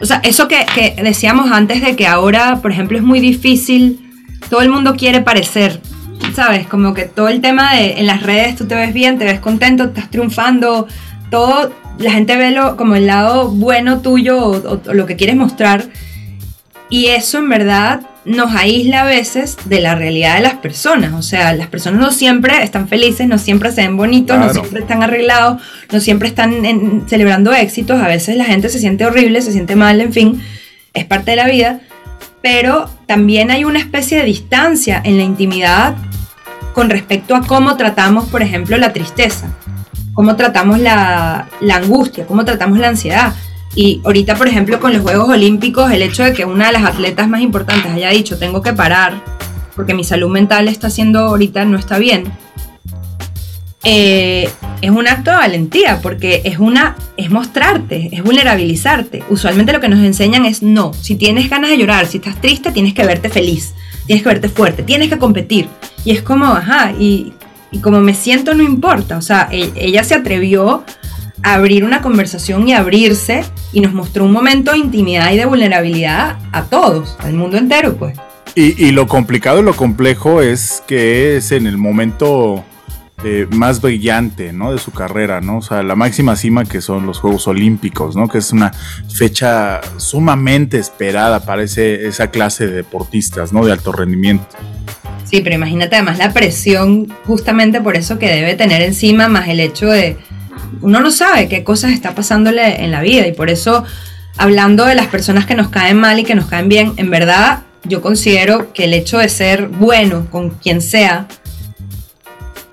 o 0.00 0.04
sea, 0.04 0.20
eso 0.22 0.48
que, 0.48 0.66
que 0.74 1.02
decíamos 1.02 1.50
antes 1.50 1.80
de 1.80 1.96
que 1.96 2.06
ahora, 2.06 2.60
por 2.62 2.70
ejemplo, 2.70 2.98
es 2.98 3.04
muy 3.04 3.20
difícil, 3.20 4.06
todo 4.50 4.60
el 4.60 4.68
mundo 4.68 4.94
quiere 4.96 5.20
parecer, 5.22 5.80
¿sabes? 6.34 6.66
Como 6.66 6.94
que 6.94 7.04
todo 7.04 7.28
el 7.28 7.40
tema 7.40 7.74
de 7.74 7.98
en 7.98 8.06
las 8.06 8.22
redes 8.22 8.56
tú 8.56 8.66
te 8.66 8.74
ves 8.74 8.92
bien, 8.92 9.18
te 9.18 9.24
ves 9.24 9.40
contento, 9.40 9.84
estás 9.84 10.10
triunfando, 10.10 10.86
todo, 11.30 11.72
la 11.98 12.10
gente 12.10 12.36
ve 12.36 12.50
lo, 12.50 12.76
como 12.76 12.94
el 12.94 13.06
lado 13.06 13.48
bueno 13.50 14.00
tuyo 14.00 14.38
o, 14.38 14.80
lo 14.92 15.06
que 15.06 15.16
quieres 15.16 15.36
mostrar. 15.36 15.84
Y 16.88 17.06
eso 17.06 17.38
en 17.38 17.48
verdad 17.48 18.02
nos 18.26 18.54
aísla 18.54 19.02
a 19.02 19.04
veces 19.04 19.56
de 19.64 19.80
la 19.80 19.94
realidad 19.94 20.34
de 20.36 20.42
las 20.42 20.54
personas. 20.54 21.14
O 21.14 21.22
sea, 21.22 21.54
las 21.54 21.68
personas 21.68 22.00
no 22.00 22.10
siempre 22.10 22.62
están 22.62 22.88
felices, 22.88 23.26
no 23.26 23.38
siempre 23.38 23.72
se 23.72 23.82
ven 23.82 23.96
bonitos, 23.96 24.38
no 24.38 24.52
siempre 24.52 24.80
están 24.80 25.02
arreglados, 25.02 25.62
no 25.90 26.00
siempre 26.00 26.28
están 26.28 27.04
celebrando 27.08 27.52
éxitos. 27.52 28.00
A 28.00 28.08
veces 28.08 28.36
la 28.36 28.44
gente 28.44 28.68
se 28.68 28.78
siente 28.78 29.06
horrible, 29.06 29.40
se 29.40 29.52
siente 29.52 29.76
mal, 29.76 30.00
en 30.00 30.12
fin, 30.12 30.42
es 30.92 31.04
parte 31.04 31.30
de 31.30 31.36
la 31.36 31.46
vida. 31.46 31.80
Pero 32.42 32.90
también 33.06 33.50
hay 33.50 33.64
una 33.64 33.78
especie 33.78 34.18
de 34.18 34.24
distancia 34.24 35.00
en 35.02 35.16
la 35.16 35.22
intimidad 35.22 35.96
con 36.74 36.90
respecto 36.90 37.34
a 37.34 37.40
cómo 37.40 37.76
tratamos, 37.76 38.28
por 38.28 38.42
ejemplo, 38.42 38.76
la 38.76 38.92
tristeza 38.92 39.48
cómo 40.16 40.34
tratamos 40.34 40.80
la, 40.80 41.46
angustia, 41.70 42.26
cómo 42.26 42.44
tratamos 42.44 42.78
la 42.78 42.88
ansiedad. 42.88 43.34
Y 43.76 44.00
ahorita, 44.04 44.34
por 44.36 44.48
ejemplo, 44.48 44.80
con 44.80 44.92
los 44.92 45.02
Juegos 45.02 45.28
Olímpicos, 45.28 45.92
el 45.92 46.02
hecho 46.02 46.24
de 46.24 46.32
que 46.32 46.44
una 46.44 46.66
de 46.66 46.72
las 46.72 46.84
atletas 46.84 47.28
más 47.28 47.42
importantes 47.42 47.92
haya 47.92 48.10
dicho, 48.10 48.38
tengo 48.38 48.62
que 48.62 48.72
parar, 48.72 49.22
porque 49.76 49.94
mi 49.94 50.02
salud 50.02 50.30
mental 50.30 50.66
está 50.66 50.90
siendo 50.90 51.20
ahorita, 51.20 51.64
no 51.66 51.78
está 51.78 51.98
bien, 51.98 52.24
eh, 53.84 54.50
es 54.80 54.90
un 54.90 55.06
acto 55.06 55.30
de 55.30 55.36
valentía, 55.36 56.00
porque 56.02 56.40
es 56.44 56.58
una, 56.58 56.96
es 57.18 57.30
mostrarte, 57.30 58.08
es 58.10 58.22
vulnerabilizarte. 58.22 59.22
Usualmente 59.28 59.72
lo 59.72 59.80
que 59.80 59.88
nos 59.88 60.00
enseñan 60.00 60.46
es 60.46 60.62
no, 60.62 60.92
si 60.94 61.14
tienes 61.14 61.48
ganas 61.50 61.70
de 61.70 61.78
llorar, 61.78 62.06
si 62.06 62.16
estás 62.16 62.40
triste, 62.40 62.72
tienes 62.72 62.94
que 62.94 63.04
verte 63.04 63.28
feliz, 63.28 63.74
tienes 64.06 64.22
que 64.22 64.30
verte 64.30 64.48
fuerte, 64.48 64.82
tienes 64.82 65.10
que 65.10 65.18
competir. 65.18 65.68
Y 66.04 66.12
es 66.12 66.22
como, 66.22 66.46
ajá, 66.46 66.92
y 66.98 67.34
y 67.70 67.78
como 67.80 68.00
me 68.00 68.14
siento 68.14 68.54
no 68.54 68.62
importa, 68.62 69.18
o 69.18 69.22
sea, 69.22 69.48
e, 69.50 69.72
ella 69.76 70.04
se 70.04 70.14
atrevió 70.14 70.84
abrir 71.42 71.84
una 71.84 72.02
conversación 72.02 72.68
y 72.68 72.72
abrirse 72.72 73.44
y 73.72 73.80
nos 73.80 73.92
mostró 73.92 74.24
un 74.24 74.32
momento 74.32 74.72
de 74.72 74.78
intimidad 74.78 75.32
y 75.32 75.36
de 75.36 75.46
vulnerabilidad 75.46 76.38
a 76.52 76.64
todos, 76.64 77.16
al 77.20 77.34
mundo 77.34 77.56
entero, 77.56 77.96
pues. 77.96 78.18
Y, 78.58 78.90
lo 78.92 79.06
complicado 79.06 79.60
y 79.60 79.62
lo 79.62 79.76
complejo 79.76 80.40
es 80.40 80.82
que 80.86 81.36
es 81.36 81.52
en 81.52 81.66
el 81.66 81.76
momento 81.76 82.64
eh, 83.22 83.46
más 83.50 83.82
brillante, 83.82 84.54
¿no? 84.54 84.72
De 84.72 84.78
su 84.78 84.92
carrera, 84.92 85.42
¿no? 85.42 85.58
O 85.58 85.62
sea, 85.62 85.82
la 85.82 85.94
máxima 85.94 86.36
cima 86.36 86.64
que 86.64 86.80
son 86.80 87.04
los 87.04 87.18
Juegos 87.18 87.46
Olímpicos, 87.48 88.16
¿no? 88.16 88.28
Que 88.28 88.38
es 88.38 88.52
una 88.52 88.72
fecha 89.14 89.82
sumamente 89.98 90.78
esperada 90.78 91.44
para 91.44 91.64
esa 91.64 92.30
clase 92.30 92.66
de 92.66 92.76
deportistas, 92.76 93.52
¿no? 93.52 93.62
De 93.62 93.72
alto 93.72 93.92
rendimiento. 93.92 94.46
Sí, 95.24 95.42
pero 95.42 95.56
imagínate 95.56 95.96
además 95.96 96.16
la 96.16 96.32
presión 96.32 97.12
justamente 97.26 97.82
por 97.82 97.96
eso 97.96 98.18
que 98.18 98.30
debe 98.30 98.54
tener 98.54 98.80
encima, 98.80 99.28
más 99.28 99.48
el 99.48 99.60
hecho 99.60 99.88
de, 99.88 100.16
uno 100.80 101.00
no 101.00 101.10
sabe 101.10 101.48
qué 101.48 101.64
cosas 101.64 101.92
está 101.92 102.14
pasándole 102.14 102.84
en 102.84 102.90
la 102.90 103.00
vida 103.00 103.26
y 103.26 103.32
por 103.32 103.50
eso, 103.50 103.84
hablando 104.36 104.84
de 104.84 104.94
las 104.94 105.06
personas 105.06 105.46
que 105.46 105.54
nos 105.54 105.68
caen 105.68 105.98
mal 105.98 106.18
y 106.18 106.24
que 106.24 106.34
nos 106.34 106.46
caen 106.46 106.68
bien, 106.68 106.92
en 106.96 107.10
verdad 107.10 107.62
yo 107.84 108.02
considero 108.02 108.72
que 108.72 108.84
el 108.84 108.94
hecho 108.94 109.18
de 109.18 109.28
ser 109.28 109.68
bueno 109.68 110.26
con 110.30 110.50
quien 110.50 110.80
sea 110.80 111.28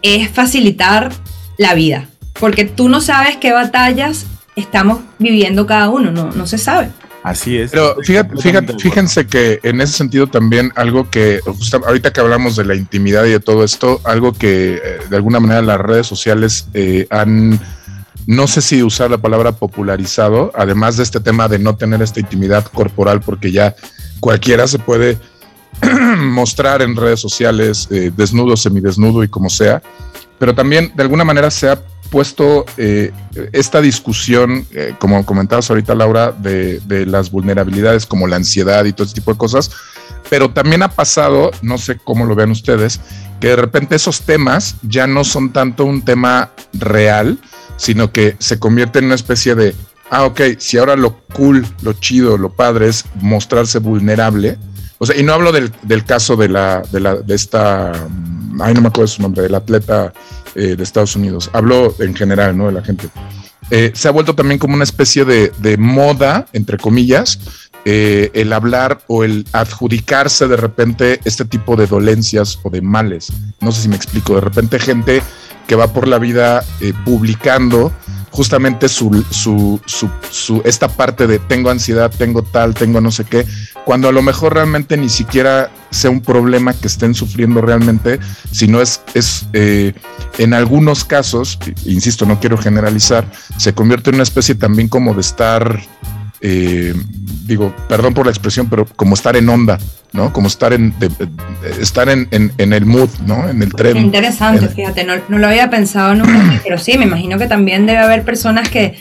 es 0.01 0.29
facilitar 0.29 1.11
la 1.57 1.73
vida, 1.73 2.07
porque 2.39 2.65
tú 2.65 2.89
no 2.89 2.99
sabes 2.99 3.37
qué 3.37 3.51
batallas 3.51 4.25
estamos 4.55 4.99
viviendo 5.19 5.65
cada 5.65 5.89
uno, 5.89 6.11
no, 6.11 6.31
no 6.31 6.47
se 6.47 6.57
sabe. 6.57 6.89
Así 7.23 7.57
es. 7.57 7.71
Pero 7.71 7.95
fíjate, 8.03 8.35
fíjate, 8.37 8.77
fíjense 8.77 9.25
que 9.25 9.59
en 9.63 9.79
ese 9.79 9.93
sentido 9.93 10.27
también 10.27 10.71
algo 10.75 11.09
que, 11.09 11.39
ahorita 11.85 12.11
que 12.11 12.19
hablamos 12.19 12.57
de 12.57 12.65
la 12.65 12.75
intimidad 12.75 13.23
y 13.25 13.31
de 13.31 13.39
todo 13.39 13.63
esto, 13.63 14.01
algo 14.03 14.33
que 14.33 14.75
eh, 14.75 14.99
de 15.09 15.15
alguna 15.15 15.39
manera 15.39 15.61
las 15.61 15.79
redes 15.79 16.05
sociales 16.05 16.67
eh, 16.73 17.07
han, 17.09 17.59
no 18.25 18.47
sé 18.47 18.61
si 18.61 18.83
usar 18.83 19.11
la 19.11 19.17
palabra 19.17 19.51
popularizado, 19.51 20.51
además 20.55 20.97
de 20.97 21.03
este 21.03 21.19
tema 21.19 21.47
de 21.47 21.59
no 21.59 21.75
tener 21.75 22.01
esta 22.01 22.19
intimidad 22.19 22.65
corporal, 22.65 23.21
porque 23.21 23.51
ya 23.51 23.75
cualquiera 24.19 24.67
se 24.67 24.79
puede 24.79 25.17
mostrar 26.17 26.81
en 26.81 26.95
redes 26.95 27.19
sociales 27.19 27.87
eh, 27.91 28.11
desnudo, 28.15 28.55
semidesnudo 28.55 29.23
y 29.23 29.27
como 29.27 29.49
sea, 29.49 29.81
pero 30.39 30.53
también 30.55 30.91
de 30.95 31.03
alguna 31.03 31.23
manera 31.23 31.51
se 31.51 31.69
ha 31.69 31.81
puesto 32.13 32.65
eh, 32.77 33.11
esta 33.53 33.81
discusión, 33.81 34.67
eh, 34.71 34.93
como 34.99 35.25
comentabas 35.25 35.67
ahorita 35.69 35.95
Laura, 35.95 36.31
de, 36.31 36.79
las 37.07 37.31
vulnerabilidades 37.31 38.05
como 38.05 38.27
la 38.27 38.35
ansiedad 38.35 38.85
y 38.85 38.93
todo 38.93 39.05
ese 39.05 39.15
tipo 39.15 39.31
de 39.31 39.37
cosas, 39.39 39.71
pero 40.29 40.51
también 40.51 40.83
ha 40.83 40.89
pasado, 40.89 41.49
no 41.63 41.79
sé 41.79 41.97
cómo 41.97 42.25
lo 42.25 42.35
vean 42.35 42.51
ustedes, 42.51 42.99
que 43.39 43.47
de 43.47 43.55
repente 43.55 43.95
esos 43.95 44.21
temas 44.21 44.75
ya 44.83 45.07
no 45.07 45.23
son 45.23 45.51
tanto 45.53 45.85
un 45.85 46.03
tema 46.03 46.51
real, 46.73 47.39
sino 47.77 48.11
que 48.11 48.35
se 48.39 48.59
convierte 48.59 48.99
en 48.99 49.05
una 49.05 49.15
especie 49.15 49.55
de, 49.55 49.75
ah, 50.09 50.25
ok, 50.25 50.41
si 50.57 50.77
ahora 50.77 50.95
lo 50.95 51.19
cool, 51.33 51.65
lo 51.81 51.93
chido, 51.93 52.37
lo 52.37 52.51
padre 52.51 52.87
es 52.87 53.05
mostrarse 53.15 53.79
vulnerable, 53.79 54.57
o 55.03 55.05
sea, 55.05 55.17
y 55.17 55.23
no 55.23 55.33
hablo 55.33 55.51
del, 55.51 56.05
caso 56.05 56.37
de 56.37 56.47
la, 56.47 56.81
de 56.91 57.01
la, 57.01 57.15
de 57.15 57.35
esta, 57.35 57.91
ay, 58.61 58.73
no 58.73 58.81
me 58.81 58.87
acuerdo 58.87 59.07
su 59.07 59.21
nombre, 59.21 59.41
del 59.41 59.53
atleta 59.53 60.13
eh, 60.55 60.77
de 60.77 60.81
Estados 60.81 61.17
Unidos. 61.17 61.49
Hablo 61.51 61.93
en 61.99 62.15
general, 62.15 62.57
¿no? 62.57 62.67
De 62.67 62.71
la 62.71 62.81
gente. 62.83 63.09
Eh, 63.69 63.91
se 63.93 64.07
ha 64.07 64.11
vuelto 64.11 64.33
también 64.33 64.59
como 64.59 64.75
una 64.75 64.85
especie 64.85 65.25
de, 65.25 65.77
moda, 65.77 66.45
entre 66.53 66.77
comillas, 66.77 67.37
eh, 67.85 68.31
el 68.33 68.53
hablar 68.53 69.01
o 69.07 69.23
el 69.23 69.45
adjudicarse 69.51 70.47
de 70.47 70.57
repente 70.57 71.19
este 71.25 71.45
tipo 71.45 71.75
de 71.75 71.87
dolencias 71.87 72.59
o 72.63 72.69
de 72.69 72.81
males. 72.81 73.31
No 73.61 73.71
sé 73.71 73.83
si 73.83 73.87
me 73.89 73.95
explico. 73.95 74.35
De 74.35 74.41
repente 74.41 74.79
gente 74.79 75.21
que 75.67 75.75
va 75.75 75.93
por 75.93 76.07
la 76.07 76.19
vida 76.19 76.63
publicando 77.05 77.91
justamente 78.33 78.89
su, 78.89 79.23
su, 79.29 79.79
su, 79.85 80.61
esta 80.65 80.87
parte 80.87 81.27
de 81.27 81.37
tengo 81.37 81.69
ansiedad, 81.69 82.11
tengo 82.17 82.41
tal, 82.41 82.73
tengo 82.73 82.99
no 82.99 83.11
sé 83.11 83.25
qué, 83.25 83.45
cuando 83.85 84.09
a 84.09 84.11
lo 84.11 84.23
mejor 84.23 84.55
realmente 84.55 84.97
ni 84.97 85.07
siquiera 85.07 85.69
sea 85.91 86.09
un 86.09 86.19
problema 86.19 86.73
que 86.73 86.87
estén 86.87 87.13
sufriendo 87.13 87.61
realmente, 87.61 88.19
sino 88.51 88.81
es, 88.81 89.01
es 89.13 89.45
eh, 89.53 89.93
en 90.39 90.55
algunos 90.55 91.05
casos, 91.05 91.59
insisto, 91.85 92.25
no 92.25 92.39
quiero 92.39 92.57
generalizar, 92.57 93.31
se 93.57 93.73
convierte 93.73 94.09
en 94.09 94.15
una 94.15 94.23
especie 94.23 94.55
también 94.55 94.87
como 94.87 95.13
de 95.13 95.21
estar 95.21 95.79
eh, 96.45 96.93
digo, 97.45 97.73
perdón 97.87 98.13
por 98.13 98.25
la 98.25 98.31
expresión, 98.31 98.67
pero 98.69 98.85
como 98.97 99.15
estar 99.15 99.37
en 99.37 99.47
onda, 99.47 99.79
¿no? 100.11 100.33
Como 100.33 100.47
estar 100.47 100.73
en, 100.73 100.93
estar 101.79 102.09
en, 102.09 102.27
el 102.57 102.85
mood, 102.85 103.09
¿no? 103.25 103.47
En 103.47 103.63
el 103.63 103.73
tren. 103.73 103.95
Interesante, 103.95 104.67
fíjate, 104.67 105.05
no, 105.05 105.15
lo 105.29 105.47
había 105.47 105.69
pensado 105.69 106.13
nunca, 106.15 106.59
pero 106.63 106.77
sí, 106.77 106.97
me 106.97 107.05
imagino 107.05 107.37
que 107.37 107.47
también 107.47 107.85
debe 107.85 107.99
haber 107.99 108.23
personas 108.23 108.67
que, 108.67 108.99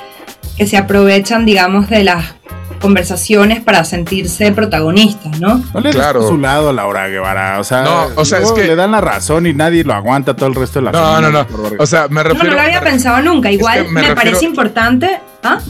que 0.56 0.68
se 0.68 0.76
aprovechan, 0.76 1.44
digamos, 1.44 1.90
de 1.90 2.04
las 2.04 2.34
conversaciones 2.80 3.60
para 3.60 3.84
sentirse 3.84 4.52
protagonistas, 4.52 5.40
¿no? 5.40 5.64
No 5.74 5.80
le 5.80 5.90
claro. 5.90 6.26
su 6.28 6.38
lado 6.38 6.70
a 6.70 6.72
Laura 6.72 7.08
Guevara, 7.08 7.58
o 7.58 7.64
sea, 7.64 7.82
no, 7.82 8.08
o 8.16 8.24
sea 8.24 8.38
es 8.40 8.52
que 8.52 8.64
le 8.64 8.76
dan 8.76 8.92
la 8.92 9.00
razón 9.00 9.46
y 9.46 9.54
nadie 9.54 9.84
lo 9.84 9.94
aguanta 9.94 10.34
todo 10.34 10.48
el 10.48 10.54
resto 10.54 10.80
de 10.80 10.86
la 10.86 10.92
No, 10.92 11.20
no, 11.20 11.30
no. 11.30 11.46
O 11.78 11.86
sea, 11.86 12.08
me 12.08 12.22
refiero 12.22 12.44
No, 12.44 12.50
no 12.50 12.56
lo 12.56 12.62
había 12.62 12.80
pensado 12.80 13.20
nunca, 13.22 13.50
igual 13.50 13.88
me, 13.88 14.14
parece 14.14 14.44
importante, 14.44 15.20
¿ah? 15.44 15.60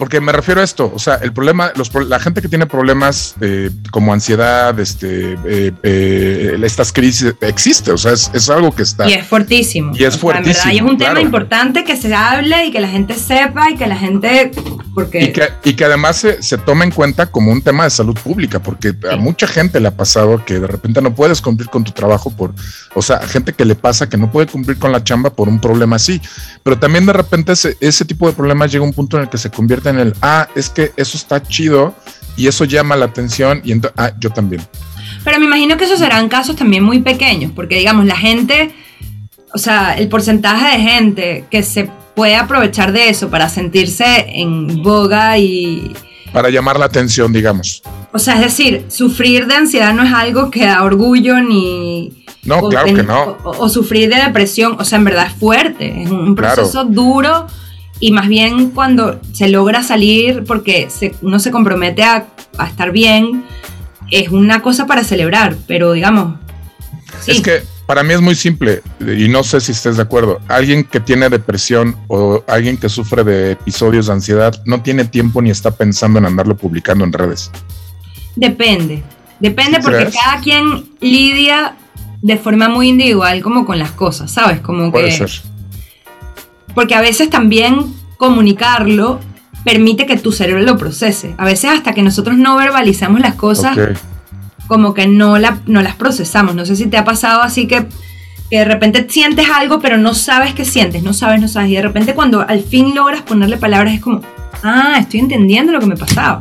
Porque 0.00 0.18
me 0.18 0.32
refiero 0.32 0.62
a 0.62 0.64
esto, 0.64 0.90
o 0.94 0.98
sea, 0.98 1.16
el 1.16 1.30
problema, 1.34 1.72
los, 1.76 1.94
la 2.08 2.18
gente 2.18 2.40
que 2.40 2.48
tiene 2.48 2.64
problemas 2.64 3.34
eh, 3.42 3.68
como 3.90 4.14
ansiedad, 4.14 4.80
este, 4.80 5.34
eh, 5.44 5.72
eh, 5.82 6.58
estas 6.62 6.90
crisis, 6.90 7.34
existe, 7.42 7.92
o 7.92 7.98
sea, 7.98 8.12
es, 8.12 8.48
algo 8.48 8.74
que 8.74 8.82
está. 8.82 9.06
Y 9.06 9.12
es 9.12 9.26
fuertísimo. 9.26 9.92
Y 9.94 10.04
es 10.04 10.16
fuertísimo. 10.16 10.72
y 10.72 10.76
es 10.78 10.82
un 10.82 10.96
tema 10.96 11.20
importante 11.20 11.84
que 11.84 11.98
se 11.98 12.14
hable 12.14 12.64
y 12.64 12.70
que 12.70 12.80
la 12.80 12.88
gente 12.88 13.12
sepa 13.12 13.70
y 13.70 13.76
que 13.76 13.86
la 13.86 13.96
gente. 13.96 14.52
Porque... 14.94 15.22
Y, 15.22 15.32
que, 15.34 15.42
y 15.64 15.74
que 15.74 15.84
además 15.84 16.16
se, 16.16 16.42
se 16.42 16.56
tome 16.56 16.86
en 16.86 16.92
cuenta 16.92 17.26
como 17.26 17.52
un 17.52 17.60
tema 17.60 17.84
de 17.84 17.90
salud 17.90 18.16
pública, 18.18 18.58
porque 18.58 18.94
a 19.12 19.16
mucha 19.16 19.46
gente 19.46 19.80
le 19.80 19.88
ha 19.88 19.94
pasado 19.94 20.42
que 20.46 20.60
de 20.60 20.66
repente 20.66 21.02
no 21.02 21.14
puedes 21.14 21.42
cumplir 21.42 21.68
con 21.68 21.84
tu 21.84 21.92
trabajo 21.92 22.30
por, 22.30 22.54
o 22.94 23.02
sea, 23.02 23.20
gente 23.20 23.52
que 23.52 23.66
le 23.66 23.74
pasa 23.74 24.08
que 24.08 24.16
no 24.16 24.30
puede 24.32 24.46
cumplir 24.46 24.78
con 24.78 24.92
la 24.92 25.04
chamba 25.04 25.28
por 25.28 25.46
un 25.46 25.60
problema 25.60 25.96
así. 25.96 26.22
Pero 26.62 26.78
también 26.78 27.04
de 27.04 27.12
repente 27.12 27.52
ese, 27.52 27.76
ese 27.80 28.06
tipo 28.06 28.26
de 28.26 28.32
problemas 28.32 28.72
llega 28.72 28.82
a 28.82 28.88
un 28.88 28.94
punto 28.94 29.18
en 29.18 29.24
el 29.24 29.28
que 29.28 29.36
se 29.36 29.50
convierte 29.50 29.89
en 29.90 29.98
el, 29.98 30.14
ah, 30.22 30.48
es 30.54 30.70
que 30.70 30.92
eso 30.96 31.16
está 31.16 31.42
chido 31.42 31.94
y 32.36 32.46
eso 32.46 32.64
llama 32.64 32.96
la 32.96 33.06
atención 33.06 33.60
y 33.64 33.72
entonces, 33.72 33.98
ah, 33.98 34.12
yo 34.18 34.30
también. 34.30 34.62
Pero 35.24 35.38
me 35.38 35.46
imagino 35.46 35.76
que 35.76 35.84
esos 35.84 35.98
serán 35.98 36.28
casos 36.28 36.56
también 36.56 36.82
muy 36.82 37.00
pequeños, 37.00 37.52
porque 37.54 37.76
digamos, 37.76 38.06
la 38.06 38.16
gente, 38.16 38.74
o 39.52 39.58
sea, 39.58 39.96
el 39.98 40.08
porcentaje 40.08 40.78
de 40.78 40.82
gente 40.82 41.44
que 41.50 41.62
se 41.62 41.90
puede 42.14 42.36
aprovechar 42.36 42.92
de 42.92 43.10
eso 43.10 43.30
para 43.30 43.48
sentirse 43.48 44.26
en 44.28 44.82
boga 44.82 45.38
y... 45.38 45.94
Para 46.32 46.48
llamar 46.48 46.78
la 46.78 46.86
atención, 46.86 47.32
digamos. 47.32 47.82
O 48.12 48.18
sea, 48.18 48.34
es 48.34 48.40
decir, 48.40 48.86
sufrir 48.88 49.46
de 49.46 49.54
ansiedad 49.54 49.92
no 49.92 50.04
es 50.04 50.12
algo 50.12 50.50
que 50.50 50.64
da 50.64 50.82
orgullo 50.82 51.40
ni... 51.40 52.24
No, 52.42 52.60
claro 52.68 52.94
que 52.94 53.02
no. 53.02 53.36
O, 53.44 53.68
sufrir 53.68 54.08
de 54.08 54.16
depresión, 54.16 54.76
o 54.78 54.84
sea, 54.84 54.98
en 54.98 55.04
verdad 55.04 55.26
es 55.26 55.34
fuerte, 55.34 56.02
es 56.02 56.10
un 56.10 56.34
proceso 56.34 56.84
duro 56.84 57.46
y 58.00 58.12
más 58.12 58.28
bien 58.28 58.70
cuando 58.70 59.20
se 59.32 59.48
logra 59.48 59.82
salir 59.82 60.44
porque 60.44 60.88
uno 61.20 61.38
se 61.38 61.50
compromete 61.50 62.02
a, 62.02 62.26
estar 62.66 62.90
bien, 62.90 63.44
es 64.10 64.30
una 64.30 64.60
cosa 64.62 64.86
para 64.86 65.04
celebrar, 65.04 65.56
pero 65.66 65.92
digamos... 65.92 66.38
Es 67.26 67.40
que 67.40 67.62
para 67.86 68.02
mí 68.02 68.14
es 68.14 68.20
muy 68.20 68.34
simple 68.34 68.82
y 69.00 69.28
no 69.28 69.42
sé 69.42 69.60
si 69.60 69.72
estés 69.72 69.96
de 69.96 70.02
acuerdo. 70.02 70.40
Alguien 70.48 70.84
que 70.84 71.00
tiene 71.00 71.28
depresión 71.28 71.96
o 72.08 72.42
alguien 72.46 72.76
que 72.76 72.88
sufre 72.88 73.24
de 73.24 73.52
episodios 73.52 74.06
de 74.06 74.12
ansiedad 74.12 74.62
no 74.64 74.82
tiene 74.82 75.04
tiempo 75.04 75.42
ni 75.42 75.50
está 75.50 75.70
pensando 75.70 76.18
en 76.18 76.26
andarlo 76.26 76.56
publicando 76.56 77.04
en 77.04 77.12
redes. 77.12 77.50
Depende, 78.36 79.02
depende 79.40 79.80
porque 79.80 80.08
cada 80.10 80.40
quien 80.40 80.84
lidia 81.00 81.76
de 82.22 82.36
forma 82.36 82.68
muy 82.68 82.88
individual 82.88 83.42
como 83.42 83.66
con 83.66 83.78
las 83.78 83.90
cosas, 83.90 84.30
¿sabes? 84.30 84.60
Como 84.60 84.90
Puede 84.90 85.10
ser. 85.10 85.30
Porque 86.74 86.94
a 86.94 87.00
veces 87.00 87.30
también 87.30 87.94
comunicarlo 88.16 89.20
permite 89.64 90.06
que 90.06 90.16
tu 90.16 90.32
cerebro 90.32 90.62
lo 90.62 90.76
procese. 90.76 91.34
A 91.38 91.44
veces 91.44 91.70
hasta 91.70 91.92
que 91.92 92.02
nosotros 92.02 92.36
no 92.36 92.56
verbalizamos 92.56 93.20
las 93.20 93.34
cosas, 93.34 93.76
como 94.66 94.94
que 94.94 95.06
no, 95.06 95.38
la, 95.38 95.60
no 95.66 95.82
las 95.82 95.96
procesamos. 95.96 96.54
No 96.54 96.64
sé 96.64 96.76
si 96.76 96.86
te 96.86 96.96
ha 96.96 97.04
pasado 97.04 97.42
así 97.42 97.66
que, 97.66 97.86
que, 98.50 98.58
de 98.58 98.64
repente 98.64 99.06
sientes 99.08 99.48
algo, 99.50 99.80
pero 99.80 99.98
no 99.98 100.14
sabes 100.14 100.54
qué 100.54 100.64
sientes, 100.64 101.02
no 101.02 101.12
sabes, 101.12 101.40
no 101.40 101.48
sabes. 101.48 101.70
Y 101.70 101.74
de 101.74 101.82
repente 101.82 102.14
cuando 102.14 102.40
al 102.40 102.62
fin 102.62 102.94
logras 102.94 103.22
ponerle 103.22 103.56
palabras 103.56 103.94
es 103.94 104.00
como, 104.00 104.20
ah, 104.62 104.96
estoy 104.98 105.20
entendiendo 105.20 105.72
lo 105.72 105.80
que 105.80 105.86
me 105.86 105.96
pasaba. 105.96 106.40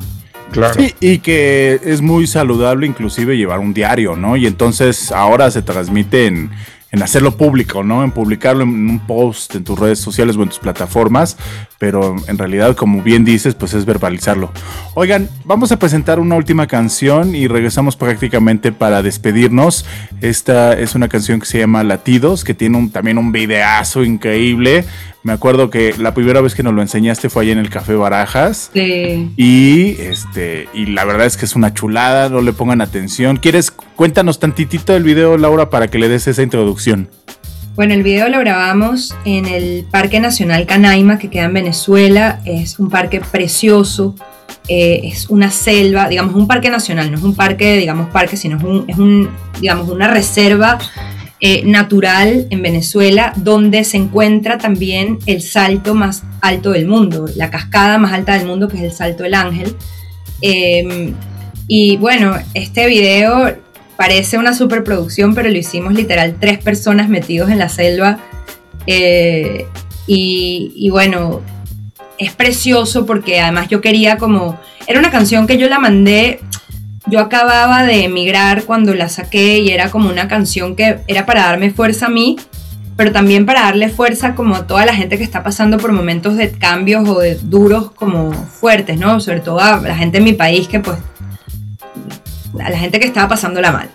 Claro. 0.51 0.73
Sí, 0.73 0.93
y 0.99 1.19
que 1.19 1.79
es 1.83 2.01
muy 2.01 2.25
saludable 2.25 2.87
inclusive 2.87 3.37
llevar 3.37 3.59
un 3.59 3.73
diario, 3.73 4.15
¿no? 4.15 4.35
Y 4.35 4.47
entonces 4.47 5.11
ahora 5.11 5.51
se 5.51 5.61
transmite 5.61 6.49
en, 6.91 7.01
hacerlo 7.01 7.37
público, 7.37 7.83
¿no? 7.83 8.03
En 8.03 8.11
publicarlo 8.11 8.63
en 8.63 8.89
un 8.89 8.99
post 8.99 9.55
en 9.55 9.63
tus 9.63 9.77
redes 9.77 9.99
sociales 9.99 10.35
o 10.35 10.43
en 10.43 10.49
tus 10.49 10.59
plataformas, 10.59 11.37
pero 11.77 12.15
en 12.27 12.37
realidad, 12.37 12.75
como 12.75 13.01
bien 13.01 13.25
dices, 13.25 13.55
pues 13.55 13.73
es 13.73 13.85
verbalizarlo. 13.85 14.51
Oigan, 14.95 15.29
vamos 15.45 15.71
a 15.71 15.79
presentar 15.79 16.19
una 16.19 16.35
última 16.35 16.67
canción 16.67 17.35
y 17.35 17.47
regresamos 17.47 17.95
prácticamente 17.95 18.71
para 18.71 19.01
despedirnos. 19.01 19.85
Esta 20.21 20.73
es 20.73 20.95
una 20.95 21.07
canción 21.07 21.39
que 21.39 21.45
se 21.45 21.59
llama 21.59 21.83
Latidos, 21.83 22.43
que 22.43 22.53
tiene 22.53 22.89
también 22.89 23.17
un 23.17 23.31
videazo 23.31 24.03
increíble. 24.03 24.85
Me 25.21 25.33
acuerdo 25.33 25.69
que 25.69 25.93
la 25.97 26.13
primera 26.13 26.39
vez 26.39 26.55
que 26.55 26.63
nos 26.63 26.73
lo 26.73 26.81
enseñaste 26.81 27.29
fue 27.29 27.43
allá 27.43 27.51
en 27.51 27.59
el 27.59 27.69
Café 27.69 27.93
Barajas. 27.93 28.71
Sí. 28.73 29.31
Y 29.35 29.99
este, 29.99 30.69
y 30.73 30.85
la 30.85 31.03
verdad 31.03 31.27
es 31.27 31.35
que 31.35 31.43
es 31.43 31.55
una 31.57 31.73
chulada, 31.73 32.29
no 32.29 32.41
le 32.41 32.53
pongan 32.53 32.79
atención. 32.81 33.35
¿Quieres 33.35 33.69
cuéntanos 33.71 34.39
tantitito 34.39 34.93
del 34.93 35.03
video, 35.03 35.37
Laura, 35.37 35.69
para 35.69 35.89
que 35.89 35.99
le 35.99 36.07
des 36.07 36.27
esa 36.27 36.41
introducción? 36.41 37.09
Bueno, 37.75 37.93
el 37.93 38.03
video 38.03 38.29
lo 38.29 38.39
grabamos 38.39 39.13
en 39.25 39.45
el 39.45 39.85
Parque 39.91 40.21
Nacional 40.21 40.65
Canaima, 40.65 41.17
que 41.17 41.29
queda 41.29 41.45
en 41.45 41.53
Venezuela. 41.53 42.39
Es 42.45 42.79
un 42.79 42.89
parque 42.89 43.19
precioso. 43.19 44.15
Eh, 44.69 45.01
es 45.03 45.29
una 45.29 45.49
selva, 45.51 46.07
digamos, 46.07 46.35
un 46.35 46.47
parque 46.47 46.69
nacional, 46.69 47.09
no 47.11 47.17
es 47.17 47.23
un 47.23 47.35
parque, 47.35 47.75
digamos, 47.77 48.09
parque, 48.11 48.37
sino 48.37 48.57
es 48.57 48.63
un, 48.63 48.85
es 48.87 48.97
un 48.97 49.29
digamos, 49.59 49.89
una 49.89 50.07
reserva 50.07 50.77
eh, 51.41 51.63
natural 51.63 52.47
en 52.49 52.61
Venezuela, 52.61 53.31
donde 53.37 53.85
se 53.85 53.95
encuentra 53.95 54.57
también 54.57 55.19
el 55.25 55.41
salto 55.41 55.95
más 55.95 56.23
alto 56.41 56.71
del 56.71 56.85
mundo, 56.85 57.27
la 57.35 57.49
cascada 57.49 57.97
más 57.97 58.11
alta 58.11 58.37
del 58.37 58.45
mundo, 58.45 58.67
que 58.67 58.75
es 58.77 58.83
el 58.83 58.91
Salto 58.91 59.23
del 59.23 59.35
Ángel. 59.35 59.73
Em, 60.41 61.13
y 61.67 61.95
bueno, 61.97 62.35
este 62.53 62.87
video 62.87 63.55
parece 63.95 64.37
una 64.37 64.53
superproducción, 64.53 65.33
pero 65.33 65.49
lo 65.49 65.57
hicimos 65.57 65.93
literal 65.93 66.35
tres 66.39 66.59
personas 66.59 67.07
metidos 67.07 67.49
en 67.49 67.59
la 67.59 67.69
selva. 67.69 68.19
Eh, 68.85 69.65
y, 70.07 70.73
y 70.75 70.89
bueno, 70.89 71.41
es 72.17 72.33
precioso 72.33 73.05
porque 73.05 73.39
además 73.39 73.69
yo 73.69 73.79
quería 73.79 74.17
como... 74.17 74.59
Era 74.87 74.99
una 74.99 75.11
canción 75.11 75.47
que 75.47 75.57
yo 75.57 75.69
la 75.69 75.79
mandé 75.79 76.41
yo 77.09 77.19
acababa 77.19 77.83
de 77.83 78.05
emigrar 78.05 78.63
cuando 78.63 78.93
la 78.93 79.09
saqué 79.09 79.59
y 79.59 79.69
era 79.69 79.89
como 79.89 80.09
una 80.09 80.27
canción 80.27 80.75
que 80.75 80.99
era 81.07 81.25
para 81.25 81.43
darme 81.43 81.71
fuerza 81.71 82.07
a 82.07 82.09
mí, 82.09 82.37
pero 82.95 83.11
también 83.11 83.45
para 83.45 83.61
darle 83.61 83.89
fuerza 83.89 84.35
como 84.35 84.55
a 84.55 84.67
toda 84.67 84.85
la 84.85 84.93
gente 84.93 85.17
que 85.17 85.23
está 85.23 85.43
pasando 85.43 85.77
por 85.77 85.91
momentos 85.91 86.35
de 86.35 86.51
cambios 86.51 87.07
o 87.07 87.19
de 87.19 87.35
duros 87.35 87.91
como 87.91 88.31
fuertes, 88.33 88.99
¿no? 88.99 89.19
Sobre 89.19 89.39
todo 89.39 89.59
a 89.59 89.79
la 89.79 89.95
gente 89.95 90.17
en 90.19 90.25
mi 90.25 90.33
país 90.33 90.67
que 90.67 90.79
pues, 90.79 90.97
a 92.59 92.69
la 92.69 92.77
gente 92.77 92.99
que 92.99 93.07
estaba 93.07 93.27
pasándola 93.27 93.71
mal. 93.71 93.89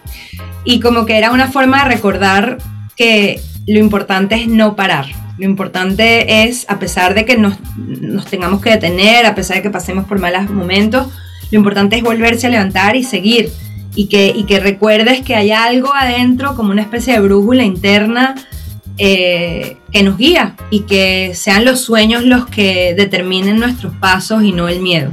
Y 0.64 0.80
como 0.80 1.04
que 1.04 1.18
era 1.18 1.30
una 1.30 1.48
forma 1.48 1.84
de 1.84 1.90
recordar 1.90 2.58
que 2.96 3.40
lo 3.66 3.78
importante 3.78 4.34
es 4.36 4.48
no 4.48 4.74
parar. 4.76 5.06
Lo 5.36 5.44
importante 5.44 6.44
es, 6.44 6.64
a 6.68 6.78
pesar 6.78 7.14
de 7.14 7.24
que 7.24 7.36
nos, 7.36 7.58
nos 7.76 8.26
tengamos 8.26 8.62
que 8.62 8.70
detener, 8.70 9.26
a 9.26 9.34
pesar 9.34 9.56
de 9.56 9.62
que 9.62 9.70
pasemos 9.70 10.04
por 10.06 10.20
malos 10.20 10.48
momentos, 10.48 11.08
lo 11.55 11.60
importante 11.60 11.97
es 11.97 12.02
volverse 12.02 12.48
a 12.48 12.51
levantar 12.51 12.97
y 12.97 13.05
seguir. 13.05 13.52
Y 13.94 14.06
que, 14.06 14.59
recuerdes 14.59 15.20
que 15.20 15.36
hay 15.36 15.52
algo 15.52 15.94
adentro, 15.94 16.56
como 16.56 16.72
una 16.72 16.82
especie 16.82 17.12
de 17.12 17.20
brújula 17.20 17.62
interna, 17.62 18.35
eh, 18.98 19.76
que 19.93 20.02
nos 20.02 20.18
guía 20.18 20.56
y 20.70 20.81
que 20.81 21.31
sean 21.36 21.64
los 21.64 21.81
sueños 21.81 22.24
los 22.24 22.47
que 22.47 22.94
determinen 22.97 23.60
nuestros 23.60 23.94
pasos 23.94 24.43
y 24.43 24.51
no 24.51 24.68
el 24.68 24.81
miedo. 24.81 25.12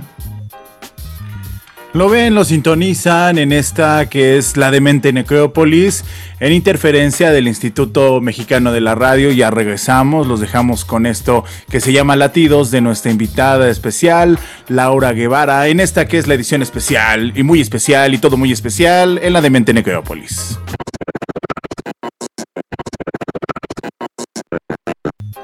Lo 1.93 2.07
ven, 2.07 2.35
lo 2.35 2.45
sintonizan 2.45 3.38
en 3.38 3.51
esta 3.51 4.07
que 4.07 4.38
es 4.38 4.55
la 4.55 4.72
demente 4.72 5.11
Necrópolis, 5.11 6.05
en 6.39 6.53
interferencia 6.53 7.31
del 7.31 7.49
Instituto 7.49 8.22
Mexicano 8.22 8.72
de 8.72 8.80
la 8.80 8.95
Radio. 8.95 9.30
Ya 9.31 9.51
regresamos, 9.51 10.26
los 10.26 10.39
dejamos 10.39 10.85
con 10.85 11.05
esto 11.05 11.43
que 11.69 11.81
se 11.81 11.91
llama 11.91 12.15
Latidos 12.15 12.72
de 12.72 12.80
nuestra 12.80 13.11
invitada 13.11 13.69
especial, 13.69 14.39
Laura 14.69 15.11
Guevara, 15.11 15.68
en 15.68 15.81
esta 15.81 16.07
que 16.07 16.18
es 16.18 16.27
la 16.27 16.35
edición 16.35 16.61
especial 16.61 17.34
y 17.35 17.43
muy 17.43 17.59
especial 17.59 18.13
y 18.13 18.19
todo 18.19 18.38
muy 18.38 18.53
especial 18.53 19.19
en 19.22 19.34
la 19.34 19.41
demente 19.41 19.73
Necrópolis. 19.73 20.57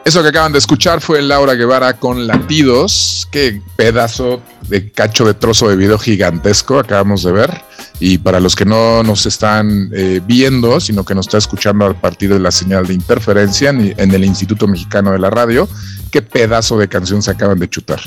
Eso 0.07 0.21
que 0.21 0.29
acaban 0.29 0.53
de 0.53 0.59
escuchar 0.59 1.01
fue 1.01 1.21
Laura 1.21 1.53
Guevara 1.55 1.97
con 1.97 2.27
Latidos. 2.27 3.27
Qué 3.29 3.61
pedazo 3.75 4.41
de 4.69 4.89
cacho 4.89 5.25
de 5.25 5.33
trozo 5.33 5.67
de 5.67 5.75
video 5.75 5.99
gigantesco 5.99 6.79
acabamos 6.79 7.23
de 7.23 7.33
ver. 7.33 7.61
Y 7.99 8.17
para 8.17 8.39
los 8.39 8.55
que 8.55 8.63
no 8.63 9.03
nos 9.03 9.25
están 9.25 9.89
eh, 9.93 10.21
viendo, 10.25 10.79
sino 10.79 11.03
que 11.03 11.13
nos 11.13 11.27
está 11.27 11.39
escuchando 11.39 11.87
a 11.87 11.93
partir 11.93 12.31
de 12.31 12.39
la 12.39 12.51
señal 12.51 12.87
de 12.87 12.93
interferencia 12.93 13.69
en, 13.71 13.93
en 13.97 14.13
el 14.13 14.23
Instituto 14.23 14.65
Mexicano 14.65 15.11
de 15.11 15.19
la 15.19 15.29
Radio, 15.29 15.67
qué 16.11 16.21
pedazo 16.21 16.77
de 16.77 16.87
canción 16.87 17.21
se 17.21 17.31
acaban 17.31 17.59
de 17.59 17.69
chutar. 17.69 17.99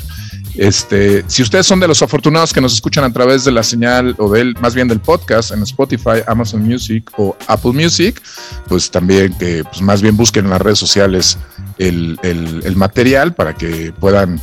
Este, 0.55 1.23
si 1.27 1.41
ustedes 1.41 1.65
son 1.65 1.79
de 1.79 1.87
los 1.87 2.01
afortunados 2.01 2.51
que 2.51 2.59
nos 2.59 2.73
escuchan 2.73 3.03
a 3.03 3.13
través 3.13 3.45
de 3.45 3.51
la 3.51 3.63
señal 3.63 4.15
o 4.17 4.31
del, 4.31 4.55
más 4.59 4.75
bien 4.75 4.87
del 4.87 4.99
podcast 4.99 5.51
en 5.51 5.63
Spotify, 5.63 6.21
Amazon 6.27 6.61
Music 6.61 7.09
o 7.17 7.35
Apple 7.47 7.71
Music, 7.71 8.21
pues 8.67 8.91
también 8.91 9.33
que 9.37 9.63
pues 9.63 9.81
más 9.81 10.01
bien 10.01 10.17
busquen 10.17 10.45
en 10.45 10.51
las 10.51 10.61
redes 10.61 10.79
sociales 10.79 11.37
el, 11.77 12.17
material 12.75 13.33
para 13.33 13.53
que 13.53 13.93
puedan 13.99 14.41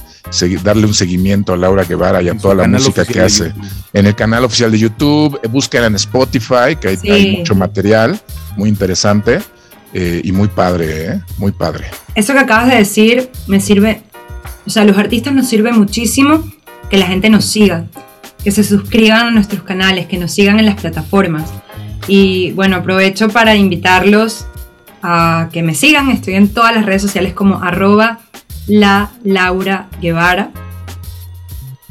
darle 0.63 0.87
un 0.87 0.95
seguimiento 0.95 1.53
a 1.53 1.57
Laura 1.57 1.85
Guevara 1.85 2.23
y 2.23 2.29
a 2.29 2.37
toda 2.37 2.55
la 2.55 2.67
música 2.67 3.05
que 3.05 3.21
hace 3.21 3.53
en 3.93 4.07
el 4.07 4.15
canal 4.15 4.45
oficial 4.45 4.71
de 4.71 4.79
YouTube. 4.79 5.39
Busquen 5.51 5.85
en 5.85 5.95
Spotify, 5.97 6.77
que 6.81 6.99
hay, 7.03 7.37
mucho 7.39 7.55
material 7.55 8.21
muy 8.57 8.69
interesante 8.69 9.41
eh, 9.95 10.21
y 10.25 10.33
muy 10.33 10.49
padre, 10.49 11.07
¿eh? 11.07 11.21
muy 11.39 11.53
padre. 11.53 11.87
Eso 12.15 12.33
que 12.33 12.41
acabas 12.41 12.69
de 12.69 12.77
decir 12.77 13.31
me 13.47 13.61
sirve 13.61 14.03
o 14.69 14.71
sea, 14.71 14.85
los 14.85 14.99
artistas 14.99 15.33
nos 15.33 15.49
sirve 15.49 15.73
muchísimo 15.73 16.45
que 16.91 16.99
la 16.99 17.07
gente 17.07 17.31
nos 17.31 17.47
siga, 17.47 17.87
que 18.45 18.51
se 18.51 18.63
suscriban 18.63 19.29
a 19.29 19.31
nuestros 19.31 19.63
canales, 19.63 20.07
que 20.09 20.19
nos 20.19 20.31
sigan 20.31 20.59
en 20.61 20.67
las 20.67 20.79
plataformas. 20.79 21.51
Y 22.07 22.53
bueno, 22.53 22.77
aprovecho 22.77 23.31
para 23.31 23.55
invitarlos 23.55 24.47
a 25.03 25.49
que 25.55 25.63
me 25.63 25.75
sigan. 25.75 26.11
Estoy 26.11 26.35
en 26.35 26.49
todas 26.49 26.75
las 26.75 26.85
redes 26.85 27.01
sociales 27.01 27.33
como 27.33 27.63
arroba 27.63 28.21
la 28.67 29.11
Laura 29.25 29.89
Guevara. 30.03 30.51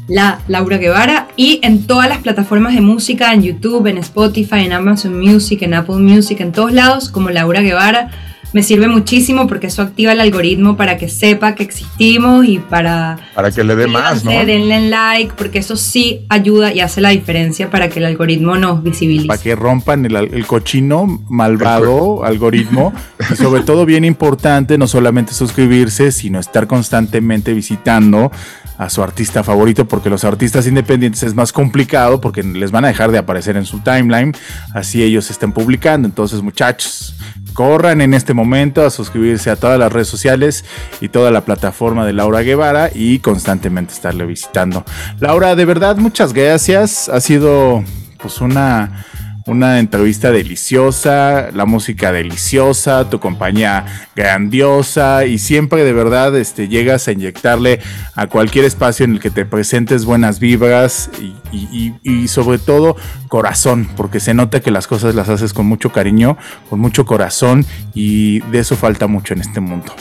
La 0.08 0.40
Laura 0.48 0.78
Guevara 0.78 1.28
y 1.36 1.60
en 1.64 1.86
todas 1.86 2.08
las 2.08 2.20
plataformas 2.20 2.74
de 2.74 2.82
música, 2.82 3.34
en 3.34 3.44
YouTube, 3.44 3.88
en 3.88 3.98
Spotify, 3.98 4.60
en 4.60 4.74
Amazon 4.74 5.20
Music, 5.20 5.62
en 5.62 5.74
Apple 5.74 5.98
Music, 5.98 6.40
en 6.40 6.52
todos 6.52 6.72
lados 6.72 7.10
como 7.10 7.30
Laura 7.30 7.62
Guevara 7.62 8.10
me 8.53 8.64
sirve 8.64 8.88
muchísimo 8.88 9.48
porque 9.48 9.68
eso 9.68 9.82
activa 9.82 10.14
el 10.14 10.19
algoritmo 10.19 10.78
para 10.78 10.98
que 10.98 11.10
sepa 11.10 11.56
que 11.56 11.64
existimos 11.64 12.45
y 12.45 12.60
para... 12.60 13.18
Para 13.36 13.52
que 13.52 13.64
le 13.64 13.76
dé 13.76 13.88
más, 13.88 14.24
¿no? 14.24 14.32
Denle 14.32 14.90
like, 14.90 15.34
porque 15.38 15.60
eso 15.60 15.76
sí 15.76 16.26
ayuda 16.30 16.74
y 16.74 16.80
hace 16.80 17.02
la 17.02 17.10
diferencia 17.10 17.69
para 17.69 17.90
que 17.90 17.99
el 17.99 18.06
algoritmo 18.06 18.56
nos 18.56 18.84
visibilice. 18.84 19.28
Para 19.28 19.41
que 19.41 19.56
rompan 19.56 20.06
el, 20.06 20.45
cochino 20.48 21.24
malvado 21.30 22.24
algoritmo. 22.24 22.94
y 23.32 23.36
sobre 23.36 23.64
todo 23.64 23.86
bien 23.86 24.06
importante, 24.06 24.78
no 24.78 24.88
solamente 24.88 25.34
suscribirse, 25.34 26.11
sino 26.11 26.40
estar 26.40 26.68
constantemente 26.68 27.53
visitando 27.53 28.32
a 28.78 28.90
su 28.90 29.02
artista 29.02 29.44
favorito, 29.44 29.88
porque 29.88 30.10
los 30.10 30.24
artistas 30.24 30.68
independientes 30.68 31.24
es 31.24 31.34
más 31.34 31.52
complicado 31.52 32.22
porque 32.22 32.44
les 32.44 32.72
van 32.72 32.86
a 32.86 32.90
dejar 32.90 33.11
de 33.11 33.18
aparecer 33.18 33.57
en 33.57 33.65
su 33.65 33.80
timeline, 33.80 34.34
así 34.74 35.02
ellos 35.02 35.32
están 35.32 35.52
publicando. 35.52 36.07
Entonces, 36.07 36.41
muchachos, 36.41 37.15
corran 37.58 38.02
en 38.02 38.14
este 38.14 38.36
momento 38.36 38.86
a 38.86 38.92
suscribirse 38.92 39.50
a 39.50 39.56
todas 39.56 39.80
las 39.80 39.92
redes 39.92 40.08
sociales 40.08 40.64
y 41.02 41.10
toda 41.10 41.32
la 41.32 41.42
plataforma 41.42 42.06
de 42.06 42.14
Laura 42.14 42.44
Guevara 42.44 42.92
y 42.94 43.18
constantemente 43.18 43.96
estarle 43.96 44.28
visitando. 44.28 44.86
Laura, 45.20 45.56
de 45.56 45.66
verdad, 45.66 45.98
muchas 45.98 46.34
gracias. 46.34 47.10
Ha 47.10 47.20
sido 47.20 47.84
pues 48.22 48.42
una 48.42 49.04
una 49.48 49.80
entrevista 49.80 50.32
deliciosa, 50.32 51.49
la 51.53 51.65
música 51.65 52.11
deliciosa, 52.11 53.10
tu 53.10 53.19
compañía 53.19 53.86
grandiosa 54.15 55.26
y 55.26 55.40
siempre 55.40 55.84
de 55.84 55.94
verdad 55.94 56.38
este, 56.38 56.68
llegas 56.68 57.07
a 57.07 57.14
inyectarle 57.14 57.80
a 58.14 58.28
cualquier 58.28 58.65
espacio 58.65 59.06
en 59.06 59.14
el 59.14 59.19
que 59.19 59.30
te 59.30 59.45
presentes 59.45 60.06
buenas 60.06 60.40
vibras 60.40 61.10
y, 61.52 61.94
y 62.03 62.28
sobre 62.28 62.60
todo 62.60 62.98
corazón, 63.30 63.90
porque 63.95 64.19
se 64.19 64.34
nota 64.34 64.60
que 64.60 64.69
las 64.69 64.86
cosas 64.86 65.15
las 65.15 65.30
haces 65.30 65.53
con 65.53 65.65
mucho 65.65 65.91
cariño, 65.91 66.38
con 66.69 66.80
mucho 66.80 67.06
corazón 67.06 67.65
y 67.94 68.41
de 68.52 68.60
eso 68.60 68.76
falta 68.76 69.07
mucho 69.07 69.34
en 69.34 69.41
este 69.41 69.61
mundo. 69.61 69.94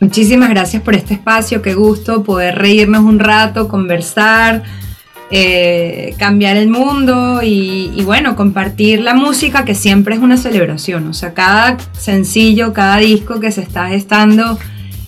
Muchísimas 0.00 0.50
gracias 0.50 0.82
por 0.82 0.94
este 0.94 1.14
espacio, 1.14 1.62
qué 1.62 1.74
gusto 1.74 2.24
poder 2.24 2.56
reírnos 2.56 3.04
un 3.04 3.18
rato, 3.18 3.68
conversar 3.68 4.62
eh, 5.30 6.14
cambiar 6.18 6.56
el 6.56 6.68
mundo 6.68 7.40
y, 7.42 8.02
bueno, 8.04 8.36
compartir 8.36 9.00
la 9.00 9.14
música 9.14 9.64
que 9.64 9.74
siempre 9.74 10.14
es 10.14 10.20
una 10.20 10.36
celebración. 10.36 11.08
O 11.08 11.14
sea, 11.14 11.34
cada 11.34 11.78
sencillo, 11.92 12.72
cada 12.72 12.98
disco 12.98 13.40
que 13.40 13.50
se 13.50 13.62
está 13.62 13.88
gestando 13.88 14.58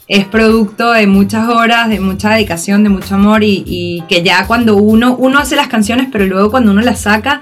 es 0.09 0.25
producto 0.25 0.93
de 0.93 1.07
muchas 1.07 1.49
horas, 1.49 1.89
de 1.89 2.01
mucha 2.01 2.31
dedicación, 2.31 2.83
de 2.83 2.89
mucho 2.89 3.17
amor 3.17 3.43
y, 3.45 4.03
que 4.09 4.23
ya 4.23 4.47
cuando 4.47 4.77
uno, 4.77 5.17
uno 5.17 5.39
hace 5.39 5.57
las 5.57 5.69
canciones, 5.69 6.09
pero 6.11 6.27
luego 6.27 6.51
cuando 6.51 6.71
uno 6.71 6.81
las 6.81 7.01
saca, 7.01 7.41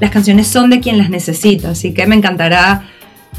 las 0.00 0.10
canciones 0.10 0.48
son 0.48 0.70
de 0.70 0.80
quien 0.80 0.98
las 0.98 1.10
necesita. 1.10 1.70
Así 1.70 1.94
que 1.94 2.06
me 2.06 2.16
encantará 2.16 2.88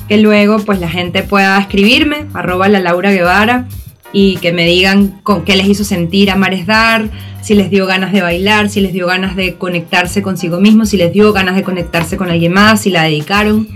que 0.07 0.17
luego 0.17 0.59
pues 0.59 0.79
la 0.79 0.89
gente 0.89 1.23
pueda 1.23 1.59
escribirme, 1.59 2.25
arroba 2.33 2.69
la 2.69 2.79
Laura 2.79 3.11
Guevara 3.11 3.65
y 4.13 4.37
que 4.37 4.53
me 4.53 4.65
digan 4.65 5.19
con 5.23 5.43
qué 5.43 5.55
les 5.55 5.67
hizo 5.67 5.83
sentir 5.83 6.31
amar 6.31 6.65
dar, 6.65 7.09
si 7.47 7.55
les 7.55 7.69
dio 7.69 7.85
ganas 7.85 8.11
de 8.11 8.21
bailar, 8.21 8.69
si 8.69 8.81
les 8.81 8.91
dio 8.91 9.07
ganas 9.07 9.37
de 9.37 9.53
conectarse 9.53 10.21
consigo 10.21 10.59
mismo, 10.59 10.85
si 10.85 10.97
les 10.97 11.13
dio 11.13 11.31
ganas 11.31 11.55
de 11.55 11.63
conectarse 11.63 12.17
con 12.17 12.29
alguien 12.29 12.51
más, 12.51 12.81
si 12.81 12.89
la 12.89 13.03
dedicaron. 13.03 13.69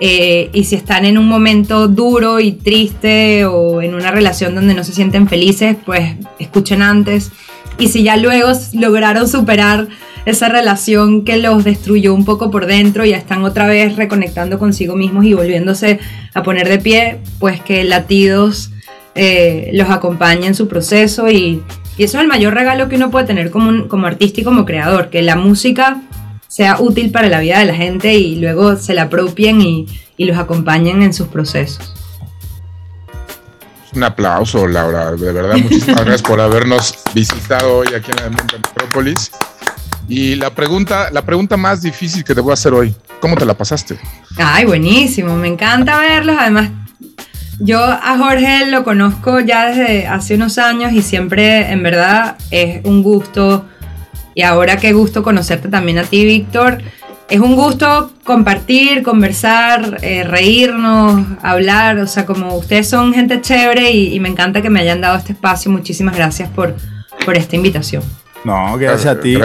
Eh, 0.00 0.50
y 0.52 0.64
si 0.64 0.74
están 0.74 1.04
en 1.04 1.16
un 1.16 1.28
momento 1.28 1.86
duro 1.86 2.40
y 2.40 2.50
triste 2.50 3.44
o 3.44 3.80
en 3.80 3.94
una 3.94 4.10
relación 4.10 4.56
donde 4.56 4.74
no 4.74 4.82
se 4.82 4.92
sienten 4.92 5.28
felices, 5.28 5.76
pues 5.86 6.16
escuchen 6.40 6.82
antes. 6.82 7.30
Y 7.78 7.90
si 7.90 8.02
ya 8.02 8.16
luego 8.16 8.50
lograron 8.72 9.28
superar 9.28 9.86
esa 10.26 10.48
relación 10.48 11.24
que 11.24 11.36
los 11.36 11.62
destruyó 11.62 12.14
un 12.14 12.24
poco 12.24 12.50
por 12.50 12.66
dentro, 12.66 13.04
y 13.04 13.10
ya 13.10 13.18
están 13.18 13.44
otra 13.44 13.68
vez 13.68 13.94
reconectando 13.94 14.58
consigo 14.58 14.96
mismos 14.96 15.26
y 15.26 15.34
volviéndose 15.34 16.00
a 16.34 16.42
poner 16.42 16.68
de 16.68 16.80
pie, 16.80 17.18
pues 17.38 17.60
que 17.60 17.84
latidos 17.84 18.72
eh, 19.14 19.70
los 19.74 19.90
acompaña 19.90 20.48
en 20.48 20.56
su 20.56 20.66
proceso 20.66 21.30
y, 21.30 21.62
eso 21.98 22.18
es 22.18 22.22
el 22.22 22.28
mayor 22.28 22.54
regalo 22.54 22.88
que 22.88 22.96
uno 22.96 23.10
puede 23.10 23.26
tener 23.26 23.50
como, 23.50 23.88
como 23.88 24.06
artista 24.06 24.40
y 24.40 24.44
como 24.44 24.64
creador, 24.64 25.10
que 25.10 25.22
la 25.22 25.36
música 25.36 26.00
sea 26.52 26.78
útil 26.80 27.10
para 27.10 27.28
la 27.28 27.40
vida 27.40 27.60
de 27.60 27.64
la 27.64 27.74
gente 27.74 28.14
y 28.14 28.36
luego 28.36 28.76
se 28.76 28.92
la 28.92 29.04
apropien 29.04 29.62
y, 29.62 29.86
los 30.18 30.38
acompañen 30.38 31.02
en 31.02 31.12
sus 31.12 31.26
procesos. 31.26 31.92
Un 33.92 34.04
aplauso, 34.04 34.68
Laura. 34.68 35.10
De 35.10 35.32
verdad, 35.32 35.56
muchísimas 35.56 36.00
gracias 36.04 36.22
por 36.22 36.40
habernos 36.40 36.94
visitado 37.12 37.78
hoy 37.78 37.88
aquí 37.88 38.12
en 38.12 38.16
la 38.22 38.30
Metrópolis. 38.30 39.32
Y 40.08 40.36
la 40.36 40.50
pregunta, 40.50 41.10
la 41.10 41.22
pregunta 41.22 41.56
más 41.56 41.82
difícil 41.82 42.22
que 42.22 42.36
te 42.36 42.40
voy 42.40 42.52
a 42.52 42.54
hacer 42.54 42.72
hoy, 42.72 42.94
¿cómo 43.20 43.34
te 43.34 43.44
la 43.44 43.54
pasaste? 43.54 43.98
Ay, 44.36 44.64
buenísimo, 44.64 45.34
me 45.34 45.48
encanta 45.48 45.98
verlos. 45.98 46.36
Además, 46.38 46.70
yo 47.64 47.80
a 47.80 48.18
Jorge 48.18 48.66
lo 48.66 48.82
conozco 48.82 49.38
ya 49.38 49.66
desde 49.66 50.06
hace 50.08 50.34
unos 50.34 50.58
años 50.58 50.92
y 50.92 51.00
siempre, 51.00 51.70
en 51.70 51.82
verdad, 51.82 52.36
es 52.50 52.84
un 52.84 53.02
gusto. 53.02 53.66
Y 54.34 54.42
ahora 54.42 54.78
qué 54.78 54.92
gusto 54.92 55.22
conocerte 55.22 55.68
también 55.68 55.98
a 55.98 56.02
ti, 56.02 56.24
Víctor. 56.24 56.82
Es 57.28 57.38
un 57.38 57.54
gusto 57.54 58.12
compartir, 58.24 59.02
conversar, 59.02 59.98
eh, 60.02 60.24
reírnos, 60.24 61.24
hablar. 61.42 61.98
O 61.98 62.06
sea, 62.06 62.26
como 62.26 62.56
ustedes 62.56 62.88
son 62.88 63.14
gente 63.14 63.40
chévere 63.40 63.92
y, 63.92 64.14
y, 64.14 64.20
me 64.20 64.28
encanta 64.28 64.60
que 64.60 64.68
me 64.68 64.80
hayan 64.80 65.00
dado 65.00 65.16
este 65.16 65.32
espacio. 65.32 65.70
Muchísimas 65.70 66.16
gracias 66.16 66.48
por, 66.50 66.74
por 67.24 67.36
esta 67.36 67.56
invitación. 67.56 68.02
No, 68.44 68.76
gracias 68.76 69.14
a 69.14 69.20
ti. 69.20 69.36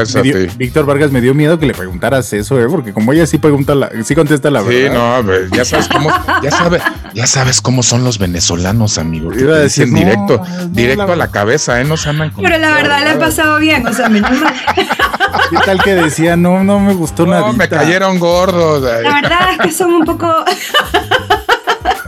Víctor 0.57 0.86
Vargas 0.86 1.11
me 1.11 1.22
dio 1.22 1.34
miedo 1.34 1.60
que 1.60 1.65
le 1.65 1.74
preguntaras 1.74 2.32
eso, 2.34 2.60
¿eh? 2.60 2.68
porque 2.69 2.94
como 2.94 3.14
ella 3.14 3.28
sí 3.28 3.38
pregunta 3.38 3.76
la, 3.76 3.91
sí 4.03 4.15
contesta 4.15 4.49
la 4.49 4.61
verdad. 4.61 4.91
Sí, 4.91 4.94
no, 4.94 5.24
pues, 5.26 5.52
ya 5.52 5.65
sabes 5.65 5.88
cómo, 5.88 6.10
ya 6.41 6.52
sabes, 6.52 6.82
ya 7.14 7.28
sabes 7.28 7.61
cómo 7.61 7.84
son 7.84 8.03
los 8.03 8.18
venezolanos, 8.18 8.98
amigo. 8.98 9.34
Iba 9.34 9.56
a 9.56 9.60
decir 9.60 9.91
directo, 9.94 10.41
directo 10.69 11.11
a 11.11 11.15
la 11.15 11.28
cabeza, 11.30 11.80
¿eh? 11.80 11.84
No 11.84 11.98
se 11.98 12.10
andan 12.10 12.32
con 12.32 12.44
Pero 12.44 12.57
la 12.57 12.74
verdad 12.74 13.03
le 13.03 13.10
ha 13.11 13.19
pasado 13.19 13.60
bien, 13.60 13.86
o 13.86 13.94
sea, 13.94 14.10
menos 14.10 14.32
mal. 14.41 14.53
¿Qué 15.49 15.57
tal 15.65 15.82
que 15.82 15.95
decía? 15.95 16.36
No, 16.36 16.64
no 16.64 16.80
me 16.80 16.94
gustó 16.94 17.26
nada. 17.26 17.41
No, 17.41 17.53
me 17.53 17.69
cayeron 17.69 18.19
gordos. 18.19 18.82
La 18.82 19.22
verdad 19.22 19.52
es 19.52 19.57
que 19.60 19.72
son 19.72 19.94
un 19.94 20.06
poco 20.06 20.28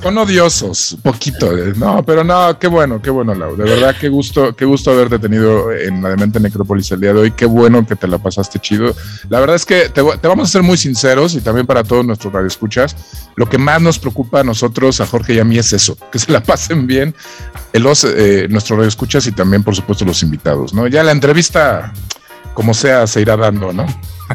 son 0.01 0.17
odiosos, 0.17 0.97
poquito. 1.01 1.57
Eh, 1.57 1.73
no, 1.75 2.03
pero 2.03 2.23
no, 2.23 2.57
qué 2.57 2.67
bueno, 2.67 3.01
qué 3.01 3.09
bueno, 3.09 3.33
Lau. 3.33 3.55
De 3.55 3.63
verdad, 3.63 3.95
qué 3.99 4.09
gusto, 4.09 4.55
qué 4.55 4.65
gusto 4.65 4.91
haberte 4.91 5.19
tenido 5.19 5.71
en 5.71 6.01
la 6.01 6.09
Demente 6.09 6.39
Necrópolis 6.39 6.91
el 6.91 7.01
día 7.01 7.13
de 7.13 7.19
hoy. 7.19 7.31
Qué 7.31 7.45
bueno 7.45 7.85
que 7.85 7.95
te 7.95 8.07
la 8.07 8.17
pasaste 8.17 8.59
chido. 8.59 8.95
La 9.29 9.39
verdad 9.39 9.55
es 9.55 9.65
que 9.65 9.89
te, 9.89 10.01
vamos 10.01 10.49
a 10.49 10.51
ser 10.51 10.63
muy 10.63 10.77
sinceros 10.77 11.35
y 11.35 11.41
también 11.41 11.65
para 11.67 11.83
todos 11.83 12.05
nuestros 12.05 12.31
radioescuchas. 12.33 12.95
Lo 13.35 13.47
que 13.49 13.57
más 13.57 13.81
nos 13.81 13.99
preocupa 13.99 14.41
a 14.41 14.43
nosotros, 14.43 15.01
a 15.01 15.05
Jorge 15.05 15.35
y 15.35 15.39
a 15.39 15.43
mí, 15.43 15.57
es 15.57 15.73
eso, 15.73 15.97
que 16.11 16.19
se 16.19 16.31
la 16.31 16.41
pasen 16.41 16.87
bien 16.87 17.15
los, 17.73 18.03
eh, 18.03 18.47
nuestros 18.49 18.77
radioescuchas 18.77 19.27
y 19.27 19.31
también, 19.31 19.63
por 19.63 19.75
supuesto, 19.75 20.05
los 20.05 20.23
invitados, 20.23 20.73
¿no? 20.73 20.87
Ya 20.87 21.03
la 21.03 21.11
entrevista, 21.11 21.93
como 22.53 22.73
sea, 22.73 23.07
se 23.07 23.21
irá 23.21 23.37
dando, 23.37 23.73
¿no? 23.73 23.85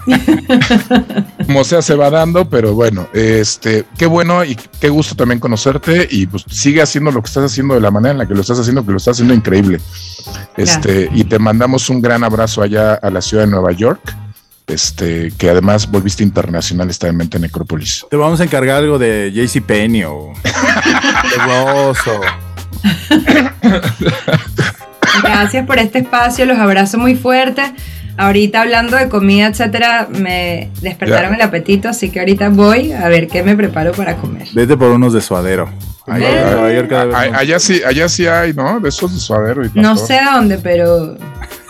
Como 1.46 1.64
sea, 1.64 1.82
se 1.82 1.94
va 1.94 2.10
dando, 2.10 2.48
pero 2.48 2.74
bueno, 2.74 3.08
este, 3.12 3.84
qué 3.96 4.06
bueno 4.06 4.44
y 4.44 4.56
qué 4.56 4.88
gusto 4.88 5.14
también 5.14 5.40
conocerte 5.40 6.08
y 6.10 6.26
pues 6.26 6.44
sigue 6.48 6.82
haciendo 6.82 7.10
lo 7.10 7.22
que 7.22 7.28
estás 7.28 7.44
haciendo 7.44 7.74
de 7.74 7.80
la 7.80 7.90
manera 7.90 8.12
en 8.12 8.18
la 8.18 8.26
que 8.26 8.34
lo 8.34 8.40
estás 8.40 8.58
haciendo, 8.58 8.84
que 8.84 8.90
lo 8.90 8.98
estás 8.98 9.16
haciendo 9.16 9.34
increíble. 9.34 9.80
Este, 10.56 11.08
y 11.12 11.24
te 11.24 11.38
mandamos 11.38 11.88
un 11.90 12.00
gran 12.00 12.24
abrazo 12.24 12.62
allá 12.62 12.94
a 12.94 13.10
la 13.10 13.20
ciudad 13.20 13.44
de 13.44 13.50
Nueva 13.50 13.72
York. 13.72 14.00
Este, 14.66 15.30
que 15.36 15.50
además 15.50 15.90
volviste 15.90 16.22
internacional 16.22 16.88
esta 16.88 17.08
en 17.08 17.18
Necrópolis. 17.18 18.06
Te 18.08 18.16
vamos 18.16 18.40
a 18.40 18.44
encargar 18.44 18.78
algo 18.78 18.98
de 18.98 19.30
JC 19.30 19.62
Penny 19.62 20.04
o 20.04 20.32
Gracias 25.22 25.66
por 25.66 25.78
este 25.78 25.98
espacio, 25.98 26.46
los 26.46 26.58
abrazo 26.58 26.96
muy 26.96 27.14
fuerte 27.14 27.74
ahorita 28.16 28.62
hablando 28.62 28.96
de 28.96 29.08
comida, 29.08 29.46
etcétera, 29.48 30.08
me 30.10 30.70
despertaron 30.80 31.34
el 31.34 31.42
apetito, 31.42 31.88
así 31.88 32.10
que 32.10 32.20
ahorita 32.20 32.48
voy 32.50 32.92
a 32.92 33.08
ver 33.08 33.28
qué 33.28 33.42
me 33.42 33.56
preparo 33.56 33.92
para 33.92 34.16
comer. 34.16 34.48
Vete 34.52 34.76
por 34.76 34.90
unos 34.90 35.12
de 35.12 35.20
suadero. 35.20 35.68
allá 36.06 37.58
sí, 37.58 37.82
allá 37.84 38.08
sí 38.08 38.26
hay, 38.26 38.52
¿no? 38.52 38.80
De 38.80 38.88
esos 38.88 39.12
de 39.12 39.20
suadero. 39.20 39.64
Y 39.64 39.70
no 39.74 39.96
sé 39.96 40.20
dónde, 40.32 40.58
pero 40.58 41.16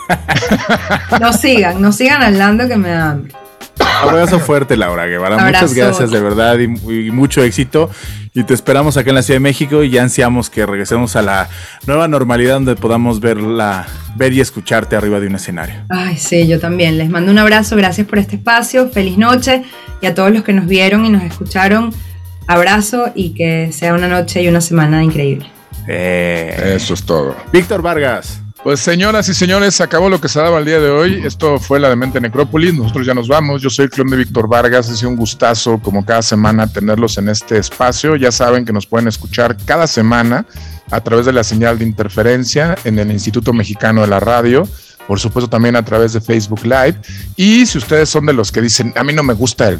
no 1.19 1.33
sigan, 1.33 1.81
no 1.81 1.91
sigan 1.91 2.21
hablando 2.21 2.67
que 2.67 2.77
me 2.77 2.89
da 2.89 3.11
hambre. 3.11 3.33
Abrazo 4.01 4.39
fuerte, 4.39 4.77
Laura 4.77 5.05
Guevara. 5.05 5.37
Muchas 5.37 5.73
gracias 5.73 6.11
de 6.11 6.19
verdad 6.19 6.57
y, 6.59 6.67
mucho 7.11 7.43
éxito. 7.43 7.89
Y 8.33 8.43
te 8.43 8.53
esperamos 8.53 8.97
acá 8.97 9.09
en 9.09 9.15
la 9.15 9.21
Ciudad 9.21 9.37
de 9.37 9.43
México 9.43 9.83
y 9.83 9.89
ya 9.89 10.03
ansiamos 10.03 10.49
que 10.49 10.65
regresemos 10.65 11.15
a 11.15 11.21
la 11.21 11.49
nueva 11.87 12.07
normalidad 12.07 12.55
donde 12.55 12.75
podamos 12.75 13.19
verla, 13.19 13.87
ver 14.15 14.33
y 14.33 14.41
escucharte 14.41 14.95
arriba 14.95 15.19
de 15.19 15.27
un 15.27 15.35
escenario. 15.35 15.75
Ay, 15.89 16.17
sí, 16.17 16.45
yo 16.47 16.59
también. 16.59 16.97
Les 16.97 17.09
mando 17.09 17.31
un 17.31 17.37
abrazo. 17.37 17.75
Gracias 17.75 18.05
por 18.07 18.19
este 18.19 18.35
espacio. 18.35 18.89
Feliz 18.89 19.17
noche. 19.17 19.63
Y 20.01 20.07
a 20.07 20.13
todos 20.13 20.31
los 20.31 20.43
que 20.43 20.53
nos 20.53 20.67
vieron 20.67 21.05
y 21.05 21.09
nos 21.09 21.23
escucharon, 21.23 21.93
abrazo 22.47 23.11
y 23.15 23.33
que 23.33 23.71
sea 23.71 23.93
una 23.93 24.07
noche 24.07 24.43
y 24.43 24.47
una 24.47 24.61
semana 24.61 25.03
increíble. 25.03 25.49
Eh, 25.87 26.73
Eso 26.75 26.93
es 26.93 27.03
todo. 27.03 27.35
Víctor 27.51 27.81
Vargas. 27.81 28.41
Pues 28.65 28.79
señoras 28.79 29.29
y 29.29 29.35
señores, 29.35 29.79
acabó 29.79 30.09
lo 30.09 30.19
que 30.19 30.27
se 30.27 30.39
daba 30.39 30.57
el 30.57 30.65
día 30.65 30.79
de 30.79 30.89
hoy. 30.89 31.21
Esto 31.23 31.59
fue 31.59 31.79
la 31.79 31.87
Demente 31.87 32.19
Necrópolis. 32.19 32.73
Nosotros 32.73 33.05
ya 33.05 33.13
nos 33.13 33.27
vamos. 33.27 33.61
Yo 33.61 33.69
soy 33.69 33.85
el 33.85 33.91
clon 33.91 34.07
de 34.07 34.17
Víctor 34.17 34.47
Vargas. 34.49 34.89
Es 34.89 35.03
un 35.03 35.15
gustazo, 35.15 35.77
como 35.77 36.03
cada 36.03 36.23
semana, 36.23 36.65
tenerlos 36.65 37.19
en 37.19 37.29
este 37.29 37.59
espacio. 37.59 38.15
Ya 38.15 38.31
saben 38.31 38.65
que 38.65 38.73
nos 38.73 38.87
pueden 38.87 39.07
escuchar 39.07 39.55
cada 39.65 39.85
semana 39.85 40.47
a 40.89 40.99
través 40.99 41.27
de 41.27 41.33
la 41.33 41.43
señal 41.43 41.77
de 41.77 41.85
interferencia 41.85 42.75
en 42.85 42.97
el 42.97 43.11
Instituto 43.11 43.53
Mexicano 43.53 44.01
de 44.01 44.07
la 44.07 44.19
Radio 44.19 44.67
por 45.07 45.19
supuesto 45.19 45.49
también 45.49 45.75
a 45.75 45.83
través 45.83 46.13
de 46.13 46.21
Facebook 46.21 46.63
Live. 46.63 46.95
Y 47.35 47.65
si 47.65 47.77
ustedes 47.77 48.09
son 48.09 48.25
de 48.25 48.33
los 48.33 48.51
que 48.51 48.61
dicen, 48.61 48.93
a 48.95 49.03
mí 49.03 49.13
no 49.13 49.23
me 49.23 49.33
gusta 49.33 49.71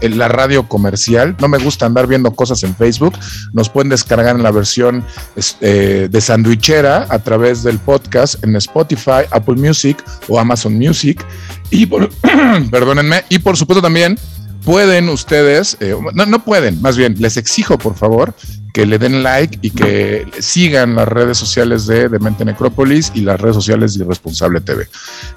la 0.00 0.28
radio 0.28 0.68
comercial, 0.68 1.36
no 1.40 1.48
me 1.48 1.58
gusta 1.58 1.86
andar 1.86 2.06
viendo 2.06 2.30
cosas 2.32 2.62
en 2.62 2.74
Facebook, 2.74 3.14
nos 3.52 3.68
pueden 3.68 3.88
descargar 3.88 4.36
en 4.36 4.42
la 4.42 4.50
versión 4.50 5.04
este, 5.36 6.08
de 6.08 6.20
sandwichera 6.20 7.06
a 7.08 7.18
través 7.18 7.62
del 7.62 7.78
podcast 7.78 8.42
en 8.44 8.56
Spotify, 8.56 9.22
Apple 9.30 9.56
Music 9.56 10.02
o 10.28 10.38
Amazon 10.38 10.76
Music. 10.78 11.24
Y 11.70 11.86
por, 11.86 12.10
perdónenme, 12.70 13.24
y 13.28 13.38
por 13.38 13.56
supuesto 13.56 13.82
también 13.82 14.18
pueden 14.64 15.08
ustedes, 15.08 15.76
eh, 15.80 15.94
no, 16.14 16.26
no 16.26 16.44
pueden, 16.44 16.80
más 16.80 16.96
bien, 16.96 17.16
les 17.18 17.36
exijo 17.36 17.78
por 17.78 17.96
favor 17.96 18.34
que 18.72 18.86
le 18.86 18.98
den 18.98 19.22
like 19.22 19.58
y 19.62 19.70
que 19.70 20.26
sigan 20.38 20.96
las 20.96 21.06
redes 21.06 21.36
sociales 21.36 21.86
de 21.86 22.08
Demente 22.08 22.44
Necrópolis 22.44 23.12
y 23.14 23.20
las 23.20 23.40
redes 23.40 23.54
sociales 23.54 23.94
de 23.94 24.04
Irresponsable 24.04 24.60
TV. 24.60 24.88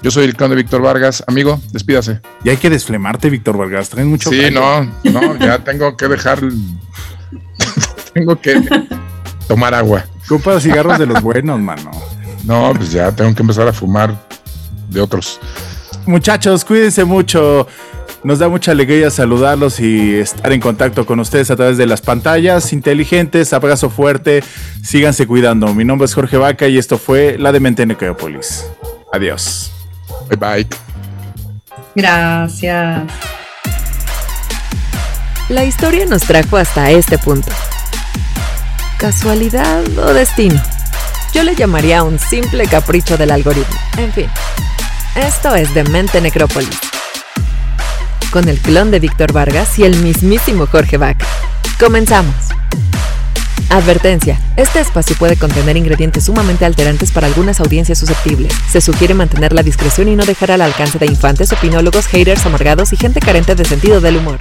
Yo 0.02 0.10
soy 0.10 0.24
el 0.24 0.36
conde 0.36 0.56
Víctor 0.56 0.82
Vargas. 0.82 1.22
Amigo, 1.26 1.60
despídase. 1.72 2.20
Y 2.44 2.48
hay 2.48 2.56
que 2.56 2.70
desflemarte, 2.70 3.28
Víctor 3.28 3.58
Vargas. 3.58 3.90
Traen 3.90 4.08
mucho. 4.08 4.30
Sí, 4.30 4.50
no, 4.50 4.84
no, 5.04 5.36
ya 5.38 5.58
tengo 5.58 5.96
que 5.96 6.08
dejar. 6.08 6.40
tengo 8.14 8.40
que 8.40 8.62
tomar 9.46 9.74
agua. 9.74 10.06
Compra 10.26 10.58
cigarros 10.60 10.98
de 10.98 11.06
los 11.06 11.22
buenos, 11.22 11.60
mano. 11.60 11.90
No, 12.44 12.72
pues 12.74 12.92
ya 12.92 13.12
tengo 13.12 13.34
que 13.34 13.42
empezar 13.42 13.68
a 13.68 13.72
fumar 13.72 14.16
de 14.88 15.00
otros. 15.00 15.40
Muchachos, 16.06 16.64
cuídense 16.64 17.04
mucho. 17.04 17.66
Nos 18.26 18.40
da 18.40 18.48
mucha 18.48 18.72
alegría 18.72 19.08
saludarlos 19.08 19.78
y 19.78 20.16
estar 20.16 20.52
en 20.52 20.60
contacto 20.60 21.06
con 21.06 21.20
ustedes 21.20 21.48
a 21.52 21.54
través 21.54 21.78
de 21.78 21.86
las 21.86 22.00
pantallas 22.00 22.72
inteligentes. 22.72 23.52
Abrazo 23.52 23.88
fuerte. 23.88 24.42
Síganse 24.82 25.28
cuidando. 25.28 25.72
Mi 25.74 25.84
nombre 25.84 26.06
es 26.06 26.14
Jorge 26.14 26.36
Vaca 26.36 26.66
y 26.66 26.76
esto 26.76 26.98
fue 26.98 27.36
La 27.38 27.52
Demente 27.52 27.86
Necrópolis. 27.86 28.66
Adiós. 29.12 29.70
Bye 30.28 30.38
bye. 30.38 30.66
Gracias. 31.94 33.04
La 35.48 35.64
historia 35.64 36.04
nos 36.06 36.22
trajo 36.22 36.56
hasta 36.56 36.90
este 36.90 37.18
punto. 37.18 37.52
¿Casualidad 38.98 39.84
o 39.98 40.12
destino? 40.12 40.60
Yo 41.32 41.44
le 41.44 41.54
llamaría 41.54 42.02
un 42.02 42.18
simple 42.18 42.66
capricho 42.66 43.16
del 43.16 43.30
algoritmo. 43.30 43.76
En 43.98 44.12
fin, 44.12 44.26
esto 45.14 45.54
es 45.54 45.72
Demente 45.74 46.20
Necrópolis 46.20 46.95
con 48.30 48.48
el 48.48 48.58
clon 48.58 48.90
de 48.90 49.00
Víctor 49.00 49.32
Vargas 49.32 49.78
y 49.78 49.84
el 49.84 49.96
mismísimo 50.02 50.66
Jorge 50.66 50.96
Vaca. 50.96 51.26
Comenzamos. 51.78 52.34
Advertencia. 53.68 54.40
Este 54.56 54.80
espacio 54.80 55.16
puede 55.16 55.36
contener 55.36 55.76
ingredientes 55.76 56.24
sumamente 56.24 56.64
alterantes 56.64 57.10
para 57.10 57.26
algunas 57.26 57.60
audiencias 57.60 57.98
susceptibles. 57.98 58.52
Se 58.70 58.80
sugiere 58.80 59.14
mantener 59.14 59.52
la 59.52 59.62
discreción 59.62 60.08
y 60.08 60.16
no 60.16 60.24
dejar 60.24 60.52
al 60.52 60.62
alcance 60.62 60.98
de 60.98 61.06
infantes, 61.06 61.52
opinólogos, 61.52 62.06
haters 62.06 62.46
amargados 62.46 62.92
y 62.92 62.96
gente 62.96 63.20
carente 63.20 63.54
de 63.54 63.64
sentido 63.64 64.00
del 64.00 64.18
humor. 64.18 64.40